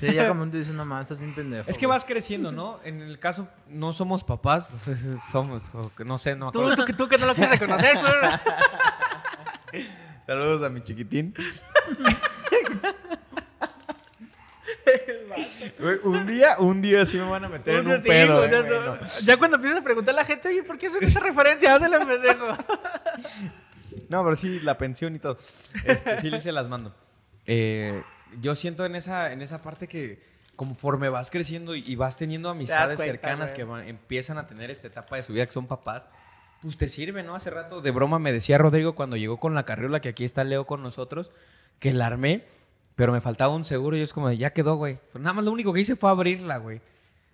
Sí, 0.00 0.14
ya 0.14 0.28
como 0.28 0.44
tú 0.50 0.56
dices, 0.58 0.74
no 0.74 0.84
mames, 0.84 1.04
estás 1.04 1.18
bien 1.18 1.34
pendejo. 1.34 1.68
Es 1.70 1.78
que 1.78 1.86
güey". 1.86 1.96
vas 1.96 2.04
creciendo, 2.04 2.52
¿no? 2.52 2.80
En 2.84 3.00
el 3.00 3.18
caso, 3.18 3.48
no 3.68 3.92
somos 3.92 4.24
papás, 4.24 4.70
somos, 5.32 5.62
o 5.74 5.90
que 5.96 6.04
no 6.04 6.18
sé, 6.18 6.36
no 6.36 6.50
Tú, 6.52 6.68
que- 6.86 6.92
tú 6.92 7.08
que 7.08 7.18
no 7.18 7.26
lo 7.26 7.34
quieres 7.34 7.58
reconocer, 7.58 7.96
güey. 7.98 9.84
Saludos 10.26 10.62
a 10.64 10.68
mi 10.68 10.82
chiquitín. 10.82 11.34
Güey, 15.78 15.98
un 16.04 16.26
día, 16.26 16.56
un 16.58 16.80
día 16.80 17.04
sí 17.04 17.16
me 17.18 17.28
van 17.28 17.44
a 17.44 17.48
meter 17.48 17.80
en 17.80 17.88
un 17.88 18.02
Sí, 18.02 18.08
pedo. 18.08 18.38
güey, 18.38 18.48
eh, 18.48 18.52
ya, 18.52 18.60
güey, 18.62 18.80
no. 18.80 18.98
ya 19.24 19.36
cuando 19.36 19.56
empiezas 19.56 19.80
a 19.80 19.84
preguntar 19.84 20.14
a 20.14 20.18
la 20.18 20.24
gente, 20.24 20.48
oye, 20.48 20.62
¿por 20.62 20.78
qué 20.78 20.86
hacen 20.86 21.02
esa 21.02 21.20
referencia? 21.20 21.74
Háblale, 21.74 22.04
pendejo. 22.06 22.46
No, 24.08 24.22
pero 24.24 24.36
sí, 24.36 24.60
la 24.60 24.78
pensión 24.78 25.14
y 25.16 25.18
todo. 25.18 25.36
Este, 25.84 26.20
sí, 26.20 26.30
se 26.40 26.52
las 26.52 26.68
mando. 26.68 26.94
Eh, 27.46 28.02
yo 28.40 28.54
siento 28.54 28.84
en 28.84 28.96
esa, 28.96 29.32
en 29.32 29.42
esa 29.42 29.62
parte 29.62 29.86
que 29.88 30.22
conforme 30.56 31.08
vas 31.08 31.30
creciendo 31.30 31.74
y, 31.74 31.84
y 31.86 31.96
vas 31.96 32.16
teniendo 32.16 32.48
amistades 32.48 32.94
cuenta, 32.94 33.04
cercanas 33.04 33.50
güey. 33.50 33.56
que 33.56 33.64
van- 33.64 33.88
empiezan 33.88 34.38
a 34.38 34.46
tener 34.46 34.70
esta 34.70 34.86
etapa 34.88 35.16
de 35.16 35.22
su 35.22 35.32
vida 35.32 35.46
que 35.46 35.52
son 35.52 35.66
papás, 35.66 36.08
pues 36.62 36.76
te 36.76 36.88
sirve, 36.88 37.22
¿no? 37.22 37.34
Hace 37.34 37.50
rato 37.50 37.80
de 37.82 37.90
broma 37.90 38.18
me 38.18 38.32
decía 38.32 38.56
Rodrigo 38.58 38.94
cuando 38.94 39.16
llegó 39.16 39.38
con 39.38 39.54
la 39.54 39.64
carriola, 39.64 40.00
que 40.00 40.08
aquí 40.08 40.24
está 40.24 40.42
Leo 40.44 40.66
con 40.66 40.82
nosotros, 40.82 41.30
que 41.78 41.92
la 41.92 42.06
armé, 42.06 42.46
pero 42.94 43.12
me 43.12 43.20
faltaba 43.20 43.54
un 43.54 43.64
seguro 43.64 43.96
y 43.96 44.00
es 44.00 44.12
como, 44.14 44.28
de, 44.30 44.38
ya 44.38 44.50
quedó, 44.50 44.76
güey. 44.76 44.98
Pero 45.12 45.22
nada 45.22 45.34
más 45.34 45.44
lo 45.44 45.52
único 45.52 45.72
que 45.74 45.80
hice 45.80 45.94
fue 45.96 46.10
abrirla, 46.10 46.56
güey. 46.56 46.80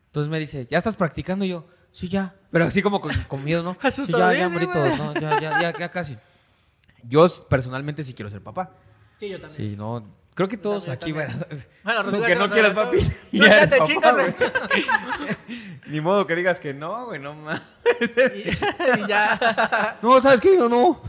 Entonces 0.07 0.29
me 0.31 0.41
dice, 0.41 0.67
¿ya 0.69 0.77
estás 0.79 0.97
practicando? 0.97 1.45
Y 1.45 1.51
yo, 1.51 1.67
sí, 1.93 2.09
ya. 2.09 2.35
Pero 2.51 2.65
así 2.67 2.83
como 2.83 3.01
con, 3.01 3.13
con 3.29 3.45
miedo, 3.45 3.63
¿no? 3.63 3.77
Sí, 3.91 4.05
ya, 4.13 4.35
ya, 4.35 4.47
sí, 4.49 4.53
morito, 4.53 4.79
güey. 4.79 4.97
no, 4.99 5.15
ya, 5.15 5.41
ya, 5.41 5.61
ya, 5.63 5.79
ya 5.79 5.89
casi. 5.91 6.19
Yo 7.03 7.29
personalmente 7.49 8.03
sí 8.05 8.15
quiero 8.15 8.31
ser 8.31 8.43
papá. 8.43 8.71
Sí, 9.19 9.29
yo 9.29 9.41
también. 9.41 9.71
Sí, 9.71 9.77
no. 9.77 10.23
Creo 10.35 10.49
que 10.49 10.57
todos 10.57 10.87
también, 10.87 11.03
aquí, 11.03 11.13
¿verdad? 11.13 11.47
Bueno, 11.85 12.03
Rodrigo 12.05 12.25
que 12.25 12.37
no 12.37 12.49
quieras 12.49 12.73
papi. 12.73 12.97
No, 12.97 13.03
ya 13.33 13.49
ya 13.49 13.57
eres 13.59 13.71
te 13.71 13.77
papá, 13.77 13.93
chingas, 13.93 14.15
güey. 14.15 14.35
Ni 15.89 16.01
modo 16.01 16.27
que 16.27 16.35
digas 16.35 16.59
que 16.59 16.73
no, 16.73 17.07
güey, 17.07 17.21
no 17.21 17.35
más. 17.35 17.63
Y, 18.01 18.49
y 19.01 19.07
ya. 19.07 19.99
No, 20.01 20.19
¿sabes 20.21 20.41
qué? 20.41 20.57
Yo 20.57 20.71
no. 20.71 21.03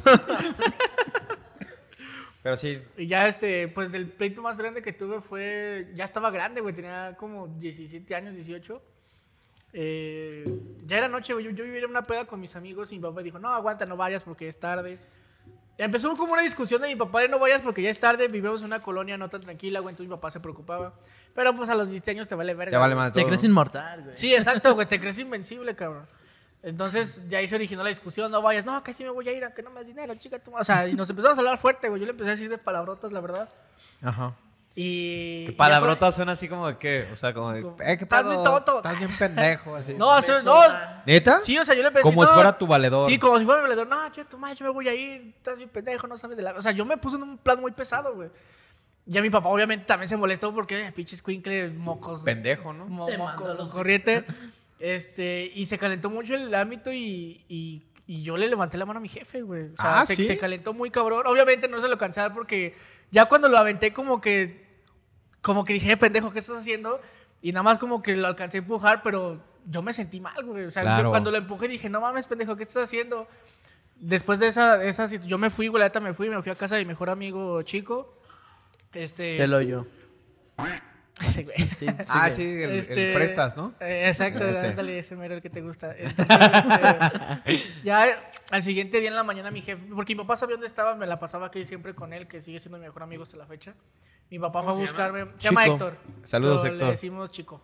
Pero 2.43 2.57
sí, 2.57 2.77
Y 2.97 3.07
ya, 3.07 3.25
este, 3.29 3.69
pues 3.69 3.93
el 3.93 4.09
pleito 4.09 4.41
más 4.41 4.57
grande 4.57 4.81
que 4.81 4.91
tuve 4.91 5.21
fue. 5.21 5.89
Ya 5.95 6.03
estaba 6.03 6.29
grande, 6.29 6.59
güey. 6.59 6.75
Tenía 6.75 7.15
como 7.17 7.47
17 7.47 8.13
años, 8.15 8.35
18. 8.35 8.81
Eh, 9.71 10.59
ya 10.85 10.97
era 10.97 11.07
noche, 11.07 11.31
güey. 11.33 11.45
Yo, 11.45 11.51
yo 11.51 11.63
vivía 11.63 11.79
en 11.79 11.89
una 11.89 12.03
peda 12.03 12.25
con 12.25 12.41
mis 12.41 12.57
amigos 12.57 12.91
y 12.91 12.95
mi 12.95 13.01
papá 13.01 13.21
dijo: 13.21 13.39
No, 13.39 13.47
aguanta, 13.47 13.85
no 13.85 13.95
vayas 13.95 14.25
porque 14.25 14.49
es 14.49 14.59
tarde. 14.59 14.99
Empezó 15.77 16.15
como 16.15 16.33
una 16.33 16.41
discusión 16.43 16.81
de 16.81 16.87
mi 16.89 16.95
papá 16.95 17.21
de 17.21 17.29
no 17.29 17.39
vayas 17.39 17.61
porque 17.61 17.81
ya 17.81 17.89
es 17.89 17.99
tarde. 17.99 18.27
Vivimos 18.27 18.61
en 18.61 18.67
una 18.67 18.79
colonia 18.79 19.17
no 19.17 19.27
tan 19.29 19.41
tranquila, 19.41 19.79
güey. 19.79 19.93
Entonces 19.93 20.09
mi 20.09 20.15
papá 20.15 20.29
se 20.29 20.39
preocupaba. 20.39 20.93
Pero 21.33 21.55
pues 21.55 21.69
a 21.69 21.75
los 21.75 21.87
17 21.89 22.11
años 22.11 22.27
te 22.27 22.35
vale 22.35 22.53
verga. 22.53 22.71
te 22.71 22.77
vale 22.77 22.93
más 22.95 23.11
Te 23.11 23.19
todo. 23.21 23.27
crees 23.27 23.43
¿no? 23.43 23.49
inmortal, 23.49 24.03
güey. 24.03 24.17
Sí, 24.17 24.33
exacto, 24.35 24.75
güey. 24.75 24.87
Te 24.87 24.99
crees 24.99 25.17
invencible, 25.17 25.75
cabrón. 25.75 26.05
Entonces, 26.61 27.27
ya 27.27 27.39
ahí 27.39 27.47
se 27.47 27.55
originó 27.55 27.83
la 27.83 27.89
discusión, 27.89 28.31
no 28.31 28.41
vayas, 28.41 28.63
no, 28.63 28.81
que 28.83 28.93
sí 28.93 29.03
me 29.03 29.09
voy 29.09 29.27
a 29.27 29.33
ir, 29.33 29.43
a 29.43 29.53
que 29.53 29.61
no 29.61 29.69
me 29.69 29.81
das 29.81 29.87
dinero, 29.87 30.15
chica, 30.15 30.39
tú. 30.39 30.55
O 30.55 30.63
sea, 30.63 30.87
y 30.87 30.93
nos 30.93 31.09
empezamos 31.09 31.37
a 31.37 31.41
hablar 31.41 31.57
fuerte, 31.57 31.89
güey. 31.89 31.99
Yo 31.99 32.05
le 32.05 32.11
empecé 32.11 32.29
a 32.29 32.33
decir 32.33 32.49
de 32.49 32.57
palabrotas, 32.57 33.11
la 33.11 33.19
verdad. 33.19 33.49
Ajá. 34.01 34.33
Y. 34.75 35.45
Que 35.45 35.51
y 35.51 35.55
palabrotas 35.55 36.15
suena 36.15 36.31
así 36.31 36.47
como 36.49 36.67
de 36.67 36.77
qué, 36.77 37.07
o 37.11 37.15
sea, 37.15 37.33
como 37.33 37.51
de, 37.51 37.59
eh, 37.61 37.97
qué 37.97 38.03
"Estás 38.05 38.21
pedo? 38.23 38.31
bien 38.31 38.43
tonto". 38.43 38.77
Estás 38.77 38.97
bien 38.97 39.11
pendejo, 39.17 39.75
así. 39.75 39.93
No, 39.97 40.09
o 40.09 40.21
sea, 40.21 40.41
no. 40.41 40.55
¿Neta? 41.05 41.41
Sí, 41.41 41.57
o 41.59 41.63
sea, 41.65 41.75
yo 41.75 41.81
le 41.83 41.89
empecé 41.89 42.03
Como 42.03 42.25
si 42.25 42.31
fuera 42.33 42.57
tu 42.57 42.65
valedor. 42.65 43.05
Sí, 43.05 43.19
como 43.19 43.37
si 43.37 43.45
fuera 43.45 43.61
mi 43.61 43.69
valedor. 43.69 43.87
No, 43.87 44.11
yo, 44.11 44.25
tu 44.25 44.37
madre, 44.37 44.55
yo 44.55 44.65
me 44.65 44.71
voy 44.71 44.87
a 44.87 44.93
ir, 44.95 45.33
estás 45.37 45.57
bien 45.57 45.69
pendejo, 45.69 46.07
no 46.07 46.17
sabes 46.17 46.37
de 46.37 46.43
la. 46.43 46.53
O 46.53 46.61
sea, 46.61 46.71
yo 46.71 46.85
me 46.85 46.97
puse 46.97 47.17
en 47.17 47.23
un 47.23 47.37
plan 47.37 47.59
muy 47.61 47.71
pesado, 47.71 48.15
güey. 48.15 48.29
Ya 49.05 49.21
mi 49.21 49.29
papá, 49.29 49.49
obviamente, 49.49 49.85
también 49.85 50.07
se 50.07 50.15
molestó 50.17 50.53
porque, 50.53 50.87
eh, 50.87 50.91
pinches 50.91 51.21
cuincles, 51.21 51.73
mocos. 51.75 52.21
Pendejo, 52.23 52.71
¿no? 52.73 52.87
mo- 52.87 53.05
Te 53.05 53.17
moco- 53.17 53.31
mando 53.43 53.51
a 53.51 53.53
los- 53.55 53.69
corriente. 53.69 54.25
Este, 54.79 55.49
y 55.55 55.65
se 55.65 55.77
calentó 55.77 56.09
mucho 56.09 56.35
el 56.35 56.53
ámbito 56.53 56.91
y, 56.91 57.45
y, 57.47 57.83
y 58.05 58.21
yo 58.21 58.35
le 58.35 58.49
levanté 58.49 58.77
la 58.77 58.85
mano 58.85 58.97
a 58.99 59.01
mi 59.01 59.07
jefe, 59.07 59.41
güey. 59.41 59.71
O 59.71 59.75
sea, 59.77 59.99
Ah, 60.01 60.05
se, 60.05 60.13
¿sí? 60.13 60.25
se 60.25 60.37
calentó 60.37 60.73
muy 60.73 60.89
cabrón. 60.91 61.25
Obviamente 61.25 61.69
no 61.69 61.79
se 61.79 61.87
lo 61.87 61.97
cansé 61.97 62.29
porque 62.31 62.75
ya 63.09 63.23
cuando 63.25 63.47
lo 63.47 63.57
aventé 63.57 63.93
como 63.93 64.19
que, 64.19 64.62
como 65.43 65.63
que 65.63 65.73
dije, 65.73 65.91
"Eh, 65.91 65.97
pendejo, 65.97 66.31
¿qué 66.31 66.39
estás 66.39 66.57
haciendo? 66.57 66.99
Y 67.43 67.51
nada 67.51 67.61
más 67.61 67.77
como 67.77 68.01
que 68.01 68.15
lo 68.15 68.27
alcancé 68.27 68.57
a 68.57 68.61
empujar, 68.61 69.03
pero 69.03 69.39
yo 69.65 69.81
me 69.81 69.93
sentí 69.93 70.19
mal, 70.19 70.43
güey. 70.43 70.65
O 70.65 70.71
sea, 70.71 70.83
yo 71.03 71.09
cuando 71.09 71.29
lo 71.29 71.37
empujé 71.37 71.67
dije, 71.67 71.89
no 71.89 72.01
mames, 72.01 72.25
pendejo, 72.25 72.55
¿qué 72.55 72.63
estás 72.63 72.83
haciendo? 72.83 73.27
Después 73.97 74.39
de 74.39 74.47
esa, 74.47 74.77
de 74.77 74.89
esa 74.89 75.05
yo 75.07 75.37
me 75.37 75.49
fui, 75.49 75.67
güey, 75.67 75.79
la 75.79 75.87
neta 75.87 75.99
me 75.99 76.13
fui, 76.13 76.29
me 76.29 76.41
fui 76.41 76.51
a 76.51 76.55
casa 76.55 76.75
de 76.75 76.81
mi 76.83 76.87
mejor 76.87 77.09
amigo 77.09 77.61
chico. 77.61 78.17
Este. 78.93 79.37
Te 79.37 79.47
yo. 81.35 81.43
Güey. 81.43 81.95
Ah, 82.07 82.29
sí, 82.29 82.41
el, 82.43 82.71
el 82.71 82.79
Este, 82.79 83.13
prestas, 83.13 83.55
¿no? 83.55 83.73
eh, 83.79 84.07
exacto, 84.07 84.47
Ese. 84.47 84.67
ándale, 84.67 84.99
ese 84.99 85.15
mero 85.15 85.35
el 85.35 85.41
que 85.41 85.49
te 85.49 85.61
gusta. 85.61 85.93
Entonces, 85.97 86.25
este, 87.45 87.83
ya 87.83 88.05
al 88.51 88.63
siguiente 88.63 88.99
día 88.99 89.09
en 89.09 89.15
la 89.15 89.23
mañana 89.23 89.51
mi 89.51 89.61
jefe, 89.61 89.85
porque 89.93 90.15
mi 90.15 90.21
papá 90.21 90.35
sabía 90.35 90.55
dónde 90.55 90.67
estaba, 90.67 90.95
me 90.95 91.05
la 91.05 91.19
pasaba 91.19 91.47
aquí 91.47 91.63
siempre 91.65 91.93
con 91.93 92.13
él, 92.13 92.27
que 92.27 92.41
sigue 92.41 92.59
siendo 92.59 92.77
mi 92.77 92.85
mejor 92.85 93.03
amigo 93.03 93.23
hasta 93.23 93.37
la 93.37 93.45
fecha. 93.45 93.73
Mi 94.29 94.39
papá 94.39 94.63
fue 94.63 94.71
a 94.71 94.75
buscarme. 94.75 95.25
Se 95.35 95.49
llama. 95.49 95.65
Héctor. 95.65 95.97
Saludos, 96.23 96.61
pero 96.63 96.73
Héctor. 96.73 96.87
Le 96.87 96.91
decimos 96.93 97.31
chico. 97.31 97.61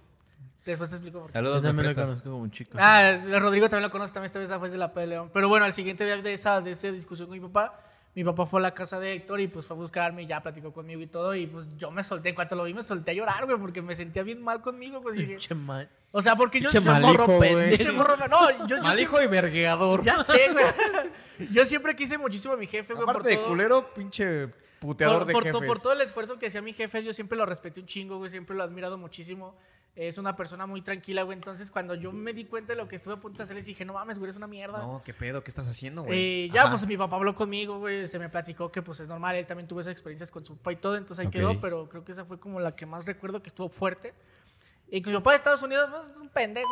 Después 0.66 0.90
te 0.92 0.98
explico 0.98 1.22
por 1.22 1.32
qué. 1.32 1.34
Yo 1.34 1.40
Saludos, 1.40 1.62
me 1.64 1.68
también 1.70 1.88
lo 1.88 1.96
conozco 1.96 2.30
como 2.30 2.38
un 2.44 2.52
chico. 2.52 2.78
Ah, 2.80 3.16
Rodrigo 3.40 3.68
también 3.70 3.88
lo 3.88 3.92
conoce, 3.92 4.14
también 4.14 4.28
esta 4.28 4.38
vez 4.40 4.50
fue 4.60 4.70
de 4.70 4.78
la 4.78 4.94
P 4.94 5.00
de 5.00 5.08
León. 5.08 5.32
Pero 5.34 5.50
bueno, 5.50 5.66
al 5.66 5.74
siguiente 5.74 6.06
día 6.06 6.18
de 6.18 6.34
esa, 6.34 6.62
de 6.62 6.72
esa 6.72 6.92
discusión 6.92 7.28
con 7.28 7.40
mi 7.40 7.48
papá, 7.48 7.80
mi 8.20 8.26
papá 8.26 8.46
fue 8.46 8.60
a 8.60 8.64
la 8.64 8.74
casa 8.74 9.00
de 9.00 9.14
Héctor 9.14 9.40
y 9.40 9.48
pues 9.48 9.66
fue 9.66 9.78
a 9.78 9.80
buscarme 9.80 10.24
y 10.24 10.26
ya 10.26 10.44
platicó 10.44 10.74
conmigo 10.74 11.02
y 11.02 11.08
todo. 11.08 11.34
Y 11.34 11.48
pues 11.48 11.66
yo 11.78 11.90
me 11.90 12.04
solté, 12.04 12.28
en 12.28 12.36
cuanto 12.36 12.54
lo 12.58 12.66
vi 12.66 12.74
me 12.74 12.84
solté 12.84 13.12
a 13.12 13.14
llorar, 13.14 13.46
güey, 13.46 13.58
porque 13.58 13.82
me 13.82 13.96
sentía 13.96 14.24
bien 14.24 14.44
mal 14.44 14.62
conmigo. 14.62 15.02
Pues, 15.02 15.16
dije, 15.16 15.56
mal. 15.56 15.90
O 16.12 16.22
sea, 16.22 16.36
porque 16.36 16.60
yo... 16.60 16.70
Mal 16.82 17.02
morro 17.02 17.26
pendejo. 17.40 17.94
morro, 17.94 18.16
no, 18.28 18.52
yo, 18.68 18.78
yo 18.78 18.82
Mal 18.82 18.96
siempre- 18.96 19.02
hijo 19.02 19.22
y 19.22 19.28
vergueador. 19.28 20.04
Ya 20.04 20.18
sé, 20.20 20.52
güey. 20.52 20.66
Yo 21.54 21.66
siempre 21.66 21.96
quise 21.96 22.18
muchísimo 22.18 22.56
a 22.56 22.58
mi 22.58 22.68
jefe, 22.68 22.94
güey, 22.94 23.06
por 23.06 23.16
Aparte 23.16 23.30
de 23.30 23.38
todo. 23.38 23.48
culero, 23.48 23.94
pinche 23.94 24.50
puteador 24.82 25.20
por, 25.20 25.28
de 25.28 25.34
por 25.34 25.44
jefes. 25.46 25.60
to- 25.62 25.66
por 25.68 25.80
todo 25.80 25.94
el 25.94 26.02
esfuerzo 26.02 26.38
que 26.38 26.48
hacía 26.48 26.62
mi 26.62 26.74
jefe, 26.74 27.02
yo 27.02 27.14
siempre 27.14 27.38
lo 27.38 27.46
respeté 27.46 27.80
un 27.80 27.86
chingo, 27.86 28.18
güey, 28.18 28.30
siempre 28.30 28.58
lo 28.58 28.64
he 28.64 28.66
admirado 28.66 28.98
muchísimo. 28.98 29.56
Es 29.96 30.18
una 30.18 30.36
persona 30.36 30.68
muy 30.68 30.82
tranquila, 30.82 31.24
güey. 31.24 31.38
Entonces, 31.38 31.72
cuando 31.72 31.96
yo 31.96 32.12
me 32.12 32.34
di 32.34 32.44
cuenta 32.44 32.74
de 32.74 32.78
lo 32.78 32.90
que 32.90 32.98
estuve 32.98 33.14
a 33.14 33.18
punto 33.22 33.38
de 33.38 33.44
hacer, 33.44 33.56
les 33.56 33.66
dije, 33.66 33.86
no 33.86 33.94
mames, 33.94 34.20
güey, 34.20 34.30
es 34.32 34.36
una 34.36 34.48
mierda. 34.48 34.80
No, 34.80 35.02
qué 35.04 35.14
pedo, 35.14 35.42
¿qué 35.42 35.50
estás 35.50 35.68
haciendo, 35.70 36.04
güey? 36.04 36.46
Eh, 36.46 36.50
ya, 36.54 36.64
Ajá. 36.64 36.72
pues 36.72 36.86
mi 36.86 36.98
papá 36.98 37.16
habló 37.16 37.34
conmigo, 37.34 37.80
güey, 37.80 38.06
se 38.06 38.20
me 38.20 38.28
platicó 38.28 38.70
que 38.70 38.82
pues 38.82 39.00
es 39.00 39.08
normal, 39.08 39.38
él 39.38 39.46
también 39.48 39.68
tuvo 39.68 39.80
esas 39.80 39.92
experiencias 39.94 40.32
con 40.32 40.46
su 40.46 40.58
papá 40.58 40.74
y 40.74 40.76
todo, 40.76 40.98
entonces 40.98 41.26
ahí 41.26 41.32
quedó, 41.32 41.58
pero 41.62 41.88
creo 41.88 42.04
que 42.04 42.12
esa 42.12 42.26
fue 42.26 42.38
como 42.38 42.60
la 42.60 42.76
que 42.76 42.86
más 42.86 43.06
recuerdo 43.06 43.42
que 43.42 43.48
estuvo 43.48 43.70
fuerte. 43.70 44.14
Y 44.92 45.02
con 45.02 45.14
mi 45.14 45.20
papá 45.20 45.32
de 45.32 45.36
Estados 45.38 45.62
Unidos, 45.62 45.90
pues, 45.92 46.12
un 46.20 46.30
pendejo. 46.30 46.70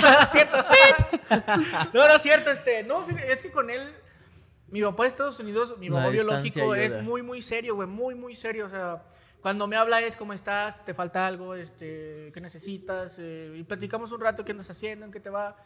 No, 0.00 0.08
es 0.22 0.30
cierto. 0.32 0.56
no, 1.92 2.06
no 2.06 2.14
es 2.14 2.22
cierto, 2.22 2.50
este, 2.50 2.82
no, 2.84 3.04
fíjate, 3.04 3.32
es 3.32 3.42
que 3.42 3.50
con 3.50 3.68
él, 3.70 3.92
mi 4.68 4.82
papá 4.82 5.02
de 5.04 5.08
Estados 5.08 5.40
Unidos, 5.40 5.76
mi 5.78 5.90
papá 5.90 6.08
biológico 6.08 6.74
es 6.74 6.92
ayuda. 6.94 7.02
muy, 7.02 7.22
muy 7.22 7.42
serio, 7.42 7.74
güey, 7.74 7.88
muy, 7.88 8.14
muy 8.14 8.34
serio, 8.34 8.66
o 8.66 8.68
sea... 8.68 9.02
Cuando 9.40 9.68
me 9.68 9.76
habla 9.76 10.00
es 10.00 10.16
cómo 10.16 10.32
estás, 10.32 10.84
te 10.84 10.92
falta 10.94 11.24
algo, 11.24 11.54
este, 11.54 12.32
qué 12.34 12.40
necesitas, 12.40 13.14
eh, 13.20 13.54
y 13.56 13.62
platicamos 13.62 14.10
un 14.10 14.20
rato 14.20 14.44
qué 14.44 14.50
andas 14.50 14.68
haciendo, 14.68 15.06
en 15.06 15.12
qué 15.12 15.20
te 15.20 15.30
va. 15.30 15.56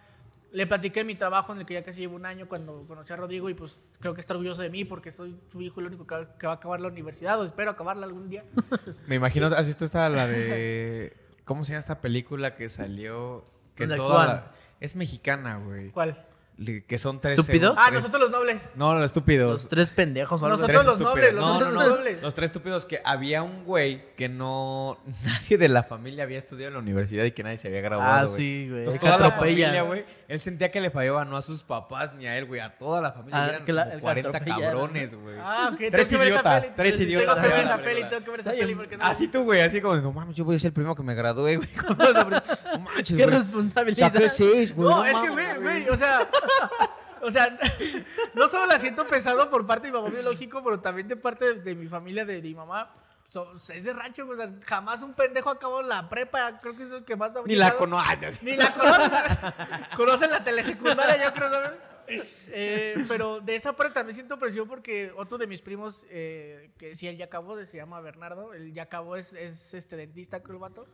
Le 0.53 0.67
platiqué 0.67 1.05
mi 1.05 1.15
trabajo 1.15 1.55
en 1.55 1.61
el 1.61 1.65
que 1.67 1.73
ya 1.73 1.83
casi 1.83 2.01
llevo 2.03 2.17
un 2.17 2.27
año 2.27 2.47
cuando 2.47 2.85
conocí 2.87 3.15
a 3.15 3.17
Rodrigo 3.17 3.49
y 3.49 3.55
pues 3.55 3.89
creo 3.99 4.13
que 4.13 4.21
está 4.21 4.35
orgulloso 4.35 4.61
de 4.61 4.69
mí 4.69 4.85
porque 4.85 5.11
soy 5.11 5.41
su 5.51 5.63
hijo 5.63 5.81
el 5.81 5.87
único 5.87 6.07
que, 6.07 6.15
va- 6.15 6.37
que 6.37 6.47
va 6.47 6.53
a 6.53 6.57
acabar 6.57 6.81
la 6.81 6.89
universidad 6.89 7.41
o 7.41 7.45
espero 7.47 7.71
acabarla 7.71 8.05
algún 8.05 8.29
día. 8.29 8.45
Me 9.07 9.15
imagino, 9.15 9.47
¿has 9.47 9.67
visto 9.67 9.87
esta, 9.87 10.07
la 10.11 10.27
de... 10.27 11.17
¿Cómo 11.45 11.65
se 11.65 11.73
llama 11.73 11.81
esta 11.81 12.01
película 12.01 12.55
que 12.57 12.69
salió? 12.69 13.45
Que 13.75 13.87
¿De 13.87 13.97
toda 13.97 14.27
la- 14.27 14.53
Es 14.81 14.97
mexicana, 14.97 15.57
güey. 15.57 15.91
¿Cuál? 15.91 16.27
Que 16.87 16.99
son 16.99 17.21
tres... 17.21 17.39
¿Estúpidos? 17.39 17.75
Ah, 17.79 17.87
tres- 17.89 18.01
nosotros 18.01 18.23
los 18.23 18.31
nobles. 18.31 18.71
No, 18.77 18.95
los 18.95 19.05
estúpidos. 19.07 19.51
Los 19.63 19.69
tres 19.69 19.91
pendejos 19.91 20.41
o 20.43 20.45
algo 20.47 20.57
Nosotros 20.59 20.85
Tres 20.85 20.87
los 20.87 21.01
estúpidos. 21.01 21.33
nobles, 21.33 21.35
los 21.35 21.45
No, 21.45 21.57
otros 21.57 21.73
no, 21.73 21.81
no. 21.83 21.97
nobles. 21.97 22.23
Los 22.23 22.35
tres 22.35 22.45
estúpidos 22.51 22.85
que 22.85 23.01
había 23.05 23.43
un 23.43 23.65
güey 23.65 24.15
que 24.15 24.29
no... 24.29 24.99
Nadie 25.25 25.59
de 25.59 25.69
la 25.69 25.83
familia 25.83 26.23
había 26.25 26.39
estudiado 26.39 26.69
en 26.69 26.75
la 26.75 26.81
universidad 26.81 27.25
y 27.25 27.33
que 27.33 27.43
nadie 27.43 27.59
se 27.59 27.69
había 27.69 27.81
graduado, 27.81 28.13
Ah, 28.13 28.25
güey. 28.27 28.37
sí, 28.37 28.67
güey. 28.69 28.79
Entonces 28.81 29.01
toda 29.01 29.19
la 29.19 29.31
familia, 29.33 29.83
güey, 29.83 30.05
él 30.29 30.41
sentía 30.41 30.71
que 30.71 30.81
le 30.81 30.91
fallaba 30.91 31.25
no 31.25 31.37
a 31.37 31.43
sus 31.43 31.63
papás 31.65 32.15
ni 32.15 32.27
a 32.27 32.37
él, 32.39 32.45
güey, 32.47 32.61
a 32.61 32.77
toda 32.79 33.01
la 33.01 33.13
familia. 33.13 33.43
Ah, 33.45 33.49
eran 33.49 33.65
que 33.65 33.73
la- 33.73 33.83
como 33.85 33.93
el 33.95 33.99
que 33.99 34.03
40 34.03 34.29
atropellaron, 34.29 34.63
cabrones, 34.81 35.15
güey. 35.15 35.37
Ah, 35.41 35.71
ok. 35.73 35.79
Tres 35.91 36.13
idiotas, 36.13 36.77
tres 36.77 36.97
Tengo 36.97 37.11
idiotas 37.11 37.35
que 37.37 37.41
ver 37.43 37.51
vean 37.51 37.61
esa 37.67 37.77
la 37.77 37.77
peli, 37.83 37.85
película. 37.95 38.09
tengo 38.11 38.25
que 38.25 38.31
ver 38.31 38.41
esa 38.41 38.51
Ay, 38.51 38.59
peli 38.61 38.75
porque 38.77 38.97
no- 38.99 39.05
Así 39.05 39.29
tú, 39.29 39.43
güey, 39.45 39.61
así 39.63 39.81
como, 39.81 39.97
no 39.97 40.13
mames, 40.13 40.37
yo 40.37 40.45
voy 40.45 40.57
a 40.57 40.59
ser 40.61 40.69
el 40.69 40.73
primero 40.75 40.95
que 40.95 41.03
me 41.03 41.15
gradúe, 41.15 41.57
güey. 41.57 41.69
No 42.73 42.79
manches, 42.79 43.17
Qué 43.17 43.27
responsabilidad. 43.27 44.13
Saqué 44.13 44.29
seis, 44.29 44.75
güey. 44.75 44.89
No, 44.89 45.05
es 45.05 45.15
que, 45.19 45.29
güey, 45.31 45.59
güey, 45.61 45.89
o 45.89 45.97
sea, 45.97 46.29
o 47.23 47.31
sea, 47.31 47.59
no 48.35 48.49
solo 48.49 48.67
la 48.67 48.79
siento 48.79 49.07
pesado 49.07 49.49
por 49.51 49.67
parte 49.67 49.87
de 49.89 49.93
mi 49.93 49.99
papá 49.99 50.11
biológico, 50.11 50.63
pero 50.63 50.81
también 50.81 51.09
de 51.09 51.17
parte 51.17 51.55
de, 51.55 51.61
de 51.63 51.75
mi 51.75 51.87
familia, 51.89 52.25
de, 52.25 52.35
de 52.37 52.43
mi 52.49 52.55
mamá. 52.55 52.93
So- 53.29 53.55
es 53.55 53.85
de 53.85 53.93
rancho, 53.95 54.29
o 54.29 54.37
sea, 54.37 54.53
jamás 54.67 55.03
un 55.03 55.15
pendejo 55.15 55.49
acabó 55.49 55.81
la 55.83 56.09
prepa, 56.09 56.61
creo 56.61 56.77
que 56.77 56.83
es 56.83 56.93
el 56.93 57.05
que 57.05 57.17
más 57.17 57.35
Ni 57.47 57.55
la 57.57 57.75
conozco. 57.77 58.15
Ni 58.43 58.57
la 58.57 58.75
conocen. 58.75 59.11
conocen 59.97 60.31
la 60.31 60.45
telesecundaria, 60.45 61.25
yo 61.25 61.33
creo, 61.33 61.51
¿sabes? 61.51 61.71
Eh, 62.49 63.03
pero 63.09 63.41
de 63.41 63.55
esa 63.55 63.75
parte 63.75 63.95
también 63.95 64.15
siento 64.15 64.39
presión 64.39 64.69
porque 64.69 65.13
otro 65.17 65.39
de 65.39 65.47
mis 65.47 65.63
primos, 65.63 66.05
eh, 66.11 66.73
que 66.77 66.95
sí, 66.95 67.09
él 67.09 67.17
ya 67.17 67.25
acabó, 67.27 67.57
se 67.65 67.79
llama 67.79 68.01
Bernardo, 68.03 68.53
él 68.53 68.75
ya 68.75 68.83
acabó, 68.83 69.17
es, 69.17 69.33
es 69.33 69.73
este 69.73 69.97
dentista, 69.97 70.43
creo 70.43 70.57
el 70.57 70.61
vato. 70.61 70.87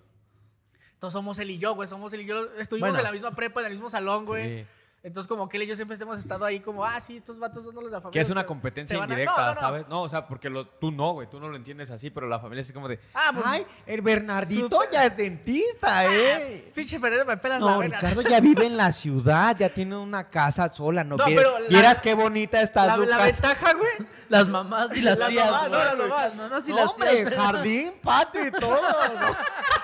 Entonces 0.93 1.15
somos 1.15 1.39
él 1.41 1.51
y 1.51 1.59
yo, 1.59 1.75
güey, 1.75 1.89
somos 1.89 2.13
él 2.13 2.21
y 2.21 2.27
yo. 2.27 2.53
Estuvimos 2.57 2.89
Bueno. 2.91 2.99
en 2.99 3.05
la 3.05 3.13
misma 3.13 3.31
prepa, 3.33 3.61
en 3.61 3.67
el 3.67 3.73
mismo 3.73 3.89
salón, 3.91 4.27
güey. 4.27 4.61
Sí. 4.63 4.67
Entonces 5.01 5.29
como 5.29 5.49
que 5.49 5.57
él 5.59 5.63
y 5.63 5.67
yo 5.69 5.77
siempre 5.77 5.97
hemos 6.01 6.19
estado 6.19 6.45
ahí 6.45 6.59
como, 6.59 6.85
ah, 6.85 7.01
sí, 7.01 7.17
estos 7.19 7.39
vatos 7.39 7.65
son 7.65 7.73
los 7.77 7.85
de 7.85 7.91
la 7.93 8.01
familia. 8.01 8.13
Que 8.13 8.21
es 8.21 8.31
una 8.31 8.45
competencia 8.45 8.99
a- 8.99 9.03
indirecta, 9.05 9.33
No, 9.37 9.47
no, 9.47 9.55
no. 9.55 9.61
¿sabes? 9.61 9.89
No, 9.89 10.03
o 10.03 10.09
sea, 10.09 10.27
porque 10.27 10.51
lo- 10.51 10.67
tú 10.67 10.91
no, 10.91 11.13
güey, 11.13 11.31
tú 11.31 11.39
no 11.39 11.49
lo 11.49 11.55
entiendes 11.57 11.91
así, 11.93 12.11
pero 12.11 12.27
la 12.27 12.41
familia 12.41 12.63
es 12.63 12.73
como 12.73 12.89
de, 12.89 12.99
Ah, 13.15 13.31
pues, 13.33 13.47
ay, 13.47 13.67
el 13.87 14.03
Bernardito 14.03 14.81
ya 14.91 15.07
es 15.07 15.17
dentista, 15.17 16.05
¿eh? 16.13 16.69
Pinche 16.75 16.99
Ferrero, 16.99 17.25
me 17.25 17.37
pelas 17.37 17.61
la 17.63 17.71
No, 17.71 17.79
verga. 17.79 18.01
Ricardo 18.01 18.23
ya 18.23 18.41
vive 18.41 18.67
en 18.67 18.77
la 18.77 18.91
ciudad, 18.91 19.57
ya 19.57 19.69
tiene 19.73 19.97
una 19.97 20.29
casa 20.29 20.69
sola, 20.69 21.05
¿no? 21.05 21.17
No, 21.17 21.25
pero 21.27 21.61
la- 21.61 21.69
Vieras 21.69 22.01
qué 22.01 22.15
bonita 22.15 22.61
está 22.61 22.85
La, 22.87 22.97
la 22.97 23.19
ventaja, 23.25 23.75
güey. 23.75 23.93
Las 24.29 24.49
mamás 24.49 24.95
y 24.97 25.01
las 25.01 25.19
Las 25.19 25.29
tías. 25.29 25.51
mamás, 25.51 25.71
no, 25.71 25.79
las 25.79 25.97
mamás. 25.97 26.25
Las 26.25 26.35
mamás 26.37 26.69
y 26.69 26.71
No, 26.71 26.77
las 26.77 26.91
hombre, 26.91 27.25
tías. 27.25 27.35
jardín, 27.35 27.93
patio 28.03 28.47
y 28.47 28.51
todo. 28.51 28.79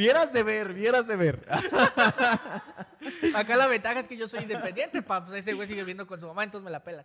Vieras 0.00 0.32
de 0.32 0.42
ver, 0.42 0.72
vieras 0.72 1.06
de 1.06 1.14
ver. 1.14 1.46
Acá 3.34 3.56
la 3.58 3.66
ventaja 3.66 4.00
es 4.00 4.08
que 4.08 4.16
yo 4.16 4.26
soy 4.28 4.40
independiente, 4.40 5.02
pa. 5.02 5.26
Pues 5.26 5.40
ese 5.40 5.52
güey 5.52 5.68
sigue 5.68 5.82
viviendo 5.82 6.06
con 6.06 6.18
su 6.18 6.26
mamá, 6.26 6.42
entonces 6.42 6.64
me 6.64 6.70
la 6.70 6.82
pelas. 6.82 7.04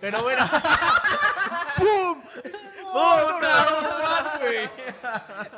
Pero 0.00 0.20
bueno. 0.24 0.44
¡Pum! 1.76 2.20
¡Pum! 2.92 3.40
güey! 4.40 4.68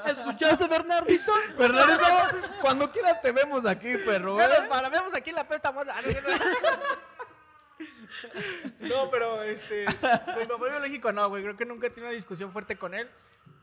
¿Escuchaste, 0.05 0.69
Bernardito? 0.69 1.33
Bernardito, 1.59 2.05
cuando 2.61 2.93
quieras 2.93 3.23
te 3.23 3.33
vemos 3.33 3.65
aquí, 3.65 3.97
perro. 4.05 4.39
¿eh? 4.39 4.47
Nos 4.47 4.67
paramos 4.67 5.15
aquí 5.15 5.31
en 5.31 5.37
la 5.37 5.49
pesta 5.49 5.73
más. 5.73 5.87
Ah, 5.89 6.03
no, 8.81 9.11
pero 9.11 9.43
este. 9.43 9.87
Mi 10.39 10.45
papá 10.45 10.69
biológico 10.69 11.13
no, 11.13 11.31
güey. 11.31 11.45
Creo 11.45 11.57
que 11.57 11.65
nunca 11.65 11.87
he 11.87 11.91
tenido 11.91 12.09
una 12.09 12.15
discusión 12.15 12.51
fuerte 12.51 12.77
con 12.77 12.93
él. 12.93 13.09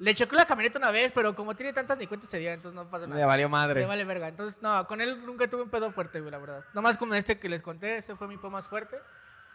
Le 0.02 0.16
chocó 0.16 0.36
la 0.36 0.45
camioneta 0.45 0.80
una 0.80 0.89
vez, 0.91 1.12
pero 1.14 1.36
como 1.36 1.56
tiene 1.56 1.74
tantas 1.74 1.97
ni 1.97 2.08
cuenta 2.08 2.26
se 2.26 2.39
dio, 2.39 2.52
entonces 2.52 2.76
no 2.76 2.89
pasa 2.89 3.06
Le 3.06 3.14
nada. 3.14 3.26
valió 3.28 3.47
madre. 3.49 3.82
Le 3.82 3.86
vale 3.86 4.04
verga. 4.04 4.28
Entonces, 4.28 4.62
no, 4.62 4.86
con 4.88 4.99
él 4.99 5.24
nunca 5.26 5.47
tuve 5.49 5.62
un 5.62 5.70
pedo 5.70 5.91
fuerte, 5.91 6.20
güey, 6.20 6.32
la 6.32 6.39
verdad. 6.39 6.64
Nomás 6.74 6.97
como 6.97 7.14
este 7.14 7.38
que 7.38 7.47
les 7.47 7.62
conté, 7.62 7.97
ese 7.97 8.16
fue 8.16 8.28
mi 8.28 8.38
pedo 8.38 8.49
más 8.49 8.66
fuerte. 8.68 8.97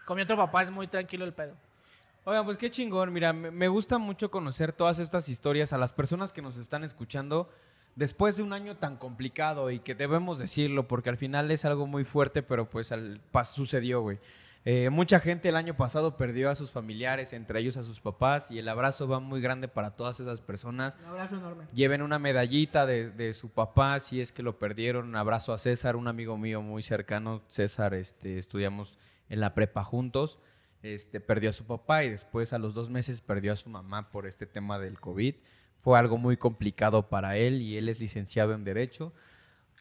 Con 0.04 0.16
mi 0.16 0.22
otro 0.22 0.36
papá 0.36 0.62
es 0.62 0.70
muy 0.70 0.86
tranquilo 0.86 1.24
el 1.24 1.32
pedo. 1.34 1.54
Oigan, 2.24 2.44
pues 2.44 2.56
qué 2.58 2.70
chingón. 2.70 3.12
Mira, 3.12 3.32
me 3.32 3.50
me 3.50 3.68
gusta 3.68 3.98
mucho 3.98 4.30
conocer 4.30 4.72
todas 4.72 4.98
estas 5.00 5.28
historias 5.28 5.72
a 5.72 5.78
las 5.78 5.92
personas 5.92 6.32
que 6.32 6.42
nos 6.42 6.56
están 6.58 6.84
escuchando 6.84 7.50
después 7.96 8.36
de 8.36 8.42
un 8.44 8.52
año 8.52 8.76
tan 8.76 8.96
complicado 8.96 9.70
y 9.70 9.80
que 9.80 9.94
debemos 9.96 10.38
decirlo 10.38 10.86
porque 10.86 11.08
al 11.08 11.16
final 11.16 11.50
es 11.50 11.64
algo 11.64 11.86
muy 11.88 12.04
fuerte, 12.04 12.42
pero 12.44 12.68
pues 12.70 12.92
al, 12.92 13.20
pas- 13.32 13.46
sucedió, 13.52 14.00
güey. 14.00 14.18
Eh, 14.68 14.90
mucha 14.90 15.20
gente 15.20 15.48
el 15.48 15.54
año 15.54 15.76
pasado 15.76 16.16
perdió 16.16 16.50
a 16.50 16.56
sus 16.56 16.72
familiares, 16.72 17.32
entre 17.32 17.60
ellos 17.60 17.76
a 17.76 17.84
sus 17.84 18.00
papás, 18.00 18.50
y 18.50 18.58
el 18.58 18.68
abrazo 18.68 19.06
va 19.06 19.20
muy 19.20 19.40
grande 19.40 19.68
para 19.68 19.94
todas 19.94 20.18
esas 20.18 20.40
personas. 20.40 20.98
Un 21.04 21.10
abrazo 21.10 21.36
enorme. 21.36 21.66
Lleven 21.72 22.02
una 22.02 22.18
medallita 22.18 22.84
de, 22.84 23.10
de 23.10 23.32
su 23.32 23.48
papá 23.50 24.00
si 24.00 24.20
es 24.20 24.32
que 24.32 24.42
lo 24.42 24.58
perdieron. 24.58 25.06
Un 25.06 25.14
abrazo 25.14 25.52
a 25.52 25.58
César, 25.58 25.94
un 25.94 26.08
amigo 26.08 26.36
mío 26.36 26.62
muy 26.62 26.82
cercano. 26.82 27.42
César, 27.46 27.94
este, 27.94 28.38
estudiamos 28.38 28.98
en 29.28 29.38
la 29.38 29.54
prepa 29.54 29.84
juntos. 29.84 30.40
Este, 30.82 31.20
perdió 31.20 31.50
a 31.50 31.52
su 31.52 31.64
papá 31.64 32.02
y 32.02 32.10
después 32.10 32.52
a 32.52 32.58
los 32.58 32.74
dos 32.74 32.90
meses 32.90 33.20
perdió 33.20 33.52
a 33.52 33.56
su 33.56 33.70
mamá 33.70 34.10
por 34.10 34.26
este 34.26 34.46
tema 34.46 34.80
del 34.80 34.98
COVID. 34.98 35.36
Fue 35.76 35.96
algo 35.96 36.18
muy 36.18 36.36
complicado 36.36 37.08
para 37.08 37.36
él 37.36 37.62
y 37.62 37.76
él 37.76 37.88
es 37.88 38.00
licenciado 38.00 38.52
en 38.52 38.64
Derecho. 38.64 39.12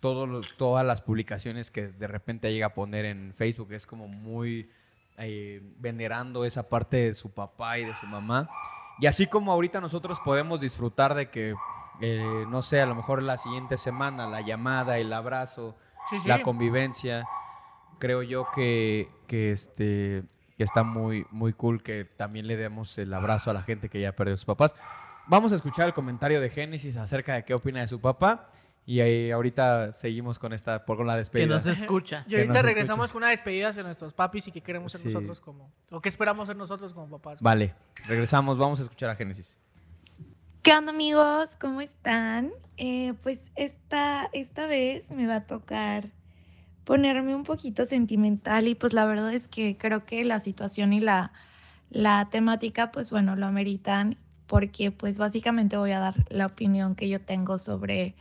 Todos 0.06 0.30
los- 0.30 0.56
todas 0.56 0.86
las 0.86 1.01
publicaciones 1.01 1.72
que 1.72 1.88
de 1.88 2.06
repente 2.06 2.53
llega 2.53 2.68
a 2.68 2.74
poner 2.76 3.06
en 3.06 3.34
Facebook 3.34 3.72
es 3.74 3.88
como 3.88 4.08
muy 4.08 4.70
eh, 5.18 5.62
venerando 5.80 6.45
esa 6.45 6.70
parte 6.70 6.97
de 6.97 7.14
su 7.14 7.32
papá 7.34 7.80
y 7.80 7.86
de 7.86 7.95
su 7.95 8.06
mamá. 8.06 8.47
Y 8.99 9.08
así 9.08 9.26
como 9.26 9.51
ahorita 9.51 9.82
nosotros 9.82 10.20
podemos 10.24 10.62
disfrutar 10.62 11.16
de 11.16 11.30
que, 11.32 11.56
eh, 12.01 12.45
no 12.49 12.62
sé, 12.62 12.82
a 12.82 12.86
lo 12.86 12.93
mejor 12.93 13.24
la 13.24 13.38
siguiente 13.38 13.78
semana, 13.78 14.28
la 14.28 14.41
llamada, 14.41 14.97
el 14.99 15.12
abrazo, 15.12 15.76
Sí, 16.10 16.20
sí. 16.20 16.28
la 16.30 16.43
convivencia, 16.43 17.26
creo 17.97 18.22
yo 18.22 18.45
que, 18.53 19.10
que, 19.26 19.51
este, 19.51 20.24
que 20.58 20.64
está 20.64 20.84
muy, 20.84 21.26
muy 21.32 21.53
cool 21.53 21.82
que 21.82 22.06
también 22.06 22.45
le 22.45 22.58
demos 22.58 22.95
el 22.99 23.12
abrazo 23.14 23.49
a 23.49 23.53
la 23.53 23.64
gente 23.64 23.89
que 23.89 24.01
ya 24.01 24.12
perdió 24.12 24.34
a 24.36 24.38
sus 24.38 24.45
papás. 24.45 24.76
Vamos 25.28 25.51
a 25.51 25.56
escuchar 25.56 25.88
el 25.88 25.93
comentario 25.93 26.39
de 26.41 26.49
Génesis 26.51 26.95
acerca 26.97 27.34
de 27.34 27.43
qué 27.45 27.53
opina 27.56 27.80
de 27.82 27.88
su 27.88 27.99
papá. 27.99 28.51
Y 28.88 28.99
ahí 28.99 29.31
ahorita 29.31 29.93
seguimos 29.93 30.38
con 30.38 30.53
esta, 30.53 30.86
por 30.86 30.97
con 30.97 31.07
la 31.07 31.13
Que 31.13 31.17
despedida. 31.19 31.55
nos 31.55 31.65
escucha. 31.65 32.23
Y 32.27 32.29
Que 32.29 32.41
ahorita 32.41 32.61
regresamos 32.61 33.11
con 33.11 33.23
una 33.23 33.31
despedida 33.31 33.69
hacia 33.69 33.81
nuestros 33.81 34.13
papis 34.13 34.47
y 34.47 34.51
que 34.51 34.61
queremos 34.61 34.91
ser 34.91 35.01
Sí. 35.01 35.07
nosotros 35.07 35.41
como. 35.41 35.71
O 35.91 36.01
que 36.01 36.09
esperamos 36.09 36.47
ser 36.47 36.55
nosotros 36.55 36.93
como 36.93 37.09
papás. 37.09 37.41
Vale, 37.41 37.73
regresamos, 38.05 38.57
vamos 38.59 38.79
a 38.79 38.83
escuchar 38.83 39.09
a 39.09 39.15
Génesis. 39.15 39.57
¿Qué 40.61 40.73
onda 40.73 40.91
amigos? 40.91 41.49
¿Cómo 41.59 41.81
están? 41.81 42.51
Eh, 42.77 43.13
pues 43.23 43.41
esta, 43.55 44.29
esta 44.33 44.67
vez 44.67 45.09
me 45.09 45.25
va 45.27 45.38
a 45.38 45.45
tocar 45.47 46.09
ponerme 46.83 47.33
un 47.36 47.43
poquito 47.43 47.86
sentimental 47.86 48.67
y 48.67 48.75
pues 48.75 48.93
la 48.93 49.05
verdad 49.05 49.33
es 49.33 49.47
que 49.47 49.77
creo 49.77 50.05
que 50.05 50.23
la 50.25 50.39
situación 50.39 50.93
y 50.93 50.99
la, 50.99 51.31
la 51.89 52.29
temática 52.29 52.91
pues 52.91 53.09
bueno 53.09 53.36
lo 53.36 53.47
ameritan 53.47 54.17
porque 54.45 54.91
pues 54.91 55.17
básicamente 55.17 55.77
voy 55.77 55.91
a 55.91 55.99
dar 55.99 56.13
la 56.29 56.45
opinión 56.45 56.93
que 56.95 57.09
yo 57.09 57.19
tengo 57.19 57.57
sobre 57.57 58.13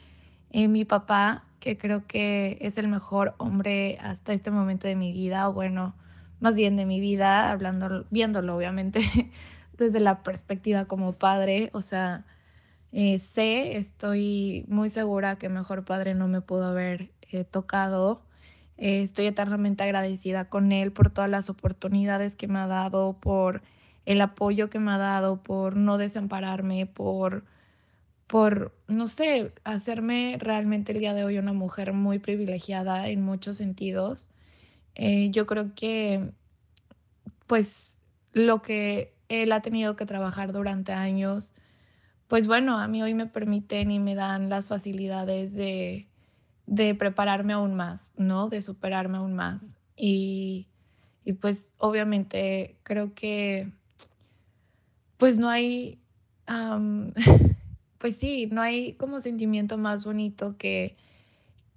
mi 0.55 0.85
papá 0.85 1.45
que 1.61 1.77
creo 1.77 2.07
que 2.07 2.59
es 2.61 2.79
el 2.79 2.89
mejor 2.89 3.35
hombre 3.39 3.99
hasta 4.01 4.33
este 4.33 4.51
momento 4.51 4.87
de 4.87 4.97
mi 4.97 5.13
vida 5.13 5.49
o 5.49 5.53
bueno 5.53 5.95
más 6.41 6.57
bien 6.57 6.77
de 6.77 6.87
mi 6.87 7.01
vida 7.01 7.51
hablando 7.51 8.07
viéndolo 8.11 8.57
obviamente 8.57 9.01
desde 9.79 10.01
la 10.01 10.23
perspectiva 10.23 10.85
como 10.87 11.13
padre 11.15 11.71
o 11.73 11.83
sea 11.83 12.25
eh, 12.97 13.19
sé, 13.19 13.77
estoy 13.77 14.65
muy 14.69 14.89
segura 14.89 15.37
que 15.37 15.49
mejor 15.49 15.85
padre 15.85 16.15
no 16.15 16.29
me 16.29 16.41
pudo 16.41 16.67
haber 16.67 17.11
eh, 17.23 17.43
tocado. 17.43 18.23
Eh, 18.77 19.03
estoy 19.03 19.27
eternamente 19.27 19.83
agradecida 19.83 20.49
con 20.49 20.71
él 20.71 20.93
por 20.93 21.11
todas 21.11 21.29
las 21.29 21.51
oportunidades 21.51 22.37
que 22.37 22.47
me 22.47 22.61
ha 22.61 22.69
dado, 22.69 23.15
por 23.21 23.63
el 24.07 24.21
apoyo 24.21 24.71
que 24.71 24.79
me 24.79 24.93
ha 24.93 24.99
dado, 24.99 25.43
por 25.43 25.75
no 25.77 25.99
desampararme, 25.99 26.87
por, 26.87 27.45
por, 28.27 28.75
no 28.89 29.09
sé, 29.09 29.53
hacerme 29.65 30.37
realmente 30.41 30.93
el 30.93 31.01
día 31.01 31.15
de 31.15 31.25
hoy 31.25 31.39
una 31.39 31.53
mujer 31.53 31.93
muy 31.93 32.19
privilegiada 32.19 33.09
en 33.09 33.23
muchos 33.23 33.57
sentidos. 33.59 34.31
Eh, 34.95 35.31
yo 35.31 35.47
creo 35.47 35.75
que, 35.75 36.33
pues, 37.47 38.01
lo 38.33 38.63
que 38.63 39.15
él 39.29 39.53
ha 39.53 39.63
tenido 39.63 39.97
que 39.97 40.07
trabajar 40.07 40.53
durante 40.53 40.93
años, 40.93 41.53
pues 42.29 42.47
bueno, 42.47 42.79
a 42.79 42.89
mí 42.89 43.03
hoy 43.03 43.15
me 43.15 43.27
permiten 43.27 43.91
y 43.91 43.99
me 43.99 44.15
dan 44.15 44.49
las 44.49 44.69
facilidades 44.69 45.55
de, 45.55 46.09
de 46.67 46.95
prepararme 46.95 47.53
aún 47.53 47.75
más, 47.75 48.13
¿no? 48.17 48.49
De 48.49 48.63
superarme 48.63 49.19
aún 49.19 49.35
más. 49.35 49.77
Y, 49.97 50.67
y 51.25 51.35
pues 51.35 51.73
obviamente 51.79 52.77
creo 52.83 53.15
que 53.15 53.71
pues 55.17 55.39
no 55.39 55.49
hay, 55.49 56.01
pues 58.05 58.19
sí, 58.19 58.49
no 58.53 58.61
hay 58.61 58.93
como 58.97 59.19
sentimiento 59.19 59.79
más 59.79 60.05
bonito 60.05 60.59
que, 60.59 60.95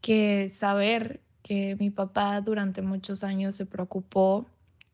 que 0.02 0.50
saber 0.50 1.22
que 1.42 1.78
mi 1.80 1.90
papá 1.90 2.42
durante 2.42 2.82
muchos 2.82 3.24
años 3.24 3.56
se 3.56 3.66
preocupó 3.66 4.46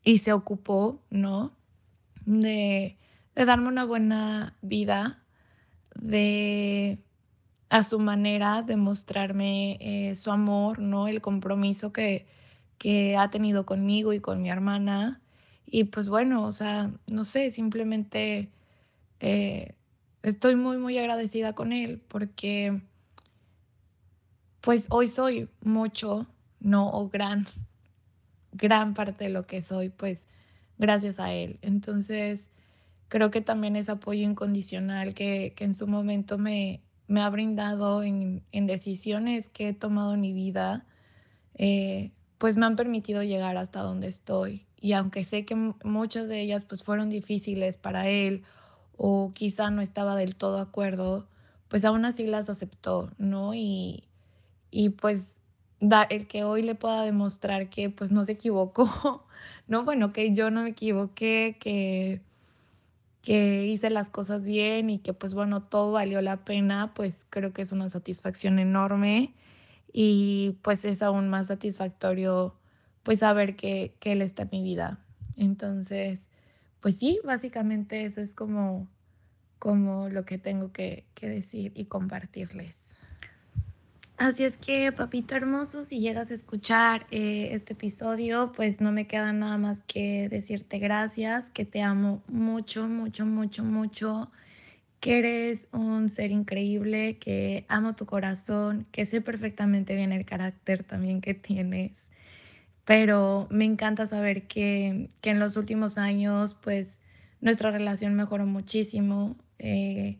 y 0.04 0.18
se 0.18 0.32
ocupó, 0.32 1.02
¿no? 1.10 1.52
De, 2.24 2.98
de 3.34 3.44
darme 3.46 3.66
una 3.66 3.84
buena 3.84 4.56
vida, 4.62 5.24
de 5.96 7.00
a 7.68 7.82
su 7.82 7.98
manera 7.98 8.62
de 8.62 8.76
mostrarme 8.76 9.78
eh, 9.80 10.14
su 10.14 10.30
amor, 10.30 10.78
¿no? 10.78 11.08
El 11.08 11.20
compromiso 11.20 11.92
que, 11.92 12.28
que 12.78 13.16
ha 13.16 13.28
tenido 13.30 13.66
conmigo 13.66 14.12
y 14.12 14.20
con 14.20 14.40
mi 14.40 14.50
hermana. 14.50 15.20
Y 15.66 15.82
pues 15.82 16.08
bueno, 16.08 16.44
o 16.46 16.52
sea, 16.52 16.92
no 17.08 17.24
sé, 17.24 17.50
simplemente 17.50 18.52
eh, 19.18 19.74
estoy 20.24 20.56
muy, 20.56 20.78
muy 20.78 20.98
agradecida 20.98 21.52
con 21.52 21.72
él 21.72 22.02
porque 22.08 22.80
pues 24.60 24.86
hoy 24.90 25.08
soy 25.08 25.48
mucho, 25.60 26.26
¿no? 26.58 26.90
O 26.90 27.10
gran, 27.10 27.46
gran 28.52 28.94
parte 28.94 29.24
de 29.24 29.30
lo 29.30 29.46
que 29.46 29.60
soy, 29.60 29.90
pues 29.90 30.20
gracias 30.78 31.20
a 31.20 31.32
él. 31.32 31.58
Entonces, 31.60 32.48
creo 33.08 33.30
que 33.30 33.42
también 33.42 33.76
es 33.76 33.90
apoyo 33.90 34.22
incondicional 34.22 35.12
que, 35.12 35.52
que 35.54 35.64
en 35.64 35.74
su 35.74 35.86
momento 35.86 36.38
me, 36.38 36.80
me 37.06 37.20
ha 37.20 37.28
brindado 37.28 38.02
en, 38.02 38.42
en, 38.52 38.66
decisiones 38.66 39.50
que 39.50 39.68
he 39.68 39.74
tomado 39.74 40.14
en 40.14 40.22
mi 40.22 40.32
vida, 40.32 40.86
eh, 41.56 42.12
pues 42.38 42.56
me 42.56 42.64
han 42.64 42.76
permitido 42.76 43.22
llegar 43.22 43.58
hasta 43.58 43.80
donde 43.80 44.08
estoy. 44.08 44.66
Y 44.80 44.94
aunque 44.94 45.24
sé 45.24 45.44
que 45.44 45.54
muchas 45.84 46.26
de 46.28 46.40
ellas 46.40 46.64
pues 46.64 46.82
fueron 46.82 47.10
difíciles 47.10 47.76
para 47.76 48.08
él 48.08 48.44
o 48.96 49.32
quizá 49.34 49.70
no 49.70 49.82
estaba 49.82 50.16
del 50.16 50.36
todo 50.36 50.56
de 50.56 50.62
acuerdo, 50.62 51.26
pues 51.68 51.84
aún 51.84 52.04
así 52.04 52.26
las 52.26 52.48
aceptó, 52.48 53.10
¿no? 53.18 53.54
Y, 53.54 54.04
y 54.70 54.90
pues 54.90 55.40
da, 55.80 56.02
el 56.04 56.26
que 56.28 56.44
hoy 56.44 56.62
le 56.62 56.74
pueda 56.74 57.02
demostrar 57.02 57.70
que 57.70 57.90
pues 57.90 58.12
no 58.12 58.24
se 58.24 58.32
equivocó, 58.32 59.26
no, 59.68 59.84
bueno, 59.84 60.12
que 60.12 60.34
yo 60.34 60.50
no 60.50 60.62
me 60.62 60.70
equivoqué, 60.70 61.56
que, 61.60 62.22
que 63.22 63.66
hice 63.66 63.90
las 63.90 64.10
cosas 64.10 64.46
bien 64.46 64.90
y 64.90 64.98
que 64.98 65.14
pues 65.14 65.34
bueno, 65.34 65.62
todo 65.62 65.92
valió 65.92 66.20
la 66.22 66.44
pena, 66.44 66.92
pues 66.94 67.26
creo 67.30 67.52
que 67.52 67.62
es 67.62 67.72
una 67.72 67.88
satisfacción 67.88 68.58
enorme 68.58 69.34
y 69.92 70.58
pues 70.62 70.84
es 70.84 71.02
aún 71.02 71.28
más 71.28 71.48
satisfactorio 71.48 72.54
pues 73.02 73.20
saber 73.20 73.56
que, 73.56 73.94
que 74.00 74.12
él 74.12 74.22
está 74.22 74.42
en 74.44 74.48
mi 74.52 74.62
vida. 74.62 74.98
Entonces, 75.36 76.20
pues 76.84 76.98
sí, 76.98 77.18
básicamente 77.24 78.04
eso 78.04 78.20
es 78.20 78.34
como, 78.34 78.86
como 79.58 80.10
lo 80.10 80.26
que 80.26 80.36
tengo 80.36 80.70
que, 80.70 81.06
que 81.14 81.30
decir 81.30 81.72
y 81.74 81.86
compartirles. 81.86 82.76
Así 84.18 84.44
es 84.44 84.58
que, 84.58 84.92
papito 84.92 85.34
hermoso, 85.34 85.86
si 85.86 86.00
llegas 86.00 86.30
a 86.30 86.34
escuchar 86.34 87.06
eh, 87.10 87.48
este 87.52 87.72
episodio, 87.72 88.52
pues 88.54 88.82
no 88.82 88.92
me 88.92 89.06
queda 89.06 89.32
nada 89.32 89.56
más 89.56 89.80
que 89.86 90.28
decirte 90.28 90.78
gracias, 90.78 91.46
que 91.54 91.64
te 91.64 91.80
amo 91.80 92.22
mucho, 92.28 92.86
mucho, 92.86 93.24
mucho, 93.24 93.64
mucho, 93.64 94.30
que 95.00 95.20
eres 95.20 95.68
un 95.72 96.10
ser 96.10 96.32
increíble, 96.32 97.16
que 97.16 97.64
amo 97.68 97.96
tu 97.96 98.04
corazón, 98.04 98.86
que 98.92 99.06
sé 99.06 99.22
perfectamente 99.22 99.94
bien 99.94 100.12
el 100.12 100.26
carácter 100.26 100.84
también 100.84 101.22
que 101.22 101.32
tienes, 101.32 102.03
pero 102.84 103.46
me 103.50 103.64
encanta 103.64 104.06
saber 104.06 104.46
que, 104.46 105.08
que 105.20 105.30
en 105.30 105.38
los 105.38 105.56
últimos 105.56 105.98
años, 105.98 106.54
pues 106.54 106.98
nuestra 107.40 107.70
relación 107.70 108.14
mejoró 108.14 108.46
muchísimo. 108.46 109.36
Eh, 109.58 110.18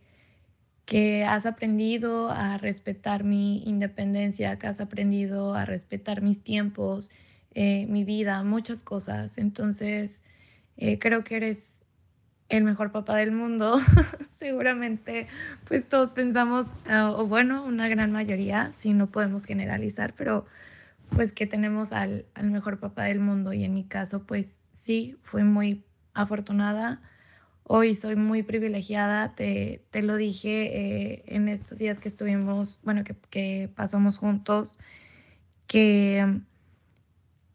que 0.85 1.25
has 1.25 1.47
aprendido 1.47 2.31
a 2.31 2.59
respetar 2.59 3.25
mi 3.25 3.63
independencia, 3.65 4.59
que 4.59 4.67
has 4.67 4.81
aprendido 4.81 5.55
a 5.55 5.65
respetar 5.65 6.21
mis 6.23 6.43
tiempos, 6.43 7.11
eh, 7.55 7.87
mi 7.89 8.05
vida, 8.05 8.43
muchas 8.43 8.83
cosas. 8.83 9.39
Entonces, 9.39 10.21
eh, 10.77 10.99
creo 10.99 11.25
que 11.25 11.37
eres 11.37 11.81
el 12.51 12.65
mejor 12.65 12.93
papá 12.93 13.17
del 13.17 13.33
mundo. 13.33 13.81
Seguramente, 14.41 15.29
pues 15.67 15.89
todos 15.89 16.13
pensamos, 16.13 16.67
ah, 16.87 17.13
o 17.17 17.27
bueno, 17.27 17.65
una 17.65 17.89
gran 17.89 18.13
mayoría, 18.13 18.73
si 18.77 18.93
no 18.93 19.11
podemos 19.11 19.47
generalizar, 19.47 20.15
pero 20.15 20.47
pues 21.15 21.33
que 21.33 21.47
tenemos 21.47 21.93
al, 21.93 22.27
al 22.35 22.51
mejor 22.51 22.79
papá 22.79 23.05
del 23.05 23.21
mundo. 23.21 23.53
Y 23.53 23.65
en 23.65 23.75
mi 23.75 23.85
caso, 23.85 24.25
pues 24.25 24.57
sí, 24.75 25.17
fui 25.23 25.45
muy 25.45 25.85
afortunada. 26.13 27.01
Hoy 27.65 27.95
soy 27.97 28.17
muy 28.17 28.43
privilegiada, 28.43 29.35
te, 29.35 29.83
te 29.91 30.03
lo 30.03 30.17
dije 30.17 31.13
eh, 31.13 31.25
en 31.27 31.49
estos 31.49 31.79
días 31.79 31.99
que 31.99 32.09
estuvimos, 32.09 32.79
bueno, 32.83 33.05
que, 33.05 33.71
pasamos 33.75 34.19
juntos, 34.19 34.77
que, 35.67 36.41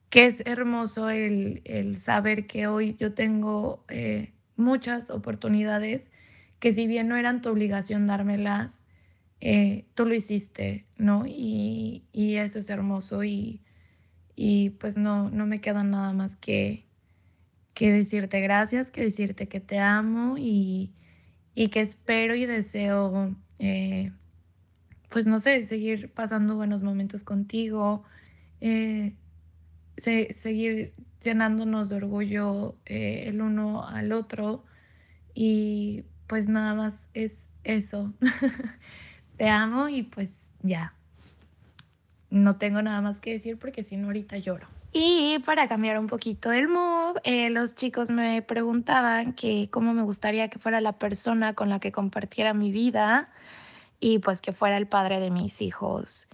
que 0.10 0.26
es 0.26 0.42
hermoso 0.48 1.12
el, 1.12 1.62
el, 1.66 1.98
saber 1.98 2.48
que 2.48 2.66
hoy 2.66 2.96
yo 3.00 3.14
tengo 3.14 3.84
eh, 3.88 4.34
muchas 4.56 5.12
oportunidades 5.12 6.12
que 6.60 6.74
si 6.74 6.88
bien 6.88 7.08
no 7.08 7.16
eran 7.16 7.44
tu 7.44 7.50
obligación 7.50 8.08
dármelas, 8.08 8.82
eh, 9.42 9.86
tú 9.96 10.06
lo 10.06 10.14
hiciste, 10.14 10.86
¿no? 10.98 11.26
Y, 11.28 12.04
y 12.12 12.36
eso 12.36 12.60
es 12.60 12.70
hermoso 12.70 13.24
y, 13.24 13.62
y 14.36 14.72
pues 14.72 14.98
no, 14.98 15.30
no 15.30 15.46
me 15.48 15.62
queda 15.62 15.84
nada 15.84 16.14
más 16.14 16.36
que, 16.36 16.86
que 17.74 17.92
decirte 17.92 18.42
gracias, 18.42 18.92
que 18.92 19.02
decirte 19.04 19.48
que 19.48 19.60
te 19.60 19.80
amo 19.80 20.38
y, 20.38 20.94
y 21.56 21.70
que 21.70 21.82
espero 21.82 22.36
y 22.36 22.46
deseo, 22.46 23.36
eh, 23.60 24.12
pues 25.10 25.26
no 25.28 25.40
sé, 25.40 25.66
seguir 25.68 26.12
pasando 26.14 26.56
buenos 26.56 26.82
momentos 26.84 27.24
contigo, 27.24 28.04
eh, 28.62 29.16
se, 29.98 30.34
seguir 30.34 30.94
llenándonos 31.24 31.90
de 31.90 31.98
orgullo 31.98 32.78
el 32.86 33.42
uno 33.42 33.86
al 33.88 34.12
otro 34.14 34.66
y 35.34 36.06
pues 36.28 36.48
nada 36.50 36.76
más 36.76 37.08
es 37.14 37.34
eso. 37.64 38.14
te 39.40 39.48
amo 39.48 39.88
y 39.88 40.04
pues 40.04 40.30
ya. 40.62 40.94
No 42.30 42.58
tengo 42.58 42.82
nada 42.82 43.02
más 43.02 43.22
que 43.22 43.32
decir 43.32 43.58
porque 43.58 43.86
si 43.86 43.96
no 43.96 44.08
ahorita 44.08 44.38
lloro. 44.38 44.68
Y 44.92 45.40
para 45.46 45.70
cambiar 45.70 45.98
un 45.98 46.08
poquito 46.08 46.50
del 46.50 46.68
mood, 46.68 47.16
eh, 47.24 47.50
los 47.50 47.74
chicos 47.74 48.12
me 48.12 48.42
preguntaban 48.42 49.32
que 49.34 49.70
cómo 49.72 49.94
me 49.94 50.02
gustaría 50.02 50.50
que 50.50 50.60
fuera 50.60 50.82
la 50.82 50.92
persona 50.92 51.54
con 51.54 51.70
la 51.70 51.80
que 51.80 51.94
compartiera 51.94 52.54
mi 52.54 52.70
vida 52.70 53.30
y 54.02 54.20
pues 54.20 54.42
que 54.42 54.52
fuera 54.52 54.76
el 54.76 54.88
padre 54.88 55.22
de 55.22 55.32
mis 55.32 55.62
hijos. 55.62 56.28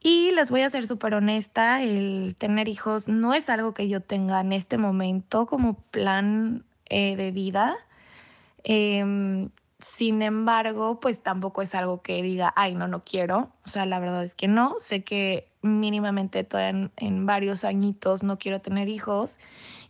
Y 0.00 0.30
les 0.30 0.50
voy 0.50 0.62
a 0.62 0.70
ser 0.70 0.86
súper 0.86 1.12
honesta, 1.12 1.82
el 1.82 2.36
tener 2.38 2.68
hijos 2.68 3.06
no 3.06 3.34
es 3.34 3.50
algo 3.50 3.74
que 3.74 3.88
yo 3.88 4.00
tenga 4.00 4.40
en 4.40 4.54
este 4.54 4.78
momento 4.78 5.44
como 5.46 5.74
plan 5.74 6.64
eh, 6.86 7.16
de 7.16 7.32
vida. 7.32 7.76
Eh, 8.64 9.48
sin 9.94 10.20
embargo, 10.20 11.00
pues 11.00 11.22
tampoco 11.22 11.62
es 11.62 11.74
algo 11.74 12.02
que 12.02 12.22
diga, 12.22 12.52
ay, 12.56 12.74
no, 12.74 12.88
no 12.88 13.04
quiero. 13.04 13.52
O 13.64 13.68
sea, 13.68 13.86
la 13.86 13.98
verdad 13.98 14.24
es 14.24 14.34
que 14.34 14.48
no. 14.48 14.76
Sé 14.78 15.04
que 15.04 15.48
mínimamente 15.62 16.44
todavía 16.44 16.90
en, 16.96 17.26
varios 17.26 17.64
añitos 17.64 18.22
no 18.22 18.38
quiero 18.38 18.60
tener 18.60 18.88
hijos. 18.88 19.38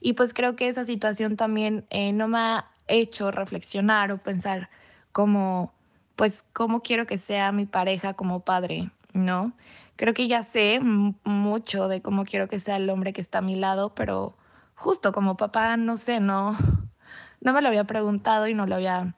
Y 0.01 0.13
pues 0.13 0.33
creo 0.35 0.55
que 0.55 0.69
esa 0.69 0.85
situación 0.85 1.37
también 1.37 1.87
eh, 1.91 2.13
no 2.13 2.29
me 2.29 2.39
ha 2.39 2.71
hecho 2.89 3.31
reflexionar 3.33 4.13
o 4.13 4.19
pensar 4.19 4.69
como, 5.13 5.73
pues, 6.15 6.45
cómo 6.53 6.83
quiero 6.83 7.07
que 7.07 7.19
sea 7.19 7.51
mi 7.51 7.67
pareja 7.67 8.15
como 8.15 8.41
padre, 8.41 8.91
¿no? 9.13 9.55
Creo 9.97 10.15
que 10.15 10.29
ya 10.29 10.45
sé 10.45 10.79
mucho 11.25 11.89
de 11.89 12.03
cómo 12.03 12.25
quiero 12.27 12.49
que 12.49 12.61
sea 12.61 12.77
el 12.77 12.91
hombre 12.91 13.13
que 13.13 13.23
está 13.23 13.39
a 13.39 13.43
mi 13.43 13.57
lado, 13.57 13.95
pero 13.95 14.37
justo 14.77 15.11
como 15.13 15.37
papá, 15.37 15.77
no 15.77 15.97
sé, 15.97 16.21
no, 16.21 16.57
no 17.41 17.53
me 17.53 17.63
lo 17.63 17.69
había 17.69 17.85
preguntado 17.85 18.47
y 18.47 18.55
no 18.55 18.67
lo 18.67 18.77
había 18.77 19.15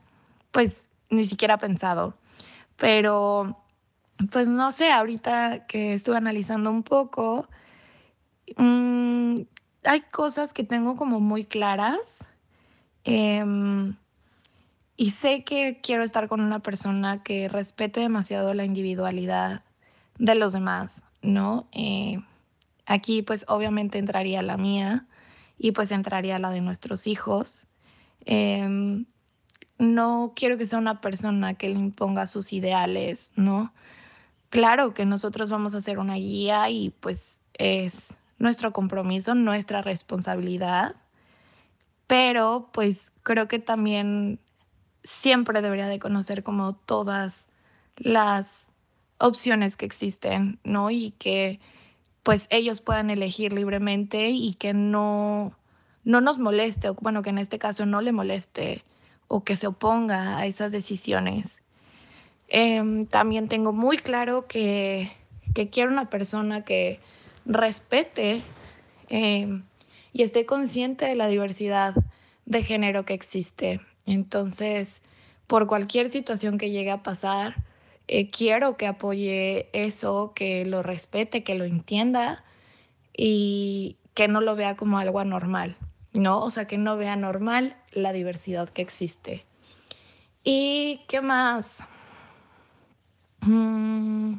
pues 0.51 0.88
ni 1.11 1.26
siquiera 1.26 1.59
pensado. 1.59 2.14
Pero, 2.76 3.64
pues 4.30 4.49
no 4.49 4.72
sé, 4.72 4.90
ahorita 4.90 5.66
que 5.66 5.94
estuve 5.94 6.16
analizando 6.16 6.70
un 6.70 6.82
poco, 6.82 7.49
mmm, 8.57 9.34
hay 9.84 10.01
cosas 10.11 10.53
que 10.53 10.64
tengo 10.64 10.96
como 10.96 11.20
muy 11.20 11.44
claras. 11.44 12.24
Eh, 13.05 13.44
y 15.01 15.12
sé 15.12 15.44
que 15.44 15.80
quiero 15.80 16.03
estar 16.03 16.26
con 16.26 16.40
una 16.40 16.59
persona 16.59 17.22
que 17.22 17.49
respete 17.49 18.01
demasiado 18.01 18.53
la 18.53 18.64
individualidad 18.64 19.62
de 20.18 20.34
los 20.34 20.53
demás, 20.53 21.05
¿no? 21.22 21.68
Eh, 21.70 22.20
aquí 22.84 23.22
pues 23.22 23.44
obviamente 23.49 23.99
entraría 23.99 24.42
la 24.42 24.57
mía 24.57 25.07
y 25.57 25.70
pues 25.70 25.92
entraría 25.92 26.40
la 26.40 26.51
de 26.51 26.61
nuestros 26.61 27.07
hijos. 27.07 27.68
Eh, 28.26 29.05
no 29.78 30.32
quiero 30.34 30.58
que 30.58 30.66
sea 30.66 30.78
una 30.78 31.00
persona 31.00 31.54
que 31.54 31.68
le 31.68 31.78
imponga 31.78 32.26
sus 32.26 32.52
ideales, 32.52 33.32
¿no? 33.36 33.72
Claro 34.50 34.94
que 34.94 35.04
nosotros 35.04 35.50
vamos 35.50 35.74
a 35.74 35.80
ser 35.80 35.98
una 35.98 36.14
guía 36.14 36.68
y 36.70 36.90
pues 36.90 37.40
es 37.54 38.14
nuestro 38.38 38.72
compromiso, 38.72 39.34
nuestra 39.34 39.82
responsabilidad, 39.82 40.96
pero 42.06 42.70
pues 42.72 43.12
creo 43.22 43.46
que 43.48 43.59
también 43.59 44.40
siempre 45.05 45.62
debería 45.62 45.86
de 45.86 45.98
conocer 45.98 46.42
como 46.42 46.74
todas 46.74 47.46
las 47.96 48.66
opciones 49.18 49.76
que 49.76 49.86
existen, 49.86 50.59
¿no? 50.64 50.90
Y 50.90 51.12
que 51.12 51.60
pues 52.22 52.46
ellos 52.50 52.80
puedan 52.80 53.10
elegir 53.10 53.52
libremente 53.52 54.30
y 54.30 54.55
que 54.55 54.74
no, 54.74 55.52
no 56.05 56.20
nos 56.20 56.38
moleste, 56.38 56.88
o 56.88 56.94
bueno, 56.94 57.22
que 57.22 57.30
en 57.30 57.38
este 57.38 57.59
caso 57.59 57.86
no 57.86 58.00
le 58.00 58.12
moleste 58.12 58.84
o 59.28 59.44
que 59.44 59.56
se 59.56 59.66
oponga 59.66 60.38
a 60.38 60.46
esas 60.46 60.72
decisiones. 60.72 61.60
Em, 62.48 63.05
también 63.06 63.48
tengo 63.48 63.72
muy 63.72 63.98
claro 63.98 64.46
que, 64.46 65.12
que, 65.55 65.68
quiero 65.68 65.90
una 65.90 66.09
persona 66.09 66.64
que 66.64 66.98
respete 67.44 68.42
em, 69.10 69.64
y 70.12 70.22
esté 70.22 70.46
consciente 70.46 71.05
de 71.05 71.14
la 71.14 71.28
diversidad 71.28 71.94
de 72.46 72.62
género 72.62 73.05
que 73.05 73.12
existe. 73.14 73.80
Entonces, 74.06 75.02
por 75.46 75.66
cualquier 75.66 76.10
situación 76.10 76.56
que 76.56 76.70
llegue 76.70 76.90
a 76.90 77.02
pasar, 77.02 77.56
eh, 78.09 78.30
quiero 78.30 78.78
que 78.78 78.86
apoye 78.86 79.68
eso, 79.74 80.32
que 80.34 80.64
lo 80.64 80.82
respete, 80.82 81.44
que 81.44 81.55
lo 81.55 81.64
entienda 81.64 82.42
y 83.14 83.96
que 84.14 84.28
no 84.28 84.40
lo 84.40 84.56
vea 84.56 84.76
como 84.76 84.98
algo 84.98 85.20
anormal. 85.20 85.76
¿No? 86.19 86.40
O 86.40 86.51
sea, 86.51 86.66
que 86.66 86.78
no 86.78 86.97
vea 86.97 87.16
normal 87.16 87.77
la 87.93 88.12
diversidad 88.12 88.69
que 88.69 88.82
existe. 88.82 89.45
¿Y 90.45 91.03
qué 91.09 91.20
más? 91.20 91.78
Mm, 93.40 94.35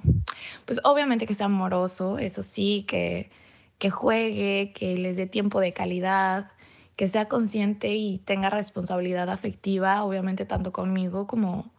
pues 0.66 0.82
obviamente 0.84 1.26
que 1.26 1.36
sea 1.36 1.48
amoroso, 1.48 2.20
eso 2.20 2.44
sí, 2.44 2.86
que, 2.88 3.32
que 3.78 3.90
juegue, 3.90 4.74
que 4.76 4.98
les 4.98 5.18
dé 5.18 5.26
tiempo 5.26 5.60
de 5.60 5.74
calidad, 5.74 6.52
que 6.96 7.08
sea 7.10 7.28
consciente 7.28 7.96
y 7.96 8.20
tenga 8.20 8.50
responsabilidad 8.50 9.30
afectiva, 9.30 10.04
obviamente 10.04 10.46
tanto 10.46 10.72
conmigo 10.74 11.28
como 11.28 11.72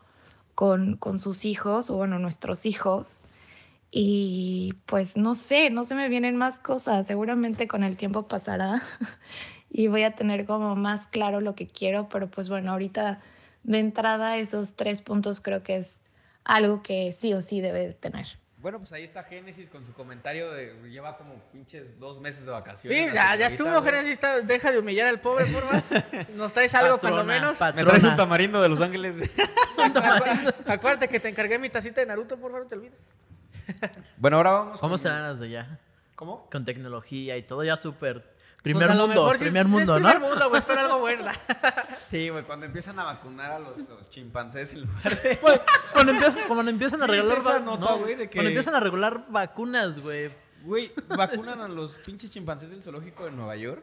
con, 0.55 0.97
con 0.97 1.19
sus 1.19 1.45
hijos, 1.45 1.91
o 1.91 1.97
bueno, 1.97 2.19
nuestros 2.19 2.67
hijos. 2.67 3.21
Y 3.91 4.75
pues 4.87 5.17
no 5.17 5.35
sé, 5.35 5.71
no 5.71 5.85
se 5.85 5.95
me 5.95 6.09
vienen 6.09 6.37
más 6.37 6.61
cosas. 6.61 7.07
Seguramente 7.07 7.67
con 7.69 7.83
el 7.83 7.97
tiempo 7.97 8.29
pasará 8.29 8.83
y 9.71 9.87
voy 9.89 10.03
a 10.03 10.15
tener 10.15 10.45
como 10.47 10.75
más 10.77 11.07
claro 11.09 11.41
lo 11.41 11.55
que 11.55 11.67
quiero, 11.69 12.09
pero 12.09 12.29
pues 12.29 12.49
bueno, 12.49 12.73
ahorita 12.73 13.21
de 13.63 13.79
entrada 13.79 14.37
esos 14.39 14.75
tres 14.75 15.01
puntos 15.03 15.41
creo 15.41 15.63
que 15.63 15.77
es 15.77 16.01
algo 16.45 16.83
que 16.83 17.13
sí 17.13 17.33
o 17.35 17.41
sí 17.43 17.61
debe 17.61 17.87
de 17.87 17.95
tener. 17.95 18.27
Bueno, 18.59 18.79
pues 18.79 18.93
ahí 18.93 19.05
está 19.05 19.23
Génesis 19.25 19.71
con 19.71 19.87
su 19.87 19.95
comentario 19.95 20.51
de 20.51 20.75
lleva 20.91 21.17
como 21.17 21.35
pinches 21.51 21.99
dos 21.99 22.21
meses 22.21 22.45
de 22.45 22.51
vacaciones. 22.53 23.09
Sí, 23.09 23.15
ya, 23.15 23.35
ya 23.37 23.47
estuvo, 23.47 23.81
Génesis. 23.83 24.21
Deja 24.45 24.71
de 24.71 24.79
humillar 24.81 25.07
al 25.07 25.19
pobre, 25.19 25.47
por 25.47 25.63
favor. 25.63 26.27
Nos 26.37 26.53
traes 26.53 26.75
algo 26.75 26.99
cuando 26.99 27.21
Patrona, 27.21 27.41
menos. 27.41 27.59
Me 27.59 27.67
traes 27.73 27.85
patrona. 27.87 28.09
un 28.11 28.17
tamarindo 28.17 28.61
de 28.61 28.69
Los 28.69 28.81
Ángeles. 28.83 29.31
Acu- 29.79 30.55
Acuérdate 30.67 31.09
que 31.09 31.19
te 31.21 31.29
encargué 31.31 31.59
mi 31.59 31.71
tacita 31.71 32.03
de 32.03 32.07
Naruto, 32.09 32.37
por 32.37 32.51
favor, 32.51 32.65
no 32.65 32.69
te 32.69 32.75
olvides. 32.75 32.99
bueno, 34.19 34.37
ahora 34.37 34.51
vamos 34.53 34.81
¿Cómo 34.81 34.93
con- 34.93 34.99
serán 34.99 35.23
las 35.23 35.41
de 35.41 35.47
allá? 35.47 35.79
¿Cómo? 36.15 36.47
Con 36.51 36.67
tecnología 36.67 37.39
y 37.39 37.43
todo 37.43 37.65
ya 37.65 37.77
súper... 37.79 38.30
Pues 38.63 38.75
Primer 38.75 38.91
a 38.91 38.95
lo 38.95 39.07
mundo, 39.07 39.23
mejor 39.23 39.39
sí 39.39 39.45
es- 39.45 39.51
primer 39.51 39.67
es 39.67 39.71
mundo, 39.71 39.95
primer 39.95 40.21
¿no? 40.21 40.29
mundo, 40.29 40.49
güey, 40.51 40.59
espero 40.59 40.81
algo 40.81 40.99
bueno. 41.01 41.25
Sí, 42.03 42.29
güey, 42.29 42.45
cuando 42.45 42.67
empiezan 42.67 42.99
a 42.99 43.05
vacunar 43.05 43.53
a 43.53 43.59
los 43.59 43.75
chimpancés 44.11 44.73
en 44.75 44.83
lugar 44.83 45.23
de... 45.23 45.37
Güey, 45.37 45.61
cuando 45.95 46.13
empiezan, 46.13 46.43
cuando 46.47 46.71
empiezan 46.71 47.03
a 47.03 47.07
¿Viste 47.07 47.21
regalar 47.23 47.39
esa 47.39 47.59
vac- 47.61 47.65
nota, 47.65 47.93
güey, 47.95 48.15
de 48.17 48.29
que- 48.29 48.37
Cuando 48.37 48.49
empiezan 48.51 48.75
a 48.75 48.81
regular 48.81 49.25
vacunas, 49.29 50.01
güey. 50.03 50.29
Güey, 50.65 50.93
vacunan 51.09 51.61
a 51.63 51.69
los 51.69 51.97
pinches 52.05 52.31
chimpancés 52.31 52.69
del 52.71 52.83
zoológico 52.83 53.25
de 53.25 53.31
Nueva 53.31 53.57
York. 53.57 53.83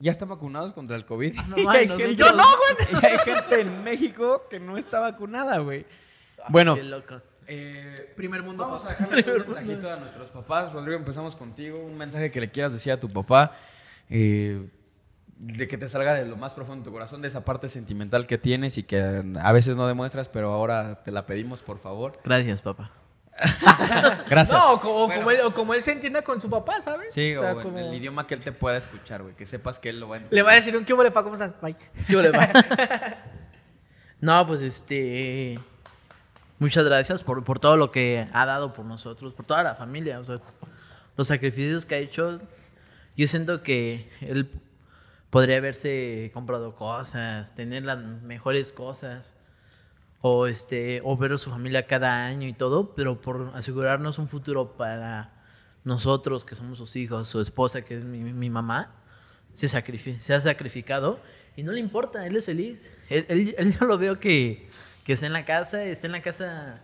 Ya 0.00 0.10
están 0.10 0.28
vacunados 0.28 0.74
contra 0.74 0.96
el 0.96 1.06
COVID. 1.06 1.34
no 1.48 1.56
y, 1.62 1.66
hay 1.66 1.88
gente, 1.88 2.16
yo 2.16 2.30
no, 2.32 2.44
güey. 2.44 3.02
Y 3.02 3.06
hay 3.06 3.18
gente 3.20 3.60
en 3.60 3.82
México 3.84 4.46
que 4.50 4.60
no 4.60 4.76
está 4.76 5.00
vacunada, 5.00 5.56
güey. 5.58 5.86
Bueno, 6.50 6.74
Qué 6.74 6.82
loco. 6.82 7.22
eh, 7.46 8.12
primer 8.16 8.42
mundo, 8.42 8.64
vamos 8.64 8.84
a 8.84 8.90
dejarles 8.90 9.26
un 9.26 9.32
mensajito 9.46 9.90
a 9.90 9.96
nuestros 9.96 10.28
papás. 10.28 10.72
Rodrigo, 10.74 10.98
empezamos 10.98 11.36
contigo. 11.36 11.78
Un 11.78 11.96
mensaje 11.96 12.30
que 12.30 12.40
le 12.40 12.50
quieras 12.50 12.72
decir 12.74 12.92
a 12.92 13.00
tu 13.00 13.08
papá. 13.10 13.56
Eh, 14.10 14.68
de 15.36 15.68
que 15.68 15.76
te 15.78 15.88
salga 15.88 16.14
de 16.14 16.26
lo 16.26 16.36
más 16.36 16.52
profundo 16.52 16.80
de 16.80 16.84
tu 16.84 16.92
corazón, 16.92 17.22
de 17.22 17.28
esa 17.28 17.44
parte 17.44 17.68
sentimental 17.68 18.26
que 18.26 18.38
tienes 18.38 18.78
y 18.78 18.82
que 18.84 19.22
a 19.40 19.52
veces 19.52 19.76
no 19.76 19.86
demuestras, 19.86 20.28
pero 20.28 20.52
ahora 20.52 21.02
te 21.02 21.10
la 21.10 21.26
pedimos, 21.26 21.62
por 21.62 21.78
favor. 21.78 22.18
Gracias, 22.24 22.62
papá. 22.62 22.90
Gracias. 24.30 24.56
No, 24.58 24.74
o 24.74 24.80
como, 24.80 25.06
Bueno. 25.06 25.14
como 25.20 25.30
él, 25.32 25.40
o 25.44 25.52
como 25.54 25.74
él 25.74 25.82
se 25.82 25.90
entienda 25.92 26.22
con 26.22 26.40
su 26.40 26.48
papá, 26.48 26.80
¿sabes? 26.80 27.12
Sí, 27.12 27.34
o, 27.34 27.40
sea, 27.42 27.50
en 27.50 27.62
como- 27.62 27.78
el 27.78 27.92
idioma 27.92 28.26
que 28.28 28.34
él 28.34 28.40
te 28.40 28.52
pueda 28.52 28.76
escuchar, 28.76 29.22
güey. 29.22 29.34
Que 29.34 29.44
sepas 29.44 29.80
que 29.80 29.88
él 29.90 29.98
lo 29.98 30.08
va 30.08 30.14
a 30.14 30.18
entender. 30.18 30.36
Le 30.36 30.42
va 30.42 30.52
a 30.52 30.54
decir 30.54 30.76
un 30.76 30.84
qué 30.84 30.94
hubo, 30.94 31.02
pa, 31.12 31.22
¿cómo 31.24 31.34
estás? 31.34 31.52
Bye. 31.60 31.76
No, 34.20 34.46
pues 34.46 34.60
este. 34.60 35.58
Muchas 36.58 36.84
gracias 36.84 37.22
por, 37.22 37.44
por 37.44 37.58
todo 37.58 37.76
lo 37.76 37.90
que 37.90 38.26
ha 38.32 38.46
dado 38.46 38.72
por 38.72 38.84
nosotros, 38.86 39.34
por 39.34 39.44
toda 39.44 39.62
la 39.62 39.74
familia. 39.74 40.18
O 40.18 40.24
sea, 40.24 40.40
los 41.16 41.26
sacrificios 41.26 41.84
que 41.84 41.96
ha 41.96 41.98
hecho. 41.98 42.40
Yo 43.16 43.26
siento 43.28 43.62
que 43.62 44.10
él 44.20 44.50
podría 45.30 45.56
haberse 45.58 46.30
comprado 46.34 46.74
cosas, 46.74 47.54
tener 47.54 47.84
las 47.84 47.98
mejores 47.98 48.72
cosas. 48.72 49.36
O, 50.26 50.46
este, 50.46 51.02
o 51.04 51.18
ver 51.18 51.32
a 51.32 51.36
su 51.38 51.50
familia 51.50 51.86
cada 51.86 52.24
año 52.24 52.48
y 52.48 52.54
todo, 52.54 52.94
pero 52.94 53.20
por 53.20 53.50
asegurarnos 53.54 54.18
un 54.18 54.26
futuro 54.26 54.74
para 54.74 55.34
nosotros, 55.84 56.46
que 56.46 56.56
somos 56.56 56.78
sus 56.78 56.96
hijos, 56.96 57.28
su 57.28 57.42
esposa, 57.42 57.82
que 57.82 57.98
es 57.98 58.04
mi, 58.04 58.20
mi 58.20 58.48
mamá, 58.48 58.94
se, 59.52 59.68
se 59.68 60.34
ha 60.34 60.40
sacrificado 60.40 61.20
y 61.56 61.62
no 61.62 61.72
le 61.72 61.80
importa, 61.80 62.26
él 62.26 62.36
es 62.36 62.46
feliz. 62.46 62.96
Él, 63.10 63.26
él- 63.28 63.54
él 63.58 63.78
yo 63.78 63.84
lo 63.84 63.98
veo 63.98 64.18
que, 64.18 64.70
que 65.04 65.12
está 65.12 65.26
en 65.26 65.34
la 65.34 65.44
casa, 65.44 65.84
está 65.84 66.06
en 66.06 66.12
la 66.12 66.22
casa. 66.22 66.80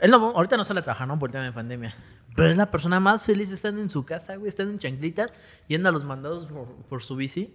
Él 0.00 0.10
no, 0.10 0.30
ahorita 0.30 0.56
no 0.56 0.64
sale 0.64 0.80
a 0.80 0.82
trabajar, 0.82 1.06
¿no? 1.06 1.18
Por 1.18 1.28
el 1.28 1.32
tema 1.32 1.44
de 1.44 1.52
pandemia. 1.52 1.94
Pero 2.36 2.50
es 2.50 2.56
la 2.56 2.70
persona 2.70 3.00
más 3.00 3.24
feliz 3.24 3.50
estando 3.50 3.82
en 3.82 3.90
su 3.90 4.04
casa, 4.04 4.36
güey, 4.36 4.48
estando 4.48 4.72
en 4.72 4.78
chanclitas, 4.78 5.34
yendo 5.68 5.88
a 5.88 5.92
los 5.92 6.04
mandados 6.04 6.46
por, 6.46 6.68
por 6.88 7.02
su 7.02 7.16
bici. 7.16 7.54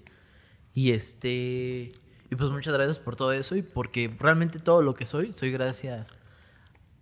Y 0.73 0.91
este. 0.91 1.91
Y 2.29 2.35
pues 2.35 2.49
muchas 2.51 2.73
gracias 2.73 2.99
por 2.99 3.15
todo 3.15 3.31
eso 3.31 3.55
y 3.55 3.61
porque 3.61 4.13
realmente 4.19 4.59
todo 4.59 4.81
lo 4.81 4.93
que 4.95 5.05
soy, 5.05 5.33
soy 5.33 5.51
gracias. 5.51 6.09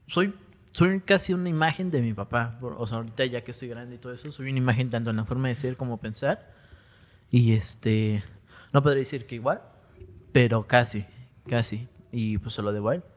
Soy, 0.07 0.33
soy 0.71 0.99
casi 1.01 1.33
una 1.33 1.49
imagen 1.49 1.89
de 1.89 2.01
mi 2.01 2.13
papá. 2.13 2.57
O 2.61 2.85
sea, 2.85 2.97
ahorita 2.97 3.25
ya 3.25 3.43
que 3.43 3.51
estoy 3.51 3.69
grande 3.69 3.95
y 3.95 3.97
todo 3.97 4.13
eso, 4.13 4.31
soy 4.31 4.49
una 4.49 4.59
imagen 4.59 4.89
tanto 4.89 5.09
en 5.09 5.15
la 5.15 5.25
forma 5.25 5.47
de 5.47 5.55
ser 5.55 5.77
como 5.77 5.97
pensar. 5.97 6.53
Y 7.31 7.53
este. 7.53 8.23
No 8.73 8.83
podría 8.83 8.99
decir 8.99 9.25
que 9.25 9.35
igual, 9.35 9.61
pero 10.31 10.67
casi, 10.67 11.05
casi. 11.47 11.87
Y 12.11 12.37
pues 12.37 12.53
se 12.53 12.61
lo 12.61 12.71
debo 12.73 12.91
a. 12.91 13.12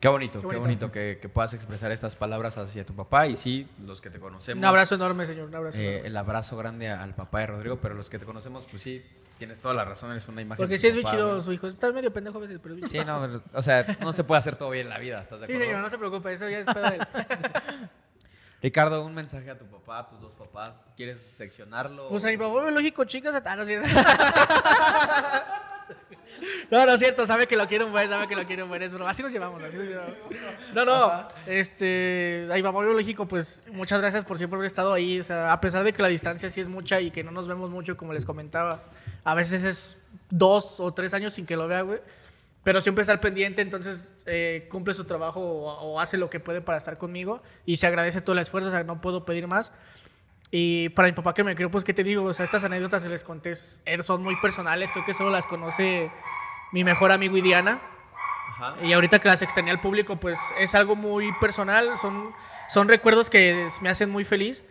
Qué 0.00 0.06
bonito, 0.08 0.38
qué 0.40 0.46
bonito. 0.46 0.60
bonito, 0.62 0.92
que, 0.92 1.18
que 1.20 1.28
puedas 1.28 1.54
expresar 1.54 1.90
estas 1.90 2.14
palabras 2.14 2.56
hacia 2.56 2.86
tu 2.86 2.94
papá. 2.94 3.26
Y 3.26 3.34
sí, 3.36 3.68
los 3.84 4.00
que 4.00 4.10
te 4.10 4.20
conocemos. 4.20 4.58
Un 4.60 4.64
abrazo 4.64 4.94
enorme, 4.94 5.26
señor. 5.26 5.48
Un 5.48 5.54
abrazo. 5.56 5.78
eh, 5.78 5.88
enorme. 5.90 6.06
el 6.08 6.16
abrazo 6.16 6.56
grande 6.56 6.88
al 6.88 7.14
papá 7.14 7.40
de 7.40 7.46
Rodrigo, 7.48 7.78
pero 7.82 7.94
los 7.94 8.08
que 8.08 8.18
te 8.20 8.24
conocemos, 8.24 8.64
pues 8.70 8.80
sí, 8.82 9.04
tienes 9.38 9.58
toda 9.58 9.74
la 9.74 9.84
razón, 9.84 10.12
eres 10.12 10.28
una 10.28 10.40
imagen. 10.40 10.62
Porque 10.62 10.78
sí 10.78 10.86
es 10.86 10.96
papá, 10.96 11.10
chido 11.10 11.30
güey. 11.32 11.44
su 11.44 11.52
hijo. 11.52 11.66
Está 11.66 11.90
medio 11.90 12.12
pendejo 12.12 12.38
a 12.38 12.42
veces, 12.42 12.60
pero 12.62 12.74
es 12.76 12.80
bien 12.80 12.90
Sí, 12.90 13.04
no, 13.04 13.42
o 13.52 13.62
sea, 13.62 13.84
no 14.00 14.12
se 14.12 14.22
puede 14.22 14.38
hacer 14.38 14.54
todo 14.54 14.70
bien 14.70 14.86
en 14.86 14.90
la 14.90 14.98
vida, 15.00 15.18
¿estás 15.20 15.40
de 15.40 15.46
Sí, 15.46 15.52
acuerdo? 15.52 15.66
señor, 15.66 15.82
no 15.82 15.90
se 15.90 15.98
preocupe, 15.98 16.32
eso 16.32 16.48
ya 16.48 16.60
es 16.60 16.66
él. 16.68 17.00
Ricardo, 18.62 19.04
un 19.04 19.14
mensaje 19.14 19.50
a 19.50 19.58
tu 19.58 19.66
papá, 19.66 20.00
a 20.00 20.08
tus 20.08 20.20
dos 20.20 20.34
papás. 20.34 20.86
¿Quieres 20.96 21.20
seccionarlo? 21.20 22.08
Pues 22.08 22.24
a 22.24 22.28
mi 22.28 22.36
papá 22.36 22.62
biológico, 22.62 23.04
chicas, 23.04 23.34
ah, 23.44 23.56
no 23.56 23.62
es. 23.62 23.80
No, 26.70 26.84
no 26.84 26.92
es 26.92 26.98
cierto, 26.98 27.26
sabe 27.26 27.46
que 27.46 27.56
lo 27.56 27.66
quiere 27.66 27.84
un 27.84 27.92
buen, 27.92 28.08
sabe 28.08 28.28
que 28.28 28.36
lo 28.36 28.46
quiere 28.46 28.62
un 28.62 28.68
buen, 28.68 28.82
es 28.82 28.92
broma. 28.92 29.10
Así 29.10 29.22
nos 29.22 29.32
llevamos, 29.32 29.62
así 29.62 29.76
nos 29.76 29.88
llevamos. 29.88 30.14
No, 30.74 30.84
no, 30.84 31.28
este, 31.46 32.46
a 32.50 32.54
mi 32.54 32.62
papá 32.62 32.82
biológico, 32.82 33.26
pues 33.26 33.64
muchas 33.72 34.00
gracias 34.00 34.24
por 34.24 34.38
siempre 34.38 34.56
haber 34.56 34.66
estado 34.66 34.92
ahí. 34.92 35.20
O 35.20 35.24
sea, 35.24 35.52
a 35.52 35.60
pesar 35.60 35.84
de 35.84 35.92
que 35.92 36.02
la 36.02 36.08
distancia 36.08 36.48
sí 36.48 36.60
es 36.60 36.68
mucha 36.68 37.00
y 37.00 37.10
que 37.10 37.24
no 37.24 37.30
nos 37.30 37.48
vemos 37.48 37.70
mucho, 37.70 37.96
como 37.96 38.12
les 38.12 38.26
comentaba, 38.26 38.84
a 39.24 39.34
veces 39.34 39.64
es 39.64 39.98
dos 40.30 40.80
o 40.80 40.92
tres 40.92 41.14
años 41.14 41.34
sin 41.34 41.46
que 41.46 41.56
lo 41.56 41.68
vea, 41.68 41.82
güey. 41.82 42.00
Pero 42.64 42.80
siempre 42.80 43.02
está 43.02 43.12
al 43.12 43.20
pendiente, 43.20 43.62
entonces 43.62 44.12
eh, 44.26 44.66
cumple 44.70 44.92
su 44.92 45.04
trabajo 45.04 45.40
o, 45.40 45.72
o 45.80 46.00
hace 46.00 46.18
lo 46.18 46.28
que 46.28 46.40
puede 46.40 46.60
para 46.60 46.76
estar 46.76 46.98
conmigo 46.98 47.42
y 47.64 47.76
se 47.76 47.86
agradece 47.86 48.20
todo 48.20 48.34
el 48.34 48.40
esfuerzo, 48.40 48.68
o 48.68 48.72
sea, 48.72 48.84
no 48.84 49.00
puedo 49.00 49.24
pedir 49.24 49.46
más. 49.46 49.72
Y 50.50 50.88
para 50.90 51.08
mi 51.08 51.12
papá 51.12 51.34
que 51.34 51.44
me 51.44 51.54
crió, 51.54 51.70
pues, 51.70 51.84
¿qué 51.84 51.92
te 51.92 52.02
digo? 52.04 52.24
O 52.24 52.32
sea, 52.32 52.44
estas 52.44 52.64
anécdotas 52.64 53.02
que 53.02 53.08
les 53.10 53.22
conté 53.24 53.52
er- 53.52 54.02
son 54.02 54.22
muy 54.22 54.36
personales. 54.36 54.90
Creo 54.92 55.04
que 55.04 55.12
solo 55.14 55.30
las 55.30 55.46
conoce 55.46 56.10
mi 56.72 56.84
mejor 56.84 57.12
amigo 57.12 57.36
y 57.36 57.42
Diana. 57.42 57.82
Ajá. 58.56 58.76
Y 58.82 58.92
ahorita 58.94 59.18
que 59.18 59.28
las 59.28 59.42
extrañé 59.42 59.70
al 59.70 59.80
público, 59.80 60.16
pues, 60.16 60.54
es 60.58 60.74
algo 60.74 60.96
muy 60.96 61.32
personal. 61.34 61.98
Son, 61.98 62.32
son 62.68 62.88
recuerdos 62.88 63.28
que 63.28 63.68
me 63.82 63.90
hacen 63.90 64.08
muy 64.10 64.24
feliz. 64.24 64.64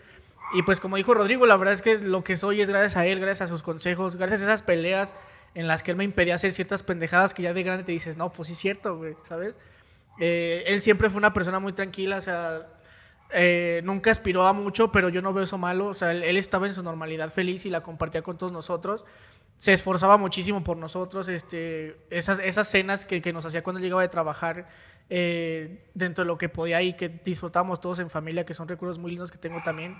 Y 0.53 0.63
pues, 0.63 0.79
como 0.79 0.95
dijo 0.95 1.13
Rodrigo, 1.13 1.45
la 1.45 1.57
verdad 1.57 1.73
es 1.73 1.81
que 1.81 1.97
lo 1.99 2.23
que 2.23 2.37
soy 2.37 2.61
es 2.61 2.69
gracias 2.69 2.95
a 2.97 3.05
él, 3.05 3.19
gracias 3.19 3.49
a 3.49 3.53
sus 3.53 3.61
consejos, 3.63 4.15
gracias 4.15 4.41
a 4.41 4.45
esas 4.45 4.63
peleas 4.63 5.13
en 5.53 5.67
las 5.67 5.83
que 5.83 5.91
él 5.91 5.97
me 5.97 6.03
impedía 6.05 6.35
hacer 6.35 6.53
ciertas 6.53 6.83
pendejadas 6.83 7.33
que 7.33 7.43
ya 7.43 7.53
de 7.53 7.63
grande 7.63 7.83
te 7.83 7.91
dices, 7.91 8.15
no, 8.17 8.31
pues 8.31 8.47
sí 8.47 8.53
es 8.53 8.59
cierto, 8.59 8.95
güey, 8.97 9.15
¿sabes? 9.23 9.55
Eh, 10.19 10.63
él 10.67 10.81
siempre 10.81 11.09
fue 11.09 11.17
una 11.17 11.33
persona 11.33 11.59
muy 11.59 11.73
tranquila, 11.73 12.17
o 12.17 12.21
sea, 12.21 12.65
eh, 13.31 13.81
nunca 13.83 14.11
aspiró 14.11 14.47
a 14.47 14.53
mucho, 14.53 14.91
pero 14.91 15.09
yo 15.09 15.21
no 15.21 15.33
veo 15.33 15.43
eso 15.43 15.57
malo. 15.57 15.87
O 15.87 15.93
sea, 15.93 16.11
él, 16.11 16.37
estaba 16.37 16.67
en 16.67 16.73
su 16.73 16.83
normalidad 16.83 17.29
feliz 17.29 17.65
y 17.65 17.69
la 17.69 17.81
compartía 17.81 18.21
con 18.21 18.37
todos 18.37 18.51
nosotros. 18.51 19.05
Se 19.57 19.73
esforzaba 19.73 20.17
muchísimo 20.17 20.63
por 20.63 20.77
nosotros. 20.77 21.29
Este, 21.29 21.97
esas, 22.09 22.39
esas 22.39 22.67
cenas 22.67 23.05
que, 23.05 23.21
que 23.21 23.33
nos 23.33 23.45
hacía 23.45 23.63
cuando 23.63 23.81
llegaba 23.81 24.01
de 24.01 24.09
trabajar, 24.09 24.67
eh, 25.09 25.85
dentro 25.93 26.25
de 26.25 26.27
lo 26.27 26.37
que 26.37 26.49
podía 26.49 26.81
y 26.81 26.93
que 26.93 27.07
disfrutábamos 27.07 27.79
todos 27.79 27.99
en 27.99 28.09
familia, 28.09 28.45
que 28.45 28.53
son 28.53 28.67
recuerdos 28.67 28.99
muy 28.99 29.11
lindos 29.11 29.31
que 29.31 29.37
tengo 29.37 29.61
también. 29.63 29.97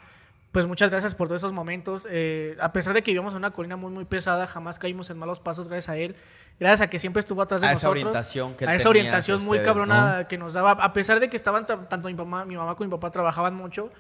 Pues 0.52 0.66
muchas 0.66 0.90
gracias 0.90 1.14
por 1.14 1.28
todos 1.28 1.42
esos 1.42 1.54
momentos. 1.54 2.08
Eh, 2.10 2.58
a 2.60 2.72
pesar 2.74 2.94
de 2.94 3.04
que 3.04 3.12
vivíamos 3.12 3.34
en 3.34 3.38
una 3.38 3.52
colina 3.52 3.76
muy, 3.76 3.92
muy 3.92 4.06
pesada, 4.06 4.48
jamás 4.48 4.80
caímos 4.80 5.10
en 5.10 5.18
malos 5.18 5.40
pasos 5.40 5.68
gracias 5.68 5.90
a 5.90 5.98
él. 5.98 6.16
Gracias 6.60 6.82
a 6.82 6.90
que 6.90 6.98
siempre 6.98 7.20
estuvo 7.20 7.42
atrás 7.42 7.62
de 7.62 7.68
A 7.68 7.74
esa 7.74 7.88
nosotros. 7.88 8.04
orientación 8.06 8.56
que 8.56 8.66
a 8.66 8.74
esa 8.74 8.90
orientación 8.90 9.44
muy 9.44 9.62
cabrona 9.62 10.26
que 10.28 10.38
nos 10.38 10.54
daba. 10.54 10.72
A 10.72 10.94
pesar 10.94 11.20
de 11.20 11.30
que 11.30 11.38
estaban 11.38 11.66
tanto 11.66 12.08
mi 12.08 12.16
mamá, 12.16 12.46
mi 12.46 12.56
mamá 12.56 12.76
como 12.76 12.88
mi 12.90 12.92
papá 12.92 13.12
trabajaban 13.12 13.54
mucho, 13.54 13.92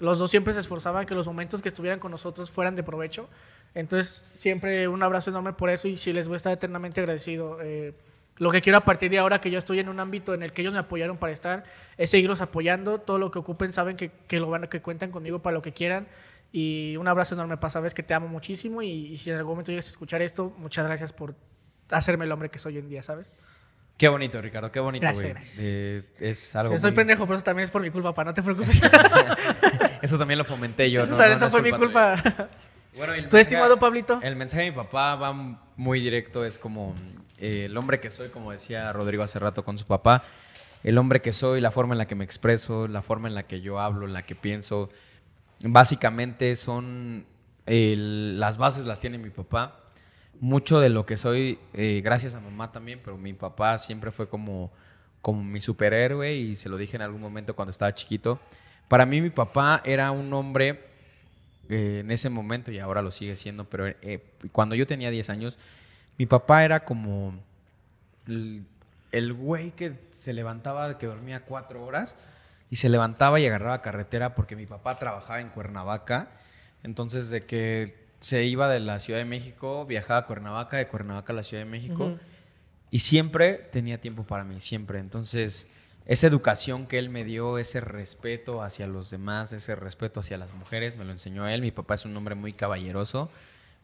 los 0.00 0.18
dos 0.18 0.30
siempre 0.30 0.52
se 0.52 0.60
esforzaban 0.60 1.06
que 1.06 1.14
los 1.14 1.26
momentos 1.26 1.62
que 1.62 1.68
estuvieran 1.68 1.98
con 2.00 2.10
nosotros 2.10 2.50
fueran 2.50 2.74
de 2.74 2.82
provecho. 2.82 3.28
Entonces, 3.74 4.24
siempre 4.34 4.88
un 4.88 5.02
abrazo 5.02 5.30
enorme 5.30 5.54
por 5.54 5.70
eso 5.70 5.88
y 5.88 5.96
si 5.96 6.12
les 6.12 6.28
voy 6.28 6.34
a 6.34 6.36
estar 6.36 6.52
eternamente 6.52 7.00
agradecido. 7.00 7.58
Eh, 7.62 7.94
lo 8.36 8.50
que 8.50 8.60
quiero 8.62 8.78
a 8.78 8.84
partir 8.84 9.10
de 9.10 9.18
ahora 9.18 9.40
que 9.40 9.50
yo 9.50 9.58
estoy 9.58 9.78
en 9.78 9.88
un 9.88 10.00
ámbito 10.00 10.34
en 10.34 10.42
el 10.42 10.52
que 10.52 10.62
ellos 10.62 10.72
me 10.74 10.80
apoyaron 10.80 11.16
para 11.18 11.32
estar 11.32 11.64
es 11.96 12.10
seguirlos 12.10 12.40
apoyando. 12.40 12.98
Todo 12.98 13.18
lo 13.18 13.30
que 13.30 13.38
ocupen 13.38 13.72
saben 13.72 13.96
que, 13.96 14.10
que 14.26 14.40
lo 14.40 14.48
van, 14.50 14.66
que 14.68 14.80
cuentan 14.82 15.10
conmigo 15.10 15.40
para 15.42 15.54
lo 15.54 15.62
que 15.62 15.72
quieran. 15.72 16.08
Y 16.50 16.96
un 16.98 17.08
abrazo 17.08 17.34
enorme 17.34 17.56
para 17.56 17.70
sabes 17.70 17.94
que 17.94 18.02
te 18.02 18.14
amo 18.14 18.28
muchísimo 18.28 18.82
y, 18.82 18.88
y 18.88 19.16
si 19.18 19.30
en 19.30 19.36
algún 19.36 19.52
momento 19.52 19.70
llegas 19.72 19.86
a 19.86 19.90
escuchar 19.90 20.20
esto, 20.22 20.52
muchas 20.58 20.84
gracias 20.86 21.12
por 21.12 21.34
hacerme 21.90 22.24
el 22.24 22.32
hombre 22.32 22.50
que 22.50 22.58
soy 22.58 22.74
hoy 22.74 22.80
en 22.80 22.88
día, 22.88 23.02
¿sabes? 23.02 23.26
Qué 23.96 24.08
bonito, 24.08 24.40
Ricardo, 24.40 24.70
qué 24.72 24.80
bonito, 24.80 25.02
Gracias, 25.02 25.30
gracias. 25.30 25.58
Eh, 25.62 26.02
es 26.20 26.56
algo 26.56 26.72
Sí, 26.74 26.78
soy 26.80 26.90
muy- 26.90 26.96
pendejo, 26.96 27.24
pero 27.26 27.36
eso 27.36 27.44
también 27.44 27.64
es 27.64 27.70
por 27.70 27.82
mi 27.82 27.90
culpa, 27.90 28.12
pa, 28.14 28.24
no 28.24 28.34
te 28.34 28.42
preocupes. 28.42 28.82
Eso 30.02 30.18
también 30.18 30.38
lo 30.38 30.44
fomenté 30.44 30.90
yo, 30.90 31.02
Eso, 31.02 31.10
¿no? 31.12 31.16
¿sabes? 31.16 31.30
No, 31.32 31.36
Eso 31.36 31.44
no 31.46 31.50
fue 31.50 31.62
mi 31.62 31.70
culpa. 31.78 32.16
Bueno, 32.96 33.14
¿Tu 33.14 33.20
mensaje- 33.22 33.40
estimado 33.42 33.78
Pablito? 33.78 34.20
El 34.22 34.36
mensaje 34.36 34.64
de 34.64 34.70
mi 34.70 34.76
papá 34.76 35.14
va 35.16 35.32
muy 35.76 36.00
directo, 36.00 36.44
es 36.44 36.58
como 36.58 36.94
el 37.42 37.76
hombre 37.76 38.00
que 38.00 38.10
soy, 38.10 38.28
como 38.28 38.52
decía 38.52 38.92
Rodrigo 38.92 39.22
hace 39.22 39.38
rato 39.38 39.64
con 39.64 39.78
su 39.78 39.84
papá. 39.84 40.24
el 40.84 40.98
hombre 40.98 41.20
que 41.20 41.32
soy, 41.32 41.60
la 41.60 41.70
forma 41.70 41.94
en 41.94 41.98
la 41.98 42.06
que 42.06 42.14
me 42.14 42.24
expreso, 42.24 42.88
la 42.88 43.02
forma 43.02 43.28
en 43.28 43.34
la 43.34 43.44
que 43.44 43.60
yo 43.60 43.78
hablo, 43.78 44.06
en 44.06 44.12
la 44.12 44.22
que 44.24 44.34
pienso, 44.34 44.90
básicamente 45.64 46.56
son 46.56 47.26
las 47.66 48.58
bases 48.58 48.86
las 48.86 49.00
tiene 49.00 49.18
mi 49.18 49.30
papá. 49.30 49.78
Mucho 50.40 50.80
de 50.80 50.88
lo 50.88 51.06
que 51.06 51.16
soy, 51.16 51.58
eh, 51.72 52.00
gracias 52.02 52.34
a 52.34 52.40
mamá 52.40 52.72
también, 52.72 53.00
pero 53.04 53.16
mi 53.16 53.32
papá 53.32 53.78
siempre 53.78 54.10
fue 54.10 54.28
como, 54.28 54.72
como 55.20 55.44
mi 55.44 55.60
superhéroe 55.60 56.34
y 56.34 56.56
se 56.56 56.68
lo 56.68 56.76
dije 56.76 56.96
en 56.96 57.02
algún 57.02 57.20
momento 57.20 57.54
cuando 57.54 57.70
estaba 57.70 57.94
chiquito. 57.94 58.40
Para 58.88 59.06
mí 59.06 59.20
mi 59.20 59.30
papá 59.30 59.80
era 59.84 60.10
un 60.10 60.32
hombre 60.32 60.80
eh, 61.68 62.00
en 62.00 62.10
ese 62.10 62.28
momento 62.28 62.72
y 62.72 62.80
ahora 62.80 63.02
lo 63.02 63.12
sigue 63.12 63.36
siendo, 63.36 63.64
pero 63.64 63.86
eh, 63.86 64.20
cuando 64.50 64.74
yo 64.74 64.86
tenía 64.86 65.10
10 65.10 65.30
años, 65.30 65.58
mi 66.18 66.26
papá 66.26 66.64
era 66.64 66.84
como 66.84 67.34
el, 68.26 68.64
el 69.12 69.32
güey 69.32 69.72
que 69.72 69.98
se 70.10 70.32
levantaba, 70.32 70.98
que 70.98 71.06
dormía 71.06 71.44
cuatro 71.44 71.84
horas 71.84 72.16
y 72.72 72.76
se 72.76 72.88
levantaba 72.88 73.38
y 73.38 73.46
agarraba 73.46 73.82
carretera 73.82 74.34
porque 74.34 74.56
mi 74.56 74.64
papá 74.64 74.96
trabajaba 74.96 75.40
en 75.40 75.50
Cuernavaca. 75.50 76.30
Entonces, 76.82 77.28
de 77.28 77.44
que 77.44 78.08
se 78.20 78.44
iba 78.44 78.66
de 78.68 78.80
la 78.80 78.98
Ciudad 78.98 79.18
de 79.18 79.26
México, 79.26 79.84
viajaba 79.84 80.20
a 80.20 80.26
Cuernavaca, 80.26 80.78
de 80.78 80.88
Cuernavaca 80.88 81.34
a 81.34 81.36
la 81.36 81.42
Ciudad 81.42 81.64
de 81.64 81.70
México. 81.70 82.18
Y 82.90 83.00
siempre 83.00 83.54
tenía 83.54 84.00
tiempo 84.00 84.24
para 84.24 84.44
mí, 84.44 84.58
siempre. 84.58 85.00
Entonces, 85.00 85.68
esa 86.06 86.26
educación 86.26 86.86
que 86.86 86.98
él 86.98 87.10
me 87.10 87.24
dio, 87.24 87.58
ese 87.58 87.80
respeto 87.80 88.62
hacia 88.62 88.86
los 88.86 89.10
demás, 89.10 89.52
ese 89.52 89.74
respeto 89.74 90.20
hacia 90.20 90.38
las 90.38 90.54
mujeres, 90.54 90.96
me 90.96 91.04
lo 91.04 91.12
enseñó 91.12 91.46
él. 91.46 91.60
Mi 91.60 91.72
papá 91.72 91.96
es 91.96 92.06
un 92.06 92.16
hombre 92.16 92.34
muy 92.34 92.54
caballeroso. 92.54 93.30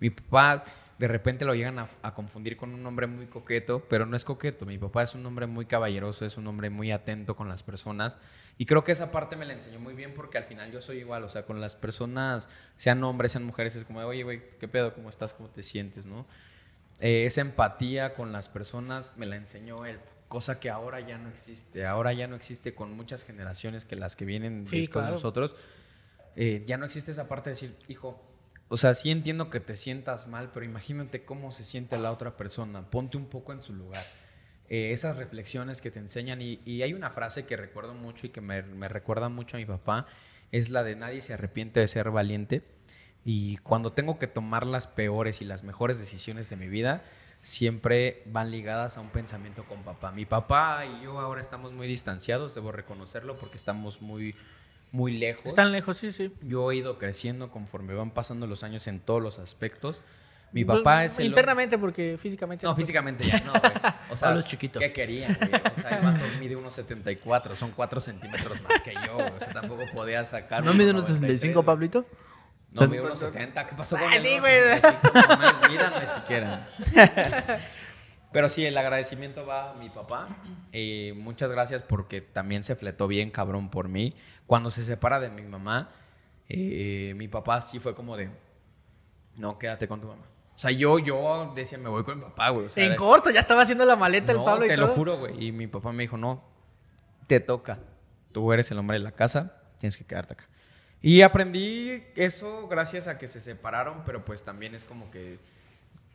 Mi 0.01 0.09
papá 0.09 0.65
de 0.99 1.07
repente 1.09 1.45
lo 1.45 1.55
llegan 1.55 1.79
a, 1.79 1.89
a 2.03 2.13
confundir 2.15 2.57
con 2.57 2.75
un 2.75 2.85
hombre 2.85 3.07
muy 3.07 3.27
coqueto, 3.27 3.85
pero 3.89 4.05
no 4.05 4.17
es 4.17 4.25
coqueto. 4.25 4.67
Mi 4.67 4.79
papá 4.79 5.03
es 5.03 5.15
un 5.15 5.25
hombre 5.27 5.47
muy 5.47 5.65
caballeroso, 5.67 6.27
es 6.27 6.37
un 6.37 6.47
hombre 6.49 6.71
muy 6.71 6.91
atento 6.91 7.37
con 7.37 7.49
las 7.49 7.63
personas. 7.63 8.19
Y 8.57 8.67
creo 8.67 8.83
que 8.83 8.91
esa 8.91 9.13
parte 9.13 9.37
me 9.37 9.47
la 9.47 9.53
enseñó 9.53 9.79
muy 9.79 9.95
bien 9.95 10.13
porque 10.13 10.39
al 10.39 10.45
final 10.45 10.73
yo 10.73 10.81
soy 10.81 10.99
igual. 10.99 11.23
O 11.23 11.29
sea, 11.29 11.47
con 11.47 11.61
las 11.61 11.77
personas, 11.77 12.49
sean 12.77 13.03
hombres, 13.05 13.31
sean 13.33 13.45
mujeres, 13.45 13.77
es 13.77 13.85
como, 13.85 14.01
oye, 14.01 14.25
güey, 14.25 14.49
¿qué 14.59 14.67
pedo? 14.67 14.93
¿Cómo 14.93 15.09
estás? 15.09 15.35
¿Cómo 15.35 15.49
te 15.49 15.63
sientes? 15.63 16.05
¿No? 16.05 16.27
Eh, 17.01 17.27
esa 17.27 17.43
empatía 17.43 18.13
con 18.15 18.33
las 18.33 18.49
personas 18.49 19.15
me 19.17 19.27
la 19.27 19.37
enseñó 19.37 19.87
él, 19.87 20.01
cosa 20.27 20.59
que 20.59 20.69
ahora 20.69 20.99
ya 20.99 21.17
no 21.17 21.29
existe. 21.29 21.87
Ahora 21.87 22.13
ya 22.13 22.27
no 22.27 22.35
existe 22.35 22.75
con 22.75 22.93
muchas 22.97 23.25
generaciones 23.25 23.85
que 23.85 23.95
las 23.95 24.17
que 24.17 24.25
vienen 24.25 24.67
Sí, 24.67 24.89
claro. 24.89 25.13
nosotros. 25.13 25.55
Eh, 26.35 26.65
ya 26.67 26.77
no 26.77 26.85
existe 26.87 27.13
esa 27.13 27.29
parte 27.29 27.51
de 27.51 27.55
decir, 27.55 27.75
hijo, 27.87 28.21
o 28.69 28.77
sea, 28.77 28.95
sí 28.95 29.11
entiendo 29.11 29.51
que 29.51 29.61
te 29.61 29.77
sientas 29.77 30.27
mal, 30.27 30.51
pero 30.53 30.65
imagínate 30.65 31.25
cómo 31.25 31.53
se 31.53 31.65
siente 31.65 31.99
la 31.99 32.13
otra 32.13 32.37
persona. 32.37 32.91
Ponte 32.91 33.17
un 33.17 33.27
poco 33.27 33.53
en 33.53 33.63
su 33.63 33.75
lugar. 33.75 34.05
Eh, 34.69 34.93
esas 34.93 35.17
reflexiones 35.17 35.81
que 35.81 35.91
te 35.91 35.99
enseñan. 35.99 36.41
Y, 36.43 36.83
hay 36.83 36.93
una 36.93 37.11
frase 37.11 37.47
que 37.47 37.57
recuerdo 37.57 37.95
mucho 37.95 38.27
y 38.27 38.31
que 38.31 38.41
me 38.41 38.89
recuerda 38.89 39.29
mucho 39.29 39.57
a 39.57 39.61
mi 39.61 39.67
papá. 39.67 40.07
Es 40.53 40.71
la 40.71 40.83
de 40.85 40.97
nadie 40.97 41.23
se 41.23 41.35
arrepiente 41.35 41.81
de 41.81 41.89
ser 41.89 42.11
valiente. 42.11 42.63
Y 43.25 43.59
cuando 43.59 43.93
tengo 43.93 44.19
que 44.19 44.27
tomar 44.27 44.67
las 44.67 44.87
peores 44.87 45.43
y 45.43 45.45
las 45.45 45.63
mejores 45.63 45.99
decisiones 45.99 46.49
de 46.49 46.57
mi 46.57 46.69
vida, 46.69 47.03
siempre 47.41 48.23
van 48.27 48.51
ligadas 48.51 48.97
a 48.97 49.01
un 49.01 49.11
pensamiento 49.11 49.65
con 49.65 49.83
papá. 49.83 50.13
Mi 50.13 50.25
papá 50.25 50.85
y 50.87 51.05
yo 51.05 51.19
ahora 51.19 51.41
estamos 51.41 51.73
muy 51.73 51.87
distanciados, 51.87 52.55
debo 52.55 52.73
reconocerlo, 52.73 53.37
porque 53.37 53.57
estamos 53.57 54.01
muy, 54.01 54.35
muy 54.93 55.17
lejos. 55.19 55.47
Están 55.47 55.73
lejos, 55.73 55.97
sí, 55.99 56.13
sí. 56.13 56.33
Yo 56.43 56.71
he 56.73 56.77
ido 56.77 56.99
creciendo 56.99 57.51
conforme 57.51 57.95
van 57.95 58.11
pasando 58.11 58.47
los 58.47 58.63
años 58.65 58.87
en 58.87 59.01
todos 59.01 59.23
los 59.23 59.39
aspectos. 59.39 60.03
Mi 60.51 60.65
papá 60.65 61.05
es 61.05 61.19
el... 61.19 61.27
Internamente, 61.27 61.77
porque 61.77 62.17
físicamente. 62.19 62.65
No, 62.65 62.75
físicamente 62.75 63.23
ya 63.23 63.39
no, 63.41 63.53
güey. 63.53 63.73
O 64.09 64.17
sea, 64.17 64.29
Pablo 64.29 64.41
es 64.41 64.47
chiquito. 64.47 64.79
¿qué 64.79 64.93
querían, 64.93 65.37
güey? 65.39 65.51
O 65.53 65.81
sea, 65.81 65.99
el 65.99 66.05
vato 66.05 66.25
mide 66.41 66.57
unos 66.57 66.75
74, 66.75 67.55
son 67.55 67.71
4 67.73 68.01
centímetros 68.01 68.63
más 68.63 68.81
que 68.81 68.95
yo, 68.95 69.15
güey. 69.15 69.29
O 69.29 69.41
sea, 69.41 69.53
tampoco 69.53 69.83
podía 69.93 70.25
sacar... 70.25 70.65
¿No 70.65 70.73
mide 70.73 70.93
unos 70.93 71.07
65, 71.07 71.63
Pablito? 71.63 72.07
No, 72.73 72.89
mide 72.89 73.03
unos 73.03 73.19
70. 73.19 73.67
¿Qué 73.67 73.77
pasó 73.77 73.97
con 73.99 74.11
Ah, 74.11 74.17
el 74.17 74.23
sí, 74.23 74.39
güey. 74.39 74.55
65? 74.81 75.13
No 75.91 76.01
ni 76.01 76.07
siquiera. 76.15 76.69
Pero 78.39 78.49
sí, 78.49 78.65
el 78.65 78.79
agradecimiento 78.79 79.45
va 79.45 79.73
a 79.73 79.75
mi 79.75 79.91
papá. 79.91 80.29
Eh, 80.71 81.13
muchas 81.17 81.51
gracias 81.51 81.83
porque 81.83 82.21
también 82.21 82.63
se 82.63 82.77
fletó 82.77 83.09
bien 83.09 83.31
cabrón 83.33 83.69
por 83.69 83.89
mí. 83.89 84.15
Cuando 84.47 84.71
se 84.71 84.85
separa 84.85 85.19
de 85.19 85.29
mi 85.29 85.43
mamá, 85.43 85.91
eh, 86.49 87.15
mi 87.17 87.27
papá 87.27 87.61
sí 87.61 87.81
fue 87.81 87.97
como 87.97 88.17
de, 88.17 88.31
no, 89.35 89.59
quédate 89.59 89.89
con 89.89 90.01
tu 90.01 90.07
mamá. 90.07 90.23
O 90.55 90.57
sea, 90.57 90.71
yo, 90.71 91.01
yo 91.01 91.53
decía, 91.57 91.79
me 91.79 91.89
voy 91.89 92.05
con 92.05 92.17
mi 92.21 92.25
papá, 92.27 92.51
güey. 92.51 92.67
O 92.67 92.71
sea, 92.71 92.85
En 92.85 92.91
era- 92.93 92.97
corto, 93.01 93.31
ya 93.31 93.41
estaba 93.41 93.63
haciendo 93.63 93.85
la 93.85 93.97
maleta 93.97 94.31
el 94.31 94.39
no, 94.39 94.45
Pablo 94.45 94.67
y 94.67 94.69
te 94.69 94.77
todo. 94.77 94.87
lo 94.87 94.95
juro, 94.95 95.17
güey. 95.19 95.45
Y 95.45 95.51
mi 95.51 95.67
papá 95.67 95.91
me 95.91 96.05
dijo, 96.05 96.17
no, 96.17 96.45
te 97.27 97.41
toca. 97.41 97.81
Tú 98.31 98.53
eres 98.53 98.71
el 98.71 98.79
hombre 98.79 98.99
de 98.99 99.03
la 99.05 99.11
casa, 99.11 99.63
tienes 99.81 99.97
que 99.97 100.05
quedarte 100.05 100.35
acá. 100.35 100.47
Y 101.03 101.23
aprendí 101.23 102.05
eso 102.15 102.69
gracias 102.69 103.09
a 103.09 103.19
que 103.19 103.27
se 103.27 103.41
separaron, 103.41 104.05
pero 104.07 104.25
pues 104.25 104.45
también 104.45 104.77
es 104.77 104.85
como 104.85 105.11
que, 105.11 105.41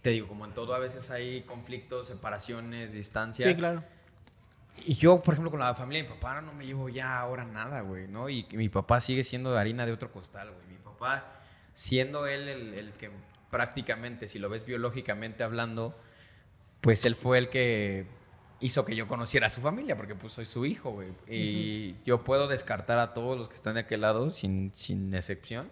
te 0.04 0.12
digo, 0.12 0.28
como 0.28 0.46
en 0.46 0.54
todo 0.54 0.76
a 0.76 0.80
veces 0.80 1.10
hay 1.10 1.42
conflictos, 1.42 2.08
separaciones, 2.08 2.92
distancias. 2.92 3.48
Sí, 3.48 3.56
claro. 3.56 3.84
Y 4.86 4.96
yo, 4.96 5.22
por 5.22 5.34
ejemplo, 5.34 5.50
con 5.50 5.62
la 5.62 5.74
familia 5.74 6.04
de 6.04 6.10
mi 6.10 6.16
papá 6.16 6.42
no 6.42 6.54
me 6.54 6.66
llevo 6.66 6.90
ya 6.90 7.20
ahora 7.20 7.46
nada, 7.46 7.82
güey, 7.82 8.08
¿no? 8.08 8.30
Y 8.30 8.46
mi 8.52 8.70
papá 8.70 9.00
sigue 9.00 9.24
siendo 9.24 9.54
de 9.54 9.60
harina 9.60 9.86
de 9.86 9.94
otro 9.94 10.12
costal, 10.12 10.52
güey. 10.52 10.68
Mi 10.68 10.84
papá, 10.84 11.42
siendo 11.74 12.28
él 12.28 12.50
el, 12.50 12.74
el 12.74 12.92
que 12.94 13.12
prácticamente, 13.50 14.28
si 14.28 14.40
lo 14.40 14.50
ves 14.50 14.66
biológicamente 14.66 15.44
hablando, 15.44 15.98
pues 16.82 17.06
él 17.06 17.16
fue 17.16 17.38
el 17.38 17.50
que 17.50 18.06
hizo 18.60 18.84
que 18.84 18.96
yo 18.96 19.08
conociera 19.08 19.48
a 19.48 19.50
su 19.50 19.62
familia, 19.62 19.96
porque 19.96 20.16
pues 20.16 20.34
soy 20.34 20.46
su 20.46 20.66
hijo, 20.66 20.92
güey. 20.92 21.10
Y 21.30 21.96
yo 22.04 22.26
puedo 22.26 22.50
descartar 22.50 23.00
a 23.00 23.10
todos 23.10 23.38
los 23.38 23.48
que 23.48 23.56
están 23.56 23.76
de 23.76 23.82
aquel 23.82 24.02
lado, 24.02 24.32
sin, 24.32 24.72
sin 24.74 25.16
excepción. 25.16 25.70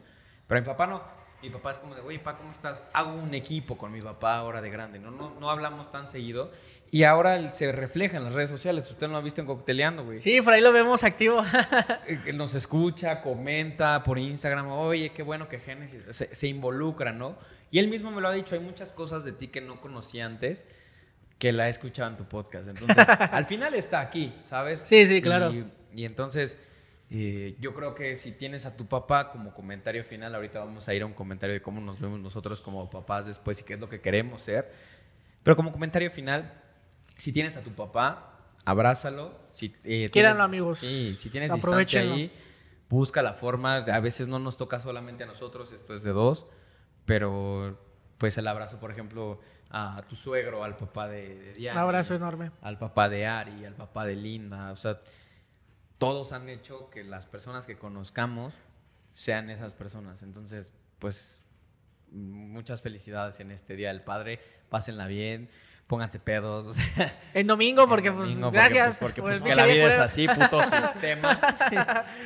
Pero 0.47 0.61
mi 0.61 0.67
papá 0.67 0.87
no. 0.87 1.20
Mi 1.41 1.49
papá 1.49 1.71
es 1.71 1.79
como 1.79 1.95
de, 1.95 2.01
oye, 2.01 2.19
pa, 2.19 2.37
¿cómo 2.37 2.51
estás? 2.51 2.81
Hago 2.93 3.13
un 3.13 3.33
equipo 3.33 3.77
con 3.77 3.91
mi 3.91 4.01
papá 4.01 4.35
ahora 4.35 4.61
de 4.61 4.69
grande, 4.69 4.99
¿no? 4.99 5.09
No, 5.11 5.39
no 5.39 5.49
hablamos 5.49 5.91
tan 5.91 6.07
seguido. 6.07 6.51
Y 6.91 7.03
ahora 7.03 7.51
se 7.51 7.71
refleja 7.71 8.17
en 8.17 8.25
las 8.25 8.33
redes 8.33 8.49
sociales. 8.49 8.89
Usted 8.91 9.07
no 9.07 9.13
lo 9.13 9.19
ha 9.19 9.21
visto 9.21 9.41
en 9.41 9.47
Cocteleando, 9.47 10.03
güey. 10.03 10.19
Sí, 10.19 10.41
por 10.41 10.53
ahí 10.53 10.61
lo 10.61 10.71
vemos 10.71 11.03
activo. 11.03 11.41
Eh, 12.07 12.33
Nos 12.33 12.53
escucha, 12.55 13.21
comenta 13.21 14.03
por 14.03 14.19
Instagram, 14.19 14.67
oye, 14.69 15.11
qué 15.11 15.23
bueno 15.23 15.47
que 15.47 15.59
Génesis 15.59 16.03
se, 16.09 16.33
se 16.35 16.47
involucra, 16.47 17.11
¿no? 17.13 17.37
Y 17.71 17.79
él 17.79 17.87
mismo 17.87 18.11
me 18.11 18.19
lo 18.21 18.27
ha 18.27 18.33
dicho, 18.33 18.55
hay 18.55 18.61
muchas 18.61 18.91
cosas 18.91 19.23
de 19.23 19.31
ti 19.31 19.47
que 19.47 19.61
no 19.61 19.79
conocía 19.79 20.25
antes 20.25 20.65
que 21.39 21.51
la 21.53 21.67
he 21.67 21.69
escuchado 21.69 22.09
en 22.09 22.17
tu 22.17 22.25
podcast. 22.25 22.69
Entonces, 22.69 22.97
al 23.31 23.45
final 23.45 23.73
está 23.73 24.01
aquí, 24.01 24.33
¿sabes? 24.41 24.81
Sí, 24.81 25.07
sí, 25.07 25.21
claro. 25.21 25.51
Y, 25.51 25.65
y 25.95 26.05
entonces, 26.05 26.57
eh, 27.13 27.57
yo 27.59 27.73
creo 27.73 27.93
que 27.93 28.15
si 28.15 28.31
tienes 28.31 28.65
a 28.65 28.77
tu 28.77 28.87
papá 28.87 29.29
como 29.31 29.53
comentario 29.53 30.01
final, 30.05 30.33
ahorita 30.33 30.59
vamos 30.59 30.87
a 30.87 30.93
ir 30.93 31.01
a 31.01 31.05
un 31.05 31.13
comentario 31.13 31.53
de 31.53 31.61
cómo 31.61 31.81
nos 31.81 31.99
vemos 31.99 32.21
nosotros 32.21 32.61
como 32.61 32.89
papás 32.89 33.27
después 33.27 33.59
y 33.59 33.65
qué 33.65 33.73
es 33.73 33.81
lo 33.81 33.89
que 33.89 33.99
queremos 33.99 34.41
ser. 34.43 34.71
Pero 35.43 35.57
como 35.57 35.73
comentario 35.73 36.09
final, 36.09 36.53
si 37.17 37.33
tienes 37.33 37.57
a 37.57 37.63
tu 37.63 37.71
papá, 37.73 38.37
abrázalo. 38.63 39.37
Si, 39.51 39.75
eh, 39.83 40.09
Quiéranlo, 40.09 40.43
amigos. 40.43 40.79
Sí, 40.79 41.13
si 41.19 41.29
tienes 41.29 41.51
distancia 41.53 41.99
ahí, 41.99 42.31
busca 42.89 43.21
la 43.21 43.33
forma. 43.33 43.75
A 43.75 43.99
veces 43.99 44.29
no 44.29 44.39
nos 44.39 44.55
toca 44.57 44.79
solamente 44.79 45.23
a 45.25 45.27
nosotros, 45.27 45.73
esto 45.73 45.93
es 45.93 46.03
de 46.03 46.11
dos. 46.11 46.45
Pero, 47.05 47.77
pues 48.19 48.37
el 48.37 48.47
abrazo, 48.47 48.79
por 48.79 48.89
ejemplo, 48.89 49.41
a 49.69 50.01
tu 50.07 50.15
suegro, 50.15 50.63
al 50.63 50.77
papá 50.77 51.09
de, 51.09 51.35
de 51.39 51.47
Un 51.49 51.53
Diana. 51.55 51.81
abrazo 51.81 52.15
enorme. 52.15 52.51
Al 52.61 52.77
papá 52.77 53.09
de 53.09 53.25
Ari, 53.25 53.65
al 53.65 53.75
papá 53.75 54.05
de 54.05 54.15
Linda. 54.15 54.71
O 54.71 54.75
sea, 54.77 55.01
todos 56.01 56.33
han 56.33 56.49
hecho 56.49 56.89
que 56.89 57.03
las 57.03 57.27
personas 57.27 57.67
que 57.67 57.77
conozcamos 57.77 58.55
sean 59.11 59.51
esas 59.51 59.75
personas. 59.75 60.23
Entonces, 60.23 60.71
pues, 60.97 61.37
muchas 62.09 62.81
felicidades 62.81 63.39
en 63.39 63.51
este 63.51 63.75
Día 63.75 63.89
del 63.89 64.01
Padre. 64.01 64.39
Pásenla 64.69 65.05
bien, 65.05 65.47
pónganse 65.85 66.17
pedos. 66.19 66.65
o 66.65 66.73
sea, 66.73 67.19
En 67.35 67.45
domingo, 67.45 67.87
porque 67.87 68.07
el 68.07 68.15
pues 68.15 68.51
gracias. 68.51 68.97
Porque, 68.99 69.21
pues, 69.21 69.35
el 69.35 69.41
que 69.41 69.49
pinche 69.49 69.61
la 69.61 69.67
vida 69.67 69.93
es 69.93 69.99
así, 69.99 70.27
puto 70.27 70.63
sistema. 70.91 71.39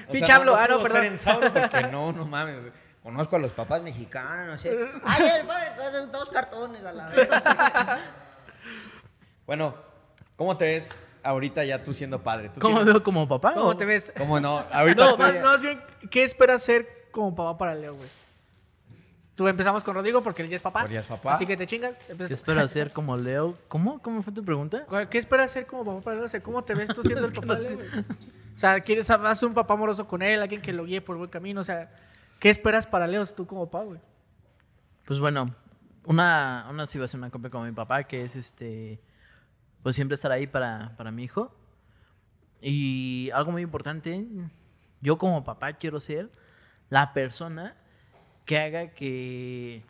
O 0.07 0.11
Pinche 0.13 0.25
sea, 0.25 0.37
AMLO, 0.37 0.55
ah, 0.55 0.67
no, 0.69 0.75
ser 0.75 0.83
perdón. 0.83 1.05
en 1.07 1.17
Sauro 1.17 1.51
porque 1.53 1.83
no, 1.91 2.13
no 2.13 2.25
mames. 2.27 2.71
Conozco 3.03 3.35
a 3.35 3.39
los 3.39 3.51
papás 3.51 3.81
mexicanos. 3.81 4.63
¿eh? 4.63 4.73
Ay, 5.03 5.27
el 5.41 5.45
padre, 5.45 5.71
pues, 5.75 6.11
dos 6.13 6.29
cartones 6.29 6.85
a 6.85 6.93
la 6.93 7.09
vez. 7.09 7.27
bueno, 9.45 9.75
¿cómo 10.37 10.55
te 10.55 10.63
ves 10.63 10.97
ahorita 11.25 11.63
ya 11.65 11.83
tú 11.83 11.93
siendo 11.93 12.21
padre? 12.23 12.49
¿Tú 12.49 12.59
¿Cómo 12.61 12.77
tienes- 12.77 12.93
veo 12.93 13.03
como 13.03 13.27
papá? 13.27 13.53
¿Cómo 13.53 13.67
o- 13.67 13.77
te 13.77 13.85
ves? 13.85 14.13
¿Cómo 14.17 14.39
no? 14.39 14.59
Ahorita 14.71 15.05
No, 15.05 15.17
más, 15.17 15.33
ya- 15.33 15.41
más 15.41 15.61
bien, 15.61 15.81
¿qué 16.09 16.23
esperas 16.23 16.63
ser 16.63 17.07
como 17.11 17.35
papá 17.35 17.57
para 17.57 17.75
Leo, 17.75 17.95
güey? 17.95 18.07
Tú 19.35 19.47
empezamos 19.49 19.83
con 19.83 19.95
Rodrigo 19.95 20.21
porque 20.23 20.43
él 20.43 20.49
ya 20.49 20.55
es 20.55 20.61
papá. 20.61 20.87
Ya 20.87 21.01
es 21.01 21.05
papá. 21.05 21.33
Así 21.33 21.45
que 21.45 21.57
te 21.57 21.65
chingas. 21.67 21.97
¿Qué 21.99 22.13
empiezas 22.13 22.29
tú. 22.29 22.33
espero 22.35 22.61
hacer 22.61 22.93
como 22.93 23.17
Leo? 23.17 23.57
¿Cómo? 23.67 23.99
¿Cómo 24.01 24.23
fue 24.23 24.31
tu 24.31 24.45
pregunta? 24.45 24.85
¿Cuál- 24.87 25.09
¿Qué 25.09 25.17
esperas 25.17 25.51
ser 25.51 25.65
como 25.65 25.83
papá 25.83 25.99
para 26.01 26.15
Leo? 26.17 26.25
O 26.25 26.29
sea, 26.29 26.41
¿cómo 26.41 26.63
te 26.63 26.73
ves 26.73 26.89
tú 26.93 27.03
siendo 27.03 27.25
el 27.25 27.33
papá 27.33 27.55
de 27.55 27.61
Leo, 27.63 27.75
güey? 27.75 27.89
O 27.89 28.57
sea, 28.57 28.79
¿quieres 28.79 29.09
hacer 29.09 29.49
un 29.49 29.53
papá 29.53 29.73
amoroso 29.73 30.07
con 30.07 30.21
él? 30.21 30.41
Alguien 30.41 30.61
que 30.61 30.71
lo 30.71 30.85
guíe 30.85 31.01
por 31.01 31.17
buen 31.17 31.29
camino. 31.29 31.59
O 31.59 31.63
sea, 31.65 31.91
¿qué 32.39 32.49
esperas 32.49 32.87
para 32.87 33.07
Leo 33.07 33.25
tú 33.25 33.45
como 33.45 33.69
papá, 33.69 33.83
güey? 33.83 33.99
Pues 35.05 35.19
bueno, 35.19 35.53
una, 36.05 36.65
una 36.69 36.87
ser 36.87 37.01
una 37.15 37.29
copia 37.29 37.49
con 37.49 37.65
mi 37.65 37.73
papá, 37.73 38.03
que 38.05 38.23
es 38.23 38.37
este, 38.37 38.99
pues 39.85 39.95
siempre 39.95 40.15
estar 40.15 40.31
ahí 40.31 40.47
para, 40.47 40.95
para 40.97 41.11
mi 41.11 41.23
hijo. 41.25 41.53
Y 42.59 43.29
algo 43.35 43.51
muy 43.51 43.61
importante, 43.61 44.25
yo 44.99 45.19
como 45.19 45.43
papá 45.43 45.73
quiero 45.73 45.99
ser 45.99 46.31
la 46.89 47.13
persona 47.13 47.75
que 48.45 48.57
haga 48.57 48.87
que, 48.95 49.81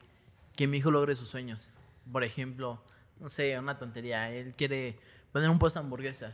que 0.57 0.67
mi 0.67 0.79
hijo 0.79 0.91
logre 0.91 1.15
sus 1.15 1.29
sueños. 1.29 1.69
Por 2.11 2.25
ejemplo, 2.25 2.81
no 3.21 3.29
sé, 3.29 3.57
una 3.57 3.79
tontería, 3.79 4.29
él 4.31 4.53
quiere 4.57 4.99
poner 5.31 5.49
un 5.49 5.59
puesto 5.59 5.79
de 5.79 5.85
hamburguesas. 5.85 6.33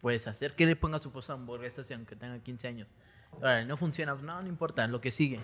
Puedes 0.00 0.28
hacer 0.28 0.54
que 0.54 0.64
le 0.64 0.76
ponga 0.76 1.00
su 1.00 1.10
puesto 1.10 1.32
de 1.32 1.40
hamburguesas 1.40 1.90
y 1.90 1.94
aunque 1.94 2.14
tenga 2.14 2.38
15 2.38 2.68
años. 2.68 2.86
Ahora, 3.32 3.64
no 3.64 3.76
funciona, 3.76 4.12
pues, 4.12 4.24
no, 4.24 4.40
no 4.40 4.46
importa, 4.48 4.86
lo 4.86 5.00
que 5.00 5.10
sigue. 5.10 5.40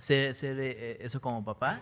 Hacer, 0.00 0.30
hacer, 0.32 0.58
eh, 0.58 0.96
eso 1.02 1.20
como 1.20 1.44
papá 1.44 1.78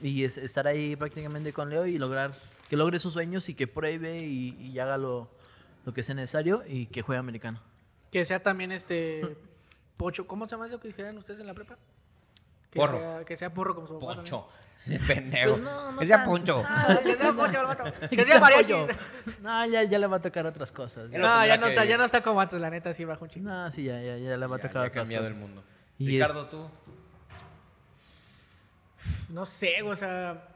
y 0.00 0.24
es- 0.24 0.38
estar 0.38 0.66
ahí 0.66 0.96
prácticamente 0.96 1.52
con 1.52 1.68
Leo 1.68 1.84
y 1.84 1.98
lograr 1.98 2.32
que 2.72 2.76
logre 2.78 2.98
sus 3.00 3.12
sueños 3.12 3.50
y 3.50 3.54
que 3.54 3.66
pruebe 3.66 4.16
y, 4.16 4.56
y 4.58 4.78
haga 4.78 4.96
lo, 4.96 5.28
lo 5.84 5.92
que 5.92 6.02
sea 6.02 6.14
necesario 6.14 6.62
y 6.66 6.86
que 6.86 7.02
juegue 7.02 7.18
americano. 7.18 7.60
Que 8.10 8.24
sea 8.24 8.42
también 8.42 8.72
este. 8.72 9.36
Pocho. 9.98 10.26
¿Cómo 10.26 10.46
se 10.46 10.52
llama 10.52 10.68
eso 10.68 10.80
que 10.80 10.88
dijeron 10.88 11.18
ustedes 11.18 11.40
en 11.40 11.48
la 11.48 11.52
prepa? 11.52 11.76
Que 12.70 12.78
Porro. 12.80 12.98
Sea, 12.98 13.24
que 13.26 13.36
sea 13.36 13.52
porro 13.52 13.74
como 13.74 13.86
su 13.86 13.98
papá. 13.98 14.14
Poncho. 14.14 14.48
Pendejo. 15.06 15.50
Pues 15.50 15.62
no, 15.62 15.92
no 15.92 15.98
que 15.98 16.06
sea 16.06 16.16
tan- 16.16 16.26
Poncho. 16.28 16.64
Que 17.04 17.14
sea 17.14 17.32
Poncho. 17.34 17.58
Que 18.10 18.24
sea 18.24 18.40
mariachi. 18.40 18.72
pollo. 18.72 18.86
No, 19.42 19.66
ya, 19.66 19.82
ya 19.82 19.98
le 19.98 20.06
va 20.06 20.16
a 20.16 20.22
tocar 20.22 20.46
otras 20.46 20.72
cosas. 20.72 21.10
No, 21.10 21.46
ya 21.46 21.58
no, 21.58 21.64
que- 21.66 21.72
está, 21.72 21.84
ya 21.84 21.98
no 21.98 22.04
está 22.06 22.22
como 22.22 22.40
antes, 22.40 22.58
la 22.58 22.70
neta, 22.70 22.94
sí 22.94 23.04
bajo 23.04 23.24
un 23.26 23.30
chingo. 23.30 23.50
No, 23.50 23.70
sí, 23.70 23.82
ya, 23.84 24.00
ya, 24.00 24.16
ya 24.16 24.34
le 24.38 24.46
va 24.46 24.56
a 24.56 24.58
Ya, 24.60 24.62
tocar 24.68 24.74
ya 24.76 24.80
ha 24.80 24.88
otras 24.88 25.02
cambiado 25.02 25.24
cosas. 25.24 25.36
el 25.36 25.42
mundo. 25.42 25.62
Y 25.98 26.08
Ricardo, 26.08 26.46
tú. 26.46 26.66
No 29.28 29.44
sé, 29.44 29.82
o 29.82 29.94
sea. 29.94 30.48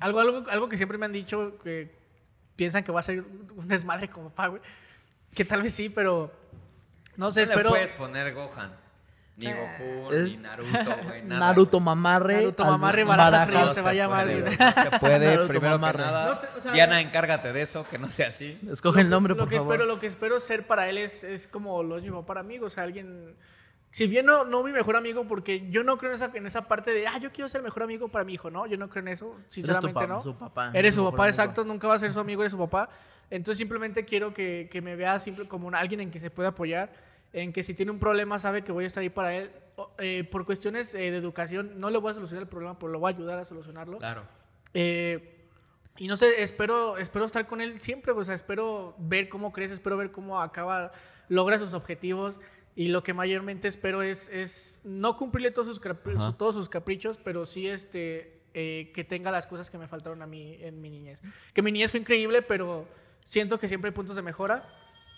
Algo, 0.00 0.20
algo, 0.20 0.44
algo 0.50 0.68
que 0.68 0.76
siempre 0.76 0.98
me 0.98 1.06
han 1.06 1.12
dicho 1.12 1.56
que 1.62 1.94
piensan 2.56 2.84
que 2.84 2.92
va 2.92 3.00
a 3.00 3.02
ser 3.02 3.20
un 3.22 3.68
desmadre 3.68 4.08
como 4.08 4.32
güey. 4.36 4.60
Que 5.34 5.44
tal 5.44 5.62
vez 5.62 5.74
sí, 5.74 5.88
pero. 5.88 6.32
No 7.16 7.30
sé, 7.30 7.40
no 7.46 7.50
espero. 7.52 7.70
puedes 7.70 7.92
poner 7.92 8.32
Gohan. 8.34 8.84
Ni 9.36 9.52
Goku, 9.52 10.12
Es- 10.12 10.30
ni 10.30 10.36
Naruto, 10.36 10.96
güey. 11.08 11.22
nada, 11.24 11.40
Naruto. 11.48 11.80
Mamarre. 11.80 12.34
Naruto 12.34 12.64
Mamarre, 12.64 13.02
Barajas 13.02 13.48
Río, 13.48 13.54
Barajas. 13.56 13.74
se 13.74 13.82
va 13.82 13.90
a 13.90 13.94
llamar, 13.94 14.26
puede, 14.26 14.42
No 14.42 14.50
se 14.92 14.98
puede, 15.00 15.26
Naruto 15.26 15.48
primero 15.48 15.74
que 15.74 15.80
Mamarre. 15.80 15.98
nada. 16.04 16.26
No 16.26 16.34
sé, 16.36 16.46
o 16.56 16.60
sea, 16.60 16.72
Diana, 16.72 17.00
encárgate 17.00 17.52
de 17.52 17.62
eso, 17.62 17.84
que 17.90 17.98
no 17.98 18.12
sea 18.12 18.28
así. 18.28 18.56
Escoge 18.70 19.00
el 19.00 19.10
nombre, 19.10 19.34
lo 19.34 19.40
por 19.40 19.48
que 19.48 19.56
favor. 19.56 19.72
espero 19.74 19.86
lo 19.92 19.98
que 19.98 20.06
espero 20.06 20.38
ser 20.38 20.68
para 20.68 20.88
él 20.88 20.98
es, 20.98 21.24
es 21.24 21.48
como 21.48 21.82
lo 21.82 21.96
es 21.96 22.04
mi 22.04 22.10
papá 22.10 22.26
para 22.26 22.42
mí 22.44 22.60
o 22.60 22.70
sea 22.70 22.84
alguien 22.84 23.34
si 23.94 24.08
bien 24.08 24.26
no, 24.26 24.44
no 24.44 24.64
mi 24.64 24.72
mejor 24.72 24.96
amigo 24.96 25.24
porque 25.24 25.70
yo 25.70 25.84
no 25.84 25.96
creo 25.98 26.10
en 26.10 26.16
esa, 26.16 26.30
en 26.34 26.46
esa 26.46 26.66
parte 26.66 26.90
de 26.90 27.06
ah 27.06 27.16
yo 27.18 27.30
quiero 27.30 27.48
ser 27.48 27.60
el 27.60 27.64
mejor 27.64 27.84
amigo 27.84 28.08
para 28.08 28.24
mi 28.24 28.34
hijo 28.34 28.50
no 28.50 28.66
yo 28.66 28.76
no 28.76 28.88
creo 28.90 29.02
en 29.02 29.08
eso 29.08 29.36
sinceramente 29.46 30.00
pa- 30.00 30.06
no. 30.08 30.20
su 30.20 30.36
papá, 30.36 30.72
eres 30.74 30.96
su 30.96 31.04
papá 31.04 31.28
exacto 31.28 31.64
nunca 31.64 31.86
va 31.86 31.94
a 31.94 31.98
ser 32.00 32.12
su 32.12 32.18
amigo 32.18 32.42
eres 32.42 32.50
su 32.52 32.58
papá. 32.58 32.88
Entonces 33.30 33.56
simplemente 33.58 34.04
quiero 34.04 34.34
que, 34.34 34.68
que 34.70 34.82
me 34.82 34.96
vea 34.96 35.18
simple, 35.20 35.46
como 35.46 35.68
un- 35.68 35.74
alguien 35.76 36.00
en 36.00 36.10
que 36.10 36.18
se 36.18 36.28
pueda 36.30 36.48
apoyar 36.48 36.92
en 37.32 37.52
que 37.52 37.62
si 37.62 37.72
tiene 37.74 37.92
un 37.92 37.98
problema 38.00 38.38
sabe 38.40 38.62
que 38.62 38.72
voy 38.72 38.84
a 38.84 38.86
estar 38.88 39.00
ahí 39.02 39.10
para 39.10 39.34
él. 39.34 39.50
Eh, 39.98 40.24
por 40.30 40.44
cuestiones 40.44 40.94
eh, 40.94 41.10
de 41.10 41.16
educación 41.16 41.78
no 41.80 41.88
le 41.90 41.98
voy 41.98 42.10
a 42.10 42.14
solucionar 42.14 42.42
el 42.42 42.48
problema 42.48 42.78
pero 42.78 42.92
lo 42.92 42.98
voy 42.98 43.12
a 43.12 43.16
ayudar 43.16 43.38
a 43.38 43.44
solucionarlo. 43.44 43.98
Claro. 43.98 44.22
eh, 44.74 45.30
y 45.96 46.08
no 46.08 46.16
sé, 46.16 46.42
espero, 46.42 46.98
espero 46.98 47.24
estar 47.24 47.46
con 47.46 47.60
él 47.60 47.80
siempre, 47.80 48.10
o 48.12 48.24
sea, 48.24 48.34
espero 48.34 48.96
ver 48.98 49.28
cómo 49.28 49.52
crece, 49.52 49.74
espero 49.74 49.96
ver 49.96 50.10
cómo 50.10 50.40
acaba, 50.42 50.90
logra 51.28 51.56
sus 51.60 51.72
objetivos. 51.72 52.40
Y 52.76 52.88
lo 52.88 53.02
que 53.02 53.14
mayormente 53.14 53.68
espero 53.68 54.02
es, 54.02 54.28
es 54.28 54.80
no 54.82 55.16
cumplirle 55.16 55.50
todos 55.52 55.68
sus, 55.68 55.80
Ajá. 55.84 56.36
todos 56.36 56.54
sus 56.54 56.68
caprichos, 56.68 57.18
pero 57.22 57.46
sí 57.46 57.68
este, 57.68 58.40
eh, 58.52 58.90
que 58.94 59.04
tenga 59.04 59.30
las 59.30 59.46
cosas 59.46 59.70
que 59.70 59.78
me 59.78 59.86
faltaron 59.86 60.22
a 60.22 60.26
mí 60.26 60.56
en 60.60 60.80
mi 60.80 60.90
niñez. 60.90 61.22
Que 61.52 61.62
mi 61.62 61.70
niñez 61.70 61.92
fue 61.92 62.00
increíble, 62.00 62.42
pero 62.42 62.88
siento 63.24 63.58
que 63.58 63.68
siempre 63.68 63.90
hay 63.90 63.94
puntos 63.94 64.16
de 64.16 64.22
mejora. 64.22 64.68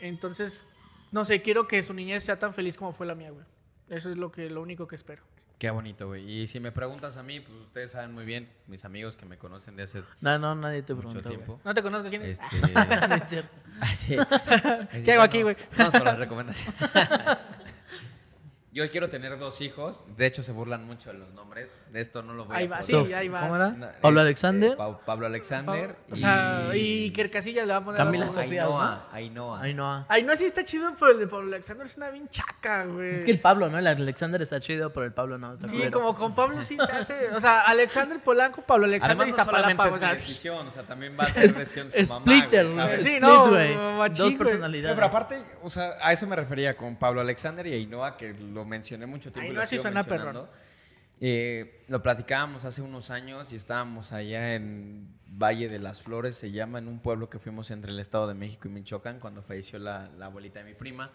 Entonces, 0.01 0.67
no 1.13 1.25
sé, 1.25 1.41
quiero 1.41 1.67
que 1.67 1.83
su 1.83 1.95
niñez 1.95 2.25
sea 2.25 2.39
tan 2.39 2.53
feliz 2.53 2.77
como 2.77 2.93
fue 2.93 3.07
la 3.07 3.15
mía, 3.15 3.31
güey. 3.31 3.45
Eso 3.89 4.11
es 4.11 4.17
lo, 4.17 4.33
que, 4.33 4.51
lo 4.51 4.61
único 4.61 4.87
que 4.87 4.97
espero. 4.97 5.23
Qué 5.59 5.71
bonito, 5.71 6.09
güey. 6.09 6.31
Y 6.31 6.47
si 6.49 6.61
me 6.61 6.71
preguntas 6.71 7.17
a 7.17 7.23
mí, 7.23 7.41
pues 7.41 7.57
ustedes 7.63 7.91
saben 7.93 8.13
muy 8.13 8.27
bien, 8.27 8.47
mis 8.67 8.85
amigos 8.85 9.17
que 9.17 9.25
me 9.25 9.39
conocen 9.39 9.75
de 9.77 9.85
hace 9.85 10.03
No, 10.21 10.39
no, 10.39 10.55
nadie 10.55 10.83
te 10.83 10.93
mucho 10.93 11.09
preguntó. 11.09 11.29
tiempo. 11.31 11.61
No 11.65 11.73
te 11.73 11.83
conozco 11.83 12.11
quién 12.11 12.23
es. 12.23 12.41
Este. 12.41 12.73
No. 13.77 13.83
Ah, 13.83 13.87
sí. 13.95 14.17
¿Qué 15.05 15.13
hago 15.13 15.23
aquí, 15.23 15.43
güey? 15.43 15.57
Vamos 15.77 15.95
con 15.95 16.05
las 16.05 16.19
recomendaciones. 16.19 16.81
Yo 18.77 18.91
quiero 18.91 19.09
tener 19.09 19.39
dos 19.39 19.63
hijos. 19.63 20.05
De 20.19 20.27
hecho, 20.27 20.43
se 20.43 20.53
burlan 20.53 20.85
mucho 20.87 21.11
de 21.11 21.19
los 21.19 21.31
nombres. 21.33 21.73
De 21.91 21.99
esto 22.03 22.23
no 22.23 22.35
lo 22.35 22.45
voy 22.45 22.55
Ahí 22.59 22.67
a 22.67 22.69
va, 22.69 22.83
sí, 22.83 22.95
ahí 23.15 23.27
vas. 23.31 23.45
¿Cómo 23.45 23.57
era? 23.57 23.69
No, 23.71 23.87
Pablo 24.03 24.21
es, 24.21 24.27
Alexander. 24.27 24.73
eh, 24.79 24.97
Pablo 25.07 25.27
Alexander. 25.27 25.97
O 26.11 26.17
sea, 26.17 26.69
y 26.75 27.05
Iker 27.05 27.31
Casillas 27.31 27.67
le 27.67 27.73
va 27.73 27.79
a 27.79 27.85
poner 27.87 27.97
Camila. 27.97 28.29
Ainhoa. 28.37 29.09
Ainhoa. 29.63 30.05
Ay, 30.11 30.23
no, 30.25 30.37
sí 30.37 30.45
está 30.45 30.63
chido, 30.63 30.93
pero 30.99 31.13
el 31.13 31.21
de 31.21 31.27
Pablo 31.27 31.47
Alexander 31.49 31.87
es 31.87 31.97
una 31.97 32.11
bien 32.11 32.29
chaca, 32.29 32.85
güey. 32.85 33.15
Es 33.15 33.25
que 33.25 33.31
el 33.31 33.41
Pablo, 33.41 33.71
¿no? 33.71 33.79
El 33.79 33.87
Alexander 33.87 34.43
está 34.43 34.61
chido, 34.61 34.93
pero 34.93 35.07
el 35.07 35.15
Pablo 35.15 35.39
no. 35.39 35.55
Está 35.55 35.69
Sí, 35.69 35.75
culero. 35.77 35.93
como 35.93 36.15
con 36.15 36.35
Pablo 36.35 36.63
sí 36.63 36.77
se 36.77 36.93
hace. 36.93 37.31
O 37.31 37.41
sea, 37.41 37.63
Alexander 37.63 38.21
Polanco, 38.23 38.61
Pablo 38.61 38.85
Alexander 38.85 39.17
Además, 39.17 39.35
y 39.35 39.39
no 39.39 39.45
solamente 39.47 39.73
Iztapalapa. 39.73 39.89
es 39.89 39.95
O 39.95 39.99
sea, 39.99 40.09
mi 40.09 40.15
decisión, 40.17 40.67
o 40.67 40.71
sea, 40.71 40.83
también 40.83 41.17
va 41.19 41.25
a 41.25 41.31
ser 41.31 41.55
decisión 41.55 41.89
de 41.89 42.05
su 42.07 42.13
mamá, 42.13 42.25
Splitter, 42.27 42.69
güey. 42.69 42.99
Sí, 42.99 43.09
Split, 43.09 43.21
no, 43.23 43.49
güey. 43.49 43.75
machín, 43.75 44.25
Dos 44.25 44.35
personalidades. 44.35 44.95
Pero 44.95 45.07
aparte, 45.07 45.37
o 45.63 45.71
sea, 45.71 45.95
a 46.03 46.13
eso 46.13 46.27
me 46.27 46.37
refería 46.37 46.75
con 46.75 46.97
Pablo 46.97 47.23
Alexander 47.23 47.67
y 47.67 47.73
Ainhoa, 47.73 48.19
que 48.19 48.35
lo 48.35 48.66
mencioné 48.67 49.07
mucho 49.07 49.33
tiempo. 49.33 49.47
y 49.47 49.51
Ainhoa 49.51 49.63
lo 49.63 49.67
sí 49.67 49.71
sigo 49.77 49.83
suena 49.83 50.03
perrón. 50.05 50.49
Eh, 51.21 51.85
lo 51.89 52.03
platicábamos 52.03 52.65
hace 52.67 52.83
unos 52.83 53.11
años 53.11 53.51
y 53.53 53.57
estábamos 53.57 54.13
allá 54.13 54.55
en 54.55 55.15
Valle 55.27 55.67
de 55.67 55.79
las 55.79 56.03
Flores, 56.03 56.37
se 56.37 56.51
llama, 56.53 56.79
en 56.79 56.89
un 56.89 57.01
pueblo 57.01 57.31
que 57.31 57.39
fuimos 57.39 57.71
entre 57.71 57.91
el 57.93 57.99
Estado 58.01 58.27
de 58.29 58.35
México 58.35 58.69
y 58.69 58.71
Michoacán, 58.71 59.19
cuando 59.19 59.43
falleció 59.43 59.79
la, 59.79 60.11
la 60.19 60.27
abuelita 60.27 60.59
de 60.59 60.67
mi 60.67 60.75
prima. 60.75 61.11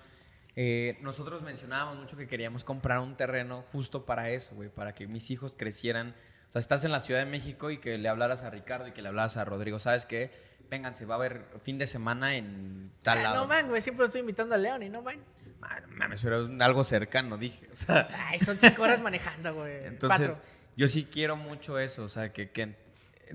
Eh, 0.55 0.97
nosotros 1.01 1.43
mencionábamos 1.43 1.97
mucho 1.99 2.17
que 2.17 2.27
queríamos 2.27 2.63
comprar 2.63 2.99
un 2.99 3.15
terreno 3.15 3.63
justo 3.71 4.05
para 4.05 4.29
eso, 4.31 4.55
güey, 4.55 4.69
para 4.69 4.93
que 4.93 5.07
mis 5.07 5.29
hijos 5.31 5.55
crecieran. 5.57 6.15
O 6.49 6.51
sea, 6.51 6.59
estás 6.59 6.83
en 6.83 6.91
la 6.91 6.99
Ciudad 6.99 7.19
de 7.21 7.25
México 7.27 7.69
y 7.71 7.77
que 7.77 7.97
le 7.97 8.09
hablaras 8.09 8.43
a 8.43 8.49
Ricardo 8.49 8.87
y 8.87 8.91
que 8.91 9.01
le 9.01 9.07
hablaras 9.07 9.37
a 9.37 9.45
Rodrigo, 9.45 9.79
¿sabes 9.79 10.05
qué? 10.05 10.31
Vénganse, 10.69 11.05
va 11.05 11.15
a 11.15 11.17
haber 11.17 11.45
fin 11.61 11.77
de 11.77 11.85
semana 11.87 12.35
en 12.35 12.91
tal 13.01 13.19
Ah, 13.19 13.23
lado. 13.23 13.35
no 13.41 13.47
man, 13.47 13.69
güey, 13.69 13.81
siempre 13.81 14.05
estoy 14.05 14.21
invitando 14.21 14.55
a 14.55 14.57
León 14.57 14.83
y 14.83 14.89
no 14.89 15.01
man. 15.01 15.17
Mames, 15.89 16.21
pero 16.23 16.45
es 16.53 16.61
algo 16.61 16.83
cercano, 16.83 17.37
dije. 17.37 17.67
O 17.71 17.75
sea, 17.75 18.07
Ay, 18.29 18.39
son 18.39 18.57
cinco 18.59 18.81
horas 18.83 19.01
manejando, 19.01 19.53
güey. 19.53 19.85
entonces, 19.85 20.27
Cuatro. 20.31 20.43
yo 20.75 20.87
sí 20.87 21.05
quiero 21.11 21.35
mucho 21.35 21.79
eso. 21.79 22.03
O 22.03 22.09
sea, 22.09 22.31
que, 22.33 22.51
que 22.51 22.63
eh, 22.63 22.75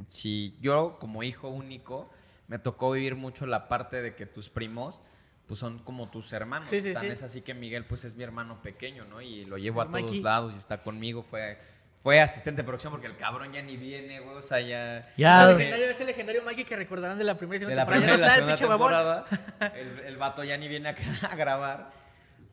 si 0.09 0.57
yo 0.61 0.99
como 0.99 1.23
hijo 1.23 1.49
único 1.49 2.11
me 2.49 2.59
tocó 2.59 2.93
vivir 2.93 3.15
mucho 3.17 3.47
la 3.47 3.69
parte 3.69 4.03
de 4.03 4.15
que 4.15 4.27
tus 4.27 4.51
primos 4.51 5.03
pues 5.47 5.61
son 5.61 5.79
como 5.79 6.11
tus 6.11 6.33
hermanos. 6.33 6.69
Sí, 6.69 6.81
sí, 6.81 6.93
Tan 6.93 7.03
sí. 7.03 7.09
es 7.09 7.23
así 7.23 7.41
que 7.43 7.55
Miguel 7.55 7.85
pues 7.85 8.05
es 8.05 8.17
mi 8.17 8.25
hermano 8.25 8.61
pequeño, 8.63 9.05
¿no? 9.05 9.21
Y 9.23 9.45
lo 9.45 9.59
llevo 9.59 9.81
a 9.81 9.85
El 9.85 9.91
todos 9.91 10.03
Mikey. 10.03 10.23
lados 10.23 10.53
y 10.55 10.59
está 10.59 10.83
conmigo. 10.83 11.23
Fue, 11.23 11.57
fue 11.99 12.21
asistente 12.21 12.63
de 12.63 12.65
producción 12.67 12.91
porque 12.93 13.07
el 13.07 13.17
cabrón 13.17 13.53
ya 13.53 13.63
ni 13.63 13.77
viene, 13.77 14.19
güey. 14.19 14.37
O 14.37 14.43
sea, 14.43 14.61
ya... 14.61 15.03
Ya, 15.17 15.45
Ese 15.45 15.53
güey. 15.55 15.59
legendario, 15.59 15.87
ese 15.91 16.05
legendario 16.05 16.43
Mikey 16.43 16.65
que 16.65 16.75
recordarán 16.75 17.17
de 17.17 17.23
la 17.23 17.37
primera 17.37 17.57
y 17.57 17.61
de 17.61 17.67
segunda 17.67 17.85
la 17.85 17.91
temporada. 17.93 18.17
primera 18.17 18.37
Ya 18.37 18.41
la 18.41 18.47
no 18.47 18.53
está 18.55 18.65
el 18.65 19.25
pinche 19.25 19.71
huevón. 19.71 20.01
el, 20.01 20.07
el 20.07 20.17
vato 20.17 20.43
ya 20.43 20.57
ni 20.57 20.67
viene 20.67 20.89
acá 20.89 21.03
a 21.31 21.37
grabar. 21.37 21.93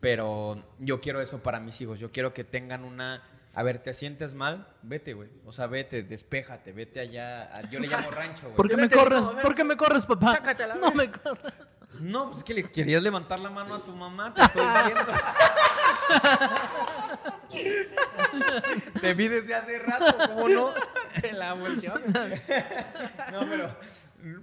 Pero 0.04 0.62
yo 0.80 1.00
quiero 1.00 1.22
eso 1.22 1.42
para 1.42 1.62
mis 1.62 1.80
hijos. 1.80 1.98
Yo 1.98 2.12
quiero 2.12 2.34
que 2.34 2.44
tengan 2.44 2.84
una. 2.84 3.24
A 3.54 3.64
ver, 3.64 3.80
¿te 3.80 3.94
sientes 3.94 4.34
mal? 4.34 4.68
Vete, 4.82 5.14
güey. 5.14 5.30
O 5.46 5.54
sea, 5.54 5.68
vete, 5.68 6.04
despéjate, 6.04 6.74
vete 6.74 7.00
allá. 7.00 7.50
Yo 7.72 7.80
le 7.80 7.88
llamo 7.88 8.12
rancho, 8.12 8.48
güey. 8.48 8.58
¿Por 8.58 8.68
qué 8.70 8.76
me 8.76 8.90
corres? 8.90 9.22
¿Por 9.42 9.56
qué 9.56 9.64
me 9.64 9.78
corres, 9.78 10.06
papá? 10.06 10.36
sácate 10.36 10.64
a 10.64 10.68
la 10.68 10.76
No 10.76 10.92
me 10.92 11.10
corres. 11.10 11.54
No, 12.02 12.26
pues 12.26 12.40
es 12.40 12.44
que 12.44 12.54
le 12.54 12.70
querías 12.70 13.02
levantar 13.02 13.40
la 13.40 13.50
mano 13.50 13.76
a 13.76 13.86
tu 13.86 13.96
mamá, 13.96 14.34
te 14.34 14.42
estoy 14.42 14.66
viendo. 14.88 15.14
te 19.02 19.14
vi 19.14 19.28
desde 19.30 19.56
hace 19.56 19.80
rato, 19.80 20.18
¿cómo 20.28 20.50
no? 20.50 20.74
Te 21.22 21.32
la 21.32 21.54
volteó. 21.54 21.94
No, 23.32 23.48
pero 23.48 23.74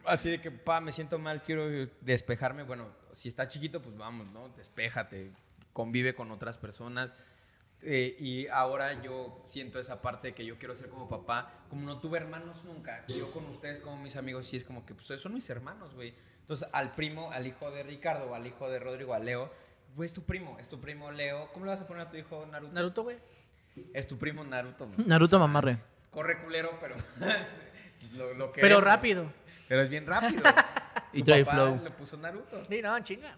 así 0.07 0.31
de 0.31 0.41
que, 0.41 0.51
pa, 0.51 0.81
me 0.81 0.91
siento 0.91 1.19
mal, 1.19 1.43
quiero 1.43 1.69
despejarme. 2.01 2.63
Bueno, 2.63 2.89
si 3.13 3.29
está 3.29 3.47
chiquito, 3.47 3.83
pues 3.83 3.95
vamos, 3.99 4.27
¿no? 4.29 4.49
Despéjate, 4.51 5.33
convive 5.73 6.15
con 6.15 6.31
otras 6.31 6.59
personas. 6.59 7.15
Eh, 7.83 8.15
y 8.19 8.47
ahora 8.49 9.01
yo 9.03 9.41
siento 9.45 9.81
esa 9.81 10.03
parte 10.03 10.35
que 10.35 10.45
yo 10.45 10.59
quiero 10.59 10.77
ser 10.77 10.89
como 10.91 11.09
papá. 11.09 11.53
Como 11.71 11.87
no 11.87 11.99
tuve 11.99 12.19
hermanos 12.19 12.65
nunca, 12.65 13.05
yo 13.09 13.31
con 13.31 13.47
ustedes, 13.47 13.79
como 13.81 13.97
mis 13.97 14.17
amigos, 14.17 14.47
sí 14.47 14.57
es 14.57 14.65
como 14.65 14.85
que, 14.85 14.95
pues 14.95 15.07
son 15.21 15.33
mis 15.35 15.49
hermanos, 15.49 15.95
güey. 15.95 16.15
Entonces, 16.43 16.69
al 16.73 16.93
primo, 16.93 17.31
al 17.33 17.47
hijo 17.47 17.71
de 17.71 17.83
Ricardo, 17.83 18.31
o 18.31 18.35
al 18.35 18.47
hijo 18.47 18.69
de 18.69 18.79
Rodrigo, 18.81 19.15
a 19.15 19.19
Leo, 19.19 19.53
pues 19.97 20.11
es 20.11 20.15
tu 20.15 20.25
primo, 20.25 20.57
es 20.61 20.69
tu 20.69 20.81
primo 20.81 21.11
Leo. 21.11 21.49
¿Cómo 21.53 21.65
le 21.65 21.71
vas 21.71 21.81
a 21.81 21.87
poner 21.87 22.07
a 22.07 22.09
tu 22.11 22.17
hijo 22.17 22.45
Naruto? 22.47 22.73
Naruto, 22.73 23.03
güey. 23.05 23.19
Es 23.95 24.07
tu 24.07 24.19
primo 24.19 24.45
Naruto. 24.45 24.89
Naruto 24.99 25.39
mamarre. 25.39 25.79
Corre 26.11 26.39
culero, 26.39 26.77
pero 26.81 26.97
lo, 28.13 28.35
lo 28.35 28.53
Pero 28.53 28.81
rápido. 28.81 29.33
Pero 29.69 29.83
es 29.83 29.89
bien 29.89 30.07
rápido. 30.07 30.43
Y 31.13 31.21
Su 31.21 31.25
trae 31.25 31.45
papá 31.45 31.57
flow. 31.57 31.81
le 31.83 31.91
puso 31.91 32.17
Naruto. 32.19 32.65
Sí, 32.67 32.81
no, 32.83 32.97
chinga. 33.03 33.37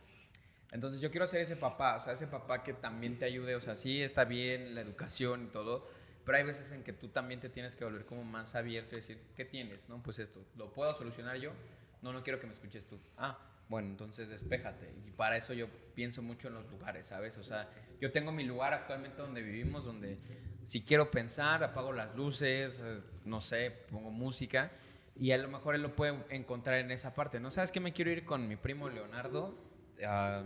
Entonces 0.73 1.01
yo 1.01 1.11
quiero 1.11 1.27
ser 1.27 1.43
ese 1.43 1.55
papá, 1.55 1.97
o 1.97 2.01
sea, 2.01 2.15
ese 2.15 2.27
papá 2.27 2.63
que 2.63 2.73
también 2.73 3.19
te 3.19 3.27
ayude, 3.27 3.55
o 3.55 3.61
sea, 3.61 3.75
sí 3.75 4.03
está 4.03 4.25
bien 4.25 4.75
la 4.75 4.81
educación 4.81 5.45
y 5.45 5.47
todo, 5.49 5.87
pero 6.25 6.39
hay 6.39 6.45
veces 6.45 6.73
en 6.73 6.83
que 6.83 6.95
tú 6.95 7.09
también 7.09 7.41
te 7.41 7.51
tienes 7.51 7.77
que 7.77 7.85
volver 7.85 8.07
como 8.07 8.25
más 8.25 8.55
abierto 8.55 8.95
y 8.95 9.01
decir, 9.01 9.21
¿qué 9.37 9.45
tienes? 9.45 9.89
No, 9.89 10.03
pues 10.03 10.19
esto, 10.19 10.45
¿lo 10.57 10.73
puedo 10.73 10.95
solucionar 10.95 11.37
yo? 11.37 11.53
No, 12.01 12.13
no 12.13 12.23
quiero 12.23 12.39
que 12.39 12.47
me 12.47 12.55
escuches 12.55 12.87
tú. 12.87 12.99
Ah, 13.19 13.39
bueno, 13.69 13.89
entonces 13.89 14.29
despéjate. 14.29 14.93
Y 15.07 15.11
para 15.11 15.37
eso 15.37 15.53
yo 15.53 15.69
pienso 15.95 16.23
mucho 16.23 16.49
en 16.49 16.55
los 16.55 16.71
lugares, 16.71 17.07
¿sabes? 17.07 17.37
O 17.39 17.43
sea, 17.43 17.69
yo 18.01 18.11
tengo 18.11 18.33
mi 18.33 18.45
lugar 18.45 18.73
actualmente 18.73 19.21
donde 19.21 19.43
vivimos, 19.43 19.85
donde 19.85 20.19
si 20.65 20.83
quiero 20.83 21.11
pensar, 21.11 21.63
apago 21.65 21.93
las 21.93 22.15
luces, 22.15 22.83
eh, 22.85 23.01
no 23.25 23.41
sé, 23.41 23.71
pongo 23.91 24.11
música. 24.11 24.73
Y 25.17 25.33
a 25.33 25.39
lo 25.39 25.49
mejor 25.49 25.75
él 25.75 25.83
lo 25.83 25.95
puede 25.95 26.19
encontrar 26.31 26.79
en 26.79 26.91
esa 26.91 27.15
parte. 27.15 27.41
¿No 27.41 27.51
sabes 27.51 27.73
que 27.73 27.81
me 27.81 27.93
quiero 27.93 28.11
ir 28.11 28.25
con 28.25 28.49
mi 28.49 28.57
primo 28.57 28.89
Leonardo? 28.89 29.72
A, 30.07 30.43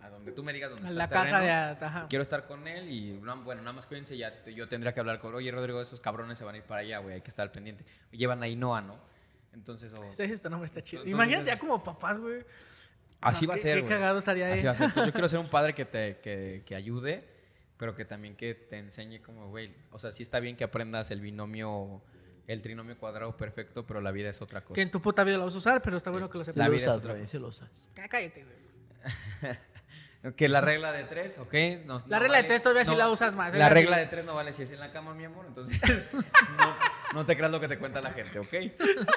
a 0.00 0.08
donde 0.10 0.32
tú 0.32 0.42
me 0.44 0.52
digas 0.52 0.70
dónde 0.70 0.86
A 0.86 0.90
está 0.90 0.98
la 0.98 1.04
el 1.04 1.10
casa 1.10 1.40
de... 1.40 1.50
Ajá. 1.86 2.06
Quiero 2.08 2.22
estar 2.22 2.46
con 2.46 2.66
él 2.68 2.90
y, 2.90 3.12
no, 3.22 3.42
bueno, 3.42 3.62
nada 3.62 3.72
más 3.72 3.86
cuídense, 3.86 4.16
ya 4.16 4.44
yo 4.46 4.68
tendría 4.68 4.92
que 4.92 5.00
hablar 5.00 5.18
con, 5.18 5.34
oye, 5.34 5.50
Rodrigo, 5.50 5.80
esos 5.80 6.00
cabrones 6.00 6.36
se 6.38 6.44
van 6.44 6.54
a 6.54 6.58
ir 6.58 6.64
para 6.64 6.82
allá, 6.82 6.98
güey, 6.98 7.14
hay 7.16 7.20
que 7.22 7.30
estar 7.30 7.42
al 7.44 7.50
pendiente. 7.50 7.84
Llevan 8.12 8.42
a 8.42 8.48
Inoa, 8.48 8.80
¿no? 8.82 8.98
Entonces, 9.54 9.94
o- 9.94 10.12
Sí, 10.12 10.24
este 10.24 10.50
nombre 10.50 10.66
está 10.66 10.82
chido. 10.82 11.02
Entonces 11.04 11.14
Imagínate 11.14 11.46
ya 11.46 11.58
como 11.58 11.82
papás, 11.82 12.18
güey. 12.18 12.44
así 13.20 13.46
No, 13.46 13.50
va 13.50 13.54
a 13.54 13.56
qué- 13.56 13.62
ser, 13.62 13.74
Qué 13.76 13.80
güey. 13.82 13.92
cagado 13.92 14.18
estaría 14.18 14.46
ahí. 14.48 14.54
Así 14.58 14.66
va 14.66 14.72
a 14.72 14.74
ser. 14.74 14.86
Entonces, 14.88 15.06
yo 15.06 15.12
quiero 15.12 15.28
ser 15.28 15.38
un 15.38 15.48
padre 15.50 15.74
que 15.74 15.84
te 15.84 16.18
que, 16.18 16.62
que 16.66 16.74
ayude, 16.74 17.26
pero 17.78 17.94
que 17.94 18.04
también 18.04 18.36
que 18.36 18.54
te 18.54 18.78
enseñe 18.78 19.20
como, 19.22 19.48
güey, 19.48 19.72
o 19.90 19.98
sea, 19.98 20.12
sí 20.12 20.22
está 20.22 20.38
bien 20.40 20.56
que 20.56 20.64
aprendas 20.64 21.10
el 21.12 21.20
binomio, 21.20 22.02
el 22.46 22.60
trinomio 22.62 22.98
cuadrado 22.98 23.36
perfecto, 23.36 23.86
pero 23.86 24.00
la 24.02 24.10
vida 24.10 24.28
es 24.28 24.42
otra 24.42 24.60
cosa. 24.62 24.74
Que 24.74 24.82
en 24.82 24.90
tu 24.90 25.00
puta 25.00 25.24
vida 25.24 25.38
lo 25.38 25.44
vas 25.44 25.54
a 25.54 25.58
usar, 25.58 25.80
pero 25.82 25.96
está 25.96 26.10
bueno 26.10 26.28
que 26.28 26.36
lo 26.38 26.44
sepas. 26.44 26.58
La 26.58 26.66
lo 26.66 26.72
vida 26.74 26.86
es 26.88 26.92
otra 26.92 27.12
güey, 27.12 27.22
cosa. 27.22 27.32
sí 27.32 27.38
lo 27.38 27.48
usas. 27.48 27.88
Ah, 27.98 28.06
Cállate, 28.08 28.42
güey. 28.44 28.56
Que 30.38 30.48
la 30.48 30.62
regla 30.62 30.90
de 30.90 31.04
tres, 31.04 31.36
¿ok? 31.38 31.52
No- 31.84 31.98
La 32.06 32.16
no 32.16 32.18
regla 32.18 32.38
de 32.40 32.44
tres 32.48 32.62
todavía 32.62 32.86
sí 32.86 32.92
no, 32.92 32.96
la 32.96 33.10
usas 33.10 33.36
más, 33.36 33.52
La 33.52 33.66
así. 33.66 33.74
regla 33.74 33.98
de 33.98 34.06
tres 34.06 34.24
no 34.24 34.34
vale 34.34 34.54
si 34.54 34.62
es 34.62 34.70
en 34.70 34.80
la 34.80 34.90
cama, 34.90 35.12
mi 35.12 35.26
amor. 35.26 35.44
Entonces, 35.46 35.78
no, 36.12 36.74
no 37.12 37.26
te 37.26 37.36
creas 37.36 37.52
lo 37.52 37.60
que 37.60 37.68
te 37.68 37.78
cuenta 37.78 38.00
la 38.00 38.10
gente, 38.10 38.38
¿ok? 38.38 38.50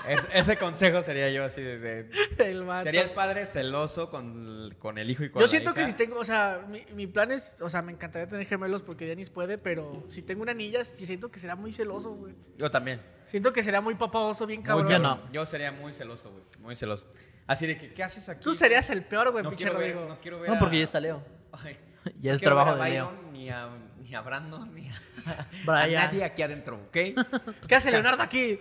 Es- 0.06 0.28
ese 0.34 0.58
consejo 0.58 1.02
sería 1.02 1.30
yo 1.30 1.46
así 1.46 1.62
de... 1.62 1.80
de- 1.80 2.10
El 2.40 2.66
vato. 2.66 2.84
sería 2.84 3.04
el 3.04 3.12
padre 3.12 3.46
celoso 3.46 4.10
con, 4.10 4.76
con 4.80 4.98
el 4.98 5.10
hijo 5.10 5.24
y 5.24 5.30
con 5.30 5.40
Yo 5.40 5.46
la 5.46 5.50
siento 5.50 5.74
que 5.74 5.86
si 5.86 5.94
tengo, 5.94 6.20
o 6.20 6.26
sea, 6.26 6.66
mi, 6.68 6.86
mi 6.94 7.08
plan 7.08 7.32
es, 7.32 7.62
o 7.62 7.70
sea, 7.70 7.82
me 7.82 7.94
encantaría 7.94 8.28
tener 8.28 8.46
gemelos 8.46 8.84
porque 8.84 9.06
Denis 9.06 9.30
puede, 9.30 9.58
pero 9.58 10.04
si 10.10 10.24
tengo 10.24 10.42
una 10.42 10.54
niña, 10.54 10.84
sí 10.84 11.06
siento 11.06 11.32
que 11.32 11.40
será 11.40 11.56
muy 11.56 11.72
celoso, 11.72 12.12
güey. 12.12 12.36
Yo 12.58 12.70
también. 12.70 13.00
Siento 13.26 13.54
que 13.54 13.64
será 13.64 13.80
muy 13.80 13.96
papaoso, 13.96 14.46
bien 14.46 14.62
cabrón. 14.62 14.90
yo 14.92 15.00
no. 15.00 15.22
Yo 15.32 15.46
sería 15.46 15.72
muy 15.72 15.94
celoso, 15.94 16.32
güey. 16.32 16.44
Muy 16.60 16.76
celoso. 16.76 17.06
Así 17.48 17.66
de 17.66 17.78
que, 17.78 17.94
¿qué 17.94 18.04
haces 18.04 18.28
aquí? 18.30 18.44
Tú 18.44 18.54
serías 18.54 18.90
el 18.90 19.04
peor, 19.06 19.32
güey, 19.32 19.44
no 19.44 19.50
pinche 19.52 19.64
quiero, 19.66 19.80
ver, 19.80 19.96
no 19.96 20.20
quiero 20.20 20.40
ver 20.42 20.50
No, 20.52 20.60
porque 20.60 20.76
a- 20.76 20.80
ya 20.80 20.84
está 20.86 21.00
Leo. 21.00 21.24
Ay, 21.54 21.78
Ya 22.20 22.32
no 22.32 22.36
es 22.36 22.42
quiero 22.42 22.56
ver 22.56 22.64
trabajo 22.66 22.70
a 22.82 22.86
de 22.86 22.92
Leo. 22.92 23.08
Byron, 23.10 23.34
Ni 23.34 23.50
a, 23.50 23.70
ni 24.02 24.14
a 24.16 24.22
Brandon, 24.22 24.74
ni 24.76 24.90
a, 24.90 24.94
Brian. 25.66 26.02
a 26.04 26.06
nadie 26.06 26.24
aquí 26.24 26.42
adentro, 26.42 26.76
¿ok? 26.88 26.92
¿Qué 27.68 27.76
hace 27.76 27.92
Leonardo 27.92 28.22
aquí? 28.22 28.60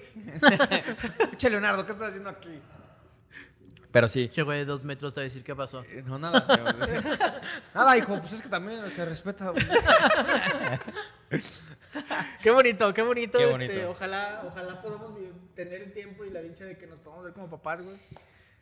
Pinche 1.30 1.50
Leonardo, 1.50 1.84
¿qué 1.84 1.92
estás 1.92 2.08
haciendo 2.08 2.30
aquí? 2.30 2.60
Pero 3.92 4.08
sí. 4.10 4.28
Che, 4.28 4.42
güey, 4.42 4.64
dos 4.66 4.84
metros 4.84 5.14
te 5.14 5.20
va 5.20 5.22
a 5.22 5.28
decir 5.28 5.42
qué 5.42 5.54
pasó. 5.56 5.82
Eh, 5.84 6.02
No, 6.04 6.18
nada, 6.18 6.42
señor. 6.44 6.76
Nada, 7.74 7.96
hijo, 7.96 8.18
pues 8.20 8.34
es 8.34 8.42
que 8.42 8.48
también 8.50 8.90
se 8.90 9.04
respeta. 9.06 9.52
Qué 12.42 12.50
bonito, 12.50 12.92
qué 12.92 13.02
bonito. 13.02 13.38
Qué 13.38 13.44
este, 13.50 13.66
bonito. 13.68 13.90
ojalá, 13.90 14.42
ojalá 14.46 14.82
podamos 14.82 15.12
tener 15.54 15.82
el 15.82 15.92
tiempo 15.92 16.24
y 16.24 16.30
la 16.30 16.40
dicha 16.42 16.64
de 16.64 16.76
que 16.76 16.86
nos 16.86 16.98
podamos 16.98 17.24
ver 17.24 17.32
como 17.32 17.48
papás, 17.48 17.80
güey. 17.80 17.96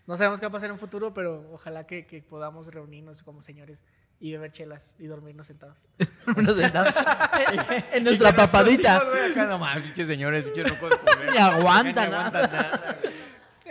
No 0.06 0.16
sabemos 0.18 0.38
qué 0.38 0.46
va 0.46 0.50
a 0.50 0.52
pasar 0.52 0.66
en 0.66 0.72
un 0.72 0.78
futuro, 0.78 1.14
pero 1.14 1.48
ojalá 1.52 1.86
que, 1.86 2.04
que 2.04 2.20
podamos 2.22 2.66
reunirnos 2.72 3.22
como 3.22 3.40
señores 3.40 3.84
y 4.20 4.32
beber 4.32 4.50
chelas 4.50 4.96
y 4.98 5.06
dormirnos 5.06 5.46
sentados. 5.46 5.78
Nos 6.36 6.56
sentamos 6.56 6.92
en 7.92 8.04
nuestra 8.04 8.34
papadita. 8.36 8.96
Acá 8.96 9.46
no 9.46 9.58
mames, 9.58 9.84
pinches 9.84 10.06
señores, 10.06 10.42
pinches 10.44 10.72
no 10.72 10.78
pueden 10.78 10.98
comer. 10.98 11.30
Ni 11.32 11.38
aguantan, 11.38 12.10
¿no? 12.10 12.16
aguantan 12.18 12.50
nada. 12.52 12.98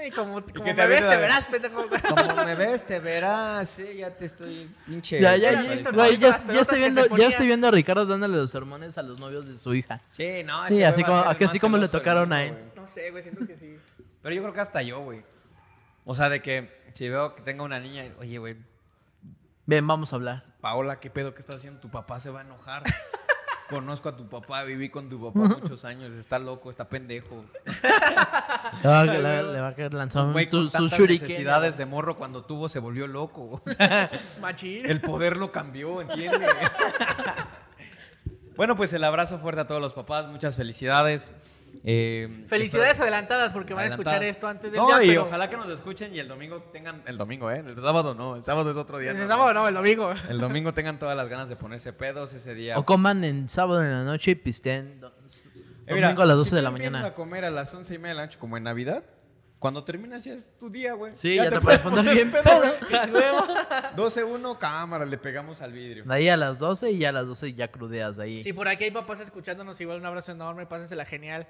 Y 0.05 0.11
como, 0.11 0.41
como 0.41 0.43
que 0.43 0.60
me 0.61 0.73
te 0.73 0.88
ves, 0.88 1.01
avienta 1.03 1.10
te 1.11 1.18
verás, 1.18 1.45
pendejo. 1.45 1.85
Como 2.10 2.43
me 2.43 2.55
ves, 2.55 2.84
te 2.85 2.99
verás. 2.99 3.69
Sí, 3.69 3.85
ya 3.97 4.10
te 4.10 4.26
estoy 4.26 4.69
pinche. 4.85 5.22
Ya, 5.22 5.38
ya, 5.38 5.53
ya, 5.53 5.61
güey, 5.91 6.18
ya, 6.18 6.30
estoy 6.60 6.80
viendo, 6.80 7.15
ya 7.15 7.27
estoy 7.27 7.45
viendo 7.45 7.68
a 7.68 7.72
Ricardo 7.72 8.05
dándole 8.05 8.35
los 8.38 8.51
sermones 8.51 8.97
a 8.97 9.03
los 9.03 9.19
novios 9.19 9.47
de 9.47 9.57
su 9.57 9.73
hija. 9.76 10.01
Sí, 10.11 10.43
no, 10.43 10.68
Sí, 10.68 10.84
así 10.84 11.03
como- 11.03 11.23
así 11.23 11.60
como 11.60 11.77
le 11.77 11.88
tocaron 11.88 12.34
a 12.34 12.43
él. 12.43 12.57
No 12.76 12.88
sé, 12.88 13.11
güey, 13.11 13.22
siento 13.23 13.45
que 13.45 13.55
sí. 13.55 13.77
Pero 14.22 14.34
yo 14.35 14.41
creo 14.41 14.53
que 14.53 14.60
hasta 14.61 14.81
yo, 14.81 14.99
güey. 15.01 15.22
O 16.05 16.15
sea, 16.15 16.30
de 16.30 16.41
que 16.41 16.81
si 16.93 17.07
veo 17.09 17.35
que 17.35 17.41
tenga 17.41 17.63
una 17.63 17.80
niña, 17.80 18.05
oye, 18.19 18.38
güey, 18.38 18.57
Ven, 19.65 19.88
vamos 19.88 20.11
a 20.11 20.17
hablar. 20.17 20.43
Paola, 20.59 20.99
¿qué 20.99 21.09
pedo 21.09 21.34
que 21.34 21.39
estás 21.39 21.55
haciendo? 21.55 21.80
Tu 21.80 21.89
papá 21.89 22.19
se 22.19 22.30
va 22.30 22.41
a 22.41 22.43
enojar. 22.43 22.84
Conozco 23.69 24.09
a 24.09 24.17
tu 24.17 24.27
papá, 24.27 24.63
viví 24.65 24.89
con 24.89 25.09
tu 25.09 25.21
papá 25.21 25.39
muchos 25.61 25.85
años, 25.85 26.13
está 26.15 26.38
loco, 26.38 26.69
está 26.69 26.89
pendejo. 26.89 27.45
Le 28.84 28.89
va, 28.89 28.99
a- 28.99 29.05
le- 29.05 29.43
le 29.53 29.61
va 29.61 29.69
a 29.69 29.73
querer 29.75 29.93
lanzar 29.93 30.25
un, 30.25 30.34
Güey, 30.34 30.49
tu- 30.49 30.57
con 30.57 30.65
su 30.65 30.71
tantas 30.71 30.99
shuriken. 30.99 31.27
necesidades 31.30 31.77
de 31.77 31.85
morro 31.85 32.17
cuando 32.17 32.43
tuvo 32.43 32.67
se 32.67 32.80
volvió 32.80 33.07
loco. 33.07 33.61
O 33.65 33.69
sea, 33.69 34.11
Machín. 34.41 34.85
el 34.85 34.99
poder 34.99 35.38
lo 35.38 35.53
cambió, 35.53 36.01
¿entiendes? 36.01 36.51
bueno, 38.57 38.75
pues 38.75 38.91
el 38.93 39.03
abrazo 39.03 39.39
fuerte 39.39 39.61
a 39.61 39.67
todos 39.67 39.81
los 39.81 39.93
papás, 39.93 40.27
muchas 40.27 40.55
felicidades. 40.55 41.31
Eh, 41.85 42.43
Felicidades 42.47 42.99
adelantadas 42.99 43.51
porque 43.53 43.73
van 43.73 43.83
a 43.83 43.87
escuchar 43.87 44.23
esto 44.23 44.47
antes 44.47 44.71
del 44.71 44.79
no, 44.81 44.87
día. 44.87 45.03
y 45.03 45.07
pero 45.09 45.23
ojalá 45.25 45.49
que 45.49 45.57
nos 45.57 45.69
escuchen 45.69 46.13
y 46.15 46.19
el 46.19 46.27
domingo 46.27 46.61
tengan. 46.71 47.01
El 47.05 47.17
domingo, 47.17 47.51
¿eh? 47.51 47.63
El 47.65 47.79
sábado 47.81 48.15
no, 48.15 48.35
el 48.37 48.45
sábado 48.45 48.71
es 48.71 48.77
otro 48.77 48.97
día. 48.99 49.11
¿Es 49.11 49.17
¿no? 49.17 49.23
el 49.23 49.27
sábado 49.29 49.53
no? 49.53 49.67
El 49.67 49.73
domingo. 49.73 50.13
El 50.29 50.39
domingo 50.39 50.73
tengan 50.75 50.97
todas 50.99 51.17
las 51.17 51.27
ganas 51.29 51.49
de 51.49 51.55
ponerse 51.55 51.91
pedos 51.93 52.33
ese 52.33 52.53
día. 52.53 52.77
O 52.79 52.85
coman 52.85 53.23
en 53.23 53.49
sábado 53.49 53.83
en 53.83 53.91
la 53.91 54.03
noche 54.03 54.31
y 54.31 54.35
pisteen 54.35 54.99
do- 55.01 55.13
Eh, 55.85 55.93
mira, 55.93 56.07
domingo 56.07 56.21
a 56.23 56.25
las 56.27 56.37
12 56.37 56.49
si 56.51 56.55
de 56.55 56.61
la 56.61 56.71
mañana. 56.71 57.05
a 57.05 57.13
comer 57.13 57.43
a 57.45 57.51
las 57.51 57.73
11 57.73 57.95
y 57.95 57.97
media 57.97 58.09
de 58.09 58.15
la 58.15 58.25
noche 58.27 58.39
como 58.39 58.55
en 58.55 58.63
Navidad, 58.63 59.03
cuando 59.64 59.84
terminas 59.85 60.26
ya 60.26 60.34
es 60.34 60.57
tu 60.60 60.69
día, 60.69 60.91
güey. 60.94 61.15
Sí, 61.15 61.35
ya 61.35 61.49
te 61.49 61.61
puedes 61.61 61.80
poner 61.80 62.03
bien 62.14 62.30
pedo. 62.34 62.44
12-1, 63.95 64.57
cámara, 64.60 65.06
le 65.06 65.18
pegamos 65.18 65.61
al 65.61 65.72
vidrio. 65.72 66.03
De 66.03 66.14
ahí 66.14 66.27
a 66.27 66.35
las 66.35 66.60
12 66.60 66.91
y 66.91 66.98
ya 66.99 67.10
a 67.10 67.11
las 67.14 67.26
12 67.27 67.53
ya 67.53 67.69
crudeas 67.72 68.18
de 68.18 68.23
ahí. 68.23 68.44
Si 68.44 68.52
por 68.52 68.68
aquí 68.68 68.84
hay 68.84 68.91
papás 68.91 69.22
escuchándonos, 69.22 69.80
igual 69.80 69.99
un 69.99 70.06
abrazo 70.06 70.34
enorme, 70.34 70.65
pásensela 70.65 71.06
genial. 71.06 71.48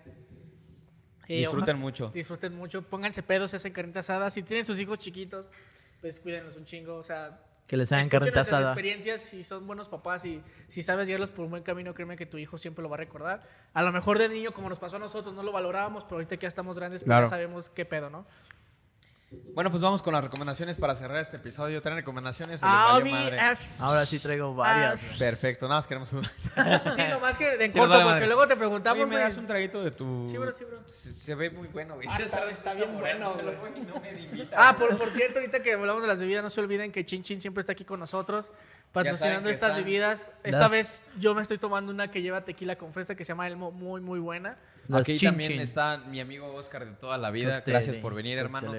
Eh, 1.27 1.39
Disfruten 1.39 1.77
oja- 1.77 1.81
mucho. 1.81 2.11
Disfruten 2.13 2.53
mucho, 2.55 2.83
pónganse 2.83 3.23
pedos, 3.23 3.49
se 3.51 3.57
hacen 3.57 3.73
carnita 3.73 4.01
asada. 4.01 4.29
Si 4.29 4.43
tienen 4.43 4.65
sus 4.65 4.77
hijos 4.79 4.99
chiquitos, 4.99 5.47
pues 5.99 6.19
cuídenlos 6.19 6.55
un 6.55 6.65
chingo. 6.65 6.95
O 6.95 7.03
sea, 7.03 7.41
Que 7.73 7.77
les 7.77 7.91
hagan 7.91 8.07
nuestras 8.07 8.47
asada. 8.49 8.67
experiencias, 8.73 9.23
si 9.23 9.43
son 9.43 9.65
buenos 9.65 9.89
papás 9.89 10.23
y 10.25 10.43
si 10.67 10.83
sabes 10.83 11.07
guiarlos 11.07 11.31
por 11.31 11.45
un 11.45 11.49
buen 11.49 11.63
camino, 11.63 11.95
créeme 11.95 12.15
que 12.15 12.27
tu 12.27 12.37
hijo 12.37 12.59
siempre 12.59 12.83
lo 12.83 12.89
va 12.89 12.97
a 12.97 12.99
recordar. 12.99 13.41
A 13.73 13.81
lo 13.81 13.91
mejor 13.91 14.19
de 14.19 14.29
niño, 14.29 14.51
como 14.51 14.69
nos 14.69 14.77
pasó 14.77 14.97
a 14.97 14.99
nosotros, 14.99 15.33
no 15.33 15.41
lo 15.41 15.51
valorábamos, 15.51 16.03
pero 16.03 16.17
ahorita 16.17 16.37
que 16.37 16.43
ya 16.43 16.49
estamos 16.49 16.77
grandes, 16.77 17.01
pues 17.01 17.07
Claro. 17.07 17.25
ya 17.25 17.29
sabemos 17.31 17.71
qué 17.71 17.83
pedo, 17.83 18.11
¿no? 18.11 18.27
Bueno, 19.53 19.69
pues 19.69 19.83
vamos 19.83 20.01
con 20.01 20.13
las 20.13 20.23
recomendaciones 20.23 20.77
para 20.77 20.95
cerrar 20.95 21.17
este 21.19 21.37
episodio. 21.37 21.81
¿Tienen 21.81 21.97
recomendaciones 21.99 22.61
o 22.63 22.65
les 22.65 22.73
Ah, 22.75 22.99
madre? 23.03 23.39
Ahora 23.81 24.05
sí 24.05 24.17
traigo 24.19 24.55
varias. 24.55 25.13
Ah, 25.13 25.19
Perfecto, 25.19 25.67
nada 25.67 25.77
más 25.79 25.87
queremos 25.87 26.11
un... 26.13 26.23
Sí, 26.25 26.31
nomás 27.09 27.37
que 27.37 27.53
en 27.53 27.71
Sí, 27.71 27.77
corto, 27.77 27.89
vale 27.91 28.03
porque 28.03 28.13
madre. 28.15 28.27
luego 28.27 28.47
te 28.47 28.55
preguntamos, 28.55 29.03
Oye, 29.03 29.15
¿me 29.15 29.17
das 29.21 29.37
un 29.37 29.45
traguito 29.45 29.83
de 29.83 29.91
tu...? 29.91 30.27
Sí, 30.27 30.37
bro, 30.37 30.51
sí, 30.51 30.63
bro. 30.65 30.81
Se, 30.87 31.13
se 31.13 31.35
ve 31.35 31.51
muy 31.51 31.67
bueno, 31.67 31.95
güey. 31.95 32.07
Ah, 32.09 32.17
está- 32.17 32.39
Sabes, 32.39 32.53
está 32.53 32.73
bien 32.73 32.97
bueno, 32.99 33.33
güey. 33.35 33.77
y 33.77 33.81
no 33.85 33.99
me 33.99 34.11
invita, 34.21 34.57
Ah, 34.59 34.75
por, 34.75 34.97
por 34.97 35.11
cierto, 35.11 35.39
ahorita 35.39 35.61
que 35.61 35.73
hablamos 35.73 36.01
de 36.01 36.07
las 36.09 36.19
bebidas, 36.19 36.41
no 36.43 36.49
se 36.49 36.59
olviden 36.61 36.91
que 36.91 37.05
Chin 37.05 37.21
Chin 37.23 37.39
siempre 37.39 37.61
está 37.61 37.73
aquí 37.73 37.85
con 37.85 37.99
nosotros, 37.99 38.51
patrocinando 38.91 39.49
estas 39.49 39.69
están- 39.71 39.83
bebidas. 39.85 40.29
Esta 40.43 40.59
Las- 40.61 40.71
vez 40.71 41.05
yo 41.19 41.35
me 41.35 41.41
estoy 41.43 41.59
tomando 41.59 41.91
una 41.91 42.09
que 42.09 42.21
lleva 42.21 42.43
tequila 42.43 42.75
con 42.77 42.91
fresa 42.91 43.13
que 43.15 43.23
se 43.23 43.29
llama 43.29 43.47
Elmo, 43.47 43.71
muy, 43.71 44.01
muy 44.01 44.19
buena. 44.19 44.55
Las 44.87 45.01
Aquí 45.03 45.17
chin 45.17 45.29
también 45.29 45.51
chin. 45.53 45.61
está 45.61 45.97
mi 45.97 46.19
amigo 46.19 46.53
Oscar 46.55 46.83
de 46.85 46.91
toda 46.91 47.17
la 47.17 47.31
vida. 47.31 47.63
Gracias 47.65 47.97
por 47.97 48.13
venir, 48.15 48.37
hermano. 48.37 48.73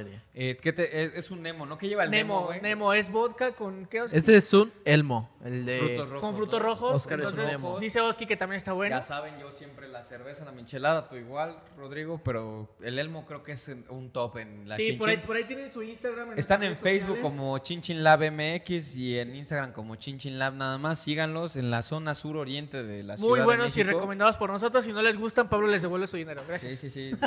Eh, 0.50 0.56
¿qué 0.60 0.72
te- 0.72 1.04
es, 1.04 1.14
es 1.14 1.30
un 1.30 1.40
Nemo, 1.42 1.64
¿no? 1.64 1.78
¿Qué 1.78 1.88
lleva 1.88 2.04
el 2.04 2.10
Nemo, 2.10 2.48
Nemo? 2.50 2.62
Nemo 2.62 2.92
es 2.92 3.10
vodka 3.10 3.52
con 3.52 3.86
¿qué? 3.86 4.04
Ese 4.12 4.36
es 4.36 4.52
un 4.52 4.72
elmo, 4.84 5.30
el 5.44 5.64
de... 5.64 5.78
Frutos 5.78 6.08
rojos. 6.08 6.20
con 6.20 6.36
frutos 6.36 6.60
¿no? 6.60 6.66
rojos. 6.66 6.96
Oscar 6.96 7.20
es 7.20 7.26
un 7.26 7.30
Entonces 7.32 7.52
Nemo. 7.52 7.78
dice 7.80 8.00
Oski 8.00 8.26
que 8.26 8.36
también 8.36 8.58
está 8.58 8.72
bueno. 8.72 8.96
Ya 8.96 9.02
saben, 9.02 9.38
yo 9.38 9.50
siempre 9.50 9.88
la 9.88 10.02
cerveza, 10.02 10.44
la 10.44 10.52
michelada, 10.52 11.08
tú 11.08 11.16
igual, 11.16 11.58
Rodrigo, 11.78 12.20
pero 12.24 12.68
el 12.82 12.98
Elmo 12.98 13.24
creo 13.26 13.42
que 13.42 13.52
es 13.52 13.70
un 13.88 14.10
top 14.10 14.36
en 14.38 14.68
la 14.68 14.76
Sí, 14.76 14.86
Chin 14.88 14.98
por 14.98 15.08
ahí, 15.08 15.16
por 15.18 15.36
ahí 15.36 15.44
tienen 15.44 15.72
su 15.72 15.82
Instagram. 15.82 16.32
en 16.32 16.38
Están 16.38 16.62
en 16.62 16.76
Facebook 16.76 17.16
sociales. 17.16 17.22
como 17.22 17.58
Chinchin 17.58 18.02
Lab 18.04 18.20
MX 18.30 18.96
y 18.96 19.18
en 19.18 19.34
Instagram 19.34 19.72
como 19.72 19.96
Chinchin 19.96 20.38
Lab 20.38 20.54
nada 20.54 20.78
más. 20.78 20.98
Síganlos 20.98 21.56
en 21.56 21.70
la 21.70 21.82
zona 21.82 22.14
sur 22.14 22.36
oriente 22.36 22.82
de 22.82 23.02
la 23.02 23.16
ciudad 23.16 23.30
Muy 23.30 23.38
de 23.40 23.44
buenos 23.44 23.76
y 23.76 23.82
recomendados 23.82 24.36
por 24.36 24.50
nosotros. 24.50 24.84
Si 24.84 24.92
no 24.92 25.00
les 25.02 25.16
gustan, 25.18 25.48
Pablo 25.48 25.66
les 25.68 25.82
devuelve 25.82 26.06
su 26.06 26.16
dinero. 26.16 26.42
Gracias. 26.46 26.78
Sí, 26.78 26.90
sí, 26.90 27.10
sí. 27.10 27.16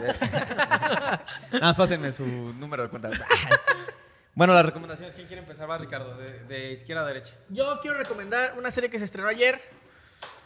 Nada 1.52 1.68
más 1.68 1.78
pásenme 1.78 2.12
su 2.12 2.26
número 2.60 2.84
de 2.84 2.90
cuenta. 2.90 3.07
bueno, 4.36 4.54
las 4.54 4.66
recomendaciones. 4.66 5.16
¿Quién 5.16 5.28
quiere 5.28 5.42
empezar? 5.42 5.70
Va, 5.70 5.78
Ricardo, 5.78 6.18
de, 6.18 6.40
de 6.46 6.72
izquierda 6.72 7.04
a 7.04 7.06
derecha. 7.06 7.34
Yo 7.50 7.80
quiero 7.82 7.98
recomendar 7.98 8.56
una 8.58 8.72
serie 8.72 8.90
que 8.90 9.00
se 9.00 9.06
estrenó 9.06 9.28
ayer, 9.28 9.60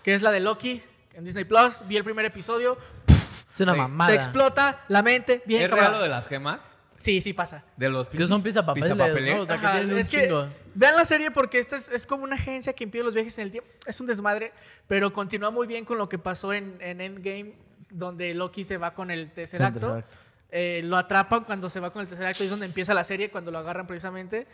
que 0.04 0.14
es 0.14 0.22
la 0.22 0.32
de 0.32 0.40
Loki 0.40 0.82
en 1.14 1.24
Disney 1.26 1.44
Plus. 1.46 1.82
Vi 1.88 1.98
el 1.98 2.04
primer 2.04 2.26
episodio. 2.26 2.78
Es 3.08 3.60
una 3.60 3.76
mamada. 3.76 4.10
Te 4.12 4.16
explota 4.16 4.86
la 4.88 5.02
mente. 5.04 5.44
Bien, 5.46 5.64
¿Es 5.64 5.68
cabrón. 5.70 5.86
real 5.88 5.98
lo 5.98 6.04
de 6.04 6.10
las 6.10 6.28
gemas? 6.28 6.62
Sí, 6.96 7.20
sí 7.20 7.34
pasa. 7.34 7.64
De 7.78 7.90
los 7.90 8.08
Que 8.08 8.26
son 8.26 8.44
pizapapeles. 8.44 8.90
¿no? 9.36 9.42
O 9.42 9.46
sea, 9.48 9.58
que 9.60 9.66
Ajá, 9.66 9.82
un 9.82 9.98
es 9.98 10.08
que 10.08 10.22
chingo. 10.24 10.46
vean 10.76 10.96
la 10.96 11.04
serie 11.06 11.32
porque 11.32 11.58
esta 11.58 11.76
es, 11.76 11.90
es 11.90 12.06
como 12.06 12.24
una 12.24 12.36
agencia 12.36 12.74
que 12.74 12.84
impide 12.84 13.02
los 13.04 13.16
viajes 13.16 13.38
en 13.40 13.46
el 13.46 13.52
tiempo. 13.52 13.70
Es 13.88 14.00
un 14.00 14.06
desmadre, 14.08 14.54
pero 14.88 15.12
continúa 15.12 15.50
muy 15.50 15.66
bien 15.66 15.84
con 15.84 15.98
lo 15.98 16.08
que 16.08 16.20
pasó 16.20 16.54
en, 16.54 16.78
en 16.80 17.02
Endgame, 17.02 17.56
donde 17.90 18.36
Loki 18.36 18.64
se 18.64 18.78
va 18.78 18.94
con 18.94 19.10
el 19.10 19.32
tercer 19.32 19.64
acto. 19.64 20.04
Eh, 20.52 20.82
lo 20.84 20.98
atrapan 20.98 21.44
cuando 21.45 21.69
se 21.69 21.80
va 21.80 21.91
con 21.91 22.02
el 22.02 22.07
tercer 22.07 22.26
acto 22.26 22.44
y 22.44 22.45
es 22.45 22.49
donde 22.52 22.65
empieza 22.65 22.94
la 22.94 23.03
serie, 23.06 23.30
cuando 23.32 23.52
lo 23.52 23.57
agarran 23.60 23.88
precisamente. 23.88 24.48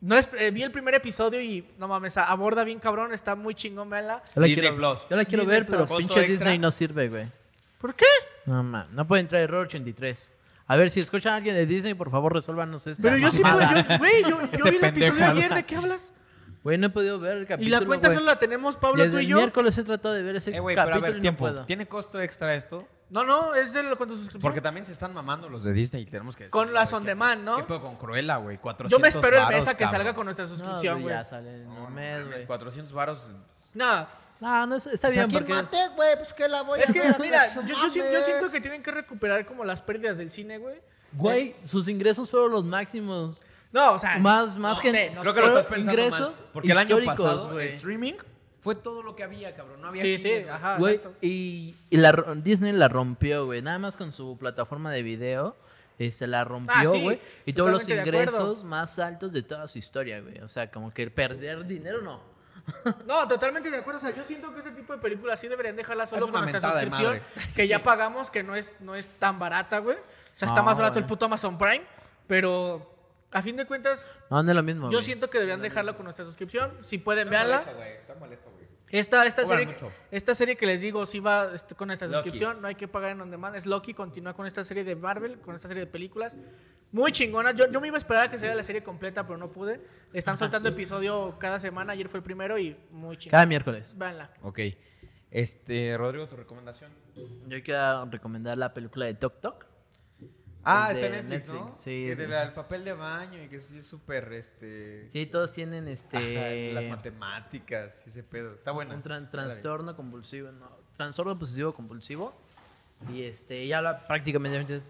No 0.00 0.16
es, 0.16 0.28
eh, 0.38 0.50
vi 0.52 0.62
el 0.62 0.70
primer 0.70 0.94
episodio 0.94 1.40
y 1.40 1.66
no 1.78 1.88
mames, 1.88 2.16
aborda 2.18 2.64
bien 2.64 2.78
cabrón, 2.78 3.12
está 3.12 3.34
muy 3.34 3.54
chingón, 3.54 3.90
véanla. 3.90 4.22
Yo 4.34 4.40
la 4.40 4.46
Disney 4.46 4.62
quiero, 4.62 4.76
Plus. 4.76 4.98
yo 5.10 5.16
la 5.16 5.24
quiero 5.24 5.42
Disney 5.42 5.56
ver, 5.58 5.66
pero 5.66 5.78
Plus. 5.84 5.90
pinche 5.98 6.14
Costo 6.14 6.20
extra. 6.20 6.44
Disney 6.50 6.58
no 6.58 6.70
sirve, 6.70 7.08
güey. 7.08 7.26
¿Por 7.80 7.94
qué? 7.94 8.06
No, 8.46 8.62
ma, 8.62 8.86
no 8.92 9.06
puede 9.06 9.20
entrar 9.22 9.42
error 9.42 9.66
83. 9.66 10.22
A 10.68 10.76
ver, 10.76 10.90
si 10.90 11.00
escuchan 11.00 11.32
a 11.32 11.36
alguien 11.36 11.54
de 11.56 11.66
Disney, 11.66 11.94
por 11.94 12.10
favor, 12.10 12.32
resuélvanos 12.32 12.86
esta 12.86 13.02
Pero 13.02 13.16
yo 13.16 13.30
sí 13.30 13.42
puedo, 13.42 13.58
yo, 13.60 13.98
güey, 13.98 14.22
yo, 14.22 14.28
yo 14.28 14.40
Este 14.52 14.62
vi 14.70 14.76
el 14.76 14.84
episodio 14.84 15.10
pendejado. 15.14 15.38
ayer, 15.38 15.54
¿de 15.54 15.62
qué 15.64 15.76
hablas? 15.76 16.12
Güey, 16.62 16.78
no 16.78 16.86
he 16.86 16.90
podido 16.90 17.18
ver 17.18 17.38
el 17.38 17.42
Y 17.44 17.46
capítulo, 17.46 17.80
la 17.80 17.86
cuenta 17.86 18.12
solo 18.14 18.26
la 18.26 18.38
tenemos 18.38 18.76
Pablo, 18.76 19.02
Desde 19.02 19.12
tú 19.12 19.18
y 19.18 19.24
el 19.24 19.26
yo. 19.28 19.36
miércoles 19.38 19.76
he 19.78 19.84
tratado 19.84 20.14
de 20.14 20.22
ver 20.22 20.36
ese 20.36 20.54
Eh, 20.56 20.60
güey, 20.60 20.76
pero 20.76 20.88
a 20.88 20.90
capítulo 20.90 21.02
ver, 21.06 21.12
y 21.12 21.16
no 21.16 21.20
tiempo. 21.22 21.38
puedo. 21.40 21.64
¿Tiene 21.64 21.86
costo 21.86 22.20
extra 22.20 22.54
esto? 22.54 22.86
No, 23.10 23.24
no, 23.24 23.54
es 23.54 23.72
de 23.72 23.82
lo, 23.82 23.96
con 23.96 24.06
tu 24.08 24.14
suscripción. 24.16 24.42
Porque 24.42 24.60
también 24.60 24.84
se 24.84 24.92
están 24.92 25.14
mamando 25.14 25.48
los 25.48 25.64
de 25.64 25.72
Disney 25.72 26.02
y 26.02 26.06
tenemos 26.06 26.36
que 26.36 26.50
Con 26.50 26.72
las 26.74 26.92
on 26.92 27.02
¿qué- 27.02 27.08
demand, 27.08 27.42
¿no? 27.42 27.56
¿Qué 27.56 27.62
pedo 27.64 27.80
con 27.80 27.96
Cruella, 27.96 28.36
güey? 28.36 28.58
400 28.58 28.90
Yo 28.90 29.00
me 29.02 29.08
espero 29.08 29.42
el 29.42 29.48
mes 29.54 29.66
a 29.66 29.72
que 29.76 29.84
cabrón. 29.84 29.96
salga 29.98 30.14
con 30.14 30.24
nuestra 30.26 30.44
No, 30.44 30.50
suscripción, 30.50 30.94
güey, 30.94 31.04
güey. 31.04 31.14
ya 31.14 31.24
sale 31.24 31.62
en 31.62 31.68
un 31.68 31.94
mes, 31.94 32.26
güey. 32.26 32.44
400 32.46 32.92
varos. 32.92 33.30
Nada. 33.74 34.10
No, 34.40 34.66
no, 34.66 34.76
está 34.76 35.08
bien 35.08 35.28
porque... 35.30 35.52
güey, 35.96 36.16
pues 36.16 36.32
que 36.34 36.46
la 36.48 36.62
voy 36.62 36.80
Es 36.80 36.90
a 36.90 36.92
que, 36.92 37.00
mira, 37.18 37.42
yo, 37.66 37.76
no 37.76 37.90
siento 37.90 38.50
que 38.52 38.60
tienen 38.60 38.82
que 38.82 38.90
recuperar 38.92 39.44
como 39.46 39.64
las 39.64 39.82
pérdidas 39.82 40.18
del 40.18 40.30
cine, 40.30 40.58
güey. 40.58 40.80
Güey, 41.12 41.56
sus 41.64 41.88
ingresos 41.88 42.30
fueron 42.30 42.52
los 42.52 42.64
máximos. 42.64 43.40
No, 43.72 43.94
o 43.94 43.98
sea. 43.98 44.18
Más, 44.18 44.56
más 44.56 44.76
no 44.76 44.82
que... 44.82 44.90
sé, 44.90 45.10
no 45.10 45.22
Creo 45.22 45.32
sé. 45.32 45.40
que 45.40 45.46
lo 45.46 45.52
fueron 45.52 45.58
estás 45.58 45.74
pensando 45.74 45.92
ingresos 46.02 46.36
mal. 46.36 46.48
Porque 46.52 46.72
el 46.72 46.78
año 46.78 46.98
pasado, 47.04 47.50
güey. 47.50 47.68
streaming 47.68 48.14
fue 48.60 48.74
todo 48.74 49.02
lo 49.02 49.14
que 49.16 49.22
había, 49.22 49.54
cabrón. 49.54 49.80
No 49.80 49.88
había 49.88 50.02
Sí, 50.02 50.18
sí, 50.18 50.28
cines, 50.28 50.44
güey. 50.44 50.54
ajá, 50.56 50.78
Güey, 50.78 50.94
exacto. 50.96 51.18
y, 51.20 51.74
y 51.90 51.96
la, 51.96 52.12
Disney 52.36 52.72
la 52.72 52.88
rompió, 52.88 53.46
güey. 53.46 53.62
Nada 53.62 53.78
más 53.78 53.96
con 53.96 54.12
su 54.12 54.36
plataforma 54.38 54.90
de 54.92 55.02
video. 55.02 55.56
Este, 55.98 56.26
la 56.28 56.44
rompió, 56.44 56.74
Ah, 56.76 56.84
sí, 56.84 57.02
güey. 57.02 57.20
y 57.44 57.52
todos 57.52 57.70
los 57.70 57.82
totalmente 57.82 58.10
de 58.12 58.18
acuerdo. 58.18 58.40
ingresos 58.42 58.64
más 58.64 58.98
altos 59.00 59.32
de 59.32 59.42
toda 59.42 59.66
su 59.66 59.78
historia, 59.78 60.20
güey. 60.20 60.38
O 60.40 60.48
sea, 60.48 60.70
como 60.70 60.92
que 60.94 61.10
perder 61.10 61.66
dinero 61.66 62.02
no. 62.02 62.20
No, 63.06 63.26
totalmente 63.26 63.70
de 63.70 63.78
acuerdo. 63.78 63.98
O 63.98 64.00
sea, 64.00 64.14
yo 64.14 64.22
siento 64.24 64.52
que 64.54 64.60
ese 64.60 64.70
tipo 64.72 64.92
de 64.92 65.00
películas 65.00 65.40
sí 65.40 65.48
deberían 65.48 65.74
dejarla 65.74 66.06
solo 66.06 66.18
Es 66.26 66.30
con 66.30 66.30
una 66.42 66.50
nuestra 66.50 66.60
mentada 66.68 66.84
de 66.84 66.90
suscripción. 66.90 67.54
Que 67.56 67.66
ya 67.66 67.82
pagamos, 67.82 68.30
que 68.30 68.42
no 68.42 68.54
es, 68.54 68.74
no 68.80 68.94
es 68.94 69.08
tan 69.08 69.38
barata, 69.38 69.78
güey. 69.78 69.96
O 69.96 70.00
sea, 70.34 70.46
está 70.48 70.60
No, 70.60 70.66
más 70.66 70.76
barato 70.78 70.98
el 70.98 71.04
güey. 71.04 71.08
puto 71.08 71.26
Amazon 71.26 71.56
Prime. 71.58 71.82
Pero 72.26 72.94
a 73.30 73.42
fin 73.42 73.56
de 73.56 73.66
cuentas, 73.66 74.04
No, 74.30 74.42
no 74.42 74.50
es 74.50 74.56
lo 74.56 74.62
mismo. 74.62 74.86
yo 74.86 74.98
güey. 74.98 75.02
siento 75.04 75.28
que 75.30 75.38
deberían 75.38 75.60
dejarla 75.62 75.94
con 75.94 76.04
nuestra 76.04 76.24
suscripción. 76.24 76.72
Si 76.80 76.98
pueden, 76.98 77.28
Está 77.28 77.38
véanla. 77.44 77.56
molesto, 77.60 77.76
güey. 77.76 77.92
Está 77.96 78.14
molesto, 78.14 78.50
güey. 78.50 78.68
Esta, 78.90 79.26
esta, 79.26 79.44
serie, 79.46 79.66
mucho. 79.66 79.92
esta 80.10 80.34
serie 80.34 80.56
que 80.56 80.64
les 80.64 80.80
digo, 80.80 81.04
sí 81.04 81.20
va 81.20 81.50
este, 81.52 81.74
con 81.74 81.88
nuestra 81.88 82.08
Loki. 82.08 82.30
suscripción, 82.30 82.62
no 82.62 82.68
hay 82.68 82.74
que 82.74 82.88
pagar 82.88 83.10
en 83.10 83.20
on 83.20 83.30
demand. 83.30 83.54
Es 83.54 83.66
Loki, 83.66 83.92
continúa 83.92 84.32
con 84.32 84.46
esta 84.46 84.64
serie 84.64 84.82
de 84.82 84.96
Marvel, 84.96 85.38
con 85.40 85.54
esta 85.54 85.68
serie 85.68 85.84
de 85.84 85.90
películas. 85.90 86.38
Muy 86.90 87.12
chingona. 87.12 87.50
Yo, 87.52 87.70
yo 87.70 87.82
me 87.82 87.88
iba 87.88 87.96
a 87.96 87.98
esperar 87.98 88.24
a 88.24 88.30
que 88.30 88.38
saliera 88.38 88.54
la 88.56 88.62
serie 88.62 88.82
completa, 88.82 89.26
pero 89.26 89.36
no 89.36 89.52
pude. 89.52 89.78
Están 90.14 90.38
soltando 90.38 90.70
episodio 90.70 91.36
cada 91.38 91.60
semana. 91.60 91.92
Ayer 91.92 92.08
fue 92.08 92.16
el 92.20 92.24
primero 92.24 92.58
y 92.58 92.78
muy 92.90 93.18
chingona. 93.18 93.32
Cada 93.36 93.44
miércoles. 93.46 93.90
Véanla. 93.94 94.30
Ok. 94.40 94.60
Este, 95.30 95.94
Rodrigo, 95.98 96.26
tu 96.26 96.36
recomendación. 96.36 96.90
Yo 97.46 97.62
quiero 97.62 98.06
recomendar 98.06 98.56
la 98.56 98.72
película 98.72 99.04
de 99.04 99.12
Tok 99.12 99.40
Tok. 99.42 99.66
Ah, 100.70 100.92
está 100.92 101.06
en 101.06 101.12
Netflix, 101.28 101.48
¿no? 101.48 101.72
Sí, 101.78 102.04
Que 102.06 102.16
sí. 102.16 102.22
de 102.22 102.46
papel 102.54 102.84
de 102.84 102.92
baño 102.92 103.42
y 103.42 103.48
que 103.48 103.56
es 103.56 103.72
súper, 103.86 104.32
este... 104.32 105.08
Sí, 105.10 105.26
todos 105.26 105.52
tienen 105.52 105.84
ajá, 105.84 105.92
este. 105.92 106.72
las 106.72 106.84
matemáticas, 106.86 108.02
ese 108.06 108.22
pedo. 108.22 108.54
Está 108.54 108.72
buena. 108.72 108.94
un 108.94 109.02
tran- 109.02 109.30
trastorno 109.30 109.96
compulsivo, 109.96 110.50
no, 110.52 110.70
trastorno 110.96 111.38
posesivo 111.38 111.74
compulsivo. 111.74 112.34
Y 113.12 113.22
este, 113.22 113.66
ya 113.66 113.78
habla 113.78 114.00
prácticamente 114.02 114.58
de 114.74 114.82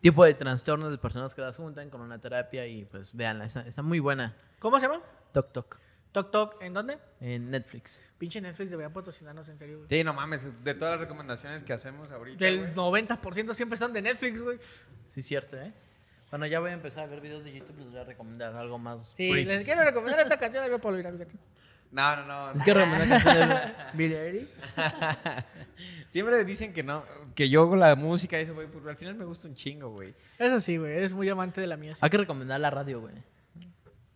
tipo 0.00 0.24
de 0.24 0.34
trastornos 0.34 0.90
de 0.90 0.98
personas 0.98 1.34
que 1.34 1.40
las 1.42 1.56
juntan 1.56 1.90
con 1.90 2.00
una 2.00 2.18
terapia 2.20 2.66
y 2.66 2.84
pues 2.84 3.10
véanla, 3.12 3.44
está, 3.46 3.62
está 3.66 3.82
muy 3.82 3.98
buena. 3.98 4.36
¿Cómo 4.60 4.78
se 4.78 4.86
llama? 4.86 5.02
Tok 5.32 5.52
Tok 5.52 5.76
Tok 6.12 6.30
Tok. 6.30 6.62
¿En 6.62 6.72
dónde? 6.72 6.98
en 7.20 7.50
Netflix. 7.50 8.08
Pinche 8.18 8.40
Netflix 8.40 8.70
debería 8.70 8.92
patrocinarnos 8.92 9.48
en 9.48 9.58
serio. 9.58 9.78
güey. 9.78 9.88
Sí, 9.90 10.02
no 10.04 10.14
mames, 10.14 10.62
de 10.64 10.74
todas 10.74 10.92
las 10.92 11.00
recomendaciones 11.00 11.62
que 11.62 11.72
hacemos 11.72 12.10
ahorita, 12.10 12.42
Del 12.44 12.58
güey. 12.72 13.06
90% 13.06 13.52
siempre 13.52 13.76
son 13.76 13.92
de 13.92 14.00
Netflix, 14.02 14.40
güey. 14.40 14.58
Sí, 15.16 15.22
cierto, 15.22 15.56
¿eh? 15.56 15.72
Bueno, 16.30 16.44
ya 16.46 16.60
voy 16.60 16.70
a 16.70 16.74
empezar 16.74 17.04
a 17.04 17.06
ver 17.06 17.22
videos 17.22 17.42
de 17.42 17.54
YouTube, 17.54 17.78
les 17.78 17.90
voy 17.90 17.98
a 18.00 18.04
recomendar 18.04 18.54
algo 18.54 18.78
más. 18.78 19.10
Sí, 19.14 19.32
free. 19.32 19.44
les 19.44 19.64
quiero 19.64 19.82
recomendar 19.82 20.20
esta 20.20 20.36
canción 20.38 20.62
de 20.70 20.78
Pablo 20.78 20.98
Mira, 20.98 21.10
fíjate. 21.10 21.32
No, 21.90 22.16
no, 22.16 22.26
no. 22.26 22.52
Les 22.52 22.62
quiero 22.64 22.80
recomendar 22.80 23.08
la 23.08 23.24
canción 23.24 23.48
de 23.48 23.56
Billie 23.94 24.20
Eilish. 24.26 24.48
Siempre 26.08 26.44
dicen 26.44 26.72
que 26.74 26.82
no, 26.82 27.02
que 27.34 27.48
yo 27.48 27.62
hago 27.62 27.76
la 27.76 27.94
música 27.96 28.38
y 28.38 28.42
eso, 28.42 28.54
güey, 28.54 28.66
pero 28.70 28.88
al 28.90 28.96
final 28.96 29.14
me 29.14 29.24
gusta 29.24 29.48
un 29.48 29.54
chingo, 29.54 29.88
güey. 29.90 30.14
Eso 30.38 30.60
sí, 30.60 30.76
güey. 30.76 30.92
Eres 30.96 31.14
muy 31.14 31.28
amante 31.30 31.60
de 31.62 31.66
la 31.66 31.76
mía. 31.78 31.94
Hay 32.00 32.10
que 32.10 32.18
recomendar 32.18 32.60
la 32.60 32.68
radio, 32.70 33.00
güey. 33.00 33.14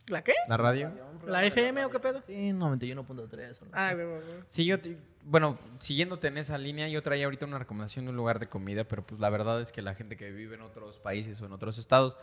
¿La 0.09 0.23
qué? 0.23 0.33
¿La 0.49 0.57
radio? 0.59 0.93
¿La 1.27 1.45
FM 1.45 1.85
o 1.85 1.91
qué 1.91 2.01
pedo? 2.01 2.23
Sí, 2.27 2.33
91.3. 2.51 3.07
o 3.07 3.07
algo 3.07 3.57
Ah, 3.73 3.95
güey, 3.95 4.07
güey. 4.07 4.21
Sí, 4.49 4.65
yo, 4.65 4.81
te- 4.81 4.99
bueno, 5.25 5.59
siguiéndote 5.79 6.29
en 6.29 6.39
esa 6.39 6.59
línea, 6.59 6.89
yo 6.89 7.03
traía 7.03 7.27
ahorita 7.27 7.47
una 7.47 7.59
recomendación 7.59 8.07
de 8.07 8.11
un 8.11 8.17
lugar 8.17 8.39
de 8.39 8.49
comida, 8.49 8.85
pero 8.85 9.07
pues 9.07 9.21
la 9.21 9.31
verdad 9.31 9.61
es 9.61 9.73
que 9.73 9.83
la 9.83 9.95
gente 9.95 10.17
que 10.17 10.31
vive 10.31 10.55
en 10.55 10.63
otros 10.63 10.99
países 10.99 11.41
o 11.41 11.47
en 11.47 11.53
otros 11.53 11.79
estados, 11.79 12.17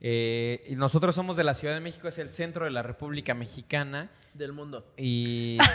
eh, 0.00 0.64
y 0.68 0.76
nosotros 0.76 1.14
somos 1.14 1.36
de 1.36 1.44
la 1.44 1.54
Ciudad 1.54 1.74
de 1.74 1.80
México, 1.80 2.08
es 2.08 2.18
el 2.18 2.30
centro 2.30 2.64
de 2.64 2.70
la 2.70 2.82
República 2.82 3.34
Mexicana, 3.34 4.10
Del 4.34 4.52
mundo. 4.52 4.92
y... 4.96 5.58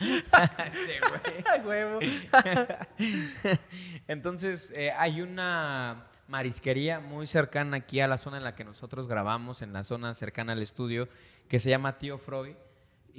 Entonces, 4.08 4.72
eh, 4.76 4.92
hay 4.96 5.22
una 5.22 6.06
marisquería 6.28 7.00
muy 7.00 7.26
cercana 7.26 7.78
aquí 7.78 8.00
a 8.00 8.08
la 8.08 8.16
zona 8.16 8.36
en 8.36 8.44
la 8.44 8.54
que 8.54 8.64
nosotros 8.64 9.08
grabamos, 9.08 9.62
en 9.62 9.72
la 9.72 9.82
zona 9.82 10.14
cercana 10.14 10.52
al 10.52 10.62
estudio, 10.62 11.08
que 11.48 11.58
se 11.58 11.70
llama 11.70 11.98
Tío 11.98 12.18
Freud. 12.18 12.54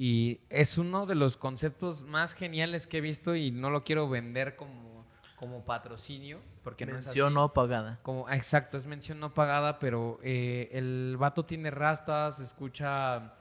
Y 0.02 0.40
es 0.50 0.78
uno 0.78 1.06
de 1.06 1.14
los 1.14 1.36
conceptos 1.36 2.04
más 2.04 2.34
geniales 2.34 2.88
que 2.88 3.00
he 3.00 3.02
visto 3.02 3.36
y 3.36 3.52
no 3.52 3.70
lo 3.70 3.84
quiero 3.84 4.08
vender 4.08 4.56
como, 4.56 5.06
como 5.36 5.66
patrocinio, 5.66 6.40
porque 6.64 6.86
no 6.86 6.94
es 6.94 7.00
así. 7.00 7.08
Mención 7.08 7.34
no 7.34 7.52
pagada. 7.52 8.00
Como, 8.02 8.26
ah, 8.26 8.38
exacto, 8.38 8.78
es 8.78 8.86
mención 8.86 9.20
no 9.20 9.34
pagada, 9.34 9.78
pero 9.78 10.18
eh, 10.24 10.70
el 10.72 11.18
vato 11.20 11.44
tiene 11.44 11.70
rastas, 11.70 12.40
escucha 12.40 13.34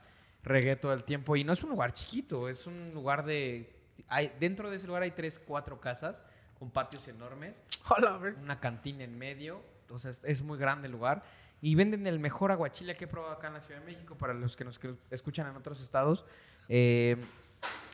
reggae 0.43 0.75
todo 0.75 0.93
el 0.95 1.05
tiempo 1.05 1.37
y 1.37 1.45
no 1.45 1.53
es 1.53 1.63
un 1.63 1.71
lugar 1.71 1.93
chiquito, 1.93 2.49
es 2.49 2.67
un 2.67 2.93
lugar 2.93 3.25
de... 3.25 3.73
Hay, 4.09 4.33
dentro 4.41 4.69
de 4.69 4.75
ese 4.75 4.89
lugar 4.89 5.05
hay 5.05 5.13
tres, 5.13 5.39
cuatro 5.39 5.81
casas 5.81 6.21
con 6.59 6.73
patios 6.73 7.07
enormes, 7.07 7.63
Hola, 7.89 8.19
una 8.43 8.59
cantina 8.59 9.05
en 9.05 9.17
medio, 9.17 9.63
entonces 9.83 10.25
es 10.25 10.43
muy 10.43 10.59
grande 10.59 10.87
el 10.87 10.93
lugar 10.93 11.23
y 11.61 11.75
venden 11.75 12.07
el 12.07 12.19
mejor 12.19 12.53
aguachile 12.53 12.95
que 12.95 13.05
he 13.05 13.09
probado 13.09 13.33
acá 13.33 13.49
en 13.49 13.55
la 13.55 13.61
Ciudad 13.61 13.81
de 13.81 13.87
México 13.87 14.17
para 14.17 14.35
los 14.35 14.57
que 14.57 14.65
nos 14.65 14.79
escuchan 15.11 15.49
en 15.49 15.57
otros 15.57 15.83
estados. 15.83 16.25
Eh, 16.69 17.17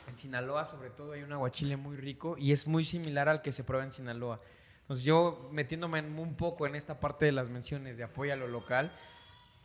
en 0.08 0.18
Sinaloa, 0.18 0.64
sobre 0.64 0.90
todo, 0.90 1.12
hay 1.12 1.22
un 1.22 1.32
aguachile 1.32 1.76
muy 1.76 1.96
rico 1.96 2.36
y 2.38 2.52
es 2.52 2.66
muy 2.66 2.84
similar 2.84 3.28
al 3.28 3.40
que 3.40 3.52
se 3.52 3.64
prueba 3.64 3.84
en 3.84 3.92
Sinaloa. 3.92 4.40
Entonces, 4.82 5.04
yo 5.04 5.48
metiéndome 5.50 6.02
un 6.02 6.34
poco 6.36 6.66
en 6.66 6.74
esta 6.74 7.00
parte 7.00 7.24
de 7.24 7.32
las 7.32 7.48
menciones 7.48 7.96
de 7.96 8.04
apoyo 8.04 8.34
a 8.34 8.36
lo 8.36 8.48
local, 8.48 8.92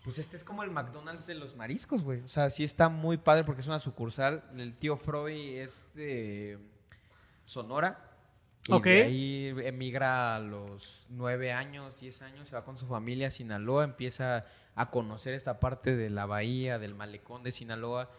pues 0.03 0.17
este 0.17 0.37
es 0.37 0.45
como 0.45 0.63
el 0.63 0.71
McDonald's 0.71 1.27
de 1.27 1.35
los 1.35 1.55
mariscos, 1.57 2.03
güey. 2.03 2.21
O 2.21 2.29
sea, 2.29 2.49
sí 2.49 2.63
está 2.63 2.87
muy 2.87 3.17
padre 3.17 3.43
porque 3.43 3.59
es 3.59 3.67
una 3.67 3.79
sucursal. 3.79 4.43
El 4.55 4.77
tío 4.77 4.95
Freud 4.95 5.59
es 5.59 5.93
de 5.93 6.57
Sonora. 7.43 8.08
Y 8.67 8.73
Ok. 8.73 8.83
de 8.85 9.03
ahí 9.03 9.53
emigra 9.63 10.35
a 10.35 10.39
los 10.39 11.05
nueve 11.09 11.51
años, 11.53 11.99
diez 11.99 12.21
años, 12.21 12.49
se 12.49 12.55
va 12.55 12.63
con 12.63 12.77
su 12.77 12.85
familia 12.85 13.27
a 13.27 13.31
Sinaloa, 13.31 13.83
empieza 13.83 14.45
a 14.75 14.89
conocer 14.91 15.33
esta 15.33 15.59
parte 15.59 15.95
de 15.95 16.09
la 16.09 16.25
bahía, 16.25 16.77
del 16.77 16.93
malecón 16.93 17.41
de 17.43 17.51
Sinaloa, 17.51 18.09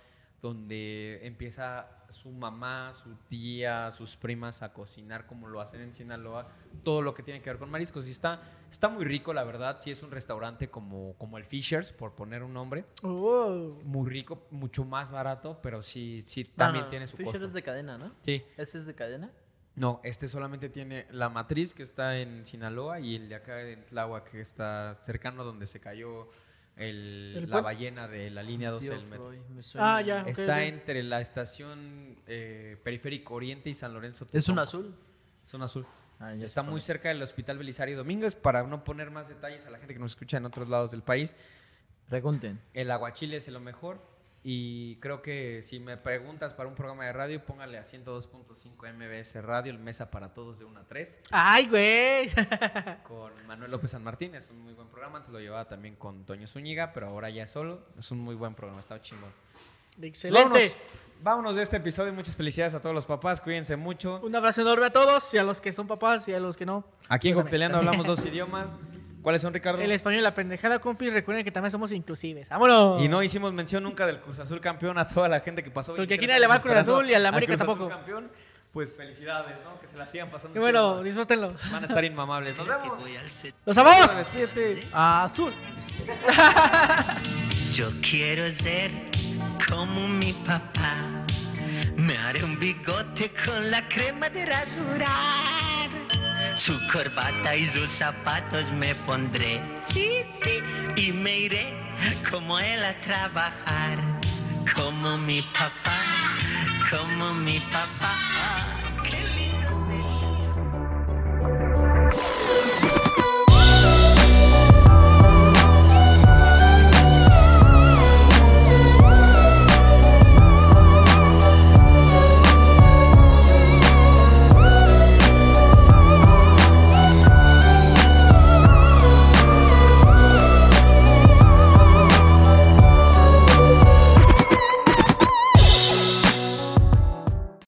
donde 0.43 1.21
empieza 1.27 1.87
su 2.09 2.31
mamá, 2.31 2.93
su 2.95 3.15
tía, 3.29 3.91
sus 3.91 4.17
primas 4.17 4.63
a 4.63 4.73
cocinar 4.73 5.27
como 5.27 5.47
lo 5.49 5.61
hacen 5.61 5.83
en 5.83 5.93
Sinaloa, 5.93 6.49
todo 6.83 7.03
lo 7.03 7.13
que 7.13 7.23
tiene 7.23 7.43
que 7.43 7.51
ver 7.51 7.59
con 7.59 7.71
mariscos. 7.71 8.09
Y 8.09 8.11
está, 8.11 8.41
está 8.71 8.89
muy 8.89 9.05
rico, 9.05 9.35
la 9.35 9.45
verdad, 9.45 9.77
sí 9.79 9.91
es 9.91 10.03
un 10.03 10.11
restaurante 10.11 10.69
como, 10.71 11.15
como 11.19 11.37
el 11.37 11.45
Fishers, 11.45 11.93
por 11.93 12.15
poner 12.15 12.43
un 12.43 12.55
nombre, 12.55 12.87
Oh. 13.03 13.79
muy 13.85 14.09
rico, 14.09 14.47
mucho 14.51 14.85
más 14.87 15.13
barato, 15.13 15.61
pero 15.63 15.83
sí, 15.83 16.23
sí 16.27 16.45
No, 16.45 16.65
también 16.65 16.85
no, 16.87 16.91
tiene 16.91 17.07
su 17.07 17.19
Fisher 17.19 17.33
costo. 17.33 17.47
es 17.47 17.53
de 17.53 17.63
cadena, 17.63 17.99
¿no? 17.99 18.13
Sí. 18.23 18.43
¿Ese 18.57 18.79
es 18.79 18.87
de 18.87 18.95
cadena? 18.95 19.31
No, 19.77 20.01
este 20.05 20.29
solamente 20.29 20.69
tiene 20.69 21.07
la 21.11 21.29
matriz 21.29 21.75
que 21.75 21.83
está 21.83 22.19
en 22.19 22.45
Sinaloa 22.47 23.01
y 23.01 23.15
el 23.17 23.29
de 23.29 23.35
acá 23.37 23.63
en 23.63 23.85
Tláhuac 23.87 24.31
que 24.31 24.41
está 24.41 24.97
cercano 25.01 25.45
donde 25.45 25.67
se 25.67 25.81
cayó 25.81 26.29
el- 26.77 27.35
¿El 27.37 27.51
la 27.51 27.61
ballena 27.61 28.09
de 28.09 28.31
la 28.31 28.43
línea 28.43 28.71
12 28.71 28.89
Tío 28.89 28.97
del 28.99 29.07
metro. 29.07 29.31
Me. 29.31 29.63
Ah, 29.75 30.01
ya. 30.03 30.23
Está 30.23 30.65
entre 30.65 31.03
la 31.03 31.21
estación 31.21 32.17
eh, 32.27 32.79
Periférico 32.83 33.35
Oriente 33.35 33.71
y 33.71 33.75
San 33.75 33.93
Lorenzo. 33.95 34.27
¿Es 34.33 34.49
un 34.49 34.59
azul? 34.59 34.95
Son 35.45 35.63
azul. 35.63 35.87
Ah, 36.19 36.35
Está 36.35 36.63
muy 36.63 36.81
cerca 36.81 37.09
del 37.09 37.23
Hospital 37.23 37.57
Belisario 37.59 37.97
Domínguez. 37.97 38.35
Para 38.35 38.63
no 38.65 38.85
poner 38.85 39.11
más 39.11 39.29
detalles 39.29 39.65
a 39.67 39.71
la 39.71 39.79
gente 39.79 39.95
que 39.95 40.01
nos 40.01 40.13
escucha 40.13 40.37
en 40.37 40.45
otros 40.45 40.69
lados 40.69 40.91
del 40.91 41.03
país, 41.03 41.35
Pregunten. 42.09 42.61
el 42.75 42.91
aguachile 42.91 43.37
es 43.37 43.49
lo 43.49 43.61
mejor. 43.61 44.01
Y 44.43 44.97
creo 44.97 45.21
que 45.21 45.61
si 45.61 45.81
me 45.81 45.99
preguntas 45.99 46.55
para 46.55 46.67
un 46.67 46.75
programa 46.75 47.05
de 47.05 47.13
radio, 47.13 47.45
póngale 47.45 47.77
a 47.77 47.83
102.5 47.83 48.95
MBS 48.95 49.43
Radio, 49.45 49.71
el 49.71 49.79
Mesa 49.79 50.11
para 50.11 50.33
Todos 50.33 50.59
de 50.59 50.65
1 50.65 50.81
a 50.81 50.85
3, 50.85 51.21
Ay, 51.31 51.67
güey. 51.67 52.31
con 53.07 53.33
Manuel 53.47 53.71
López 53.71 53.91
San 53.91 54.03
Martín. 54.03 54.35
Es 54.35 54.49
un 54.49 54.63
muy 54.63 54.73
buen 54.73 54.89
programa. 54.89 55.19
Antes 55.19 55.31
lo 55.31 55.41
llevaba 55.41 55.69
también 55.69 55.95
con 55.97 56.25
Toño 56.25 56.47
Zúñiga, 56.47 56.93
pero 56.95 57.09
ahora 57.09 57.29
ya 57.29 57.47
solo. 57.47 57.83
Es 57.99 58.11
un 58.11 58.21
muy 58.21 58.35
buen 58.35 58.55
programa, 58.55 58.81
está 58.81 59.01
chingón. 59.03 59.31
Excelente. 60.01 60.41
Vámonos, 60.41 60.77
vámonos 61.23 61.57
de 61.57 61.63
este 61.63 61.77
episodio. 61.77 62.15
Muchas 62.15 62.35
felicidades 62.35 62.73
a 62.73 62.81
todos 62.81 62.95
los 62.95 63.05
papás. 63.05 63.43
Cuídense 63.43 63.77
mucho. 63.77 64.21
Un 64.23 64.35
abrazo 64.35 64.63
enorme 64.63 64.87
a 64.87 64.91
todos 64.91 65.35
y 65.35 65.39
a 65.39 65.43
los 65.43 65.61
que 65.61 65.71
son 65.73 65.87
papás 65.87 66.27
y 66.29 66.33
a 66.33 66.41
los 66.41 66.57
que 66.57 66.65
no. 66.65 66.85
Aquí 67.11 67.29
en 67.29 67.35
Cocteleando 67.35 67.77
hablamos 67.77 68.07
dos 68.07 68.25
idiomas. 68.25 68.75
¿Cuáles 69.23 69.43
son, 69.43 69.53
Ricardo? 69.53 69.81
El 69.83 69.93
español 69.93 70.21
y 70.21 70.23
la 70.23 70.35
pendejada, 70.35 70.79
compis. 70.79 71.13
Recuerden 71.13 71.45
que 71.45 71.51
también 71.51 71.71
somos 71.71 71.93
inclusives. 71.93 72.49
¡Vámonos! 72.49 73.03
Y 73.03 73.09
no 73.09 73.23
hicimos 73.23 73.53
mención 73.53 73.83
nunca 73.83 74.07
del 74.07 74.21
Cruz 74.21 74.39
Azul 74.39 74.61
campeón 74.61 74.99
a 74.99 75.07
toda 75.07 75.29
la 75.29 75.41
gente 75.41 75.63
que 75.63 75.71
pasó. 75.71 75.93
Porque 75.93 76.01
23 76.03 76.19
aquí 76.19 76.27
nadie 76.27 76.41
le 76.41 76.47
va 76.47 76.55
al 76.55 76.63
Cruz 76.63 76.75
Azul 76.77 77.11
y 77.11 77.15
al 77.15 77.27
América 77.27 77.53
Cruz 77.53 77.61
Azul 77.61 77.75
tampoco. 77.77 77.97
campeón. 77.97 78.31
Pues 78.73 78.97
felicidades, 78.97 79.57
¿no? 79.65 79.81
Que 79.81 79.89
se 79.89 79.97
la 79.97 80.07
sigan 80.07 80.31
pasando. 80.31 80.57
Y 80.57 80.63
bueno, 80.63 80.93
chido. 80.93 81.03
disfrútenlo. 81.03 81.55
Van 81.73 81.83
a 81.83 81.87
estar 81.87 82.05
inmamables. 82.05 82.57
Nos 82.57 82.67
vemos. 82.69 82.99
¡Los 83.67 83.79
amamos! 83.79 84.17
Siete. 84.31 84.87
Azul. 84.93 85.53
Yo 87.73 87.91
quiero 88.01 88.49
ser 88.51 88.91
como 89.69 90.07
mi 90.07 90.33
papá. 90.33 91.25
Me 91.97 92.17
haré 92.17 92.45
un 92.45 92.59
bigote 92.59 93.33
con 93.45 93.71
la 93.71 93.87
crema 93.89 94.31
de 94.31 94.47
rasurar 94.47 95.91
su 96.61 96.79
corbata 96.93 97.57
y 97.57 97.67
sus 97.67 97.89
zapatos 97.89 98.71
me 98.71 98.95
pondré. 99.07 99.63
Sí, 99.87 100.27
sí, 100.43 100.61
y 100.95 101.11
me 101.11 101.39
iré 101.39 101.73
como 102.31 102.59
él 102.59 102.85
a 102.85 102.93
trabajar, 103.01 103.99
como 104.75 105.17
mi 105.17 105.41
papá, 105.41 106.03
como 106.91 107.33
mi 107.33 107.61
papá. 107.73 108.13
Ah, 108.13 108.77
qué 109.03 109.23
lindo 109.37 109.71
sería. 109.87 110.51